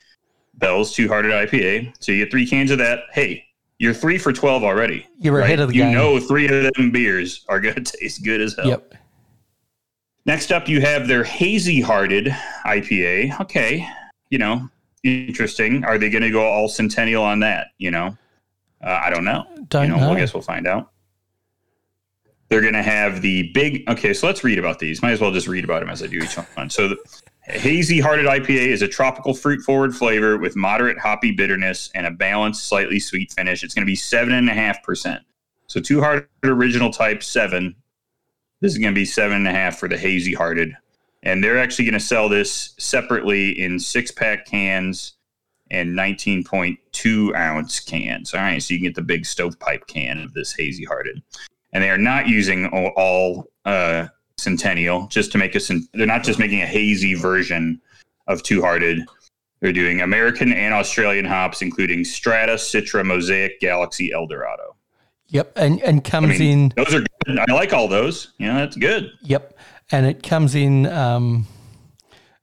Bell's 0.54 0.92
Two 0.94 1.06
Hearted 1.08 1.32
IPA. 1.32 1.94
So 2.00 2.12
you 2.12 2.24
get 2.24 2.30
three 2.30 2.46
cans 2.46 2.70
of 2.70 2.78
that. 2.78 3.00
Hey, 3.12 3.44
you're 3.78 3.94
three 3.94 4.18
for 4.18 4.32
twelve 4.32 4.64
already. 4.64 5.06
You're 5.18 5.40
ahead 5.40 5.60
of 5.60 5.68
the 5.68 5.74
you 5.74 5.82
game. 5.82 5.92
You 5.92 5.96
know 5.96 6.20
three 6.20 6.46
of 6.48 6.72
them 6.74 6.90
beers 6.90 7.44
are 7.48 7.60
going 7.60 7.74
to 7.82 7.82
taste 7.82 8.24
good 8.24 8.40
as 8.40 8.54
hell. 8.56 8.68
Yep. 8.68 8.94
Next 10.24 10.50
up, 10.50 10.68
you 10.68 10.80
have 10.80 11.06
their 11.06 11.22
hazy 11.22 11.80
hearted 11.80 12.26
IPA. 12.64 13.40
Okay, 13.42 13.86
you 14.30 14.38
know, 14.38 14.68
interesting. 15.04 15.84
Are 15.84 15.98
they 15.98 16.10
going 16.10 16.22
to 16.22 16.30
go 16.30 16.44
all 16.44 16.68
centennial 16.68 17.22
on 17.22 17.40
that? 17.40 17.68
You 17.78 17.90
know, 17.90 18.16
uh, 18.82 19.00
I 19.04 19.10
don't 19.10 19.24
know. 19.24 19.46
Don't 19.68 19.84
you 19.84 19.90
know, 19.90 20.00
know. 20.00 20.12
I 20.12 20.18
guess 20.18 20.34
we'll 20.34 20.42
find 20.42 20.66
out. 20.66 20.90
They're 22.48 22.60
going 22.60 22.74
to 22.74 22.82
have 22.82 23.22
the 23.22 23.50
big. 23.52 23.88
Okay, 23.88 24.14
so 24.14 24.26
let's 24.26 24.42
read 24.44 24.58
about 24.58 24.78
these. 24.78 25.02
Might 25.02 25.12
as 25.12 25.20
well 25.20 25.32
just 25.32 25.48
read 25.48 25.64
about 25.64 25.80
them 25.80 25.90
as 25.90 26.02
I 26.02 26.06
do 26.06 26.18
each 26.18 26.34
one. 26.34 26.70
So, 26.70 26.88
the 26.88 26.96
hazy 27.46 28.00
hearted 28.00 28.26
IPA 28.26 28.68
is 28.68 28.82
a 28.82 28.88
tropical 28.88 29.32
fruit 29.32 29.62
forward 29.62 29.94
flavor 29.94 30.36
with 30.36 30.56
moderate 30.56 30.98
hoppy 30.98 31.30
bitterness 31.30 31.90
and 31.94 32.06
a 32.06 32.10
balanced, 32.10 32.64
slightly 32.64 32.98
sweet 32.98 33.32
finish. 33.32 33.62
It's 33.62 33.74
going 33.74 33.86
to 33.86 33.90
be 33.90 33.96
seven 33.96 34.34
and 34.34 34.50
a 34.50 34.54
half 34.54 34.82
percent. 34.82 35.22
So, 35.68 35.80
two 35.80 36.00
hearted 36.00 36.28
original 36.44 36.90
type 36.90 37.22
seven. 37.22 37.74
This 38.60 38.72
is 38.72 38.78
going 38.78 38.94
to 38.94 38.98
be 38.98 39.04
seven 39.04 39.38
and 39.38 39.48
a 39.48 39.52
half 39.52 39.78
for 39.78 39.88
the 39.88 39.98
hazy 39.98 40.32
hearted, 40.32 40.74
and 41.22 41.42
they're 41.42 41.58
actually 41.58 41.84
going 41.84 41.94
to 41.94 42.00
sell 42.00 42.28
this 42.28 42.74
separately 42.78 43.50
in 43.50 43.78
six 43.78 44.10
pack 44.10 44.46
cans 44.46 45.14
and 45.70 45.96
19.2 45.96 47.34
ounce 47.34 47.80
cans. 47.80 48.34
All 48.34 48.40
right, 48.40 48.62
so 48.62 48.72
you 48.72 48.80
can 48.80 48.88
get 48.88 48.94
the 48.94 49.02
big 49.02 49.26
stovepipe 49.26 49.86
can 49.86 50.18
of 50.20 50.32
this 50.32 50.52
hazy 50.52 50.84
hearted. 50.84 51.22
And 51.72 51.82
they 51.82 51.90
are 51.90 51.98
not 51.98 52.28
using 52.28 52.66
all 52.66 53.44
uh, 53.64 54.06
Centennial 54.38 55.06
just 55.08 55.32
to 55.32 55.38
make 55.38 55.54
a. 55.54 55.60
They're 55.94 56.06
not 56.06 56.22
just 56.22 56.38
making 56.38 56.62
a 56.62 56.66
hazy 56.66 57.14
version 57.14 57.80
of 58.26 58.42
Two 58.42 58.60
Hearted. 58.60 59.00
They're 59.60 59.72
doing 59.72 60.02
American 60.02 60.52
and 60.52 60.74
Australian 60.74 61.24
hops, 61.24 61.62
including 61.62 62.04
Strata, 62.04 62.52
Citra, 62.54 63.04
Mosaic, 63.04 63.58
Galaxy, 63.60 64.12
Eldorado. 64.12 64.76
Yep. 65.28 65.52
And 65.56 65.82
and 65.82 65.98
I 65.98 66.08
comes 66.10 66.38
mean, 66.38 66.42
in. 66.42 66.72
those 66.76 66.94
are 66.94 67.04
good. 67.24 67.38
I 67.38 67.52
like 67.52 67.72
all 67.72 67.88
those. 67.88 68.32
Yeah, 68.38 68.54
that's 68.54 68.76
good. 68.76 69.10
Yep. 69.22 69.58
And 69.90 70.06
it 70.06 70.22
comes 70.22 70.54
in. 70.54 70.86
Um, 70.86 71.46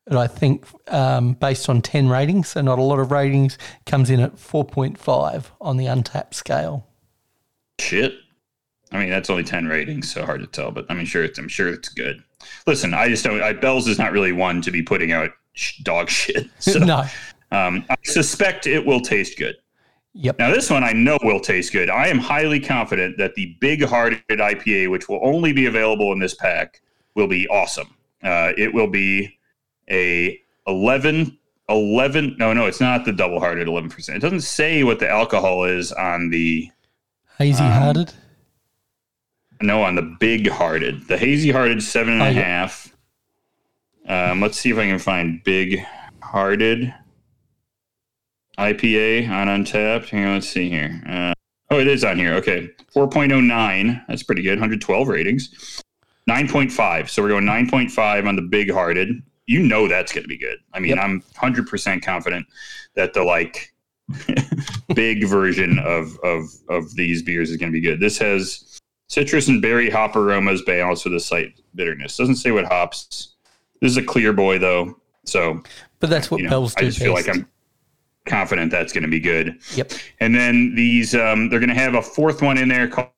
I 0.10 0.28
think 0.28 0.66
um, 0.92 1.34
based 1.34 1.70
on 1.70 1.82
ten 1.82 2.10
ratings, 2.10 2.50
so 2.50 2.62
not 2.62 2.80
a 2.80 2.82
lot 2.82 3.00
of 3.00 3.12
ratings, 3.12 3.58
comes 3.86 4.10
in 4.10 4.20
at 4.20 4.38
four 4.38 4.66
point 4.66 4.98
five 4.98 5.52
on 5.62 5.78
the 5.78 5.86
Untappd 5.86 6.34
scale. 6.34 6.88
Shit. 7.80 8.14
I 8.94 9.00
mean, 9.00 9.10
that's 9.10 9.30
only 9.30 9.44
ten 9.44 9.68
ratings, 9.68 10.12
so 10.12 10.26
hard 10.26 10.42
to 10.42 10.48
tell. 10.48 10.72
But 10.72 10.86
I 10.90 10.94
mean, 10.94 11.06
sure, 11.06 11.24
it's, 11.24 11.40
I'm 11.40 11.48
sure 11.48 11.68
it's 11.68 11.90
good. 11.90 12.24
Listen, 12.68 12.94
I 12.94 13.10
just 13.10 13.24
don't. 13.24 13.42
I, 13.42 13.54
Bell's 13.54 13.88
is 13.88 14.00
not 14.00 14.12
really 14.12 14.32
one 14.32 14.62
to 14.62 14.72
be 14.72 14.82
putting 14.82 15.12
out 15.12 15.32
sh- 15.54 15.80
dog 15.80 16.10
shit. 16.12 16.48
So 16.60 16.80
no. 16.80 17.06
um, 17.52 17.86
I 17.90 17.96
suspect 18.04 18.68
it 18.68 18.86
will 18.86 19.02
taste 19.02 19.38
good. 19.38 19.56
Yep. 20.16 20.38
Now, 20.38 20.52
this 20.52 20.70
one 20.70 20.84
I 20.84 20.94
know 20.94 21.18
will 21.24 21.40
taste 21.40 21.74
good. 21.74 21.90
I 21.90 22.08
am 22.08 22.20
highly 22.20 22.60
confident 22.60 23.18
that 23.18 23.34
the 23.34 23.58
big 23.60 23.84
hearted 23.84 24.22
IPA, 24.30 24.92
which 24.92 25.10
will 25.10 25.20
only 25.24 25.54
be 25.54 25.66
available 25.66 26.14
in 26.14 26.20
this 26.20 26.36
pack, 26.36 26.82
will 27.16 27.28
be 27.28 27.48
awesome. 27.48 27.96
Uh, 28.24 28.54
it 28.56 28.72
will 28.72 28.88
be 28.88 29.40
a 29.90 30.40
11, 30.68 31.36
11, 31.68 32.36
no, 32.38 32.54
no, 32.54 32.68
it's 32.68 32.80
not 32.80 33.06
the 33.06 33.12
double 33.12 33.40
hearted 33.40 33.68
11%. 33.68 34.16
It 34.16 34.20
doesn't 34.20 34.42
say 34.42 34.84
what 34.84 35.00
the 35.00 35.10
alcohol 35.10 35.64
is 35.64 35.92
on 35.92 36.30
the, 36.30 36.70
Hazy 37.40 37.64
Um, 37.64 37.72
hearted. 37.72 38.14
No, 39.64 39.82
on 39.82 39.96
the 39.96 40.02
big 40.02 40.50
hearted. 40.50 41.08
The 41.08 41.18
hazy 41.18 41.50
hearted 41.50 41.82
seven 41.82 42.14
and 42.14 42.22
a 42.22 42.32
yeah. 42.32 42.42
half. 42.42 42.96
Um, 44.08 44.42
let's 44.42 44.60
see 44.60 44.70
if 44.70 44.78
I 44.78 44.86
can 44.86 45.00
find 45.00 45.42
big 45.44 45.80
hearted 46.22 46.94
IPA 48.58 49.30
on 49.30 49.48
Untappd. 49.48 50.10
Hang 50.10 50.26
on, 50.26 50.34
let's 50.36 50.50
see 50.50 50.70
here. 50.70 51.02
Uh, 51.08 51.34
oh, 51.72 51.80
it 51.80 51.88
is 51.88 52.04
on 52.04 52.18
here. 52.18 52.34
Okay, 52.34 52.70
four 52.92 53.08
point 53.08 53.32
oh 53.32 53.40
nine. 53.40 54.04
That's 54.08 54.24
pretty 54.24 54.42
good. 54.42 54.60
Hundred 54.60 54.82
twelve 54.82 55.08
ratings. 55.08 55.82
Nine 56.28 56.50
point 56.50 56.72
five. 56.72 57.10
So 57.10 57.22
we're 57.22 57.30
going 57.30 57.46
nine 57.46 57.70
point 57.70 57.90
five 57.90 58.28
on 58.28 58.36
the 58.36 58.42
big 58.42 58.70
hearted. 58.70 59.24
You 59.48 59.64
know 59.64 59.88
that's 59.88 60.12
going 60.12 60.24
to 60.24 60.28
be 60.28 60.38
good. 60.38 60.58
I 60.74 60.80
mean, 60.80 60.96
Yep. 60.96 61.00
I'm 61.00 61.24
hundred 61.36 61.68
percent 61.68 62.04
confident 62.04 62.46
that 62.96 63.14
the 63.14 63.24
like 63.24 63.74
big 64.94 65.26
version 65.26 65.80
of 65.80 66.18
of 66.24 66.50
of 66.70 66.94
these 66.96 67.24
beers 67.24 67.50
is 67.50 67.56
going 67.56 67.72
to 67.72 67.74
be 67.74 67.82
good. 67.86 68.02
This 68.02 68.18
has 68.18 68.73
citrus 69.08 69.48
and 69.48 69.62
berry 69.62 69.90
hop 69.90 70.16
aromas 70.16 70.62
balance 70.64 71.04
with 71.06 71.14
a 71.14 71.20
slight 71.20 71.60
bitterness. 71.76 72.18
Doesn't 72.18 72.36
say 72.36 72.52
what 72.52 72.66
hops. 72.66 73.36
This 73.82 73.92
is 73.92 73.98
a 73.98 74.04
clear 74.04 74.34
boy 74.34 74.60
though, 74.60 75.00
so 75.26 75.62
But 76.00 76.10
that's 76.10 76.32
what 76.32 76.38
you 76.38 76.46
know, 76.46 76.52
Bell's 76.52 76.76
I 76.78 76.82
just 76.82 77.00
feel 77.00 77.14
like. 77.14 77.28
I'm 77.28 77.48
confident 78.26 78.72
that's 78.72 78.94
going 78.94 79.04
to 79.04 79.10
be 79.10 79.20
good. 79.20 79.60
Yep. 79.76 79.92
And 80.20 80.34
then 80.34 80.74
these, 80.76 81.14
um, 81.16 81.50
they're 81.50 81.60
going 81.60 81.70
to 81.70 81.76
have 81.76 81.96
a 81.96 82.02
fourth 82.02 82.42
one 82.42 82.58
in 82.58 82.70
there 82.70 82.88
called, 82.88 83.10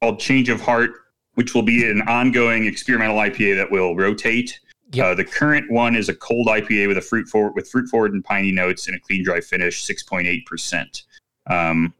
called 0.00 0.18
Change 0.18 0.48
of 0.48 0.60
Heart, 0.60 0.92
which 1.34 1.54
will 1.54 1.62
be 1.62 1.88
an 1.88 2.02
ongoing 2.02 2.66
experimental 2.66 3.16
IPA 3.16 3.56
that 3.56 3.70
will 3.70 3.94
rotate. 3.94 4.58
Yep. 4.92 5.04
Uh, 5.04 5.14
the 5.14 5.24
current 5.24 5.70
one 5.70 5.94
is 5.94 6.08
a 6.08 6.14
cold 6.14 6.46
IPA 6.46 6.88
with 6.88 6.96
a 6.96 7.02
fruit 7.02 7.28
forward 7.28 7.52
with 7.54 7.68
fruit 7.68 7.88
forward 7.88 8.14
and 8.14 8.24
piney 8.24 8.50
notes 8.50 8.86
and 8.86 8.96
a 8.96 9.00
clean 9.00 9.22
dry 9.22 9.40
finish, 9.40 9.84
six 9.84 10.02
point 10.02 10.26
eight 10.26 10.46
percent. 10.46 11.02
Um, 11.46 11.92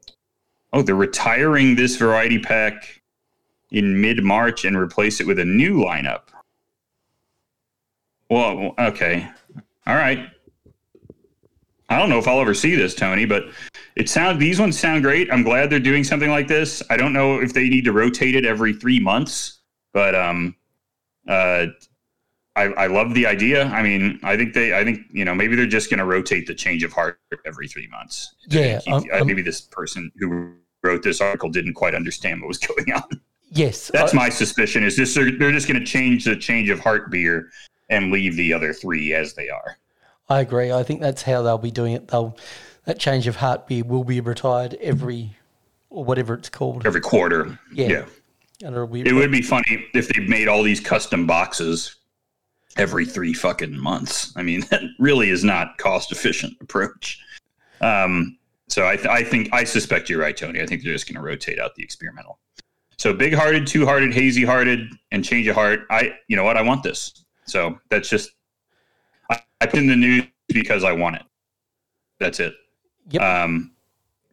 oh, 0.73 0.83
they're 0.83 0.95
retiring 0.95 1.75
this 1.75 1.97
variety 1.97 2.39
pack 2.39 3.03
in 3.71 4.01
mid 4.01 4.23
March 4.23 4.65
and 4.65 4.77
replace 4.77 5.21
it 5.21 5.27
with 5.27 5.39
a 5.39 5.45
new 5.45 5.77
lineup. 5.77 6.23
Well, 8.31 8.75
okay, 8.79 9.29
all 9.87 9.97
right. 9.97 10.29
I 11.91 11.99
don't 11.99 12.11
know 12.11 12.19
if 12.19 12.29
I'll 12.29 12.41
ever 12.41 12.53
see 12.53 12.75
this, 12.75 12.95
Tony, 12.95 13.25
but 13.25 13.45
it 13.97 14.11
sound 14.11 14.39
these 14.39 14.61
ones 14.61 14.79
sound 14.79 15.03
great. 15.03 15.33
I'm 15.33 15.43
glad 15.43 15.71
they're 15.71 15.81
doing 15.81 16.05
something 16.05 16.29
like 16.29 16.47
this. 16.47 16.83
I 16.91 16.99
don't 16.99 17.15
know 17.15 17.41
if 17.41 17.55
they 17.55 17.69
need 17.69 17.87
to 17.87 17.93
rotate 17.93 18.35
it 18.35 18.45
every 18.45 18.75
three 18.75 19.01
months, 19.01 19.61
but 19.95 20.15
um, 20.15 20.55
uh, 21.27 21.67
I, 22.59 22.65
I 22.73 22.87
love 22.89 23.15
the 23.15 23.25
idea. 23.27 23.65
I 23.67 23.83
mean, 23.83 24.19
I 24.25 24.37
think 24.37 24.53
they, 24.53 24.77
I 24.77 24.83
think 24.83 25.01
you 25.13 25.25
know, 25.25 25.35
maybe 25.35 25.55
they're 25.55 25.67
just 25.67 25.91
going 25.91 25.99
to 25.99 26.05
rotate 26.05 26.47
the 26.49 26.55
change 26.55 26.83
of 26.83 26.93
heart 26.93 27.21
every 27.47 27.69
three 27.69 27.87
months. 27.87 28.35
Yeah, 28.49 28.81
He- 28.81 28.91
um, 28.91 29.05
um, 29.13 29.27
maybe 29.27 29.43
this 29.43 29.61
person 29.61 30.11
who 30.19 30.55
wrote 30.83 31.03
this 31.05 31.21
article 31.21 31.51
didn't 31.51 31.75
quite 31.75 31.95
understand 31.95 32.41
what 32.41 32.49
was 32.49 32.59
going 32.71 32.93
on. 32.93 33.05
Yes. 33.51 33.91
That's 33.93 34.13
I- 34.13 34.17
my 34.17 34.29
suspicion. 34.29 34.83
Is 34.83 34.97
this 34.97 35.15
they're, 35.15 35.31
they're 35.31 35.53
just 35.53 35.69
going 35.69 35.79
to 35.79 35.87
change 35.87 36.25
the 36.25 36.37
change 36.37 36.69
of 36.69 36.81
heart 36.81 37.11
beer 37.11 37.51
and 37.89 38.11
leave 38.11 38.37
the 38.37 38.53
other 38.53 38.73
three 38.73 39.15
as 39.15 39.35
they 39.35 39.49
are. 39.49 39.79
I 40.29 40.41
agree. 40.41 40.73
I 40.73 40.83
think 40.83 41.01
that's 41.01 41.23
how 41.23 41.41
they'll 41.43 41.57
be 41.59 41.71
doing 41.71 41.93
it. 41.95 42.09
They'll 42.09 42.37
that 42.85 42.99
change 42.99 43.27
of 43.27 43.37
heart 43.37 43.67
beer 43.69 43.85
will 43.85 44.05
be 44.05 44.21
retired 44.21 44.75
every 44.81 45.37
or 45.91 46.05
whatever 46.05 46.35
it's 46.35 46.49
called. 46.49 46.87
every 46.87 47.01
quarter. 47.01 47.59
Yeah. 47.73 47.87
yeah. 47.89 48.05
And 48.65 48.75
it'll 48.75 48.87
be 48.89 49.03
It 49.03 49.13
would 49.13 49.31
be 49.31 49.43
funny 49.43 49.87
if 49.95 50.09
they 50.09 50.21
made 50.27 50.49
all 50.49 50.63
these 50.63 50.81
custom 50.81 51.27
boxes 51.27 51.95
every 52.79 53.05
three 53.05 53.35
fucking 53.35 53.77
months. 53.77 54.33
I 54.37 54.43
mean, 54.43 54.61
that 54.71 54.83
really 54.99 55.31
is 55.31 55.45
not 55.45 55.77
cost 55.79 56.13
efficient 56.13 56.57
approach. 56.61 57.21
Um, 57.81 58.39
so 58.69 58.87
I, 58.87 58.97
th- 58.97 59.09
I 59.09 59.23
think 59.23 59.49
I 59.53 59.65
suspect 59.65 60.09
you're 60.09 60.21
right, 60.21 60.37
Tony. 60.37 60.61
I 60.61 60.67
think 60.67 60.83
they're 60.83 60.93
just 60.93 61.07
going 61.07 61.17
to 61.17 61.23
rotate 61.23 61.59
out 61.59 61.75
the 61.75 61.83
experimental. 61.83 62.39
So 62.99 63.15
big 63.15 63.33
hearted, 63.33 63.67
two 63.67 63.87
hearted, 63.87 64.13
hazy 64.13 64.45
hearted, 64.45 64.89
and 65.13 65.25
change 65.25 65.47
of 65.47 65.55
heart. 65.55 65.81
I, 65.91 66.15
you 66.27 66.37
know 66.37 66.45
what? 66.45 66.57
I 66.57 66.63
want 66.63 66.83
this. 66.83 67.25
So 67.47 67.79
that's 67.89 68.09
just 68.09 68.31
I, 69.31 69.41
I 69.61 69.67
put 69.67 69.79
in 69.79 69.87
the 69.87 69.97
news 69.97 70.25
because 70.49 70.85
I 70.85 70.93
want 70.93 71.17
it. 71.17 71.23
That's 72.19 72.41
it. 72.41 72.55
Yep. 73.11 73.23
Um, 73.23 73.73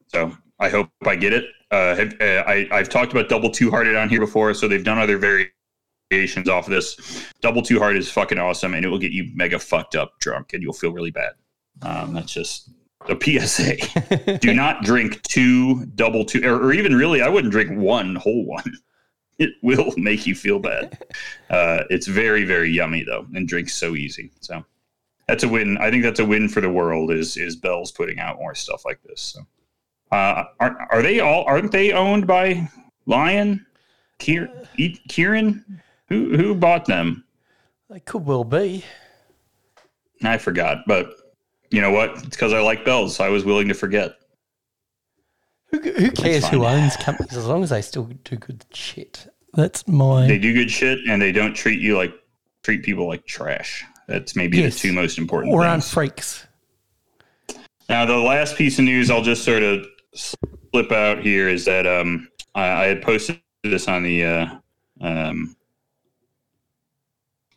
so 0.08 0.36
I 0.60 0.70
hope 0.70 0.90
I 1.06 1.16
get 1.16 1.34
it. 1.34 1.46
Uh, 1.72 1.96
have, 1.96 2.14
uh, 2.20 2.44
I, 2.48 2.68
I've 2.72 2.90
talked 2.90 3.12
about 3.12 3.30
double 3.30 3.52
two 3.52 3.70
hearted 3.70 3.96
on 3.96 4.10
here 4.10 4.20
before, 4.20 4.54
so 4.54 4.68
they've 4.68 4.84
done 4.84 4.98
other 4.98 5.18
variations 5.18 5.55
off 6.11 6.68
of 6.68 6.69
this. 6.69 7.26
Double 7.41 7.61
two 7.61 7.80
Hard 7.80 7.98
is 7.98 8.11
fucking 8.11 8.38
awesome, 8.38 8.73
and 8.73 8.86
it 8.86 8.90
will 8.90 8.99
get 8.99 9.11
you 9.11 9.32
mega 9.34 9.57
fucked 9.57 9.95
up 9.95 10.19
drunk, 10.19 10.53
and 10.53 10.61
you'll 10.61 10.73
feel 10.73 10.91
really 10.91 11.11
bad. 11.11 11.34
Um, 11.82 12.14
that's 12.14 12.32
just 12.32 12.69
a 13.10 13.18
PSA. 13.19 14.38
Do 14.41 14.53
not 14.53 14.84
drink 14.84 15.22
two 15.23 15.86
double 15.88 16.23
two, 16.23 16.45
or, 16.45 16.65
or 16.65 16.73
even 16.73 16.95
really, 16.95 17.22
I 17.22 17.30
wouldn't 17.30 17.52
drink 17.52 17.72
one 17.77 18.15
whole 18.15 18.45
one. 18.45 18.64
It 19.38 19.49
will 19.61 19.94
make 19.98 20.26
you 20.26 20.34
feel 20.34 20.60
bad. 20.60 20.98
Uh, 21.49 21.84
it's 21.90 22.07
very, 22.07 22.45
very 22.45 22.72
yummy 22.72 23.03
though, 23.03 23.27
and 23.36 23.45
drinks 23.45 23.76
so 23.76 23.94
easy. 23.94 24.32
So 24.40 24.64
that's 25.27 25.44
a 25.44 25.49
win. 25.49 25.77
I 25.77 25.91
think 25.91 26.03
that's 26.03 26.22
a 26.22 26.26
win 26.26 26.48
for 26.48 26.61
the 26.61 26.69
world. 26.69 27.11
Is 27.11 27.36
is 27.36 27.57
Bell's 27.57 27.91
putting 27.91 28.18
out 28.18 28.38
more 28.38 28.56
stuff 28.56 28.86
like 28.86 29.03
this? 29.03 29.36
So, 29.36 29.41
uh, 30.15 30.45
are 30.61 30.88
are 30.90 31.02
they 31.02 31.19
all? 31.19 31.44
Aren't 31.44 31.73
they 31.73 31.91
owned 31.91 32.26
by 32.26 32.69
Lion? 33.07 33.65
Kier, 34.19 34.48
Kieran? 35.10 35.82
Who 36.10 36.36
who 36.38 36.56
bought 36.56 36.86
them? 36.86 37.23
They 37.90 37.99
could 37.99 38.26
well 38.26 38.44
be. 38.44 38.84
I 40.23 40.38
forgot, 40.38 40.80
but 40.88 41.14
you 41.72 41.82
know 41.82 41.91
what? 41.91 42.11
It's 42.11 42.23
because 42.30 42.53
I 42.53 42.61
like 42.61 42.86
bells. 42.86 43.15
So 43.15 43.23
I 43.23 43.30
was 43.30 43.44
willing 43.44 43.68
to 43.68 43.73
forget. 43.73 44.15
Who, 45.72 45.80
who 45.80 46.11
cares 46.11 46.48
who 46.48 46.65
owns 46.65 46.95
companies 46.95 47.36
as 47.36 47.48
long 47.48 47.64
as 47.64 47.69
they 47.72 47.82
still 47.82 48.06
do 48.23 48.36
good 48.38 48.65
shit? 48.72 49.27
That's 49.53 49.88
my. 49.88 50.27
They 50.27 50.38
do 50.38 50.53
good 50.53 50.72
shit, 50.72 50.99
and 51.07 51.22
they 51.22 51.32
don't 51.32 51.53
treat 51.53 51.80
you 51.80 51.98
like 51.98 52.14
treat 52.64 52.84
people 52.84 53.07
like 53.07 53.26
trash. 53.26 53.84
That's 54.07 54.36
maybe 54.36 54.57
Yes. 54.57 54.76
the 54.82 54.90
two 54.90 54.94
most 54.94 55.18
important. 55.18 55.53
or 55.53 55.65
aren't 55.65 55.84
freaks. 55.84 56.45
Now, 57.90 58.06
the 58.06 58.18
last 58.18 58.56
piece 58.56 58.80
of 58.80 58.86
news 58.86 59.10
I'll 59.11 59.22
just 59.22 59.44
sort 59.44 59.64
of 59.64 59.86
slip 60.14 60.91
out 60.91 61.19
here 61.19 61.48
is 61.49 61.65
that 61.65 61.86
um, 61.86 62.30
I, 62.53 62.84
I 62.84 62.86
had 62.86 63.02
posted 63.02 63.40
this 63.64 63.88
on 63.88 64.03
the 64.03 64.23
uh, 64.23 64.48
um, 65.02 65.55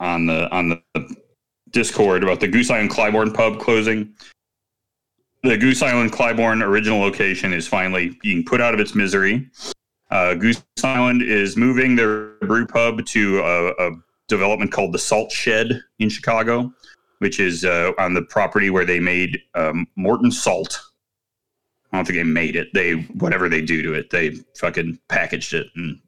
on 0.00 0.26
the 0.26 0.50
on 0.50 0.68
the 0.68 1.16
Discord 1.70 2.22
about 2.22 2.40
the 2.40 2.48
Goose 2.48 2.70
Island 2.70 2.90
Clybourn 2.90 3.34
pub 3.34 3.58
closing. 3.60 4.14
The 5.42 5.56
Goose 5.56 5.82
Island 5.82 6.12
Clybourn 6.12 6.62
original 6.62 6.98
location 6.98 7.52
is 7.52 7.68
finally 7.68 8.18
being 8.22 8.44
put 8.44 8.60
out 8.60 8.74
of 8.74 8.80
its 8.80 8.94
misery. 8.94 9.48
Uh, 10.10 10.34
Goose 10.34 10.62
Island 10.82 11.22
is 11.22 11.56
moving 11.56 11.94
their 11.94 12.34
brew 12.40 12.66
pub 12.66 13.04
to 13.06 13.40
a, 13.40 13.88
a 13.88 13.90
development 14.26 14.72
called 14.72 14.92
the 14.92 14.98
Salt 14.98 15.30
Shed 15.30 15.80
in 15.98 16.08
Chicago 16.08 16.72
which 17.18 17.40
is 17.40 17.64
uh, 17.64 17.92
on 17.98 18.14
the 18.14 18.22
property 18.22 18.70
where 18.70 18.84
they 18.84 19.00
made 19.00 19.40
um, 19.54 19.86
Morton 19.96 20.30
salt. 20.30 20.80
I 21.92 21.96
don't 21.96 22.04
think 22.04 22.18
they 22.18 22.24
made 22.24 22.56
it. 22.56 22.68
They 22.74 22.92
whatever 22.92 23.48
they 23.48 23.62
do 23.62 23.82
to 23.82 23.94
it, 23.94 24.10
they 24.10 24.30
fucking 24.58 24.98
packaged 25.08 25.54
it 25.54 25.68
and 25.74 25.98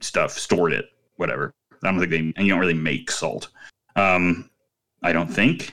stuff, 0.00 0.32
stored 0.32 0.72
it, 0.72 0.86
whatever. 1.16 1.52
I 1.82 1.90
don't 1.90 1.98
think 1.98 2.10
they. 2.10 2.18
And 2.18 2.38
you 2.46 2.48
don't 2.48 2.60
really 2.60 2.74
make 2.74 3.10
salt. 3.10 3.48
Um, 3.96 4.48
I 5.02 5.12
don't 5.12 5.28
think. 5.28 5.72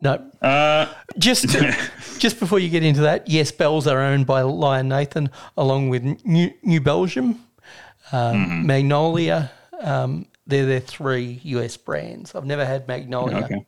No, 0.00 0.22
Uh, 0.42 0.92
just 1.18 1.46
just 2.18 2.38
before 2.38 2.58
you 2.58 2.68
get 2.68 2.82
into 2.82 3.00
that, 3.02 3.26
yes, 3.28 3.50
Bells 3.50 3.86
are 3.86 4.00
owned 4.00 4.26
by 4.26 4.42
Lion 4.42 4.88
Nathan, 4.88 5.30
along 5.56 5.88
with 5.88 6.02
New 6.24 6.50
New 6.62 6.80
Belgium, 6.80 7.40
um, 8.12 8.36
Mm-hmm. 8.36 8.66
Magnolia. 8.66 9.50
Um, 9.80 10.26
they're 10.46 10.66
their 10.66 10.80
three 10.80 11.40
US 11.44 11.76
brands. 11.78 12.34
I've 12.34 12.44
never 12.44 12.66
had 12.66 12.86
Magnolia, 12.86 13.44
okay. 13.44 13.66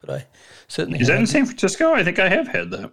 but 0.00 0.10
I 0.10 0.26
certainly 0.66 1.00
Is 1.00 1.06
that 1.08 1.18
in 1.18 1.26
San 1.26 1.46
Francisco? 1.46 1.92
I 1.92 2.02
think 2.02 2.18
I 2.18 2.28
have 2.28 2.48
had 2.48 2.70
that. 2.72 2.90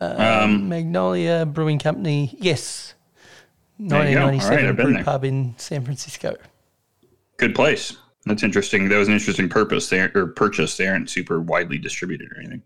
Um, 0.00 0.68
Magnolia 0.68 1.46
Brewing 1.46 1.78
Company. 1.78 2.36
Yes, 2.38 2.94
There 3.80 4.08
you 4.08 4.14
go. 4.14 4.20
All 4.22 4.26
right, 4.28 4.36
1997 4.36 4.68
I've 4.68 4.76
brew 4.76 5.04
pub 5.04 5.24
in 5.24 5.54
San 5.58 5.84
Francisco. 5.84 6.36
Good 7.38 7.54
place. 7.54 7.96
That's 8.24 8.42
interesting. 8.42 8.88
That 8.88 8.96
was 8.98 9.08
an 9.08 9.14
interesting 9.14 9.48
purpose. 9.48 9.88
They 9.88 10.00
aren't, 10.00 10.16
or 10.16 10.26
purchase. 10.28 10.76
They 10.76 10.88
aren't 10.88 11.08
super 11.08 11.40
widely 11.40 11.78
distributed 11.78 12.32
or 12.32 12.40
anything. 12.40 12.62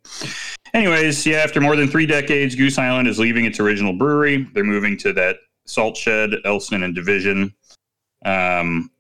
Anyways, 0.73 1.27
yeah. 1.27 1.39
After 1.39 1.61
more 1.61 1.77
than 1.77 1.89
three 1.89 2.07
decades, 2.07 2.55
Goose 2.55 2.79
Island 2.79 3.09
is 3.09 3.19
leaving 3.19 3.45
its 3.45 3.61
original 3.61 3.93
brewery. 3.93 4.49
They're 4.55 4.65
moving 4.65 4.97
to 4.99 5.13
that 5.15 5.37
Salt 5.67 5.97
Shed, 5.97 6.31
Elston, 6.45 6.83
and 6.83 6.95
Division. 6.95 7.55
Um, 8.25 8.91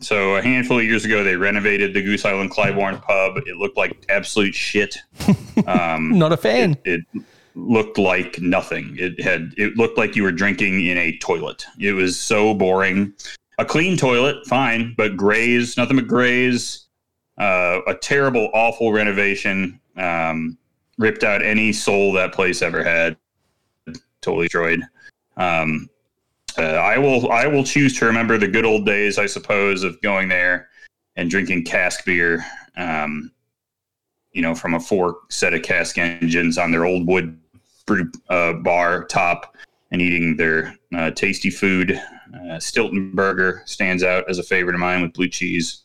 so 0.00 0.36
a 0.36 0.42
handful 0.42 0.78
of 0.78 0.84
years 0.84 1.04
ago, 1.04 1.22
they 1.24 1.36
renovated 1.36 1.94
the 1.94 2.02
Goose 2.02 2.24
Island 2.24 2.50
Clybourn 2.50 3.00
pub. 3.02 3.38
It 3.46 3.56
looked 3.56 3.76
like 3.76 4.04
absolute 4.08 4.54
shit. 4.54 4.98
Um, 5.66 6.18
Not 6.18 6.32
a 6.32 6.38
fan. 6.38 6.74
it 6.86 7.02
looked 7.54 7.98
like 7.98 8.40
nothing. 8.40 8.96
It 8.98 9.20
had 9.20 9.52
it 9.58 9.76
looked 9.76 9.98
like 9.98 10.16
you 10.16 10.22
were 10.22 10.32
drinking 10.32 10.86
in 10.86 10.96
a 10.96 11.18
toilet. 11.18 11.66
It 11.78 11.92
was 11.92 12.18
so 12.18 12.54
boring. 12.54 13.12
A 13.60 13.64
clean 13.66 13.94
toilet, 13.98 14.46
fine, 14.46 14.94
but 14.96 15.18
grays, 15.18 15.76
nothing 15.76 15.96
but 15.96 16.06
grays. 16.06 16.86
Uh, 17.36 17.80
a 17.86 17.94
terrible, 17.94 18.48
awful 18.54 18.90
renovation. 18.90 19.78
Um, 19.98 20.56
ripped 20.96 21.24
out 21.24 21.42
any 21.42 21.70
soul 21.70 22.14
that 22.14 22.32
place 22.32 22.62
ever 22.62 22.82
had. 22.82 23.18
Totally 24.22 24.46
destroyed. 24.46 24.80
Um, 25.36 25.90
uh, 26.56 26.62
I 26.62 26.96
will 26.96 27.30
I 27.30 27.46
will 27.48 27.62
choose 27.62 27.98
to 27.98 28.06
remember 28.06 28.38
the 28.38 28.48
good 28.48 28.64
old 28.64 28.86
days, 28.86 29.18
I 29.18 29.26
suppose, 29.26 29.82
of 29.82 30.00
going 30.00 30.30
there 30.30 30.70
and 31.16 31.30
drinking 31.30 31.66
cask 31.66 32.06
beer. 32.06 32.42
Um, 32.78 33.30
you 34.32 34.40
know, 34.40 34.54
from 34.54 34.72
a 34.72 34.80
four 34.80 35.18
set 35.28 35.52
of 35.52 35.60
cask 35.60 35.98
engines 35.98 36.56
on 36.56 36.70
their 36.70 36.86
old 36.86 37.06
wood 37.06 37.38
brew 37.84 38.10
uh, 38.30 38.54
bar 38.54 39.04
top 39.04 39.54
and 39.90 40.00
eating 40.00 40.38
their 40.38 40.74
uh, 40.94 41.10
tasty 41.10 41.50
food. 41.50 42.00
Uh, 42.34 42.58
Stilton 42.58 43.12
Burger 43.14 43.62
stands 43.66 44.02
out 44.02 44.28
as 44.28 44.38
a 44.38 44.42
favorite 44.42 44.74
of 44.74 44.80
mine 44.80 45.02
with 45.02 45.12
blue 45.12 45.28
cheese. 45.28 45.82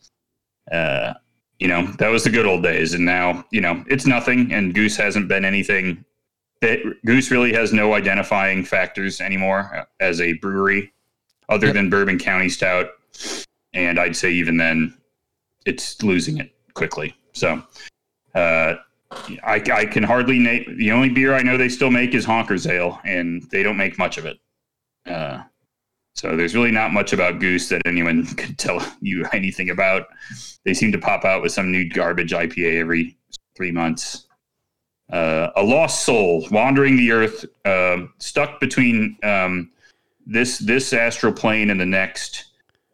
Uh, 0.72 1.14
you 1.60 1.68
know, 1.68 1.88
that 2.00 2.10
was 2.10 2.24
the 2.24 2.30
good 2.30 2.46
old 2.46 2.64
days. 2.64 2.94
And 2.94 3.06
now, 3.06 3.46
you 3.52 3.62
know, 3.62 3.84
it's 3.88 4.06
nothing. 4.06 4.54
And 4.54 4.74
Goose 4.74 4.98
hasn't 4.98 5.28
been 5.28 5.46
anything. 5.46 6.04
It, 6.62 7.04
Goose 7.06 7.32
really 7.32 7.54
has 7.54 7.74
no 7.74 7.94
identifying 7.94 8.64
factors 8.66 9.22
anymore 9.22 9.88
as 10.00 10.22
a 10.22 10.34
brewery 10.34 10.92
other 11.50 11.68
Yep. 11.68 11.76
than 11.76 11.90
Bourbon 11.90 12.18
County 12.20 12.50
Stout. 12.50 12.88
And 13.74 14.00
I'd 14.00 14.16
say 14.16 14.32
even 14.32 14.58
then, 14.58 14.98
it's 15.66 16.02
losing 16.02 16.38
it 16.40 16.56
quickly. 16.74 17.16
So, 17.34 17.62
uh, 18.34 18.76
I, 19.44 19.62
I 19.74 19.86
can 19.86 20.04
hardly 20.04 20.40
name 20.40 20.76
the 20.78 20.92
only 20.92 21.10
beer 21.10 21.34
I 21.36 21.42
know 21.42 21.58
they 21.58 21.70
still 21.70 21.92
make 21.92 22.14
is 22.14 22.26
Honkers 22.26 22.70
Ale, 22.70 23.00
and 23.06 23.44
they 23.52 23.64
don't 23.64 23.78
make 23.78 23.98
much 23.98 24.18
of 24.18 24.26
it. 24.26 24.40
Uh, 25.06 25.44
so 26.16 26.36
there's 26.36 26.56
really 26.56 26.72
not 26.72 26.94
much 26.94 27.12
about 27.12 27.40
Goose 27.40 27.70
that 27.70 27.82
anyone 27.86 28.26
could 28.38 28.58
tell 28.58 28.86
you 29.02 29.26
anything 29.34 29.70
about. 29.70 30.08
They 30.64 30.74
seem 30.74 30.92
to 30.94 30.98
pop 30.98 31.26
out 31.26 31.42
with 31.42 31.52
some 31.52 31.72
new 31.72 31.88
garbage 31.88 32.32
IPA 32.32 32.80
every 32.80 33.18
three 33.56 33.72
months. 33.72 34.26
Uh, 35.12 35.52
a 35.56 35.62
lost 35.62 36.04
soul 36.04 36.48
wandering 36.50 36.98
the 36.98 37.12
earth, 37.12 37.46
um 37.66 38.12
stuck 38.18 38.60
between 38.60 39.18
um, 39.22 39.72
this 40.26 40.58
this 40.58 40.94
astral 40.94 41.32
plane 41.32 41.70
and 41.70 41.80
the 41.80 41.86
next, 41.86 42.46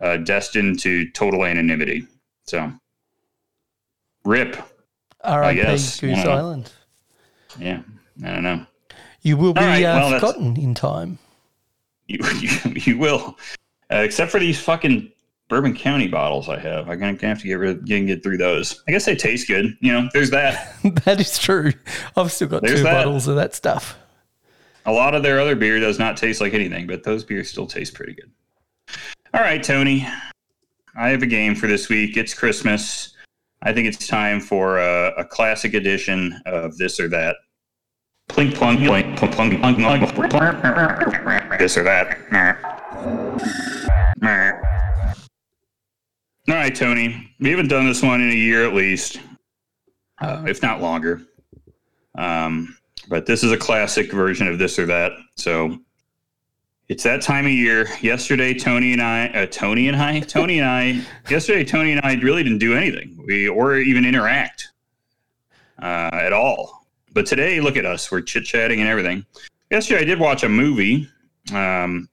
uh, 0.02 0.18
destined 0.18 0.80
to 0.80 1.10
total 1.12 1.46
anonymity. 1.46 2.06
So, 2.48 2.74
rip. 4.26 4.58
R.I.P. 5.24 5.62
Goose. 5.62 6.04
Island. 6.04 6.72
Yeah, 7.60 7.82
I 8.26 8.34
don't 8.34 8.44
know. 8.44 8.66
You 9.22 9.38
will 9.38 9.54
be 9.54 9.62
right, 9.62 9.84
uh, 9.84 10.10
well, 10.10 10.20
forgotten 10.20 10.58
in 10.58 10.74
time. 10.74 11.20
You 12.12 12.20
you, 12.40 12.74
you 12.76 12.98
will, 12.98 13.38
uh, 13.92 13.98
except 13.98 14.32
for 14.32 14.40
these 14.40 14.60
fucking 14.60 15.12
Bourbon 15.52 15.76
County 15.76 16.08
bottles 16.08 16.48
I 16.48 16.58
have. 16.60 16.90
I'm 16.90 16.98
gonna 16.98 17.18
have 17.22 17.42
to 17.42 17.48
get 17.48 17.56
rid, 17.56 17.86
get, 17.86 18.06
get 18.08 18.24
through 18.24 18.38
those. 18.38 18.82
I 18.88 18.92
guess 18.92 19.04
they 19.04 19.18
taste 19.18 19.50
good. 19.50 19.78
You 19.82 19.92
know, 19.92 20.10
there's 20.14 20.30
that. 20.30 20.76
that 21.04 21.20
is 21.20 21.38
true. 21.38 21.74
I've 22.16 22.32
still 22.32 22.48
got 22.48 22.62
There's 22.62 22.80
two 22.80 22.84
that. 22.84 23.04
bottles 23.04 23.28
of 23.28 23.36
that 23.36 23.54
stuff. 23.54 23.98
A 24.86 24.92
lot 24.94 25.14
of 25.14 25.24
their 25.24 25.42
other 25.42 25.58
beer 25.58 25.78
does 25.80 26.00
not 26.00 26.16
taste 26.16 26.40
like 26.40 26.54
anything, 26.54 26.88
but 26.88 27.04
those 27.04 27.26
beers 27.26 27.50
still 27.50 27.68
taste 27.68 27.94
pretty 27.94 28.14
good. 28.14 28.32
All 29.34 29.42
right, 29.42 29.62
Tony. 29.62 30.08
I 30.96 31.10
have 31.10 31.22
a 31.22 31.28
game 31.28 31.54
for 31.54 31.68
this 31.68 31.90
week. 31.90 32.16
It's 32.16 32.34
Christmas. 32.34 33.14
I 33.62 33.74
think 33.74 33.88
it's 33.88 34.08
time 34.08 34.40
for 34.40 34.80
a, 34.80 35.14
a 35.18 35.26
classic 35.26 35.74
edition 35.74 36.42
of 36.46 36.78
this 36.78 36.98
or 36.98 37.10
that. 37.10 37.36
Plink 38.30 38.56
plunk 38.56 38.80
plink 38.80 39.18
plunk 39.18 39.34
plunk 39.34 39.60
plunk 39.60 40.30
plunk. 40.32 41.41
This 41.58 41.78
or 41.78 41.84
that. 41.84 42.18
All 46.48 46.56
right, 46.56 46.76
Tony. 46.76 47.34
We 47.40 47.50
haven't 47.50 47.68
done 47.68 47.86
this 47.86 48.02
one 48.02 48.22
in 48.22 48.30
a 48.30 48.36
year 48.36 48.66
at 48.66 48.74
least, 48.74 49.20
uh, 50.20 50.44
if 50.48 50.62
not 50.62 50.82
longer. 50.82 51.22
Um, 52.16 52.78
but 53.08 53.26
this 53.26 53.44
is 53.44 53.52
a 53.52 53.58
classic 53.58 54.12
version 54.12 54.48
of 54.48 54.60
this 54.60 54.78
or 54.78 54.86
that. 54.88 55.14
So 55.36 55.78
it's 56.88 57.04
that 57.04 57.22
time 57.22 57.46
of 57.46 57.52
year. 57.52 57.88
Yesterday, 58.02 58.54
Tony 58.54 58.94
and 58.94 59.02
I, 59.02 59.28
uh, 59.28 59.46
Tony 59.46 59.88
and 59.88 59.96
I, 59.96 60.20
Tony 60.20 60.60
and 60.60 60.68
I, 60.68 61.06
yesterday, 61.30 61.64
Tony 61.64 61.94
and 61.94 62.02
I 62.04 62.16
really 62.16 62.44
didn't 62.44 62.60
do 62.60 62.76
anything. 62.76 63.24
We 63.26 63.48
or 63.48 63.78
even 63.78 64.06
interact 64.06 64.70
uh, 65.82 66.10
at 66.14 66.34
all. 66.34 66.86
But 67.14 67.26
today, 67.26 67.62
look 67.62 67.78
at 67.78 67.86
us. 67.86 68.12
We're 68.12 68.22
chit 68.22 68.46
chatting 68.46 68.82
and 68.82 68.90
everything. 68.90 69.26
Yesterday, 69.70 70.02
I 70.02 70.06
did 70.06 70.20
watch 70.20 70.44
a 70.44 70.50
movie. 70.50 71.08
Um, 71.54 72.10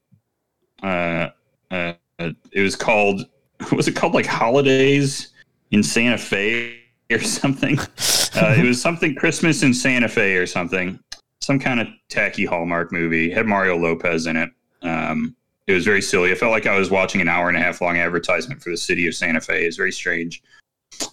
uh, 0.82 1.28
uh, 1.70 1.92
it 2.18 2.62
was 2.62 2.76
called, 2.76 3.26
was 3.72 3.88
it 3.88 3.96
called 3.96 4.14
like 4.14 4.26
Holidays 4.26 5.28
in 5.70 5.82
Santa 5.82 6.18
Fe 6.18 6.80
or 7.10 7.20
something? 7.20 7.78
Uh, 8.34 8.54
it 8.56 8.64
was 8.64 8.80
something 8.80 9.16
Christmas 9.16 9.64
in 9.64 9.74
Santa 9.74 10.06
Fe 10.06 10.36
or 10.36 10.46
something. 10.46 11.00
Some 11.40 11.58
kind 11.58 11.80
of 11.80 11.88
tacky 12.08 12.44
Hallmark 12.44 12.92
movie. 12.92 13.30
Had 13.30 13.46
Mario 13.46 13.76
Lopez 13.76 14.26
in 14.26 14.36
it. 14.36 14.50
Um, 14.82 15.34
it 15.66 15.72
was 15.72 15.84
very 15.84 16.00
silly. 16.00 16.30
I 16.30 16.34
felt 16.34 16.52
like 16.52 16.66
I 16.66 16.78
was 16.78 16.90
watching 16.90 17.20
an 17.20 17.28
hour 17.28 17.48
and 17.48 17.56
a 17.56 17.60
half 17.60 17.80
long 17.80 17.98
advertisement 17.98 18.62
for 18.62 18.70
the 18.70 18.76
city 18.76 19.08
of 19.08 19.14
Santa 19.14 19.40
Fe. 19.40 19.64
It's 19.64 19.76
very 19.76 19.90
strange. 19.90 20.42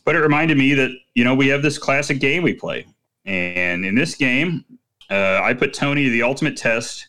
But 0.04 0.16
it 0.16 0.20
reminded 0.20 0.58
me 0.58 0.74
that, 0.76 0.92
you 1.16 1.24
know, 1.24 1.34
we 1.34 1.48
have 1.48 1.62
this 1.62 1.78
classic 1.78 2.20
game 2.20 2.44
we 2.44 2.54
play. 2.54 2.86
And 3.26 3.86
in 3.86 3.96
this 3.96 4.16
game, 4.16 4.64
uh, 5.10 5.40
I 5.44 5.54
put 5.54 5.74
Tony 5.74 6.06
to 6.06 6.10
the 6.10 6.24
ultimate 6.24 6.58
test 6.58 7.08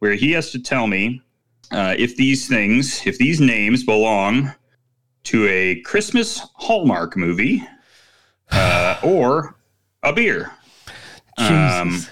where 0.00 0.14
he 0.14 0.32
has 0.32 0.50
to 0.50 0.58
tell 0.58 0.86
me 0.86 1.22
uh, 1.70 1.94
if 1.96 2.16
these 2.16 2.48
things, 2.48 3.06
if 3.06 3.16
these 3.18 3.40
names 3.40 3.84
belong 3.84 4.52
to 5.24 5.46
a 5.46 5.80
Christmas 5.82 6.40
Hallmark 6.54 7.16
movie 7.16 7.62
uh, 8.50 8.98
or 9.04 9.54
a 10.02 10.12
beer. 10.12 10.50
Um. 11.38 12.02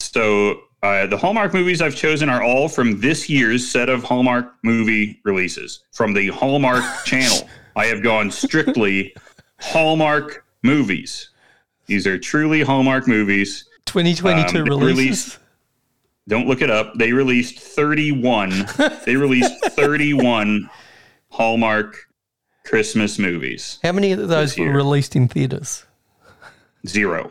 So 0.00 0.62
uh, 0.82 1.06
the 1.06 1.16
Hallmark 1.16 1.54
movies 1.54 1.80
I've 1.80 1.94
chosen 1.94 2.28
are 2.28 2.42
all 2.42 2.68
from 2.68 3.00
this 3.00 3.28
year's 3.28 3.68
set 3.68 3.88
of 3.88 4.02
Hallmark 4.02 4.54
movie 4.62 5.20
releases 5.24 5.80
from 5.92 6.12
the 6.12 6.28
Hallmark 6.28 6.84
channel. 7.04 7.48
I 7.76 7.86
have 7.86 8.02
gone 8.02 8.30
strictly 8.30 9.14
Hallmark 9.60 10.44
movies. 10.62 11.30
These 11.86 12.06
are 12.06 12.18
truly 12.18 12.62
Hallmark 12.62 13.06
movies. 13.06 13.68
2022 13.84 14.58
um, 14.58 14.64
releases. 14.64 14.96
released- 14.96 15.38
Don't 16.28 16.48
look 16.48 16.60
it 16.60 16.70
up. 16.70 16.94
They 16.94 17.12
released 17.12 17.58
31. 17.58 18.66
they 19.04 19.16
released 19.16 19.64
31 19.70 20.68
Hallmark 21.30 21.96
Christmas 22.64 23.18
movies. 23.18 23.78
How 23.82 23.92
many 23.92 24.12
of 24.12 24.28
those 24.28 24.58
were 24.58 24.72
released 24.72 25.14
in 25.14 25.28
theaters? 25.28 25.84
Zero. 26.86 27.30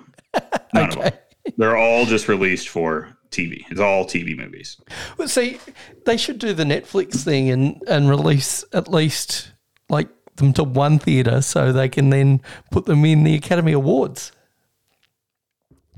None 0.74 0.90
of 0.90 0.96
them. 0.96 1.14
They're 1.58 1.78
all 1.78 2.06
just 2.06 2.28
released 2.28 2.70
for 2.70 3.16
TV. 3.32 3.64
It's 3.70 3.80
all 3.80 4.06
TV 4.06 4.36
movies. 4.36 4.78
Well, 5.18 5.28
see, 5.28 5.60
they 6.06 6.18
should 6.18 6.40
do 6.40 6.54
the 6.54 6.64
Netflix 6.64 7.24
thing 7.24 7.50
and, 7.50 7.82
and 7.88 8.10
release 8.10 8.64
at 8.74 8.88
least 8.88 9.52
like 9.90 10.08
them 10.38 10.54
to 10.54 10.64
one 10.64 11.00
theatre 11.00 11.42
so 11.42 11.72
they 11.72 11.90
can 11.90 12.10
then 12.10 12.42
put 12.72 12.86
them 12.86 13.04
in 13.06 13.24
the 13.24 13.36
Academy 13.36 13.74
Awards. 13.74 14.32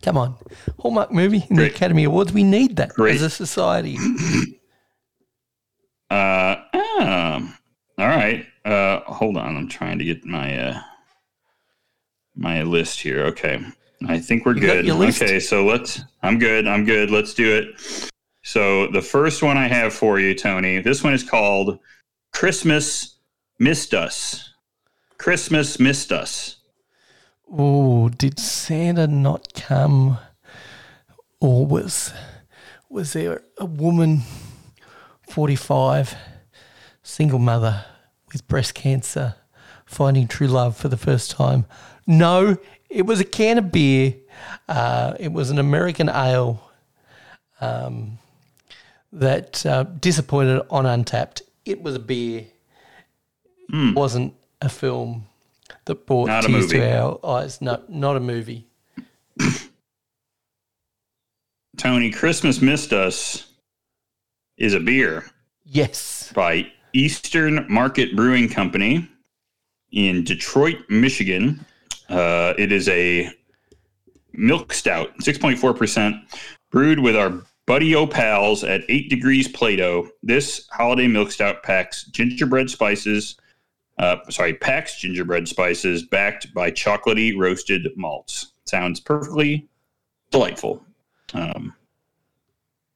Come 0.03 0.17
on, 0.17 0.35
Hallmark 0.79 1.11
movie 1.11 1.45
in 1.49 1.55
the 1.55 1.65
Academy 1.65 2.03
Awards. 2.03 2.31
We 2.31 2.43
need 2.43 2.75
that 2.77 2.89
Great. 2.89 3.15
as 3.15 3.21
a 3.21 3.29
society. 3.29 3.97
Uh, 6.09 6.55
um, 7.01 7.53
all 7.97 8.07
right. 8.07 8.45
Uh, 8.63 9.01
hold 9.01 9.35
on. 9.35 9.57
I'm 9.57 9.67
trying 9.67 9.99
to 9.99 10.05
get 10.05 10.23
my 10.23 10.57
uh, 10.57 10.81
my 12.33 12.63
list 12.63 13.01
here. 13.01 13.25
Okay, 13.25 13.61
I 14.07 14.17
think 14.19 14.45
we're 14.45 14.55
You 14.55 14.61
good. 14.61 14.89
Okay, 14.89 15.39
so 15.39 15.65
let's. 15.65 16.01
I'm 16.23 16.39
good. 16.39 16.65
I'm 16.65 16.85
good. 16.85 17.11
Let's 17.11 17.33
do 17.33 17.53
it. 17.53 18.11
So 18.43 18.87
the 18.87 19.01
first 19.01 19.43
one 19.43 19.57
I 19.57 19.67
have 19.67 19.93
for 19.93 20.17
you, 20.17 20.33
Tony. 20.33 20.79
This 20.79 21.03
one 21.03 21.13
is 21.13 21.23
called 21.23 21.79
"Christmas 22.31 23.17
Missed 23.59 23.93
Us." 23.93 24.53
Christmas 25.17 25.79
missed 25.79 26.11
us. 26.11 26.56
Oh, 27.49 28.09
did 28.09 28.39
Santa 28.39 29.07
not 29.07 29.53
come, 29.53 30.17
or 31.39 31.65
was 31.65 32.13
was 32.89 33.13
there 33.13 33.41
a 33.57 33.65
woman, 33.65 34.23
forty 35.29 35.55
five, 35.55 36.15
single 37.03 37.39
mother 37.39 37.85
with 38.31 38.47
breast 38.47 38.73
cancer, 38.73 39.35
finding 39.85 40.27
true 40.27 40.47
love 40.47 40.75
for 40.75 40.89
the 40.89 40.97
first 40.97 41.31
time? 41.31 41.65
No, 42.05 42.57
it 42.89 43.05
was 43.05 43.21
a 43.21 43.25
can 43.25 43.57
of 43.57 43.71
beer. 43.71 44.15
Uh, 44.67 45.13
it 45.19 45.31
was 45.31 45.49
an 45.49 45.57
American 45.57 46.09
ale 46.09 46.69
um, 47.61 48.17
that 49.13 49.65
uh, 49.65 49.83
disappointed 49.83 50.63
on 50.69 50.83
Untappd. 50.83 51.43
It 51.65 51.81
was 51.81 51.95
a 51.95 51.99
beer. 51.99 52.45
It 53.69 53.95
wasn't 53.95 54.33
a 54.61 54.69
film 54.69 55.27
that 55.87 56.05
brought 56.05 56.27
Not 56.27 56.43
tears 56.43 56.67
to 56.67 56.97
our 56.97 57.19
eyes. 57.25 57.59
No, 57.61 57.81
not 57.89 58.15
a 58.15 58.19
movie. 58.19 58.67
Tony, 61.77 62.11
Christmas 62.11 62.61
missed 62.61 62.93
us 62.93 63.53
is 64.57 64.73
a 64.73 64.79
beer. 64.79 65.25
Yes. 65.69 66.31
by 66.33 66.71
Eastern 66.93 67.65
Market 67.69 68.15
Brewing 68.15 68.47
Company 68.47 69.07
in 69.91 70.23
Detroit, 70.23 70.77
Michigan. 70.89 71.65
Uh, 72.09 72.53
it 72.57 72.71
is 72.71 72.87
a 72.87 73.29
milk 74.31 74.73
stout, 74.73 75.09
6.4%, 75.19 76.21
brewed 76.71 76.99
with 76.99 77.17
our 77.17 77.41
Buddy 77.65 77.95
O 77.95 78.07
Pals 78.07 78.63
at 78.63 78.83
8 78.87 79.09
degrees 79.09 79.47
Plato. 79.49 80.09
This 80.23 80.67
holiday 80.71 81.07
milk 81.07 81.31
stout 81.31 81.63
packs 81.63 82.05
gingerbread 82.05 82.69
spices, 82.69 83.35
uh, 83.97 84.17
sorry, 84.29 84.53
packs 84.53 84.99
gingerbread 84.99 85.47
spices 85.47 86.03
backed 86.03 86.53
by 86.53 86.71
chocolatey 86.71 87.35
roasted 87.37 87.87
malts. 87.95 88.51
Sounds 88.65 88.99
perfectly 88.99 89.67
delightful. 90.31 90.83
Um, 91.33 91.73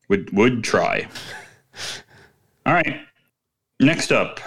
would 0.09 0.31
would 0.33 0.63
try. 0.63 1.07
All 2.65 2.73
right. 2.73 3.01
Next 3.79 4.11
up. 4.11 4.39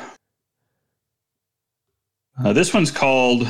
Uh, 2.43 2.53
this 2.53 2.73
one's 2.75 2.91
called 2.91 3.49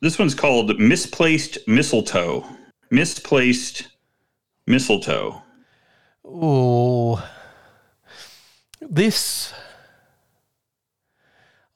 This 0.00 0.18
one's 0.18 0.34
called 0.34 0.78
Misplaced 0.78 1.58
Mistletoe. 1.68 2.44
Misplaced 2.90 3.88
Mistletoe. 4.66 5.42
Oh, 6.24 7.24
this. 8.80 9.52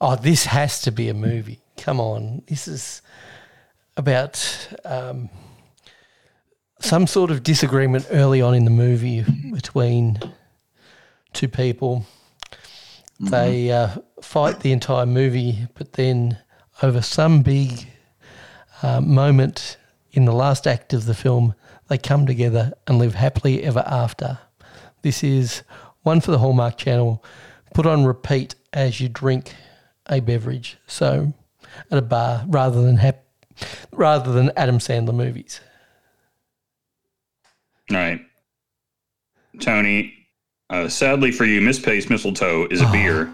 Oh, 0.04 0.16
this 0.16 0.46
has 0.46 0.80
to 0.80 0.90
be 0.90 1.08
a 1.08 1.14
movie. 1.14 1.60
Come 1.76 2.00
on, 2.00 2.42
this 2.48 2.66
is 2.66 3.02
about 3.96 4.68
um, 4.84 5.30
some 6.80 7.06
sort 7.06 7.30
of 7.30 7.44
disagreement 7.44 8.08
early 8.10 8.42
on 8.42 8.52
in 8.56 8.64
the 8.64 8.72
movie 8.72 9.24
between 9.52 10.18
two 11.32 11.46
people. 11.46 12.04
They 13.20 13.70
uh, 13.70 13.90
fight 14.20 14.58
the 14.58 14.72
entire 14.72 15.06
movie, 15.06 15.68
but 15.74 15.92
then 15.92 16.36
over 16.82 17.00
some 17.00 17.42
big 17.42 17.86
uh, 18.82 19.00
moment 19.00 19.76
in 20.10 20.24
the 20.24 20.32
last 20.32 20.66
act 20.66 20.92
of 20.92 21.04
the 21.06 21.14
film, 21.14 21.54
they 21.86 21.96
come 21.96 22.26
together 22.26 22.72
and 22.88 22.98
live 22.98 23.14
happily 23.14 23.62
ever 23.62 23.84
after. 23.86 24.40
This 25.02 25.22
is 25.22 25.62
one 26.02 26.20
for 26.20 26.32
the 26.32 26.38
Hallmark 26.38 26.76
Channel. 26.76 27.24
Put 27.72 27.86
on 27.86 28.04
repeat 28.04 28.56
as 28.72 29.00
you 29.00 29.08
drink 29.08 29.54
a 30.08 30.20
beverage. 30.20 30.76
So 30.86 31.32
at 31.90 31.98
a 31.98 32.02
bar, 32.02 32.44
rather 32.48 32.82
than 32.82 32.96
hap- 32.96 33.24
rather 33.92 34.32
than 34.32 34.50
Adam 34.56 34.78
Sandler 34.78 35.14
movies. 35.14 35.60
All 37.90 37.96
right. 37.96 38.20
Tony, 39.60 40.14
uh, 40.70 40.88
sadly 40.88 41.30
for 41.30 41.44
you, 41.44 41.60
Misplaced 41.60 42.08
Mistletoe 42.10 42.66
is 42.70 42.80
a 42.80 42.86
Oh. 42.88 42.92
beer 42.92 43.32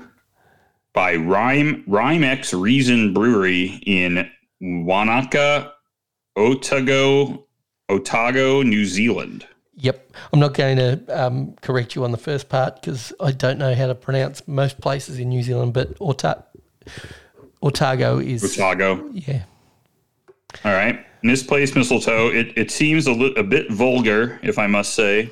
by 0.92 1.14
Rhyme 1.14 1.84
Rhymex 1.88 2.58
Reason 2.58 3.14
Brewery 3.14 3.80
in 3.86 4.28
Wanaka, 4.60 5.72
Otago, 6.36 7.46
Otago, 7.88 8.62
New 8.62 8.84
Zealand. 8.84 9.46
Yep, 9.76 10.10
I'm 10.32 10.40
not 10.40 10.54
going 10.54 10.76
to 10.78 11.00
um, 11.08 11.52
correct 11.62 11.94
you 11.94 12.02
on 12.02 12.10
the 12.10 12.18
first 12.18 12.48
part 12.48 12.80
because 12.80 13.12
I 13.20 13.30
don't 13.30 13.58
know 13.58 13.74
how 13.76 13.86
to 13.86 13.94
pronounce 13.94 14.46
most 14.48 14.80
places 14.80 15.20
in 15.20 15.28
New 15.28 15.44
Zealand, 15.44 15.72
but 15.72 15.90
Ota- 16.00 16.44
Otago 17.62 18.18
is 18.18 18.58
Otago. 18.58 19.08
yeah. 19.12 19.44
All 20.64 20.72
right. 20.72 21.04
Misplaced 21.22 21.74
mistletoe. 21.74 22.28
It, 22.28 22.56
it 22.56 22.70
seems 22.70 23.06
a, 23.06 23.12
li- 23.12 23.34
a 23.36 23.42
bit 23.42 23.70
vulgar, 23.70 24.38
if 24.42 24.58
I 24.58 24.66
must 24.66 24.94
say. 24.94 25.30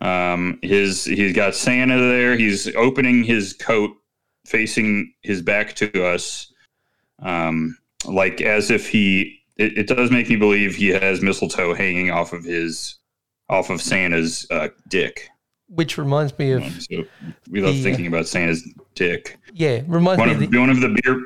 Um, 0.00 0.58
his 0.62 1.04
he's 1.04 1.34
got 1.34 1.54
Santa 1.54 1.98
there. 1.98 2.36
He's 2.36 2.74
opening 2.74 3.22
his 3.24 3.52
coat, 3.52 3.90
facing 4.46 5.12
his 5.22 5.40
back 5.40 5.74
to 5.76 6.04
us, 6.04 6.52
um, 7.20 7.76
like 8.06 8.40
as 8.40 8.70
if 8.70 8.88
he. 8.88 9.40
It, 9.56 9.78
it 9.78 9.86
does 9.86 10.10
make 10.10 10.28
me 10.28 10.36
believe 10.36 10.74
he 10.74 10.88
has 10.88 11.22
mistletoe 11.22 11.74
hanging 11.74 12.10
off 12.10 12.32
of 12.32 12.42
his, 12.44 12.96
off 13.48 13.70
of 13.70 13.80
Santa's 13.80 14.46
uh, 14.50 14.68
dick. 14.88 15.28
Which 15.68 15.96
reminds 15.98 16.36
me 16.38 16.52
of 16.52 16.62
So 16.82 17.04
we 17.50 17.60
love 17.60 17.74
The, 17.74 17.80
uh, 17.80 17.82
thinking 17.82 18.06
about 18.06 18.26
Santa's 18.26 18.68
dick. 18.94 19.38
yeah, 19.52 19.80
reminds 19.86 20.18
one 20.18 20.28
me 20.28 20.34
of 20.34 20.42
of 20.42 20.50
the, 20.50 20.58
one 20.58 20.70
of 20.70 20.80
the 20.80 20.96
beer. 21.02 21.20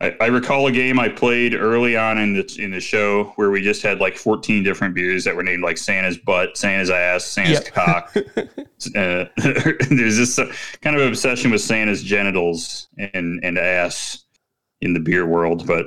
I, 0.00 0.14
I 0.20 0.26
recall 0.26 0.68
a 0.68 0.72
game 0.72 1.00
I 1.00 1.08
played 1.08 1.54
early 1.54 1.96
on 1.96 2.18
in 2.18 2.32
the 2.34 2.56
in 2.60 2.70
the 2.70 2.78
show 2.80 3.32
where 3.34 3.50
we 3.50 3.60
just 3.60 3.82
had 3.82 3.98
like 3.98 4.16
14 4.16 4.62
different 4.62 4.94
beers 4.94 5.24
that 5.24 5.34
were 5.34 5.42
named 5.42 5.64
like 5.64 5.76
Santa's 5.76 6.16
butt, 6.16 6.56
Santa's 6.56 6.88
ass, 6.88 7.24
Santa's 7.24 7.64
Yep. 7.64 7.74
cock. 7.74 8.14
uh, 8.96 9.24
there's 9.90 10.16
this 10.16 10.38
uh, 10.38 10.52
kind 10.82 10.94
of 10.96 11.02
obsession 11.02 11.50
with 11.50 11.60
Santa's 11.60 12.02
genitals 12.04 12.86
and 12.96 13.40
and 13.42 13.58
ass 13.58 14.24
in 14.80 14.92
the 14.94 15.00
beer 15.00 15.26
world, 15.26 15.66
but 15.66 15.86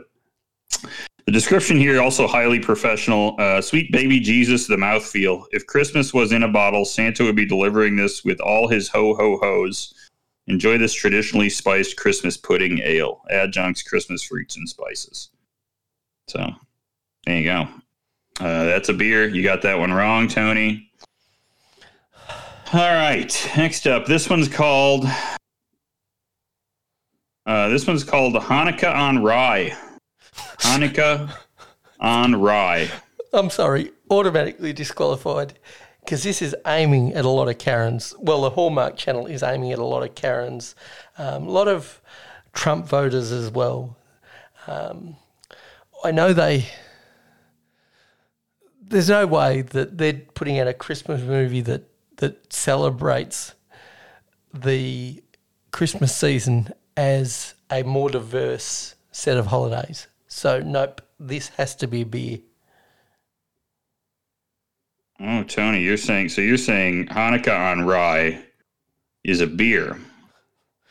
the 1.26 1.32
description 1.32 1.78
here 1.78 2.02
also 2.02 2.28
highly 2.28 2.60
professional. 2.60 3.36
Uh, 3.40 3.62
Sweet 3.62 3.92
baby 3.92 4.20
Jesus, 4.20 4.68
the 4.68 4.76
mouthfeel. 4.76 5.46
If 5.52 5.68
Christmas 5.68 6.14
was 6.14 6.32
in 6.32 6.44
a 6.44 6.48
bottle, 6.48 6.86
Santa 6.86 7.24
would 7.24 7.36
be 7.36 7.46
delivering 7.46 7.96
this 7.96 8.24
with 8.24 8.40
all 8.42 8.68
his 8.68 8.88
ho 8.88 9.14
ho 9.16 9.38
hos. 9.42 9.94
Enjoy 10.48 10.78
this 10.78 10.94
traditionally 10.94 11.50
spiced 11.50 11.98
Christmas 11.98 12.36
pudding 12.36 12.80
ale. 12.80 13.22
Adjuncts, 13.30 13.84
Christmas 13.84 14.24
fruits, 14.24 14.58
and 14.58 14.68
spices. 14.68 15.30
So, 16.28 16.50
there 17.26 17.38
you 17.38 17.44
go. 17.44 17.68
Uh, 18.40 18.64
that's 18.66 18.90
a 18.90 18.94
beer. 18.94 19.28
You 19.28 19.44
got 19.44 19.62
that 19.62 19.78
one 19.78 19.94
wrong, 19.94 20.28
Tony. 20.28 20.92
All 22.74 22.94
right. 22.94 23.52
Next 23.56 23.86
up, 23.86 24.06
this 24.06 24.30
one's 24.30 24.48
called 24.48 25.06
Uh, 27.46 27.70
this 27.70 27.86
one's 27.88 28.04
called 28.04 28.34
Hanukkah 28.36 28.96
on 28.96 29.22
Rye. 29.22 29.76
Hanukkah 30.62 31.34
on 32.00 32.36
Rye. 32.36 32.90
I'm 33.34 33.50
sorry, 33.50 33.92
automatically 34.10 34.74
disqualified 34.74 35.54
because 36.04 36.24
this 36.24 36.42
is 36.42 36.56
aiming 36.66 37.14
at 37.14 37.26
a 37.26 37.30
lot 37.30 37.48
of 37.48 37.58
Karens. 37.58 38.14
Well, 38.20 38.42
the 38.42 38.50
Hallmark 38.52 38.98
channel 38.98 39.28
is 39.28 39.44
aiming 39.44 39.72
at 39.72 39.80
a 39.80 39.86
lot 39.86 40.04
of 40.04 40.16
Karens, 40.16 40.76
um, 41.18 41.48
a 41.48 41.52
lot 41.52 41.68
of 41.68 42.02
Trump 42.54 42.88
voters 42.88 43.32
as 43.32 43.50
well. 43.50 43.98
Um, 44.68 45.16
I 46.04 46.12
know 46.12 46.34
they. 46.34 46.68
There's 48.82 49.10
no 49.10 49.26
way 49.26 49.62
that 49.62 49.98
they're 49.98 50.22
putting 50.34 50.60
out 50.60 50.68
a 50.68 50.74
Christmas 50.74 51.22
movie 51.22 51.62
that 51.62 51.88
that 52.18 52.52
celebrates 52.52 53.54
the 54.54 55.24
Christmas 55.72 56.16
season 56.16 56.74
as 56.98 57.54
a 57.72 57.84
more 57.84 58.10
diverse 58.10 58.96
set 59.12 59.38
of 59.38 59.48
holidays. 59.48 60.08
So 60.34 60.62
nope, 60.62 61.02
this 61.20 61.50
has 61.50 61.76
to 61.76 61.88
be 61.88 62.06
beer. 62.06 62.40
Oh, 65.20 65.44
Tony, 65.44 65.82
you're 65.84 65.98
saying 65.98 66.30
so 66.30 66.40
you're 66.42 66.58
saying 66.58 67.08
Hanukkah 67.08 67.72
on 67.74 67.82
Rye 67.86 68.42
is 69.26 69.42
a 69.42 69.46
beer. 69.46 70.00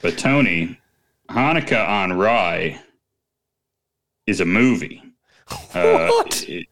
But 0.03 0.19
Tony, 0.19 0.79
Hanukkah 1.31 1.89
on 1.89 2.13
Rye 2.13 2.79
is 4.27 4.41
a 4.41 4.45
movie. 4.45 5.03
Uh, 5.75 6.07
What? 6.09 6.45
it- 6.49 6.69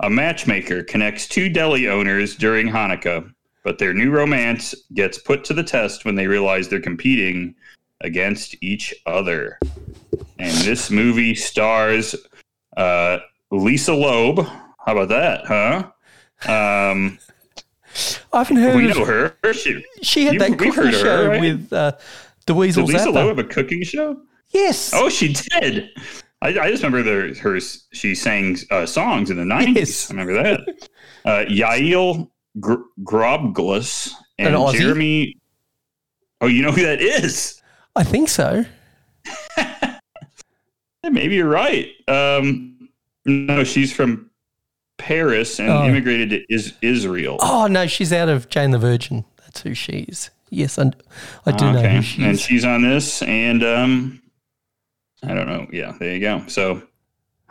a 0.00 0.10
matchmaker 0.10 0.82
connects 0.82 1.26
two 1.28 1.48
deli 1.48 1.86
owners 1.88 2.34
during 2.36 2.66
Hanukkah, 2.68 3.32
but 3.64 3.78
their 3.78 3.94
new 3.94 4.10
romance 4.10 4.74
gets 4.94 5.16
put 5.18 5.44
to 5.44 5.54
the 5.54 5.62
test 5.62 6.04
when 6.04 6.16
they 6.16 6.26
realize 6.26 6.68
they're 6.68 6.80
competing 6.80 7.54
against 8.00 8.56
each 8.62 8.94
other. 9.06 9.58
And 10.38 10.52
this 10.58 10.90
movie 10.90 11.34
stars 11.34 12.14
uh, 12.76 13.18
Lisa 13.50 13.92
Loeb. 13.94 14.46
How 14.84 14.96
about 14.96 15.08
that, 15.08 15.46
huh? 15.46 15.90
Um, 16.92 17.18
I 18.32 18.38
haven't 18.38 18.56
heard 18.56 18.76
we 18.76 18.90
of 18.90 18.96
know 18.96 19.04
her. 19.04 19.36
She, 19.52 19.84
She 20.02 20.24
had 20.24 20.34
You- 20.34 20.38
that 20.40 20.50
cooking 20.52 20.68
of 20.70 20.74
her, 20.76 20.92
show 20.92 21.28
right? 21.28 21.40
with 21.40 21.72
uh, 21.72 21.92
the 22.46 22.54
Weasel 22.54 22.86
did 22.86 22.94
Lisa 22.94 23.08
Zappa. 23.08 23.14
Loeb 23.14 23.36
have 23.36 23.38
a 23.38 23.44
cooking 23.48 23.82
show? 23.82 24.20
Yes. 24.50 24.92
Oh, 24.94 25.08
she 25.08 25.32
did. 25.32 25.90
I, 26.42 26.48
I 26.48 26.70
just 26.70 26.82
remember 26.82 27.02
the, 27.02 27.38
her. 27.40 27.60
She 27.60 28.14
sang 28.14 28.56
uh, 28.70 28.86
songs 28.86 29.30
in 29.30 29.36
the 29.36 29.44
nineties. 29.44 29.76
Yes. 29.76 30.10
I 30.10 30.14
remember 30.14 30.42
that. 30.42 30.88
Uh, 31.22 31.44
Yael 31.50 32.30
Gr- 32.60 32.76
Grobglas 33.04 34.10
and 34.38 34.54
An 34.56 34.72
Jeremy. 34.72 35.36
Oh, 36.40 36.46
you 36.46 36.62
know 36.62 36.72
who 36.72 36.80
that 36.80 37.02
is? 37.02 37.59
I 37.96 38.04
think 38.04 38.28
so. 38.28 38.64
Maybe 41.02 41.34
you're 41.36 41.48
right. 41.48 41.88
Um, 42.08 42.88
no, 43.24 43.64
she's 43.64 43.92
from 43.92 44.30
Paris 44.98 45.58
and 45.58 45.68
Oh. 45.70 45.84
immigrated 45.86 46.30
to 46.30 46.54
is- 46.54 46.74
Israel. 46.82 47.38
Oh 47.40 47.66
no, 47.66 47.86
she's 47.86 48.12
out 48.12 48.28
of 48.28 48.48
Jane 48.48 48.70
the 48.70 48.78
Virgin. 48.78 49.24
That's 49.38 49.62
who 49.62 49.74
she 49.74 50.04
is. 50.08 50.30
Yes, 50.50 50.78
I, 50.78 50.90
I 51.46 51.52
do 51.52 51.72
know 51.72 51.80
who 51.82 52.02
she 52.02 52.24
and 52.24 52.38
she's 52.38 52.64
on 52.64 52.82
this, 52.82 53.22
and 53.22 53.62
um, 53.62 54.20
I 55.22 55.32
don't 55.34 55.46
know. 55.46 55.66
Yeah, 55.72 55.92
there 55.98 56.12
you 56.14 56.20
go. 56.20 56.42
So, 56.48 56.82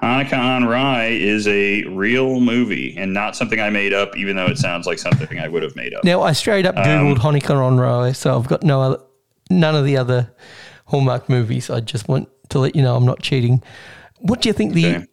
Hanukkah 0.02 0.38
on 0.38 0.66
Rye 0.66 1.08
is 1.08 1.48
a 1.48 1.84
real 1.86 2.42
movie 2.42 2.96
and 2.98 3.14
not 3.14 3.36
something 3.38 3.60
I 3.60 3.70
made 3.70 3.94
up, 3.94 4.18
even 4.18 4.36
though 4.36 4.48
it 4.48 4.58
sounds 4.58 4.86
like 4.86 5.00
something 5.00 5.40
I 5.40 5.48
would 5.48 5.64
have 5.64 5.76
made 5.78 5.94
up. 5.94 6.04
Now 6.04 6.22
I 6.24 6.34
straight 6.34 6.66
up 6.66 6.76
googled 6.76 7.18
Hanukkah 7.20 7.56
on 7.56 7.78
Rye, 7.80 8.12
so 8.12 8.38
I've 8.38 8.48
got 8.48 8.64
no 8.64 8.82
other, 8.82 9.00
none 9.50 9.76
of 9.76 9.86
the 9.86 9.98
other 9.98 10.32
Hallmark 10.86 11.30
movies. 11.30 11.70
I 11.70 11.80
just 11.82 12.08
want 12.08 12.30
to 12.50 12.60
let 12.60 12.76
you 12.76 12.82
know 12.82 12.96
I'm 12.96 13.06
not 13.06 13.22
cheating. 13.22 13.64
What 14.20 14.42
do 14.42 14.50
you 14.50 14.54
think 14.54 14.74
the 14.74 14.88
Okay. 14.88 15.06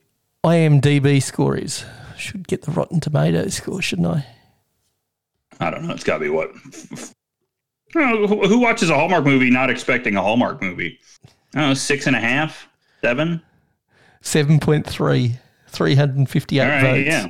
IMDb 0.45 1.23
score 1.23 1.57
is? 1.57 1.85
Should 2.17 2.49
get 2.49 2.63
the 2.63 2.71
Rotten 2.71 3.01
Tomatoes 3.01 3.55
score, 3.55 3.83
shouldn't 3.83 4.09
I? 4.09 4.27
I 5.61 5.71
don't 5.71 5.85
know. 5.87 5.93
It's 5.95 6.05
got 6.05 6.15
to 6.19 6.21
be 6.25 6.29
what. 6.31 6.51
Know, 7.95 8.27
who, 8.27 8.59
watches 8.59 8.91
a 8.91 8.95
Hallmark 8.95 9.25
movie 9.25 9.49
not 9.49 9.71
expecting 9.71 10.17
a 10.17 10.23
Hallmark 10.23 10.61
movie? 10.61 10.99
I 11.55 11.61
don't 11.61 11.69
know, 11.69 11.75
six 11.75 12.07
and 12.07 12.15
a 12.17 12.21
half, 12.21 12.69
seven. 13.01 13.41
Seven 14.21 14.59
point 14.61 14.87
three, 14.87 15.39
three 15.69 15.95
hundred 15.95 16.17
and 16.17 16.29
fifty-eight 16.29 16.69
right, 16.69 16.83
votes. 16.83 17.07
yeah. 17.07 17.27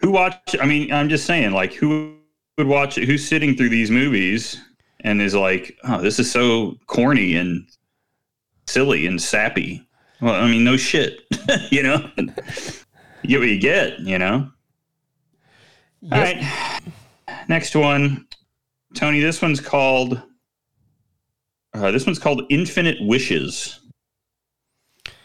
Who 0.00 0.10
watch? 0.12 0.54
I 0.60 0.66
mean, 0.66 0.92
I'm 0.92 1.08
just 1.08 1.26
saying, 1.26 1.52
like, 1.52 1.72
who 1.72 2.16
would 2.58 2.66
watch? 2.66 2.98
it? 2.98 3.06
Who's 3.06 3.26
sitting 3.26 3.56
through 3.56 3.70
these 3.70 3.90
movies 3.90 4.60
and 5.04 5.20
is 5.22 5.34
like, 5.34 5.78
"Oh, 5.84 6.00
this 6.00 6.18
is 6.18 6.30
so 6.30 6.74
corny 6.86 7.36
and 7.36 7.68
silly 8.66 9.06
and 9.06 9.20
sappy." 9.22 9.86
Well, 10.20 10.34
I 10.34 10.46
mean, 10.50 10.64
no 10.64 10.76
shit, 10.76 11.20
you 11.70 11.82
know. 11.82 12.10
you 12.16 13.28
get 13.28 13.38
what 13.40 13.48
you 13.48 13.60
get, 13.60 14.00
you 14.00 14.18
know. 14.18 14.50
All 16.12 16.18
Yep. 16.18 16.36
right, 16.36 16.82
next 17.48 17.74
one, 17.76 18.26
Tony. 18.94 19.20
This 19.20 19.40
one's 19.40 19.60
called. 19.60 20.20
Uh, 21.72 21.90
this 21.90 22.06
one's 22.06 22.18
called 22.18 22.42
Infinite 22.50 22.98
Wishes. 23.00 23.80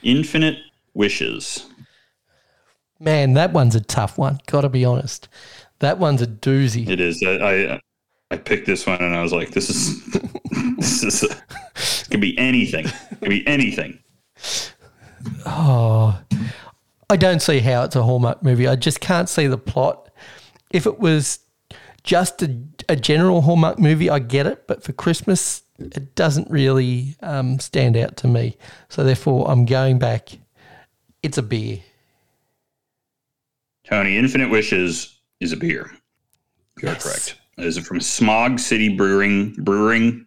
Infinite 0.01 0.57
Wishes. 0.93 1.65
Man, 2.99 3.33
that 3.33 3.53
one's 3.53 3.75
a 3.75 3.81
tough 3.81 4.17
one. 4.17 4.39
Got 4.47 4.61
to 4.61 4.69
be 4.69 4.83
honest. 4.83 5.27
That 5.79 5.99
one's 5.99 6.21
a 6.21 6.27
doozy. 6.27 6.87
It 6.89 6.99
is. 6.99 7.21
I 7.25 7.31
I, 7.75 7.81
I 8.31 8.37
picked 8.37 8.65
this 8.67 8.85
one 8.85 9.01
and 9.01 9.15
I 9.15 9.21
was 9.23 9.33
like, 9.33 9.51
this 9.51 9.69
is 9.69 10.05
this 10.77 11.03
is 11.03 11.21
this 11.75 12.07
could 12.07 12.21
be 12.21 12.37
anything. 12.37 12.85
It 12.85 13.19
could 13.19 13.29
be 13.29 13.45
anything. 13.47 13.99
Oh, 15.45 16.19
I 17.09 17.17
don't 17.17 17.41
see 17.41 17.59
how 17.59 17.83
it's 17.83 17.95
a 17.95 18.03
Hallmark 18.03 18.43
movie. 18.43 18.67
I 18.67 18.75
just 18.75 18.99
can't 18.99 19.27
see 19.27 19.47
the 19.47 19.57
plot. 19.57 20.09
If 20.71 20.85
it 20.85 20.99
was 20.99 21.39
just 22.03 22.41
a, 22.43 22.55
a 22.87 22.95
general 22.95 23.41
Hallmark 23.41 23.79
movie, 23.79 24.09
I 24.09 24.19
get 24.19 24.45
it. 24.45 24.67
But 24.67 24.83
for 24.83 24.93
Christmas, 24.93 25.63
it 25.79 26.13
doesn't 26.15 26.49
really 26.51 27.15
um, 27.21 27.59
stand 27.59 27.97
out 27.97 28.15
to 28.17 28.27
me. 28.27 28.57
So 28.89 29.03
therefore, 29.03 29.49
I'm 29.49 29.65
going 29.65 29.97
back. 29.99 30.29
It's 31.23 31.37
a 31.37 31.43
beer. 31.43 31.79
Tony, 33.85 34.17
Infinite 34.17 34.49
Wishes 34.49 35.17
is 35.39 35.51
a 35.51 35.57
beer. 35.57 35.91
You're 36.81 36.91
Yes. 36.91 37.03
correct. 37.03 37.38
It 37.59 37.65
is 37.65 37.77
from 37.79 37.99
Smog 37.99 38.59
City 38.59 38.89
Brewing. 38.95 39.53
Brewing, 39.53 40.25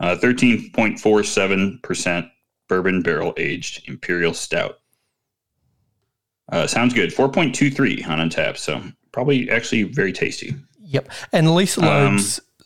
uh, 0.00 0.16
thirteen 0.16 0.70
point 0.72 1.00
four 1.00 1.22
seven 1.24 1.78
percent 1.82 2.26
bourbon 2.68 3.02
barrel 3.02 3.32
aged 3.36 3.88
imperial 3.88 4.34
stout. 4.34 4.78
Uh, 6.50 6.66
sounds 6.66 6.92
good. 6.94 7.12
Four 7.12 7.30
point 7.30 7.54
two 7.54 7.70
three 7.70 8.02
on 8.04 8.18
Untappd. 8.18 8.58
So 8.58 8.82
probably 9.12 9.50
actually 9.50 9.84
very 9.84 10.12
tasty. 10.12 10.54
Yep. 10.80 11.08
And 11.32 11.54
Lisa 11.54 11.82
Um, 11.84 12.18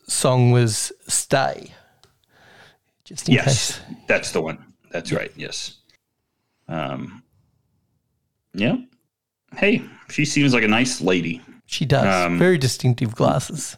song 0.07 0.51
was 0.51 0.93
"Stay." 1.09 1.73
Just 3.05 3.29
in 3.29 3.35
yes, 3.35 3.79
case. 3.79 3.81
that's 4.07 4.33
the 4.33 4.41
one. 4.41 4.59
That's 4.91 5.13
right. 5.13 5.33
Yes. 5.37 5.79
Um. 6.69 7.23
Yeah. 8.55 8.77
Hey, 9.57 9.83
she 10.09 10.25
seems 10.25 10.53
like 10.55 10.63
a 10.63 10.69
nice 10.69 11.01
lady, 11.01 11.41
She 11.67 11.85
does. 11.85 12.05
Um, 12.27 12.39
Very 12.39 12.57
distinctive 12.59 13.15
glasses. 13.17 13.77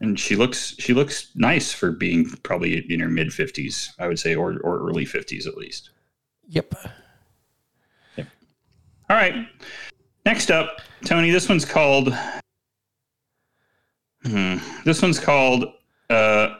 And 0.00 0.18
she 0.18 0.36
looks 0.36 0.74
she 0.78 0.92
looks 0.92 1.30
nice 1.34 1.72
for 1.72 1.90
being 1.92 2.28
probably 2.42 2.84
in 2.92 3.00
her 3.00 3.08
mid 3.08 3.32
fifties, 3.32 3.92
I 3.98 4.06
would 4.08 4.18
say, 4.18 4.34
or 4.34 4.58
or 4.60 4.78
early 4.88 5.04
fifties 5.04 5.46
at 5.46 5.56
least. 5.56 5.90
Yep. 6.48 6.74
Yep. 8.16 8.26
All 9.10 9.16
right. 9.16 9.48
Next 10.24 10.50
up, 10.50 10.80
Tony. 11.04 11.30
This 11.30 11.48
one's 11.48 11.64
called. 11.64 12.12
Hmm, 14.24 14.56
this 14.84 15.02
one's 15.02 15.20
called 15.20 15.66
uh, 16.10 16.56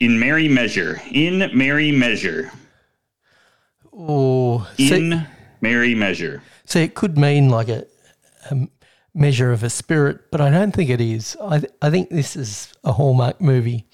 "In 0.00 0.18
Merry 0.18 0.48
Measure." 0.48 1.00
In 1.12 1.50
Merry 1.56 1.92
Measure. 1.92 2.50
Oh, 3.96 4.68
In 4.76 5.24
Merry 5.60 5.94
Measure. 5.94 6.42
so 6.64 6.80
it 6.80 6.94
could 6.94 7.16
mean 7.16 7.48
like 7.48 7.68
a, 7.68 7.86
a 8.50 8.66
measure 9.14 9.52
of 9.52 9.62
a 9.62 9.70
spirit, 9.70 10.30
but 10.30 10.40
I 10.40 10.50
don't 10.50 10.72
think 10.72 10.90
it 10.90 11.00
is. 11.00 11.36
I 11.40 11.60
th- 11.60 11.72
I 11.80 11.90
think 11.90 12.10
this 12.10 12.36
is 12.36 12.72
a 12.82 12.92
Hallmark 12.92 13.40
movie. 13.40 13.86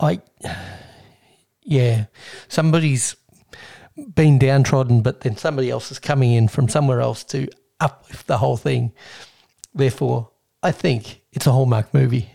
I, 0.00 0.20
yeah, 1.62 2.06
somebody's 2.48 3.16
been 4.14 4.38
downtrodden, 4.38 5.02
but 5.02 5.20
then 5.20 5.36
somebody 5.36 5.70
else 5.70 5.90
is 5.90 5.98
coming 5.98 6.32
in 6.32 6.48
from 6.48 6.68
somewhere 6.68 7.00
else 7.00 7.24
to 7.24 7.48
uplift 7.80 8.26
the 8.26 8.38
whole 8.38 8.56
thing. 8.56 8.92
Therefore, 9.74 10.30
I 10.62 10.72
think 10.72 11.22
it's 11.32 11.46
a 11.46 11.52
Hallmark 11.52 11.92
movie. 11.92 12.30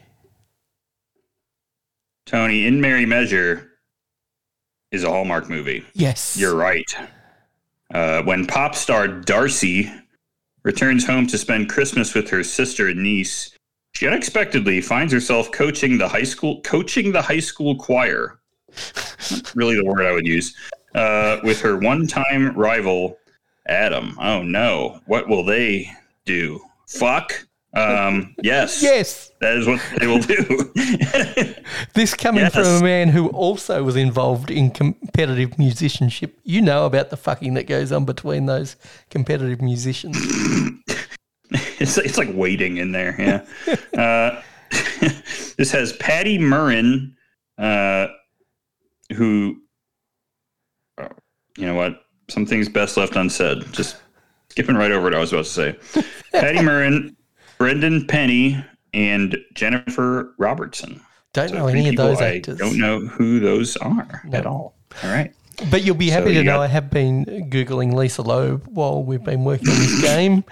Tony, 2.26 2.66
In 2.68 2.80
Merry 2.80 3.06
Measure 3.06 3.72
is 4.92 5.04
a 5.04 5.10
Hallmark 5.10 5.50
movie. 5.50 5.84
Yes, 5.94 6.38
You're 6.38 6.56
right. 6.56 6.96
Uh, 7.94 8.22
when 8.22 8.46
pop 8.46 8.76
star 8.76 9.08
Darcy 9.08 9.92
returns 10.64 11.06
home 11.06 11.28
to 11.28 11.38
spend 11.38 11.70
Christmas 11.70 12.14
with 12.14 12.30
her 12.30 12.44
sister 12.44 12.88
and 12.88 13.02
niece, 13.02 13.52
she 13.94 14.08
unexpectedly 14.08 14.82
finds 14.82 15.12
herself 15.12 15.52
coaching 15.52 15.98
the 15.98 16.08
high 16.08 16.24
school 16.24 16.62
coaching 16.62 17.12
the 17.12 17.22
high 17.22 17.40
school 17.40 17.76
choir. 17.76 18.40
really 19.56 19.76
the 19.76 19.86
word 19.86 20.06
I 20.06 20.12
would 20.12 20.28
use. 20.28 20.56
Uh, 20.96 21.38
with 21.44 21.62
her 21.62 21.78
one-time 21.78 22.56
rival, 22.56 23.18
Adam. 23.68 24.18
Oh 24.20 24.42
no, 24.42 25.02
what 25.06 25.28
will 25.28 25.44
they 25.44 25.92
do? 26.26 26.62
Fuck. 26.88 27.48
Um, 27.74 28.36
yes. 28.42 28.82
Yes. 28.90 29.32
That 29.42 29.56
is 29.58 29.68
what 29.68 29.80
they 30.00 30.08
will 30.08 30.20
do. 30.20 30.74
This 31.94 32.14
coming 32.14 32.42
Yes. 32.44 32.54
from 32.54 32.66
a 32.66 32.82
man 32.82 33.10
who 33.10 33.28
also 33.30 33.84
was 33.84 33.96
involved 33.96 34.50
in 34.52 34.72
competitive 34.72 35.58
musicianship. 35.60 36.38
You 36.44 36.62
know 36.62 36.86
about 36.86 37.10
the 37.10 37.18
fucking 37.18 37.54
that 37.54 37.68
goes 37.68 37.92
on 37.92 38.06
between 38.06 38.46
those 38.48 38.76
competitive 39.10 39.62
musicians. 39.62 40.18
it's, 41.52 41.98
it's 41.98 42.18
like 42.18 42.30
waiting 42.34 42.78
in 42.78 42.92
there. 42.92 43.16
Yeah. 43.20 44.02
uh, 44.02 44.42
this 45.58 45.72
has 45.72 45.94
Patti 45.94 46.38
Murin, 46.40 47.14
uh, 47.58 48.08
who, 49.16 49.62
oh, 51.00 51.10
you 51.58 51.66
know 51.66 51.76
what? 51.76 52.02
Some 52.30 52.46
things 52.46 52.68
best 52.70 52.98
left 52.98 53.16
unsaid. 53.16 53.64
Just 53.72 53.98
skipping 54.50 54.76
right 54.76 54.92
over 54.92 55.04
what 55.04 55.16
I 55.16 55.20
was 55.20 55.32
about 55.34 55.46
to 55.46 55.52
say. 55.52 55.76
Patti 56.34 56.60
Murin, 56.60 57.16
Brendan 57.64 58.08
Penny, 58.08 58.64
and 58.94 59.38
Jennifer 59.54 60.34
Robertson. 60.38 61.02
Don't 61.34 61.50
So 61.50 61.56
know 61.56 61.68
any 61.68 61.90
of 61.90 61.96
those 61.98 62.20
I 62.22 62.38
actors. 62.38 62.58
don't 62.58 62.78
know 62.80 63.02
who 63.02 63.40
those 63.42 63.76
are 63.78 64.22
No. 64.26 64.38
at 64.38 64.46
all. 64.48 64.76
All 65.04 65.12
right. 65.12 65.32
But 65.70 65.84
you'll 65.84 65.96
be 65.96 66.10
happy 66.10 66.28
So 66.34 66.34
to 66.36 66.44
know 66.44 66.54
got- 66.54 66.62
I 66.62 66.68
have 66.68 66.90
been 66.90 67.26
Googling 67.52 67.94
Lisa 67.94 68.22
Loeb 68.22 68.66
while 68.68 69.04
we've 69.04 69.24
been 69.24 69.44
working 69.44 69.68
on 69.68 69.76
this 69.76 70.02
game. 70.16 70.46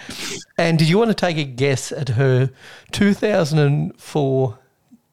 And 0.58 0.78
did 0.78 0.90
you 0.90 0.98
want 0.98 1.10
to 1.10 1.14
take 1.16 1.38
a 1.38 1.46
guess 1.46 1.94
at 1.94 2.10
her 2.10 2.52
2004 2.92 4.60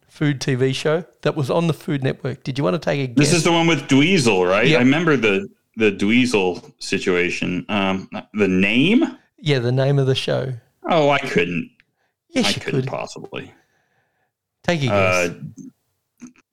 food 0.09 0.41
TV 0.41 0.75
show 0.75 1.05
that 1.23 1.37
was 1.37 1.49
on 1.49 1.69
the 1.69 1.73
Food 1.75 2.03
Network? 2.03 2.43
Did 2.43 2.59
you 2.59 2.65
want 2.65 2.75
to 2.75 2.79
take 2.85 3.01
a 3.01 3.07
guess? 3.07 3.17
This 3.29 3.33
is 3.33 3.45
the 3.45 3.53
one 3.53 3.69
with 3.69 3.83
Dweezil, 3.89 4.49
right? 4.49 4.67
Yep. 4.67 4.81
I 4.81 4.83
remember 4.83 5.17
the 5.17 5.49
the 5.77 5.91
Dweezil 5.93 6.73
situation. 6.81 7.65
Um, 7.69 8.09
the 8.35 8.47
name? 8.49 9.05
yeah, 9.41 9.59
the 9.61 9.73
name 9.73 9.99
of 9.99 10.07
the 10.07 10.15
show. 10.15 10.53
Oh, 10.89 11.09
I 11.11 11.19
couldn't. 11.19 11.71
Yes, 12.35 12.47
I 12.47 12.51
you 12.51 12.61
could. 12.61 12.87
possibly. 12.87 13.53
Take 14.65 14.83
a 14.83 14.87
guess. 14.87 15.29
Uh, 15.31 15.35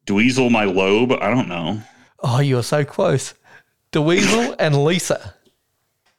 Dweezil, 0.05 0.49
my 0.51 0.65
lobe. 0.65 1.11
I 1.13 1.29
don't 1.29 1.47
know. 1.47 1.81
oh, 2.21 2.39
you're 2.39 2.63
so 2.63 2.83
close. 2.85 3.33
Dweezil 3.91 4.55
and 4.59 4.83
Lisa. 4.83 5.33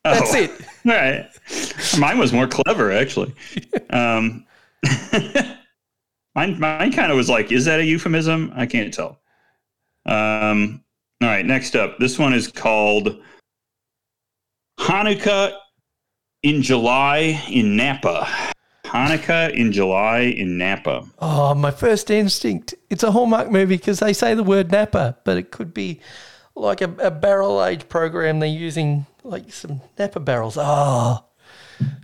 That's 0.04 0.34
Oh, 0.34 0.38
it. 0.38 0.50
All 0.86 0.92
right. 0.92 1.28
Mine 1.98 2.18
was 2.18 2.32
more 2.32 2.46
clever, 2.48 2.92
actually. 2.92 3.34
Um, 3.90 4.46
mine, 6.34 6.58
mine 6.58 6.92
kind 6.92 7.10
of 7.12 7.16
was 7.16 7.28
like, 7.28 7.52
is 7.52 7.66
that 7.66 7.78
a 7.78 7.84
euphemism? 7.84 8.50
I 8.56 8.64
can't 8.66 8.92
tell. 8.92 9.20
Um, 10.06 10.82
all 11.22 11.28
right. 11.28 11.44
Next 11.44 11.76
up, 11.76 11.98
this 11.98 12.18
one 12.18 12.32
is 12.32 12.48
called 12.50 13.20
Hanukkah 14.80 15.52
in 16.42 16.62
July 16.62 17.40
in 17.50 17.76
Napa. 17.76 18.26
Hanukkah 18.92 19.54
in 19.54 19.72
July 19.72 20.20
in 20.20 20.58
Napa. 20.58 21.04
Oh, 21.18 21.54
my 21.54 21.70
first 21.70 22.10
instinct. 22.10 22.74
It's 22.90 23.02
a 23.02 23.10
Hallmark 23.10 23.50
movie 23.50 23.76
because 23.76 24.00
they 24.00 24.12
say 24.12 24.34
the 24.34 24.42
word 24.42 24.70
Napa, 24.70 25.16
but 25.24 25.38
it 25.38 25.50
could 25.50 25.72
be 25.72 26.00
like 26.54 26.82
a, 26.82 26.90
a 26.98 27.10
barrel 27.10 27.64
age 27.64 27.88
program 27.88 28.38
they're 28.38 28.48
using, 28.48 29.06
like 29.24 29.50
some 29.50 29.80
Napa 29.98 30.20
barrels. 30.20 30.58
Oh, 30.60 31.24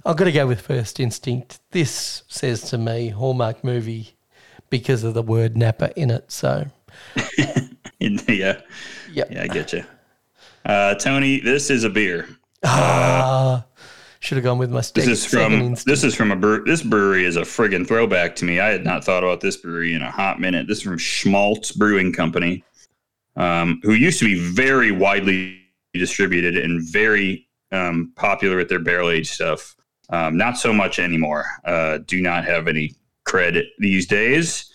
I've 0.07 0.17
got 0.17 0.25
to 0.25 0.33
go 0.33 0.47
with 0.47 0.63
first 0.63 0.99
instinct. 0.99 1.61
This 1.73 2.23
says 2.29 2.63
to 2.71 2.79
me 2.79 3.09
Hallmark 3.11 3.63
movie 3.63 4.17
because 4.71 5.05
of 5.05 5.13
the 5.13 5.23
word 5.23 5.59
Napa 5.59 5.93
in 5.95 6.11
it. 6.11 6.33
So, 6.33 6.67
In, 8.01 8.19
yeah. 8.29 8.61
yep. 9.13 9.31
Yeah, 9.31 9.43
I 9.43 9.49
get 9.49 9.75
you. 9.75 9.85
Uh, 10.65 10.95
Tony, 10.95 11.41
this 11.41 11.69
is 11.69 11.85
a 11.85 11.91
beer. 11.91 12.29
Ah, 12.65 13.65
should 14.29 14.37
have 14.37 14.45
gone 14.45 14.59
with 14.59 14.71
my 14.71 14.83
This 14.95 15.07
is 15.07 15.25
from 15.25 15.75
this 15.87 16.05
is 16.05 16.15
from 16.15 16.31
a 16.33 16.37
bre- 16.37 16.63
this 16.67 16.83
brewery 16.83 17.25
is 17.25 17.37
a 17.37 17.41
friggin' 17.41 17.89
throwback 17.89 18.37
to 18.37 18.45
me. 18.45 18.61
I 18.61 18.69
had 18.69 18.85
not 18.85 19.03
thought 19.03 19.25
about 19.25 19.41
this 19.41 19.57
brewery 19.57 19.95
in 19.95 20.03
a 20.03 20.11
hot 20.11 20.39
minute. 20.39 20.69
This 20.69 20.79
is 20.79 20.85
from 20.85 20.99
Schmaltz 20.99 21.73
Brewing 21.73 22.13
Company, 22.13 22.63
um, 23.37 23.81
who 23.83 23.95
used 23.95 24.19
to 24.19 24.27
be 24.27 24.39
very 24.39 24.93
widely 24.93 25.63
distributed 25.95 26.59
and 26.59 26.87
very 26.87 27.49
um, 27.73 28.13
popular 28.17 28.59
with 28.59 28.69
their 28.69 28.81
barrel 28.81 29.09
aged 29.09 29.31
stuff. 29.31 29.75
Um, 30.11 30.37
not 30.37 30.59
so 30.59 30.75
much 30.75 30.99
anymore. 30.99 31.47
Uh, 31.65 32.01
do 32.07 32.21
not 32.21 32.45
have 32.45 32.69
any 32.69 32.97
credit 33.25 33.69
these 33.79 34.07
days. 34.07 34.71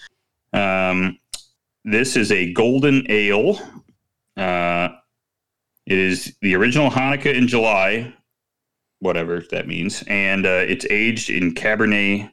Um, 0.52 1.20
this 1.86 2.16
is 2.16 2.32
a 2.32 2.54
golden 2.54 3.06
ale. 3.08 3.60
Uh, 4.36 4.90
it 5.86 6.00
is 6.00 6.36
the 6.42 6.56
original 6.56 6.90
Hanukkah 6.90 7.36
in 7.36 7.48
July, 7.48 8.16
whatever 9.04 9.44
that 9.52 9.68
means, 9.68 10.04
and 10.08 10.46
uh, 10.46 10.64
it's 10.68 10.86
aged 10.90 11.30
in 11.30 11.54
Cabernet 11.54 12.32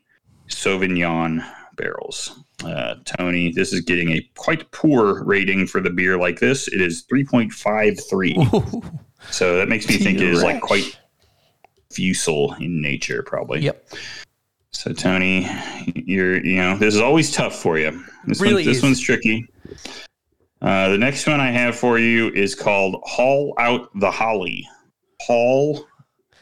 Sauvignon 0.48 1.44
barrels. 1.76 2.44
Uh, 2.64 2.94
Tony, 3.04 3.52
this 3.52 3.72
is 3.72 3.80
getting 3.80 4.10
a 4.12 4.30
quite 4.36 4.70
poor 4.70 5.24
rating 5.24 5.66
for 5.66 5.80
the 5.80 5.90
beer 5.90 6.16
like 6.18 6.38
this. 6.38 6.68
It 6.68 6.80
is 6.80 7.04
3.53. 7.10 9.00
So 9.30 9.56
that 9.56 9.68
makes 9.68 9.86
me 9.86 9.98
think 9.98 10.18
it 10.18 10.28
is 10.28 10.42
like 10.42 10.62
quite 10.62 10.98
fusel 11.92 12.54
in 12.54 12.80
nature, 12.80 13.22
probably. 13.22 13.60
yep. 13.60 13.86
So 14.70 14.92
Tony, 14.94 15.46
you're 15.94 16.42
you 16.44 16.56
know 16.56 16.76
this 16.78 16.94
is 16.94 17.00
always 17.00 17.30
tough 17.30 17.54
for 17.54 17.78
you. 17.78 18.02
This 18.24 18.40
Really 18.40 18.64
one, 18.64 18.72
this 18.72 18.82
one's 18.82 19.00
tricky. 19.00 19.46
Uh, 20.62 20.88
the 20.90 20.98
next 20.98 21.26
one 21.26 21.38
I 21.40 21.50
have 21.50 21.76
for 21.76 21.98
you 21.98 22.30
is 22.30 22.54
called 22.54 23.02
"Haul 23.04 23.54
Out 23.58 23.90
the 24.00 24.10
Holly." 24.10 24.66
Haul 25.22 25.84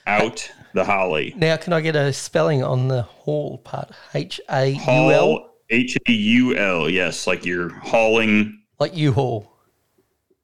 out 0.08 0.50
the 0.74 0.84
holly. 0.84 1.34
Now, 1.36 1.56
can 1.56 1.72
I 1.72 1.80
get 1.80 1.94
a 1.96 2.12
spelling 2.12 2.62
on 2.64 2.88
the 2.88 3.02
hall 3.02 3.58
part? 3.58 3.90
H 4.14 4.40
A 4.50 4.68
U 4.70 4.78
L, 4.80 4.80
Haul 5.28 5.50
H 5.70 5.96
A 6.08 6.12
U 6.12 6.56
L. 6.56 6.88
Yes, 6.90 7.26
like 7.26 7.44
you're 7.44 7.70
hauling. 7.70 8.60
like 8.80 8.96
U 8.96 9.12
haul, 9.12 9.52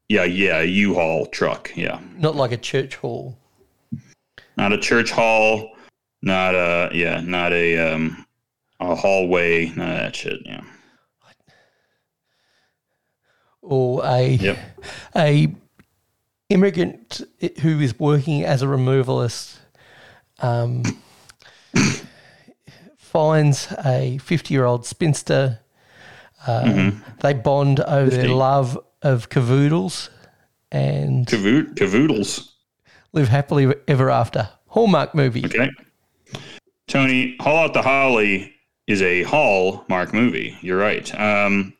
Yeah, 0.09 0.23
yeah, 0.23 0.61
U-Haul 0.61 1.25
truck. 1.27 1.71
Yeah, 1.75 1.99
not 2.17 2.35
like 2.35 2.51
a 2.51 2.57
church 2.57 2.95
hall. 2.95 3.37
not 4.57 4.71
a 4.71 4.77
church 4.77 5.11
hall. 5.11 5.71
Not 6.21 6.55
a 6.55 6.89
yeah, 6.93 7.21
not 7.21 7.51
a 7.53 7.77
um 7.93 8.25
a 8.79 8.95
hallway. 8.95 9.67
None 9.69 9.89
of 9.91 9.97
that 9.97 10.15
shit. 10.15 10.41
Yeah. 10.45 10.61
or 13.61 14.01
a 14.05 14.27
Yep. 14.29 14.57
a 15.15 15.55
immigrant 16.49 17.21
who 17.61 17.79
is 17.79 17.97
working 17.99 18.43
as 18.43 18.61
a 18.61 18.65
removalist 18.65 19.57
um, 20.39 20.83
finds 22.97 23.71
a 23.85 24.17
50 24.19 24.53
year 24.53 24.65
old 24.65 24.85
spinster. 24.85 25.59
Um, 26.47 27.03
They 27.21 27.33
bond 27.33 27.79
over 27.79 28.09
their 28.09 28.29
love 28.29 28.77
of 29.01 29.29
cavoodles 29.29 30.09
and 30.71 31.25
Cavood- 31.25 31.75
cavoodles. 31.75 32.51
live 33.13 33.29
happily 33.29 33.73
ever 33.87 34.09
after. 34.09 34.49
Hallmark 34.67 35.15
movie. 35.15 35.45
Okay. 35.45 35.69
Tony, 36.87 37.35
Haul 37.39 37.57
Out 37.65 37.73
the 37.73 37.81
Holly 37.81 38.53
is 38.87 39.01
a 39.01 39.23
Hallmark 39.23 40.13
movie. 40.13 40.55
You're 40.61 40.77
right. 40.77 41.19
Um, 41.19 41.73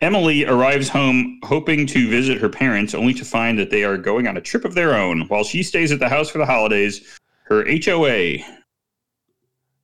Emily 0.00 0.46
arrives 0.46 0.88
home 0.88 1.38
hoping 1.44 1.86
to 1.86 2.08
visit 2.08 2.38
her 2.38 2.48
parents, 2.48 2.94
only 2.94 3.12
to 3.14 3.24
find 3.24 3.58
that 3.58 3.70
they 3.70 3.84
are 3.84 3.98
going 3.98 4.26
on 4.26 4.36
a 4.36 4.40
trip 4.40 4.64
of 4.64 4.74
their 4.74 4.94
own. 4.94 5.22
While 5.28 5.44
she 5.44 5.62
stays 5.62 5.92
at 5.92 5.98
the 5.98 6.08
house 6.08 6.30
for 6.30 6.38
the 6.38 6.46
holidays, 6.46 7.18
her 7.44 7.64
HOA 7.84 8.38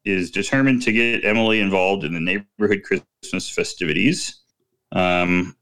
is 0.07 0.31
determined 0.31 0.83
to 0.83 0.93
get 0.93 1.25
Emily 1.25 1.61
involved 1.61 2.05
in 2.05 2.15
the 2.15 2.21
neighborhood 2.21 2.83
Christmas 2.83 3.51
festivities. 3.51 4.41
Um, 4.93 5.57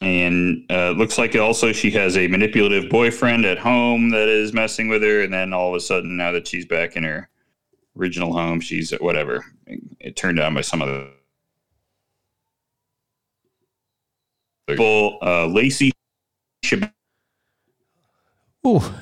and 0.00 0.64
uh, 0.70 0.90
looks 0.90 1.18
like 1.18 1.34
also 1.34 1.72
she 1.72 1.90
has 1.90 2.16
a 2.16 2.28
manipulative 2.28 2.88
boyfriend 2.88 3.44
at 3.44 3.58
home 3.58 4.10
that 4.10 4.28
is 4.28 4.52
messing 4.52 4.88
with 4.88 5.02
her 5.02 5.22
and 5.22 5.32
then 5.32 5.52
all 5.52 5.70
of 5.70 5.74
a 5.74 5.80
sudden 5.80 6.16
now 6.16 6.30
that 6.30 6.46
she's 6.46 6.64
back 6.64 6.94
in 6.94 7.02
her 7.02 7.28
original 7.96 8.32
home 8.32 8.60
she's 8.60 8.92
whatever 9.00 9.44
it 9.98 10.14
turned 10.14 10.38
on 10.38 10.54
by 10.54 10.60
some 10.60 10.82
other 10.82 11.08
people 14.78 15.18
uh, 15.22 15.46
lacey 15.46 15.92
Shab- 16.64 16.92
Oh, 18.64 18.94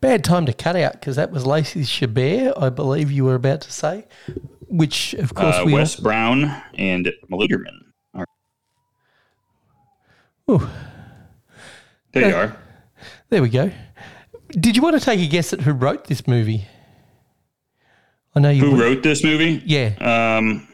bad 0.00 0.24
time 0.24 0.44
to 0.46 0.52
cut 0.52 0.76
out 0.76 0.92
because 0.94 1.16
that 1.16 1.30
was 1.30 1.46
Lacey 1.46 1.82
Chabert, 1.82 2.52
I 2.60 2.68
believe 2.68 3.10
you 3.10 3.24
were 3.24 3.36
about 3.36 3.60
to 3.62 3.72
say, 3.72 4.04
which 4.68 5.14
of 5.14 5.34
course 5.34 5.56
uh, 5.56 5.62
we 5.64 5.72
all- 5.72 5.78
wes 5.78 5.96
brown 5.96 6.62
and 6.76 7.12
Maluderman. 7.30 7.78
Ooh. 10.50 10.66
there 12.12 12.28
you 12.30 12.34
Uh, 12.34 12.38
are 12.38 12.56
There 13.28 13.42
we 13.42 13.48
go. 13.50 13.70
Did 14.50 14.76
you 14.76 14.82
want 14.82 14.98
to 14.98 15.04
take 15.04 15.20
a 15.20 15.26
guess 15.26 15.52
at 15.52 15.60
who 15.60 15.72
wrote 15.72 16.06
this 16.06 16.26
movie? 16.26 16.66
I 18.34 18.40
know 18.40 18.50
you 18.50 18.62
who 18.64 18.70
would. 18.72 18.80
wrote 18.80 19.02
this 19.02 19.22
movie 19.22 19.62
Yeah. 19.66 19.94
um, 20.38 20.67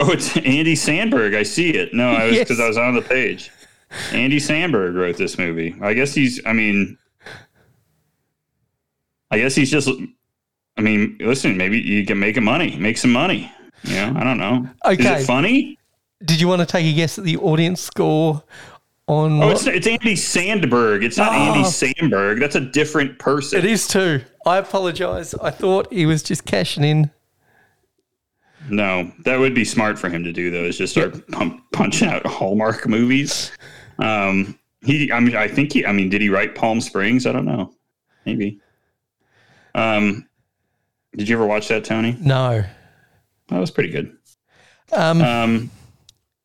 oh 0.00 0.06
Oh, 0.08 0.12
it's 0.12 0.36
Andy 0.36 0.74
Sandberg. 0.76 1.34
I 1.34 1.42
see 1.42 1.70
it. 1.70 1.92
No, 1.92 2.10
I 2.10 2.24
was 2.28 2.34
Yes. 2.36 2.44
because 2.48 2.60
I 2.60 2.68
was 2.68 2.78
on 2.78 2.94
the 2.94 3.02
page. 3.02 3.50
Andy 4.12 4.38
Sandberg 4.38 4.94
wrote 4.94 5.16
this 5.16 5.38
movie. 5.38 5.74
I 5.80 5.94
guess 5.94 6.12
he's. 6.14 6.40
I 6.46 6.52
mean, 6.52 6.98
I 9.30 9.38
guess 9.38 9.54
he's 9.54 9.70
just. 9.70 9.88
I 10.76 10.80
mean, 10.80 11.16
listen. 11.20 11.56
Maybe 11.56 11.78
you 11.80 12.06
can 12.06 12.18
make 12.18 12.40
money, 12.40 12.76
make 12.76 12.98
some 12.98 13.12
money. 13.12 13.50
You 13.84 13.94
know, 13.94 14.14
I 14.16 14.24
don't 14.24 14.38
know. 14.38 14.68
Okay. 14.84 15.16
Is 15.16 15.22
it 15.22 15.26
funny? 15.26 15.78
Did 16.24 16.40
you 16.40 16.48
want 16.48 16.60
to 16.60 16.66
take 16.66 16.84
a 16.86 16.92
guess 16.94 17.18
at 17.18 17.24
the 17.24 17.36
audience 17.38 17.80
score 17.80 18.42
on? 19.06 19.42
Oh, 19.42 19.50
it's, 19.50 19.66
it's 19.66 19.86
Andy 19.86 20.16
Sandberg. 20.16 21.04
It's 21.04 21.16
not 21.16 21.32
Andy 21.32 21.60
Oh. 21.60 21.70
Sandberg. 21.70 22.40
That's 22.40 22.56
a 22.56 22.60
different 22.60 23.18
person. 23.18 23.58
it 23.58 23.64
is 23.64 23.86
too. 23.86 24.20
I 24.46 24.58
apologise. 24.58 25.34
I 25.34 25.50
thought 25.50 25.92
he 25.92 26.06
was 26.06 26.22
just 26.22 26.44
cashing 26.44 26.84
in. 26.84 27.10
No, 28.70 29.10
that 29.24 29.38
would 29.38 29.54
be 29.54 29.64
smart 29.64 29.98
for 29.98 30.08
him 30.08 30.24
to 30.24 30.32
do 30.32 30.50
though. 30.50 30.64
Is 30.64 30.78
just 30.78 30.92
start 30.92 31.26
pump, 31.30 31.62
punching 31.72 32.08
out 32.08 32.26
Hallmark 32.26 32.86
movies. 32.88 33.50
Um, 33.98 34.58
he, 34.82 35.10
I 35.12 35.20
mean, 35.20 35.36
I 35.36 35.48
think 35.48 35.72
he. 35.72 35.84
I 35.86 35.92
mean, 35.92 36.08
did 36.08 36.20
he 36.20 36.28
write 36.28 36.54
Palm 36.54 36.80
Springs? 36.80 37.26
I 37.26 37.32
don't 37.32 37.44
know. 37.46 37.72
Maybe. 38.26 38.60
Um, 39.74 40.26
did 41.16 41.28
you 41.28 41.36
ever 41.36 41.46
watch 41.46 41.68
that, 41.68 41.84
Tony? 41.84 42.16
No, 42.20 42.64
That 43.48 43.58
was 43.58 43.70
pretty 43.70 43.90
good. 43.90 44.16
um, 44.92 45.20
Um, 45.22 45.70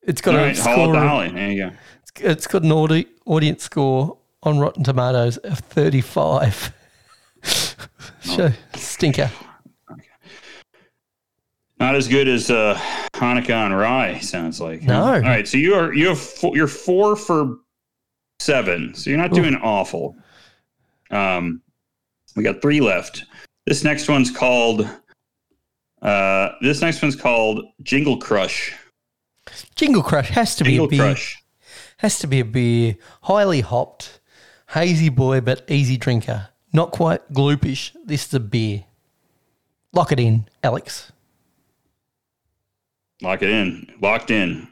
it's 0.02 0.22
got 0.22 0.36
a 0.36 0.38
right, 0.38 0.56
score. 0.58 0.96
of-. 0.96 1.34
There 1.34 1.52
you 1.52 1.70
go. 1.70 1.76
It's 2.20 2.48
got 2.48 2.64
an 2.64 2.72
audi- 2.72 3.08
audience 3.26 3.64
score 3.64 4.18
on 4.44 4.60
Rotten 4.60 4.84
Tomatoes 4.84 5.38
of 5.38 5.60
thirty-five. 5.60 6.72
so, 8.22 8.52
stinker. 8.76 9.30
Not 11.84 11.96
as 11.96 12.08
good 12.08 12.30
as 12.30 12.50
uh, 12.50 12.80
Hanukkah 13.12 13.66
on 13.66 13.74
Rye. 13.74 14.18
Sounds 14.20 14.62
like. 14.62 14.84
No. 14.84 15.04
All 15.04 15.20
right, 15.20 15.46
so 15.46 15.58
you 15.58 15.74
are 15.74 15.94
you 15.94 16.08
have 16.08 16.18
four, 16.18 16.56
you're 16.56 16.66
four 16.66 17.18
for 17.18 17.58
seven. 18.40 18.96
So 18.96 19.10
you're 19.10 19.20
not 19.20 19.34
doing 19.34 19.54
awful. 19.56 20.16
Um, 21.12 21.62
we 22.38 22.44
got 22.44 22.62
three 22.62 22.80
left. 22.80 23.26
This 23.66 23.84
next 23.84 24.08
one's 24.08 24.32
called. 24.32 24.88
Uh, 26.02 26.54
this 26.62 26.80
next 26.80 27.02
one's 27.02 27.18
called 27.18 27.66
Jingle 27.82 28.16
Crush. 28.16 28.74
Jingle 29.76 30.04
Crush 30.04 30.30
has 30.30 30.56
to 30.56 30.64
be 30.64 30.70
Jingle 30.70 30.86
a 30.86 30.90
beer. 30.90 31.02
Crush. 31.02 31.44
Has 31.98 32.18
to 32.20 32.28
be 32.28 32.40
a 32.40 32.46
beer, 32.46 32.96
highly 33.24 33.60
hopped, 33.60 34.22
hazy 34.70 35.10
boy, 35.10 35.42
but 35.42 35.70
easy 35.70 35.98
drinker. 35.98 36.48
Not 36.72 36.92
quite 36.92 37.34
gloopish. 37.34 37.92
This 38.06 38.26
is 38.26 38.34
a 38.34 38.40
beer. 38.40 38.86
Lock 39.92 40.14
it 40.14 40.20
in, 40.22 40.48
Alex. 40.64 41.12
Lock 43.24 43.42
it 43.42 43.50
in. 43.50 43.88
Locked 44.02 44.32
in. 44.32 44.68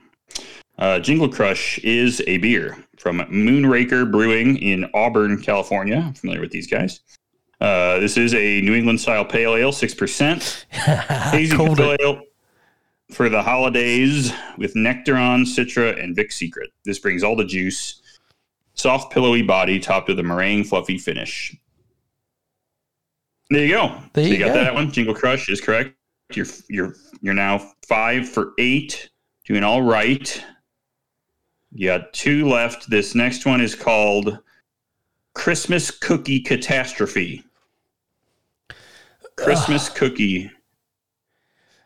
Uh, 0.78 0.99
Jingle 0.99 1.30
Crush 1.30 1.80
is 1.80 2.22
a 2.28 2.38
beer 2.38 2.78
from 2.98 3.19
Moonraker 3.19 4.11
Brewing 4.11 4.57
in 4.57 4.90
Auburn, 4.94 5.41
California. 5.41 6.03
I'm 6.06 6.14
familiar 6.14 6.41
with 6.41 6.52
these 6.52 6.68
guys. 6.68 6.99
Uh, 7.61 7.99
this 7.99 8.18
is 8.18 8.34
a 8.34 8.60
New 8.61 8.76
England 8.76 8.99
style 8.99 9.23
pale 9.23 9.56
ale, 9.56 9.72
6%. 9.72 10.65
Hazy 11.32 11.56
pale 11.56 11.95
ale 12.02 12.22
for 13.11 13.30
the 13.30 13.41
holidays 13.41 14.34
with 14.57 14.73
Nectaron, 14.73 15.45
Citra, 15.45 16.02
and 16.03 16.14
Vic 16.15 16.32
Secret. 16.32 16.72
This 16.84 16.99
brings 16.99 17.23
all 17.23 17.38
the 17.38 17.45
juice. 17.45 18.02
Soft, 18.73 19.14
pillowy 19.14 19.44
body 19.44 19.80
topped 19.80 20.10
with 20.10 20.19
a 20.19 20.23
meringue, 20.23 20.65
fluffy 20.65 20.98
finish. 20.98 21.56
There 23.49 23.64
you 23.64 23.73
go. 23.76 23.95
There 24.14 24.23
so 24.23 24.28
you 24.28 24.38
you 24.38 24.40
got 24.40 24.56
go. 24.56 24.64
that 24.64 24.73
one. 24.73 24.91
Jingle 24.91 25.14
Crush 25.14 25.48
is 25.48 25.61
correct. 25.61 25.95
You're 26.36 26.48
you're 26.70 26.95
you're 27.22 27.34
now 27.34 27.60
five 27.88 28.28
for 28.28 28.53
eight, 28.58 29.10
doing 29.45 29.64
all 29.64 29.82
right. 29.82 30.44
You 31.74 31.88
got 31.88 32.14
two 32.14 32.49
left. 32.49 32.90
This 32.90 33.16
next 33.16 33.45
one 33.45 33.62
is 33.62 33.76
called 33.76 34.40
Christmas 35.34 35.90
Cookie 35.91 36.41
Catastrophe. 36.41 37.44
Christmas 39.38 39.90
Cookie 39.90 40.52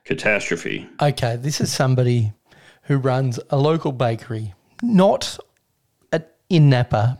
Catastrophe. 0.03 0.87
Okay, 1.01 1.35
this 1.35 1.61
is 1.61 1.71
somebody 1.71 2.33
who 2.83 2.97
runs 2.97 3.39
a 3.49 3.57
local 3.57 3.91
bakery, 3.91 4.53
not 4.81 5.37
at, 6.11 6.35
in 6.49 6.69
Napa. 6.69 7.19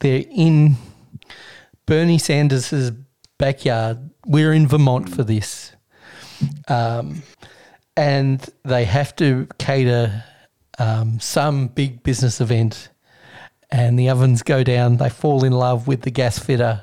They're 0.00 0.24
in 0.30 0.76
Bernie 1.86 2.18
Sanders's 2.18 2.92
backyard. 3.38 4.10
We're 4.26 4.52
in 4.52 4.66
Vermont 4.66 5.08
for 5.08 5.24
this. 5.24 5.75
Um, 6.68 7.22
and 7.96 8.46
they 8.64 8.84
have 8.84 9.16
to 9.16 9.48
cater 9.58 10.24
um, 10.78 11.18
some 11.20 11.68
big 11.68 12.02
business 12.02 12.40
event. 12.40 12.88
And 13.70 13.98
the 13.98 14.10
ovens 14.10 14.42
go 14.42 14.62
down. 14.62 14.98
They 14.98 15.10
fall 15.10 15.44
in 15.44 15.52
love 15.52 15.88
with 15.88 16.02
the 16.02 16.10
gas 16.10 16.38
fitter. 16.38 16.82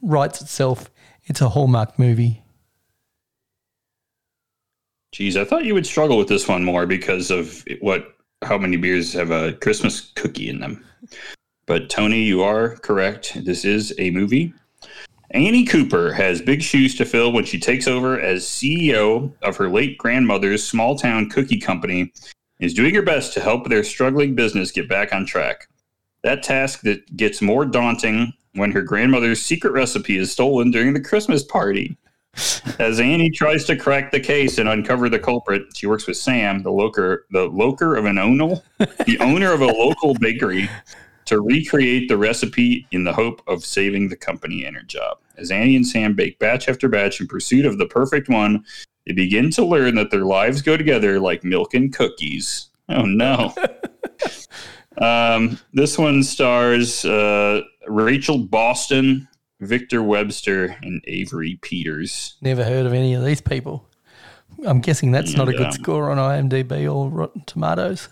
Writes 0.00 0.40
itself. 0.40 0.90
It's 1.24 1.40
a 1.40 1.50
Hallmark 1.50 1.98
movie. 1.98 2.42
Geez, 5.12 5.36
I 5.36 5.44
thought 5.44 5.64
you 5.64 5.74
would 5.74 5.86
struggle 5.86 6.16
with 6.16 6.28
this 6.28 6.48
one 6.48 6.64
more 6.64 6.86
because 6.86 7.30
of 7.30 7.64
what 7.80 8.16
how 8.42 8.58
many 8.58 8.76
beers 8.76 9.12
have 9.12 9.30
a 9.30 9.52
Christmas 9.52 10.12
cookie 10.16 10.48
in 10.48 10.60
them. 10.60 10.84
But 11.66 11.90
Tony, 11.90 12.22
you 12.22 12.42
are 12.42 12.76
correct. 12.78 13.44
This 13.44 13.64
is 13.64 13.94
a 13.98 14.10
movie. 14.10 14.52
Annie 15.32 15.64
Cooper 15.64 16.12
has 16.12 16.42
big 16.42 16.60
shoes 16.60 16.94
to 16.96 17.06
fill 17.06 17.32
when 17.32 17.46
she 17.46 17.58
takes 17.58 17.88
over 17.88 18.20
as 18.20 18.44
CEO 18.44 19.32
of 19.40 19.56
her 19.56 19.70
late 19.70 19.96
grandmother's 19.96 20.62
small 20.62 20.98
town 20.98 21.30
cookie 21.30 21.58
company 21.58 22.00
and 22.00 22.12
is 22.58 22.74
doing 22.74 22.94
her 22.94 23.02
best 23.02 23.32
to 23.32 23.40
help 23.40 23.68
their 23.68 23.82
struggling 23.82 24.34
business 24.34 24.70
get 24.70 24.90
back 24.90 25.14
on 25.14 25.24
track. 25.24 25.68
That 26.22 26.42
task 26.42 26.82
that 26.82 27.16
gets 27.16 27.40
more 27.40 27.64
daunting 27.64 28.34
when 28.54 28.72
her 28.72 28.82
grandmother's 28.82 29.40
secret 29.40 29.72
recipe 29.72 30.18
is 30.18 30.30
stolen 30.30 30.70
during 30.70 30.92
the 30.92 31.00
Christmas 31.00 31.42
party. 31.42 31.96
As 32.78 33.00
Annie 33.00 33.30
tries 33.30 33.64
to 33.64 33.76
crack 33.76 34.10
the 34.10 34.20
case 34.20 34.58
and 34.58 34.68
uncover 34.68 35.08
the 35.08 35.18
culprit, 35.18 35.62
she 35.74 35.86
works 35.86 36.06
with 36.06 36.18
Sam, 36.18 36.62
the 36.62 36.70
loker, 36.70 37.26
the 37.30 37.46
loker 37.46 37.96
of 37.96 38.04
an 38.04 38.18
owner, 38.18 38.56
the 38.78 39.18
owner 39.20 39.52
of 39.52 39.62
a 39.62 39.66
local 39.66 40.14
bakery, 40.14 40.68
to 41.24 41.40
recreate 41.40 42.08
the 42.08 42.16
recipe 42.16 42.86
in 42.90 43.04
the 43.04 43.12
hope 43.12 43.42
of 43.46 43.64
saving 43.64 44.08
the 44.08 44.16
company 44.16 44.64
and 44.64 44.76
her 44.76 44.82
job. 44.82 45.18
As 45.38 45.50
Annie 45.50 45.76
and 45.76 45.86
Sam 45.86 46.14
bake 46.14 46.38
batch 46.38 46.68
after 46.68 46.88
batch 46.88 47.20
in 47.20 47.26
pursuit 47.26 47.66
of 47.66 47.78
the 47.78 47.86
perfect 47.86 48.28
one, 48.28 48.64
they 49.06 49.12
begin 49.12 49.50
to 49.52 49.64
learn 49.64 49.94
that 49.96 50.10
their 50.10 50.24
lives 50.24 50.62
go 50.62 50.76
together 50.76 51.18
like 51.18 51.44
milk 51.44 51.74
and 51.74 51.92
cookies. 51.92 52.68
Oh 52.88 53.02
no. 53.02 53.54
um, 54.98 55.58
this 55.72 55.98
one 55.98 56.22
stars 56.22 57.04
uh, 57.04 57.62
Rachel 57.88 58.38
Boston, 58.38 59.28
Victor 59.60 60.02
Webster, 60.02 60.76
and 60.82 61.02
Avery 61.06 61.58
Peters. 61.62 62.36
Never 62.40 62.64
heard 62.64 62.86
of 62.86 62.92
any 62.92 63.14
of 63.14 63.24
these 63.24 63.40
people. 63.40 63.88
I'm 64.66 64.80
guessing 64.80 65.10
that's 65.10 65.34
not 65.34 65.48
a 65.48 65.52
good 65.52 65.66
um, 65.66 65.72
score 65.72 66.10
on 66.10 66.18
IMDb 66.18 66.92
or 66.92 67.08
Rotten 67.08 67.42
Tomatoes. 67.46 68.08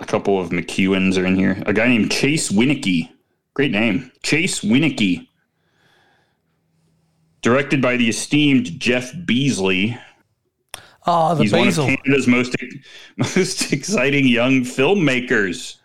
A 0.00 0.06
couple 0.06 0.40
of 0.40 0.50
McEwens 0.50 1.16
are 1.16 1.26
in 1.26 1.36
here. 1.36 1.62
A 1.66 1.72
guy 1.72 1.86
named 1.86 2.10
Chase 2.10 2.50
Winicky. 2.50 3.10
Great 3.54 3.70
name. 3.70 4.10
Chase 4.22 4.60
Winnicky. 4.60 5.28
Directed 7.44 7.82
by 7.82 7.98
the 7.98 8.08
esteemed 8.08 8.80
Jeff 8.80 9.12
Beesley. 9.12 10.00
Oh, 11.06 11.34
the 11.34 11.42
He's 11.42 11.52
Beazle. 11.52 11.58
one 11.58 11.68
of 11.68 12.00
Canada's 12.02 12.26
most 12.26 12.56
most 13.18 13.70
exciting 13.70 14.26
young 14.26 14.62
filmmakers. 14.62 15.76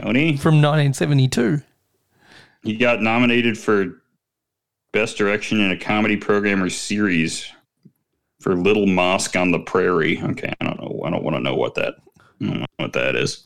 Tony, 0.00 0.38
from 0.38 0.62
1972. 0.62 1.60
he 2.62 2.76
got 2.76 3.02
nominated 3.02 3.58
for 3.58 4.00
best 4.92 5.18
direction 5.18 5.60
in 5.60 5.72
a 5.72 5.76
comedy 5.76 6.16
program 6.16 6.62
or 6.62 6.70
series 6.70 7.46
for 8.40 8.54
Little 8.56 8.86
Mosque 8.86 9.36
on 9.36 9.50
the 9.50 9.58
Prairie. 9.58 10.22
Okay, 10.22 10.54
I 10.58 10.64
don't 10.64 10.80
know. 10.80 11.02
I 11.04 11.10
don't 11.10 11.22
want 11.22 11.36
to 11.36 11.40
know 11.40 11.54
what 11.54 11.74
that 11.74 11.96
know 12.40 12.64
what 12.78 12.94
that 12.94 13.14
is. 13.14 13.44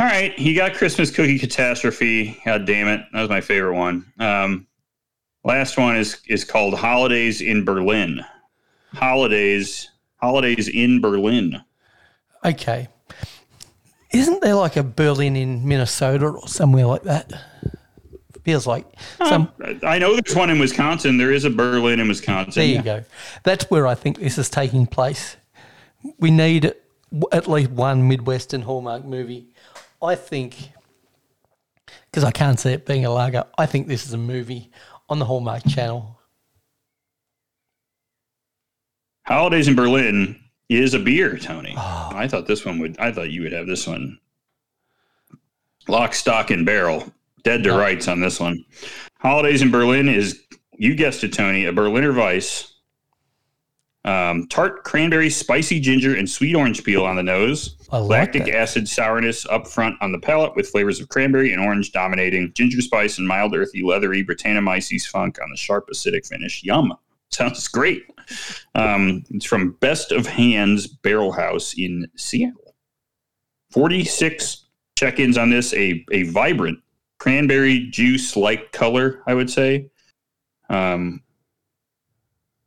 All 0.00 0.06
right, 0.06 0.36
he 0.36 0.54
got 0.54 0.74
Christmas 0.74 1.12
Cookie 1.12 1.38
Catastrophe. 1.38 2.36
God 2.44 2.66
damn 2.66 2.88
it, 2.88 3.06
that 3.12 3.20
was 3.20 3.30
my 3.30 3.40
favorite 3.40 3.76
one. 3.76 4.12
Um, 4.18 4.66
last 5.46 5.78
one 5.78 5.96
is 5.96 6.18
is 6.28 6.44
called 6.44 6.74
Holidays 6.74 7.40
in 7.40 7.64
Berlin. 7.64 8.20
Holidays, 8.92 9.90
Holidays 10.16 10.68
in 10.68 11.00
Berlin. 11.00 11.62
Okay. 12.44 12.88
Isn't 14.12 14.40
there 14.40 14.54
like 14.54 14.76
a 14.76 14.82
Berlin 14.82 15.36
in 15.36 15.66
Minnesota 15.66 16.26
or 16.26 16.48
somewhere 16.48 16.86
like 16.86 17.02
that? 17.02 17.32
Feels 18.44 18.66
like 18.66 18.86
uh, 19.20 19.28
some. 19.28 19.52
I 19.82 19.98
know 19.98 20.14
there's 20.14 20.36
one 20.36 20.50
in 20.50 20.58
Wisconsin. 20.58 21.18
There 21.18 21.32
is 21.32 21.44
a 21.44 21.50
Berlin 21.50 21.98
in 21.98 22.08
Wisconsin. 22.08 22.60
There 22.60 22.76
you 22.76 22.82
go. 22.82 23.04
That's 23.42 23.68
where 23.70 23.86
I 23.86 23.94
think 23.94 24.18
this 24.18 24.38
is 24.38 24.48
taking 24.48 24.86
place. 24.86 25.36
We 26.18 26.30
need 26.30 26.72
at 27.32 27.48
least 27.48 27.70
one 27.70 28.06
Midwestern 28.06 28.62
Hallmark 28.62 29.04
movie. 29.04 29.48
I 30.00 30.14
think, 30.14 30.70
because 32.10 32.22
I 32.22 32.30
can't 32.30 32.60
see 32.60 32.70
it 32.70 32.86
being 32.86 33.04
a 33.04 33.10
lager, 33.10 33.44
I 33.58 33.66
think 33.66 33.88
this 33.88 34.06
is 34.06 34.12
a 34.12 34.18
movie 34.18 34.70
on 35.08 35.18
the 35.18 35.24
Hallmark 35.24 35.64
channel. 35.66 36.18
Holidays 39.26 39.68
in 39.68 39.74
Berlin 39.74 40.38
is 40.68 40.94
a 40.94 40.98
beer, 40.98 41.36
Tony. 41.38 41.74
Oh. 41.76 42.10
I 42.12 42.28
thought 42.28 42.46
this 42.46 42.64
one 42.64 42.78
would. 42.78 42.98
I 42.98 43.12
thought 43.12 43.30
you 43.30 43.42
would 43.42 43.52
have 43.52 43.66
this 43.66 43.86
one. 43.86 44.18
Lock, 45.88 46.14
stock, 46.14 46.50
and 46.50 46.66
barrel. 46.66 47.12
Dead 47.42 47.62
to 47.64 47.70
No. 47.70 47.78
rights 47.78 48.08
on 48.08 48.20
this 48.20 48.40
one. 48.40 48.64
Holidays 49.20 49.62
in 49.62 49.70
Berlin 49.70 50.08
is, 50.08 50.42
you 50.76 50.94
guessed 50.94 51.22
it, 51.24 51.32
Tony, 51.32 51.64
a 51.64 51.72
Berliner 51.72 52.12
Weiss. 52.12 52.72
Um, 54.06 54.46
tart 54.46 54.84
cranberry, 54.84 55.28
spicy 55.28 55.80
ginger, 55.80 56.14
and 56.14 56.30
sweet 56.30 56.54
orange 56.54 56.84
peel 56.84 57.04
on 57.04 57.16
the 57.16 57.24
nose. 57.24 57.76
I 57.90 57.98
Lactic 57.98 58.48
acid 58.48 58.88
sourness 58.88 59.44
up 59.46 59.66
front 59.66 59.96
on 60.00 60.12
the 60.12 60.18
palate 60.20 60.54
with 60.54 60.68
flavors 60.68 61.00
of 61.00 61.08
cranberry 61.08 61.52
and 61.52 61.60
orange 61.60 61.90
dominating. 61.90 62.52
Ginger 62.54 62.80
spice 62.82 63.18
and 63.18 63.26
mild 63.26 63.54
earthy, 63.54 63.82
leathery 63.82 64.24
Brettanomyces 64.24 65.06
funk 65.08 65.38
on 65.42 65.50
the 65.50 65.56
sharp 65.56 65.88
acidic 65.92 66.26
finish. 66.26 66.62
Yum. 66.62 66.94
Sounds 67.30 67.66
great. 67.66 68.04
Um, 68.76 69.24
it's 69.30 69.44
from 69.44 69.72
Best 69.80 70.12
of 70.12 70.26
Hands 70.26 70.86
Barrel 70.86 71.32
House 71.32 71.74
in 71.76 72.06
Seattle. 72.16 72.76
46 73.72 74.66
check 74.96 75.18
ins 75.18 75.36
on 75.36 75.50
this. 75.50 75.74
A, 75.74 76.04
a 76.12 76.22
vibrant 76.24 76.78
cranberry 77.18 77.88
juice 77.90 78.36
like 78.36 78.70
color, 78.70 79.22
I 79.26 79.34
would 79.34 79.50
say. 79.50 79.90
Um, 80.70 81.22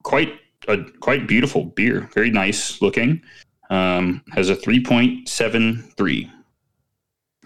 quite 0.03 0.38
a 0.67 0.83
quite 0.99 1.27
beautiful 1.27 1.65
beer. 1.65 2.09
Very 2.13 2.29
nice 2.29 2.81
looking. 2.81 3.21
Um, 3.69 4.23
has 4.33 4.49
a 4.49 4.55
3.73. 4.55 6.31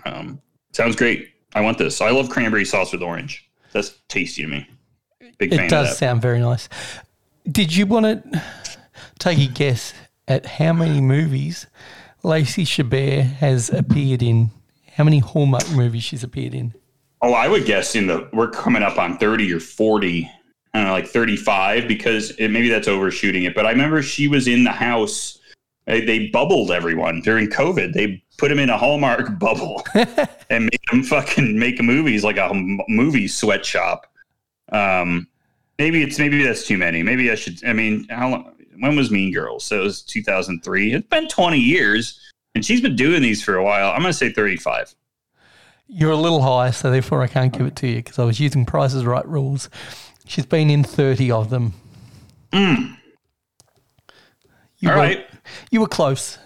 Um, 0.06 0.41
sounds 0.72 0.95
great. 0.95 1.30
I 1.56 1.61
want 1.61 1.77
this. 1.77 2.02
I 2.02 2.10
love 2.11 2.30
cranberry 2.30 2.65
sauce 2.65 2.91
with 2.91 3.02
orange. 3.02 3.49
That's 3.72 3.95
tasty 4.07 4.44
to 4.44 4.48
me. 4.48 4.68
Big 5.38 5.52
fan 5.52 5.65
It 5.65 5.69
does 5.69 5.98
sound 5.98 6.22
very 6.22 6.40
nice. 6.40 6.69
Did 7.49 7.76
you 7.76 7.85
want 7.85 8.06
to 8.06 8.41
take 9.19 9.38
a 9.40 9.52
guess 9.52 9.94
at 10.27 10.45
how 10.45 10.73
many 10.73 11.02
movies 11.02 11.68
Lacey 12.23 12.64
Chabert 12.64 13.23
has 13.23 13.69
appeared 13.69 14.23
in? 14.23 14.52
How 14.94 15.03
many 15.03 15.19
Hallmark 15.19 15.69
movies 15.72 16.03
she's 16.03 16.23
appeared 16.23 16.53
in? 16.53 16.73
Oh, 17.22 17.34
I 17.34 17.48
would 17.48 17.65
guess 17.65 17.95
in 17.95 18.07
the 18.07 18.30
we're 18.34 18.49
coming 18.49 18.84
up 18.84 18.98
on 18.98 19.18
30 19.18 19.53
or 19.53 19.60
40. 19.60 20.30
I 20.73 20.79
don't 20.79 20.87
know, 20.87 20.93
like 20.93 21.07
35 21.07 21.87
because 21.87 22.31
it, 22.31 22.49
maybe 22.49 22.69
that's 22.69 22.87
overshooting 22.87 23.43
it. 23.43 23.53
But 23.53 23.65
I 23.65 23.71
remember 23.71 24.01
she 24.01 24.27
was 24.27 24.47
in 24.47 24.63
the 24.63 24.71
house. 24.71 25.39
They, 25.85 26.01
they 26.01 26.27
bubbled 26.29 26.71
everyone 26.71 27.21
during 27.21 27.47
COVID. 27.47 27.93
They 27.93 28.23
put 28.37 28.49
them 28.49 28.59
in 28.59 28.69
a 28.69 28.77
Hallmark 28.77 29.37
bubble 29.39 29.83
and 30.49 30.65
made 30.65 30.79
him 30.91 31.03
fucking 31.03 31.57
make 31.57 31.81
movies 31.81 32.23
like 32.23 32.37
a 32.37 32.51
movie 32.87 33.27
sweatshop. 33.27 34.07
Um, 34.71 35.27
maybe 35.77 36.01
it's 36.01 36.17
maybe 36.17 36.43
that's 36.43 36.65
too 36.65 36.77
many. 36.77 37.03
Maybe 37.03 37.29
I 37.31 37.35
should. 37.35 37.63
I 37.65 37.73
mean, 37.73 38.07
how 38.09 38.29
long? 38.29 38.49
When 38.79 38.95
was 38.95 39.11
Mean 39.11 39.31
Girls? 39.31 39.63
So 39.63 39.81
it 39.81 39.83
was 39.83 40.01
2003. 40.01 40.93
It's 40.93 41.07
been 41.07 41.27
20 41.27 41.57
years, 41.59 42.19
and 42.55 42.65
she's 42.65 42.81
been 42.81 42.95
doing 42.95 43.21
these 43.21 43.43
for 43.43 43.55
a 43.55 43.63
while. 43.63 43.91
I'm 43.91 44.01
gonna 44.01 44.13
say 44.13 44.31
35. 44.31 44.95
You're 45.87 46.11
a 46.11 46.17
little 46.17 46.41
high, 46.41 46.71
so 46.71 46.89
therefore 46.89 47.21
I 47.21 47.27
can't 47.27 47.53
give 47.53 47.67
it 47.67 47.75
to 47.77 47.87
you 47.87 47.97
because 47.97 48.17
I 48.17 48.23
was 48.23 48.39
using 48.39 48.65
Price's 48.65 49.05
Right 49.05 49.27
rules. 49.27 49.69
She's 50.25 50.45
been 50.45 50.69
in 50.69 50.83
30 50.83 51.31
of 51.31 51.49
them. 51.49 51.73
You 52.53 52.95
All 54.89 54.95
were, 54.95 54.95
right. 54.95 55.25
You 55.71 55.81
were 55.81 55.87
close. 55.87 56.37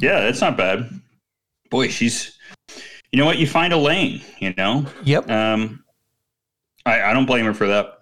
Yeah, 0.00 0.20
that's 0.20 0.40
not 0.40 0.56
bad. 0.56 0.88
Boy, 1.70 1.88
she's. 1.88 2.36
You 3.12 3.18
know 3.18 3.26
what? 3.26 3.38
You 3.38 3.46
find 3.46 3.72
a 3.72 3.76
lane. 3.76 4.20
You 4.38 4.54
know. 4.56 4.86
Yep. 5.04 5.30
Um, 5.30 5.84
I, 6.84 7.02
I 7.02 7.12
don't 7.12 7.26
blame 7.26 7.44
her 7.44 7.54
for 7.54 7.66
that. 7.68 7.98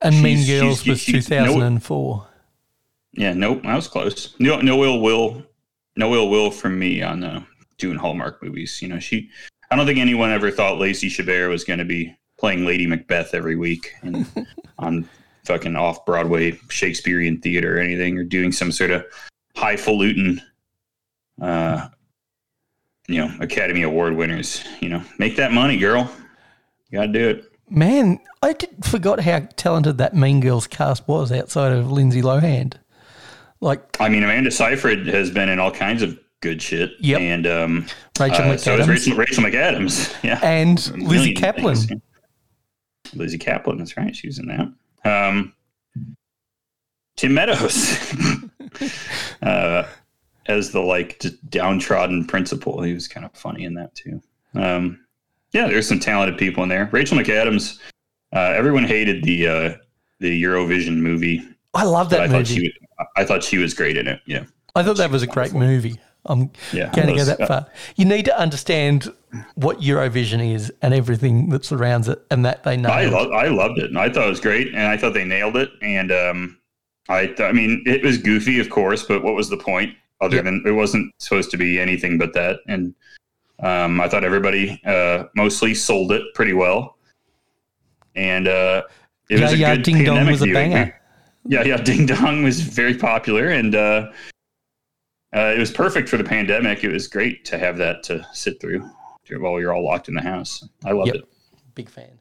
and 0.00 0.22
Mean 0.22 0.46
Girls 0.46 0.82
she's- 0.82 0.86
was 0.88 1.00
she's- 1.00 1.30
no- 1.30 1.46
2004. 1.46 2.26
Yeah, 3.12 3.32
nope, 3.32 3.62
I 3.64 3.74
was 3.74 3.88
close. 3.88 4.34
No, 4.38 4.60
no 4.60 4.84
ill 4.84 5.00
will, 5.00 5.42
no 5.96 6.14
ill 6.14 6.28
will 6.28 6.50
from 6.52 6.78
me 6.78 7.02
on 7.02 7.24
uh, 7.24 7.42
doing 7.78 7.96
Hallmark 7.96 8.40
movies. 8.42 8.80
You 8.80 8.88
know, 8.88 9.00
she. 9.00 9.30
I 9.70 9.76
don't 9.76 9.86
think 9.86 9.98
anyone 9.98 10.30
ever 10.30 10.50
thought 10.52 10.78
Lacey 10.78 11.08
Chabert 11.08 11.48
was 11.48 11.64
going 11.64 11.80
to 11.80 11.84
be 11.84 12.14
playing 12.38 12.64
Lady 12.64 12.86
Macbeth 12.86 13.34
every 13.34 13.56
week 13.56 13.92
and 14.02 14.26
on 14.78 15.08
fucking 15.44 15.76
off 15.76 16.04
Broadway 16.06 16.58
Shakespearean 16.68 17.40
theater 17.40 17.76
or 17.76 17.80
anything, 17.80 18.18
or 18.18 18.24
doing 18.24 18.52
some 18.52 18.70
sort 18.70 18.90
of 18.90 19.04
highfalutin, 19.56 20.40
uh, 21.40 21.88
you 23.06 23.18
know, 23.18 23.34
Academy 23.40 23.82
Award 23.82 24.14
winners. 24.14 24.62
You 24.80 24.90
know, 24.90 25.02
make 25.18 25.36
that 25.36 25.52
money, 25.52 25.78
girl. 25.78 26.10
You 26.90 26.98
got 26.98 27.06
to 27.06 27.12
do 27.12 27.28
it. 27.28 27.52
Man, 27.70 28.18
I 28.42 28.54
did, 28.54 28.84
forgot 28.84 29.20
how 29.20 29.40
talented 29.56 29.98
that 29.98 30.14
Mean 30.14 30.40
Girls 30.40 30.66
cast 30.66 31.06
was 31.06 31.30
outside 31.32 31.72
of 31.72 31.90
Lindsay 31.92 32.22
Lohan. 32.22 32.74
Like 33.60 33.96
I 34.00 34.08
mean, 34.08 34.22
Amanda 34.22 34.50
Seyfried 34.50 35.06
has 35.08 35.30
been 35.30 35.48
in 35.48 35.58
all 35.58 35.70
kinds 35.70 36.02
of 36.02 36.18
good 36.40 36.62
shit. 36.62 36.92
Yep. 37.00 37.20
And 37.20 37.46
um, 37.46 37.86
Rachel 38.18 38.44
uh, 38.44 38.56
so 38.56 38.78
McAdams 38.78 38.88
Rachel, 38.88 39.16
Rachel 39.16 39.44
McAdams. 39.44 40.14
Yeah. 40.22 40.40
and 40.42 40.76
Lizzy 40.96 41.34
Caplan. 41.34 41.76
things, 41.76 41.90
yeah. 41.90 41.96
Lizzy 43.14 43.38
Caplan, 43.38 43.78
that's 43.78 43.96
right. 43.96 44.14
She 44.14 44.26
was 44.28 44.38
in 44.38 44.46
that. 44.46 44.72
Um, 45.04 45.54
Tim 47.16 47.34
Meadows 47.34 48.14
uh, 49.42 49.86
as 50.46 50.70
the 50.70 50.80
like 50.80 51.24
downtrodden 51.48 52.26
principal. 52.26 52.82
He 52.82 52.94
was 52.94 53.08
kind 53.08 53.26
of 53.26 53.32
funny 53.32 53.64
in 53.64 53.74
that 53.74 53.94
too. 53.94 54.20
Um, 54.54 55.04
yeah, 55.52 55.66
there's 55.66 55.88
some 55.88 55.98
talented 55.98 56.38
people 56.38 56.62
in 56.62 56.68
there. 56.68 56.88
Rachel 56.92 57.18
McAdams. 57.18 57.78
Uh, 58.32 58.52
everyone 58.54 58.84
hated 58.84 59.24
the 59.24 59.48
uh, 59.48 59.74
the 60.20 60.42
Eurovision 60.42 60.98
movie. 60.98 61.42
I 61.74 61.84
love 61.84 62.10
that 62.10 62.20
I 62.20 62.26
movie. 62.26 62.38
thought 62.38 62.46
she 62.46 62.60
was, 62.62 63.06
I 63.16 63.24
thought 63.24 63.42
she 63.42 63.58
was 63.58 63.74
great 63.74 63.96
in 63.96 64.06
it. 64.06 64.20
Yeah, 64.26 64.44
I 64.74 64.82
thought 64.82 64.96
that 64.98 65.10
was 65.10 65.22
a 65.22 65.26
great 65.26 65.54
movie. 65.54 65.98
I'm 66.28 66.50
yeah. 66.72 66.90
going 66.94 67.08
to 67.08 67.14
go 67.14 67.24
that 67.24 67.48
far. 67.48 67.66
You 67.96 68.04
need 68.04 68.24
to 68.26 68.38
understand 68.38 69.12
what 69.54 69.78
Eurovision 69.80 70.54
is 70.54 70.72
and 70.82 70.92
everything 70.94 71.48
that 71.50 71.64
surrounds 71.64 72.08
it, 72.08 72.22
and 72.30 72.44
that 72.44 72.62
they 72.64 72.76
know. 72.76 72.90
I 72.90 73.06
lo- 73.06 73.32
I 73.32 73.48
loved 73.48 73.78
it, 73.78 73.86
and 73.86 73.98
I 73.98 74.08
thought 74.10 74.26
it 74.26 74.30
was 74.30 74.40
great, 74.40 74.68
and 74.68 74.82
I 74.82 74.96
thought 74.96 75.14
they 75.14 75.24
nailed 75.24 75.56
it. 75.56 75.70
And 75.82 76.12
um, 76.12 76.58
I 77.08 77.26
th- 77.26 77.40
I 77.40 77.52
mean, 77.52 77.82
it 77.86 78.02
was 78.02 78.18
goofy, 78.18 78.60
of 78.60 78.70
course, 78.70 79.04
but 79.04 79.22
what 79.24 79.34
was 79.34 79.48
the 79.48 79.56
point? 79.56 79.94
Other 80.20 80.36
Yep. 80.36 80.44
than 80.44 80.62
it 80.66 80.72
wasn't 80.72 81.12
supposed 81.20 81.50
to 81.52 81.56
be 81.56 81.78
anything 81.80 82.18
but 82.18 82.32
that. 82.34 82.58
And 82.66 82.94
um, 83.60 84.00
I 84.00 84.08
thought 84.08 84.24
everybody 84.24 84.80
uh, 84.84 85.24
mostly 85.36 85.74
sold 85.74 86.10
it 86.12 86.22
pretty 86.34 86.52
well. 86.54 86.96
And 88.16 88.48
uh, 88.48 88.82
it 89.30 89.40
was 89.40 89.52
Yeah, 89.52 89.56
a 89.56 89.60
yeah, 89.60 89.76
good 89.76 89.84
Ding 89.84 90.04
Dong 90.04 90.26
was 90.26 90.42
a 90.42 90.52
banger. 90.52 90.94
Yeah, 91.46 91.62
yeah, 91.64 91.76
Ding 91.82 92.04
Dong 92.06 92.42
was 92.42 92.60
very 92.60 92.94
popular, 92.94 93.48
and 93.50 93.74
uh, 93.74 94.10
uh, 95.34 95.52
it 95.54 95.58
was 95.58 95.70
perfect 95.70 96.08
for 96.08 96.16
the 96.16 96.24
pandemic. 96.24 96.84
It 96.84 96.92
was 96.92 97.06
great 97.08 97.44
to 97.46 97.58
have 97.58 97.76
that 97.78 98.02
to 98.04 98.26
sit 98.32 98.60
through 98.60 98.88
while 99.38 99.60
you're 99.60 99.72
all 99.74 99.84
locked 99.84 100.08
in 100.08 100.14
the 100.14 100.22
house. 100.22 100.66
I 100.84 100.92
loved 100.92 101.08
Yep. 101.08 101.16
it. 101.16 101.24
Big 101.74 101.90
fan. 101.90 102.18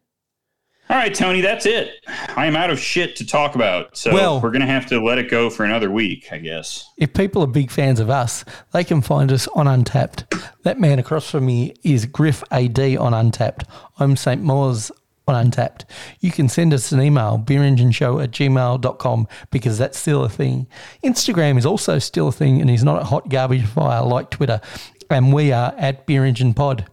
All 0.90 0.96
right, 0.96 1.14
Tony, 1.14 1.42
that's 1.42 1.66
it. 1.66 1.92
I 2.38 2.46
am 2.46 2.56
out 2.56 2.70
of 2.70 2.80
shit 2.80 3.18
to 3.18 3.26
talk 3.26 3.56
about. 3.56 3.98
So 3.98 4.14
Well- 4.14 4.40
we're 4.40 4.52
going 4.52 4.62
to 4.62 4.68
have 4.68 4.86
to 4.88 5.02
let 5.04 5.18
it 5.18 5.30
go 5.30 5.50
for 5.50 5.66
another 5.66 5.92
week, 5.92 6.30
I 6.32 6.38
guess. 6.38 6.86
If 6.98 7.14
people 7.14 7.44
are 7.44 7.48
big 7.48 7.72
fans 7.72 8.00
of 8.00 8.10
us, 8.10 8.46
they 8.72 8.86
can 8.86 9.02
find 9.02 9.30
us 9.32 9.48
on 9.50 9.66
Untappd. 9.68 10.26
That 10.64 10.80
man 10.80 10.98
across 11.00 11.30
from 11.30 11.46
me 11.46 11.74
is 11.84 12.06
Griff 12.06 12.42
AD 12.52 12.80
on 12.98 13.12
Untappd. 13.14 13.64
I'm 14.00 14.16
St. 14.16 14.42
Moz 14.42 14.90
on 15.28 15.52
Untappd. 15.52 15.86
You 16.20 16.32
can 16.32 16.49
send 16.49 16.74
us 16.74 16.91
an 16.91 17.02
email, 17.02 17.38
beerengineshow 17.38 18.24
at 18.24 18.32
gmail.com, 18.32 19.28
because 19.52 19.78
that's 19.78 19.98
still 19.98 20.24
a 20.24 20.30
thing. 20.30 20.68
Instagram 21.04 21.58
is 21.58 21.66
also 21.66 21.99
still 21.99 22.30
a 22.30 22.32
thing 22.32 22.62
and 22.62 22.70
is 22.70 22.84
not 22.84 23.02
a 23.02 23.06
hot 23.06 23.30
garbage 23.30 23.66
fire 23.66 24.04
like 24.04 24.30
Twitter. 24.30 24.62
And 25.10 25.34
we 25.34 25.52
are 25.52 25.74
at 25.78 26.06
Beer 26.06 26.26
Engine 26.26 26.54
Pod. 26.54 26.86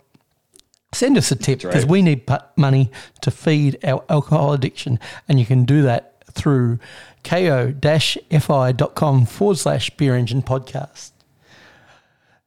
Send 0.92 1.18
us 1.18 1.32
a 1.32 1.36
tip 1.36 1.64
right. 1.64 1.70
because 1.70 1.86
we 1.86 2.02
need 2.02 2.28
money 2.56 2.90
to 3.22 3.30
feed 3.30 3.78
our 3.84 4.04
alcohol 4.08 4.52
addiction. 4.52 5.00
And 5.28 5.40
you 5.40 5.46
can 5.46 5.64
do 5.64 5.82
that 5.82 6.22
through 6.30 6.78
ko-fi.com 7.24 9.26
forward 9.26 9.58
slash 9.58 9.90
beer 9.90 10.16
engine 10.16 10.42
podcast. 10.42 11.10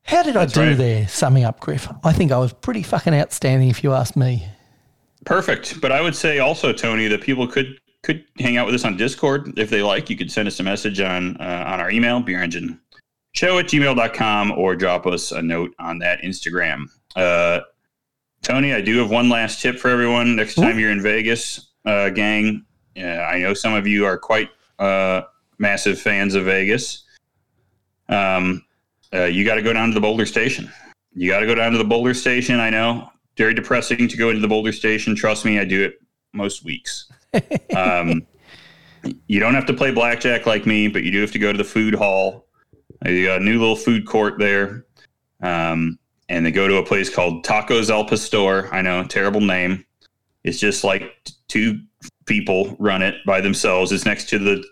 How 0.04 0.24
did 0.24 0.38
I 0.38 0.46
do 0.46 0.62
right. 0.62 0.78
there, 0.78 1.08
summing 1.10 1.44
up, 1.44 1.60
Griff? 1.60 1.90
I 2.04 2.14
think 2.14 2.32
I 2.32 2.38
was 2.38 2.54
pretty 2.54 2.84
fucking 2.84 3.14
outstanding 3.14 3.70
if 3.70 3.84
you 3.84 3.92
ask 3.92 4.16
me. 4.16 4.48
Perfect. 5.28 5.82
But 5.82 5.92
I 5.92 6.00
would 6.00 6.16
say 6.16 6.40
also, 6.40 6.72
Tony, 6.72 7.08
that 7.10 7.22
people 7.22 7.48
could 7.48 7.80
could 8.02 8.24
hang 8.40 8.56
out 8.56 8.66
with 8.66 8.74
us 8.74 8.86
on 8.86 8.96
Discord 8.96 9.60
if 9.60 9.70
they 9.70 9.84
like. 9.84 10.10
You 10.10 10.16
could 10.16 10.32
send 10.32 10.48
us 10.48 10.60
a 10.62 10.64
message 10.64 11.02
on 11.02 11.36
uh, 11.38 11.66
on 11.68 11.82
our 11.82 11.92
email, 11.92 12.24
beerengine 12.24 12.80
show 13.34 13.60
at 13.60 13.66
gmail.com, 13.66 14.54
or 14.54 14.76
drop 14.76 15.06
us 15.06 15.34
a 15.34 15.42
note 15.42 15.76
on 15.80 16.00
that 16.00 16.22
Instagram. 16.22 16.86
Uh, 17.16 17.60
Tony, 18.42 18.74
I 18.74 18.80
do 18.80 18.98
have 19.00 19.12
one 19.12 19.28
last 19.28 19.62
tip 19.62 19.78
for 19.78 19.90
everyone. 19.90 20.38
Next 20.38 20.56
time 20.56 20.80
you're 20.80 20.92
in 20.92 21.04
Vegas, 21.04 21.72
uh, 21.86 22.10
gang, 22.10 22.66
uh, 22.98 23.02
I 23.02 23.40
know 23.40 23.54
some 23.54 23.74
of 23.74 23.86
you 23.86 24.06
are 24.06 24.18
quite 24.18 24.50
uh, 24.80 25.24
massive 25.60 26.00
fans 26.00 26.36
of 26.36 26.46
Vegas. 26.46 27.04
Um, 28.08 28.66
uh, 29.14 29.26
you 29.26 29.44
got 29.44 29.56
to 29.56 29.62
go 29.62 29.74
down 29.74 29.90
to 29.90 29.94
the 29.94 30.02
Boulder 30.02 30.26
Station. 30.26 30.72
You 31.14 31.30
got 31.30 31.42
to 31.42 31.46
go 31.46 31.56
down 31.56 31.74
to 31.74 31.78
the 31.78 31.84
Boulder 31.84 32.14
Station. 32.14 32.62
I 32.62 32.70
know, 32.70 33.12
very 33.38 33.54
depressing 33.54 34.08
to 34.08 34.18
go 34.18 34.30
into 34.30 34.42
the 34.42 34.48
Boulder 34.48 34.72
Station. 34.72 35.16
Trust 35.16 35.46
me, 35.46 35.60
I 35.60 35.66
do 35.66 35.84
it 35.84 36.02
most 36.34 36.64
weeks. 36.64 37.10
um, 37.76 38.26
you 39.28 39.40
don't 39.40 39.54
have 39.54 39.66
to 39.68 39.74
play 39.74 39.92
blackjack 39.92 40.46
like 40.46 40.66
me, 40.66 40.88
but 40.88 41.04
you 41.04 41.12
do 41.12 41.22
have 41.22 41.32
to 41.32 41.40
go 41.40 41.52
to 41.52 41.58
the 41.58 41.64
food 41.64 41.94
hall. 41.94 42.48
You 43.06 43.26
got 43.26 43.42
a 43.42 43.44
new 43.44 43.60
little 43.60 43.76
food 43.76 44.08
court 44.08 44.40
there. 44.40 44.86
Um, 45.42 46.00
and 46.30 46.46
they 46.46 46.52
go 46.52 46.68
to 46.68 46.78
a 46.78 46.86
place 46.86 47.14
called 47.14 47.46
Tacos 47.46 47.90
El 47.90 48.06
Pastor. 48.06 48.74
I 48.74 48.82
know, 48.82 49.04
terrible 49.04 49.42
name. 49.42 49.86
It's 50.44 50.60
just 50.60 50.84
like 50.84 51.32
two 51.48 51.80
people 52.26 52.76
run 52.80 53.02
it 53.02 53.16
by 53.26 53.42
themselves. 53.42 53.92
It's 53.92 54.06
next 54.06 54.30
to 54.30 54.40
the 54.40 54.64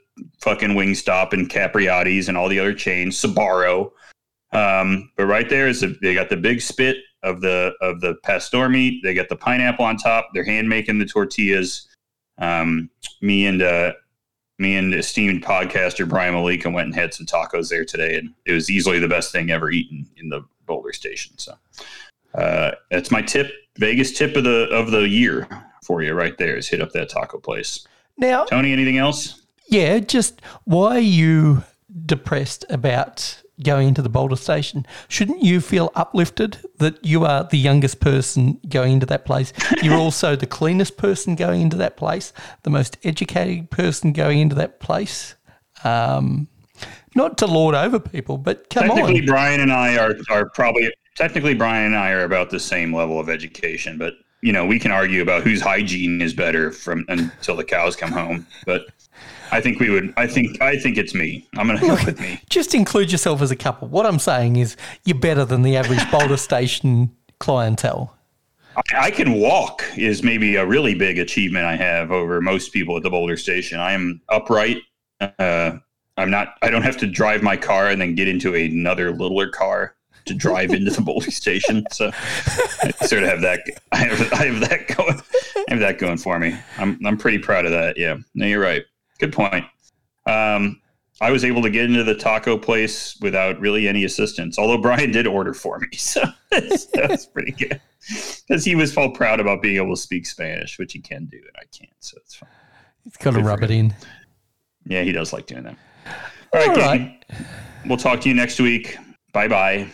fucking 0.41 0.71
Wingstop 0.71 1.33
and 1.33 1.49
Capriotti's 1.49 2.27
and 2.29 2.37
all 2.37 2.49
the 2.49 2.59
other 2.59 2.73
chains, 2.73 3.21
Sbarro. 3.21 3.91
Um, 4.51 5.11
but 5.17 5.25
right 5.25 5.49
there 5.49 5.67
is 5.67 5.83
a, 5.83 5.89
they 6.01 6.13
got 6.13 6.29
the 6.29 6.37
big 6.37 6.61
spit 6.61 6.97
of 7.25 7.41
the 7.41 7.73
of 7.81 8.01
the 8.01 8.15
pastor 8.23 8.69
meat. 8.69 9.01
They 9.03 9.13
got 9.13 9.29
the 9.29 9.35
pineapple 9.35 9.85
on 9.85 9.97
top. 9.97 10.29
They're 10.33 10.43
hand 10.43 10.69
making 10.69 10.99
the 10.99 11.05
tortillas. 11.05 11.87
Um, 12.37 12.89
me 13.21 13.45
and 13.45 13.61
uh, 13.61 13.93
me 14.59 14.75
and 14.75 14.93
esteemed 14.93 15.43
podcaster 15.43 16.07
Brian 16.07 16.33
Malika 16.33 16.69
went 16.69 16.87
and 16.87 16.95
had 16.95 17.13
some 17.13 17.25
tacos 17.25 17.69
there 17.69 17.85
today, 17.85 18.17
and 18.17 18.33
it 18.45 18.53
was 18.53 18.69
easily 18.69 18.99
the 18.99 19.07
best 19.07 19.31
thing 19.31 19.51
ever 19.51 19.71
eaten 19.71 20.05
in 20.17 20.29
the 20.29 20.45
Boulder 20.65 20.93
Station. 20.93 21.37
So 21.37 21.53
uh, 22.33 22.71
that's 22.91 23.11
my 23.11 23.21
tip, 23.21 23.51
Vegas 23.77 24.17
tip 24.17 24.35
of 24.35 24.43
the 24.43 24.67
of 24.71 24.91
the 24.91 25.07
year 25.07 25.47
for 25.83 26.01
you 26.01 26.13
right 26.13 26.37
there 26.37 26.55
is 26.55 26.67
hit 26.67 26.81
up 26.81 26.91
that 26.91 27.09
taco 27.09 27.39
place. 27.39 27.87
Now, 28.17 28.45
Tony, 28.45 28.71
anything 28.71 28.97
else? 28.97 29.45
yeah, 29.67 29.99
just 29.99 30.41
why 30.65 30.97
are 30.97 30.99
you 30.99 31.63
depressed 32.05 32.65
about 32.69 33.41
going 33.63 33.89
into 33.89 34.01
the 34.01 34.09
Boulder 34.09 34.35
Station? 34.35 34.85
Shouldn't 35.07 35.43
you 35.43 35.61
feel 35.61 35.91
uplifted 35.95 36.57
that 36.77 37.03
you 37.03 37.25
are 37.25 37.43
the 37.43 37.57
youngest 37.57 37.99
person 37.99 38.59
going 38.67 38.93
into 38.93 39.05
that 39.07 39.25
place? 39.25 39.53
You're 39.81 39.95
also 39.99 40.35
the 40.35 40.47
cleanest 40.47 40.97
person 40.97 41.35
going 41.35 41.61
into 41.61 41.77
that 41.77 41.97
place, 41.97 42.33
the 42.63 42.69
most 42.69 42.97
educated 43.03 43.69
person 43.69 44.13
going 44.13 44.39
into 44.39 44.55
that 44.55 44.79
place. 44.79 45.35
Um, 45.83 46.47
not 47.15 47.37
to 47.37 47.47
lord 47.47 47.75
over 47.75 47.99
people, 47.99 48.37
but 48.37 48.69
come 48.69 48.89
on. 48.89 48.97
technically, 48.97 49.21
on. 49.21 49.25
Brian 49.25 49.61
and 49.61 49.71
I 49.71 49.97
are 49.97 50.15
are 50.29 50.49
probably 50.49 50.91
technically 51.15 51.53
Brian 51.53 51.85
and 51.85 51.95
I 51.95 52.11
are 52.11 52.23
about 52.23 52.49
the 52.49 52.59
same 52.59 52.93
level 52.93 53.19
of 53.19 53.29
education, 53.29 53.97
but 53.97 54.15
you 54.41 54.51
know 54.51 54.65
we 54.65 54.79
can 54.79 54.91
argue 54.91 55.21
about 55.21 55.43
whose 55.43 55.61
hygiene 55.61 56.21
is 56.21 56.33
better 56.33 56.71
from 56.71 57.05
until 57.07 57.55
the 57.55 57.63
cows 57.63 57.95
come 57.95 58.11
home. 58.11 58.45
But 58.65 58.87
I 59.55 59.61
think 59.61 59.79
we 59.79 59.89
would. 59.89 60.13
I 60.17 60.27
think 60.27 60.61
I 60.61 60.77
think 60.77 60.97
it's 60.97 61.15
me. 61.15 61.47
I'm 61.55 61.65
going 61.67 61.79
to 61.79 61.87
go 61.87 61.95
with 62.05 62.19
me. 62.19 62.41
Just 62.49 62.75
include 62.75 63.09
yourself 63.09 63.41
as 63.41 63.51
a 63.51 63.55
couple. 63.55 63.87
What 63.87 64.05
I'm 64.05 64.19
saying 64.19 64.57
is 64.57 64.75
you're 65.05 65.17
better 65.17 65.45
than 65.45 65.61
the 65.61 65.77
average 65.77 66.11
Boulder 66.11 66.35
Station 66.35 67.15
clientele. 67.39 68.13
I, 68.75 68.81
I 69.05 69.11
can 69.11 69.39
walk 69.39 69.81
is 69.95 70.23
maybe 70.23 70.57
a 70.57 70.65
really 70.65 70.93
big 70.93 71.19
achievement 71.19 71.63
I 71.63 71.77
have 71.77 72.11
over 72.11 72.41
most 72.41 72.73
people 72.73 72.97
at 72.97 73.03
the 73.03 73.09
Boulder 73.09 73.37
Station. 73.37 73.79
I 73.79 73.93
am 73.93 74.19
upright. 74.27 74.81
Uh, 75.21 75.77
I'm 76.17 76.29
not. 76.29 76.57
I 76.61 76.69
don't 76.69 76.83
have 76.83 76.97
to 76.97 77.07
drive 77.07 77.41
my 77.41 77.55
car 77.55 77.87
and 77.87 78.01
then 78.01 78.13
get 78.13 78.27
into 78.27 78.55
another 78.55 79.13
littler 79.13 79.47
car 79.47 79.95
to 80.25 80.33
drive 80.33 80.71
into 80.71 80.91
the 80.91 81.01
Boulder 81.01 81.31
Station. 81.41 81.85
So 81.93 82.11
I 82.13 82.91
sort 83.05 83.23
of 83.23 83.29
have 83.29 83.39
that. 83.39 83.61
I 83.93 83.97
have, 83.99 84.33
I 84.33 84.47
have 84.47 84.59
that 84.69 84.97
going. 84.97 85.21
I 85.55 85.65
have 85.69 85.79
that 85.79 85.97
going 85.97 86.17
for 86.17 86.39
me. 86.39 86.57
I'm 86.77 86.99
I'm 87.05 87.17
pretty 87.17 87.39
proud 87.39 87.63
of 87.63 87.71
that. 87.71 87.97
Yeah. 87.97 88.17
No, 88.33 88.45
you're 88.45 88.59
right. 88.59 88.83
Good 89.25 89.33
point. 89.33 89.65
Um, 90.27 90.81
I 91.19 91.31
was 91.31 91.43
able 91.43 91.63
to 91.63 91.71
get 91.71 91.85
into 91.85 92.03
the 92.03 92.13
taco 92.13 92.59
place 92.59 93.17
without 93.21 93.59
really 93.59 93.87
any 93.87 94.03
assistance, 94.03 94.59
although 94.59 94.77
Brian 94.77 95.11
did 95.11 95.25
order 95.25 95.53
for 95.53 95.79
me. 95.79 95.87
So 95.97 96.23
that's, 96.51 96.85
that's 96.85 97.25
pretty 97.25 97.51
good 97.51 97.81
because 98.47 98.63
he 98.63 98.75
was 98.75 98.95
all 98.95 99.09
proud 99.09 99.39
about 99.39 99.61
being 99.61 99.77
able 99.77 99.95
to 99.95 100.01
speak 100.01 100.25
Spanish, 100.27 100.77
which 100.77 100.93
he 100.93 100.99
can 100.99 101.25
do, 101.25 101.37
and 101.37 101.55
I 101.57 101.63
can't. 101.75 101.91
So 101.99 102.17
it's 102.21 102.35
fine. 102.35 102.49
It's 103.05 103.17
got 103.17 103.31
to 103.31 103.41
rub 103.41 103.63
it 103.63 103.71
in. 103.71 103.95
Yeah, 104.85 105.01
he 105.01 105.11
does 105.11 105.33
like 105.33 105.47
doing 105.47 105.63
that. 105.63 105.77
All 106.53 106.59
right, 106.59 106.69
All 106.69 106.75
right. 106.75 107.25
We'll 107.85 107.97
talk 107.97 108.21
to 108.21 108.29
you 108.29 108.35
next 108.35 108.59
week. 108.59 108.97
Bye 109.33 109.47
bye. 109.47 109.87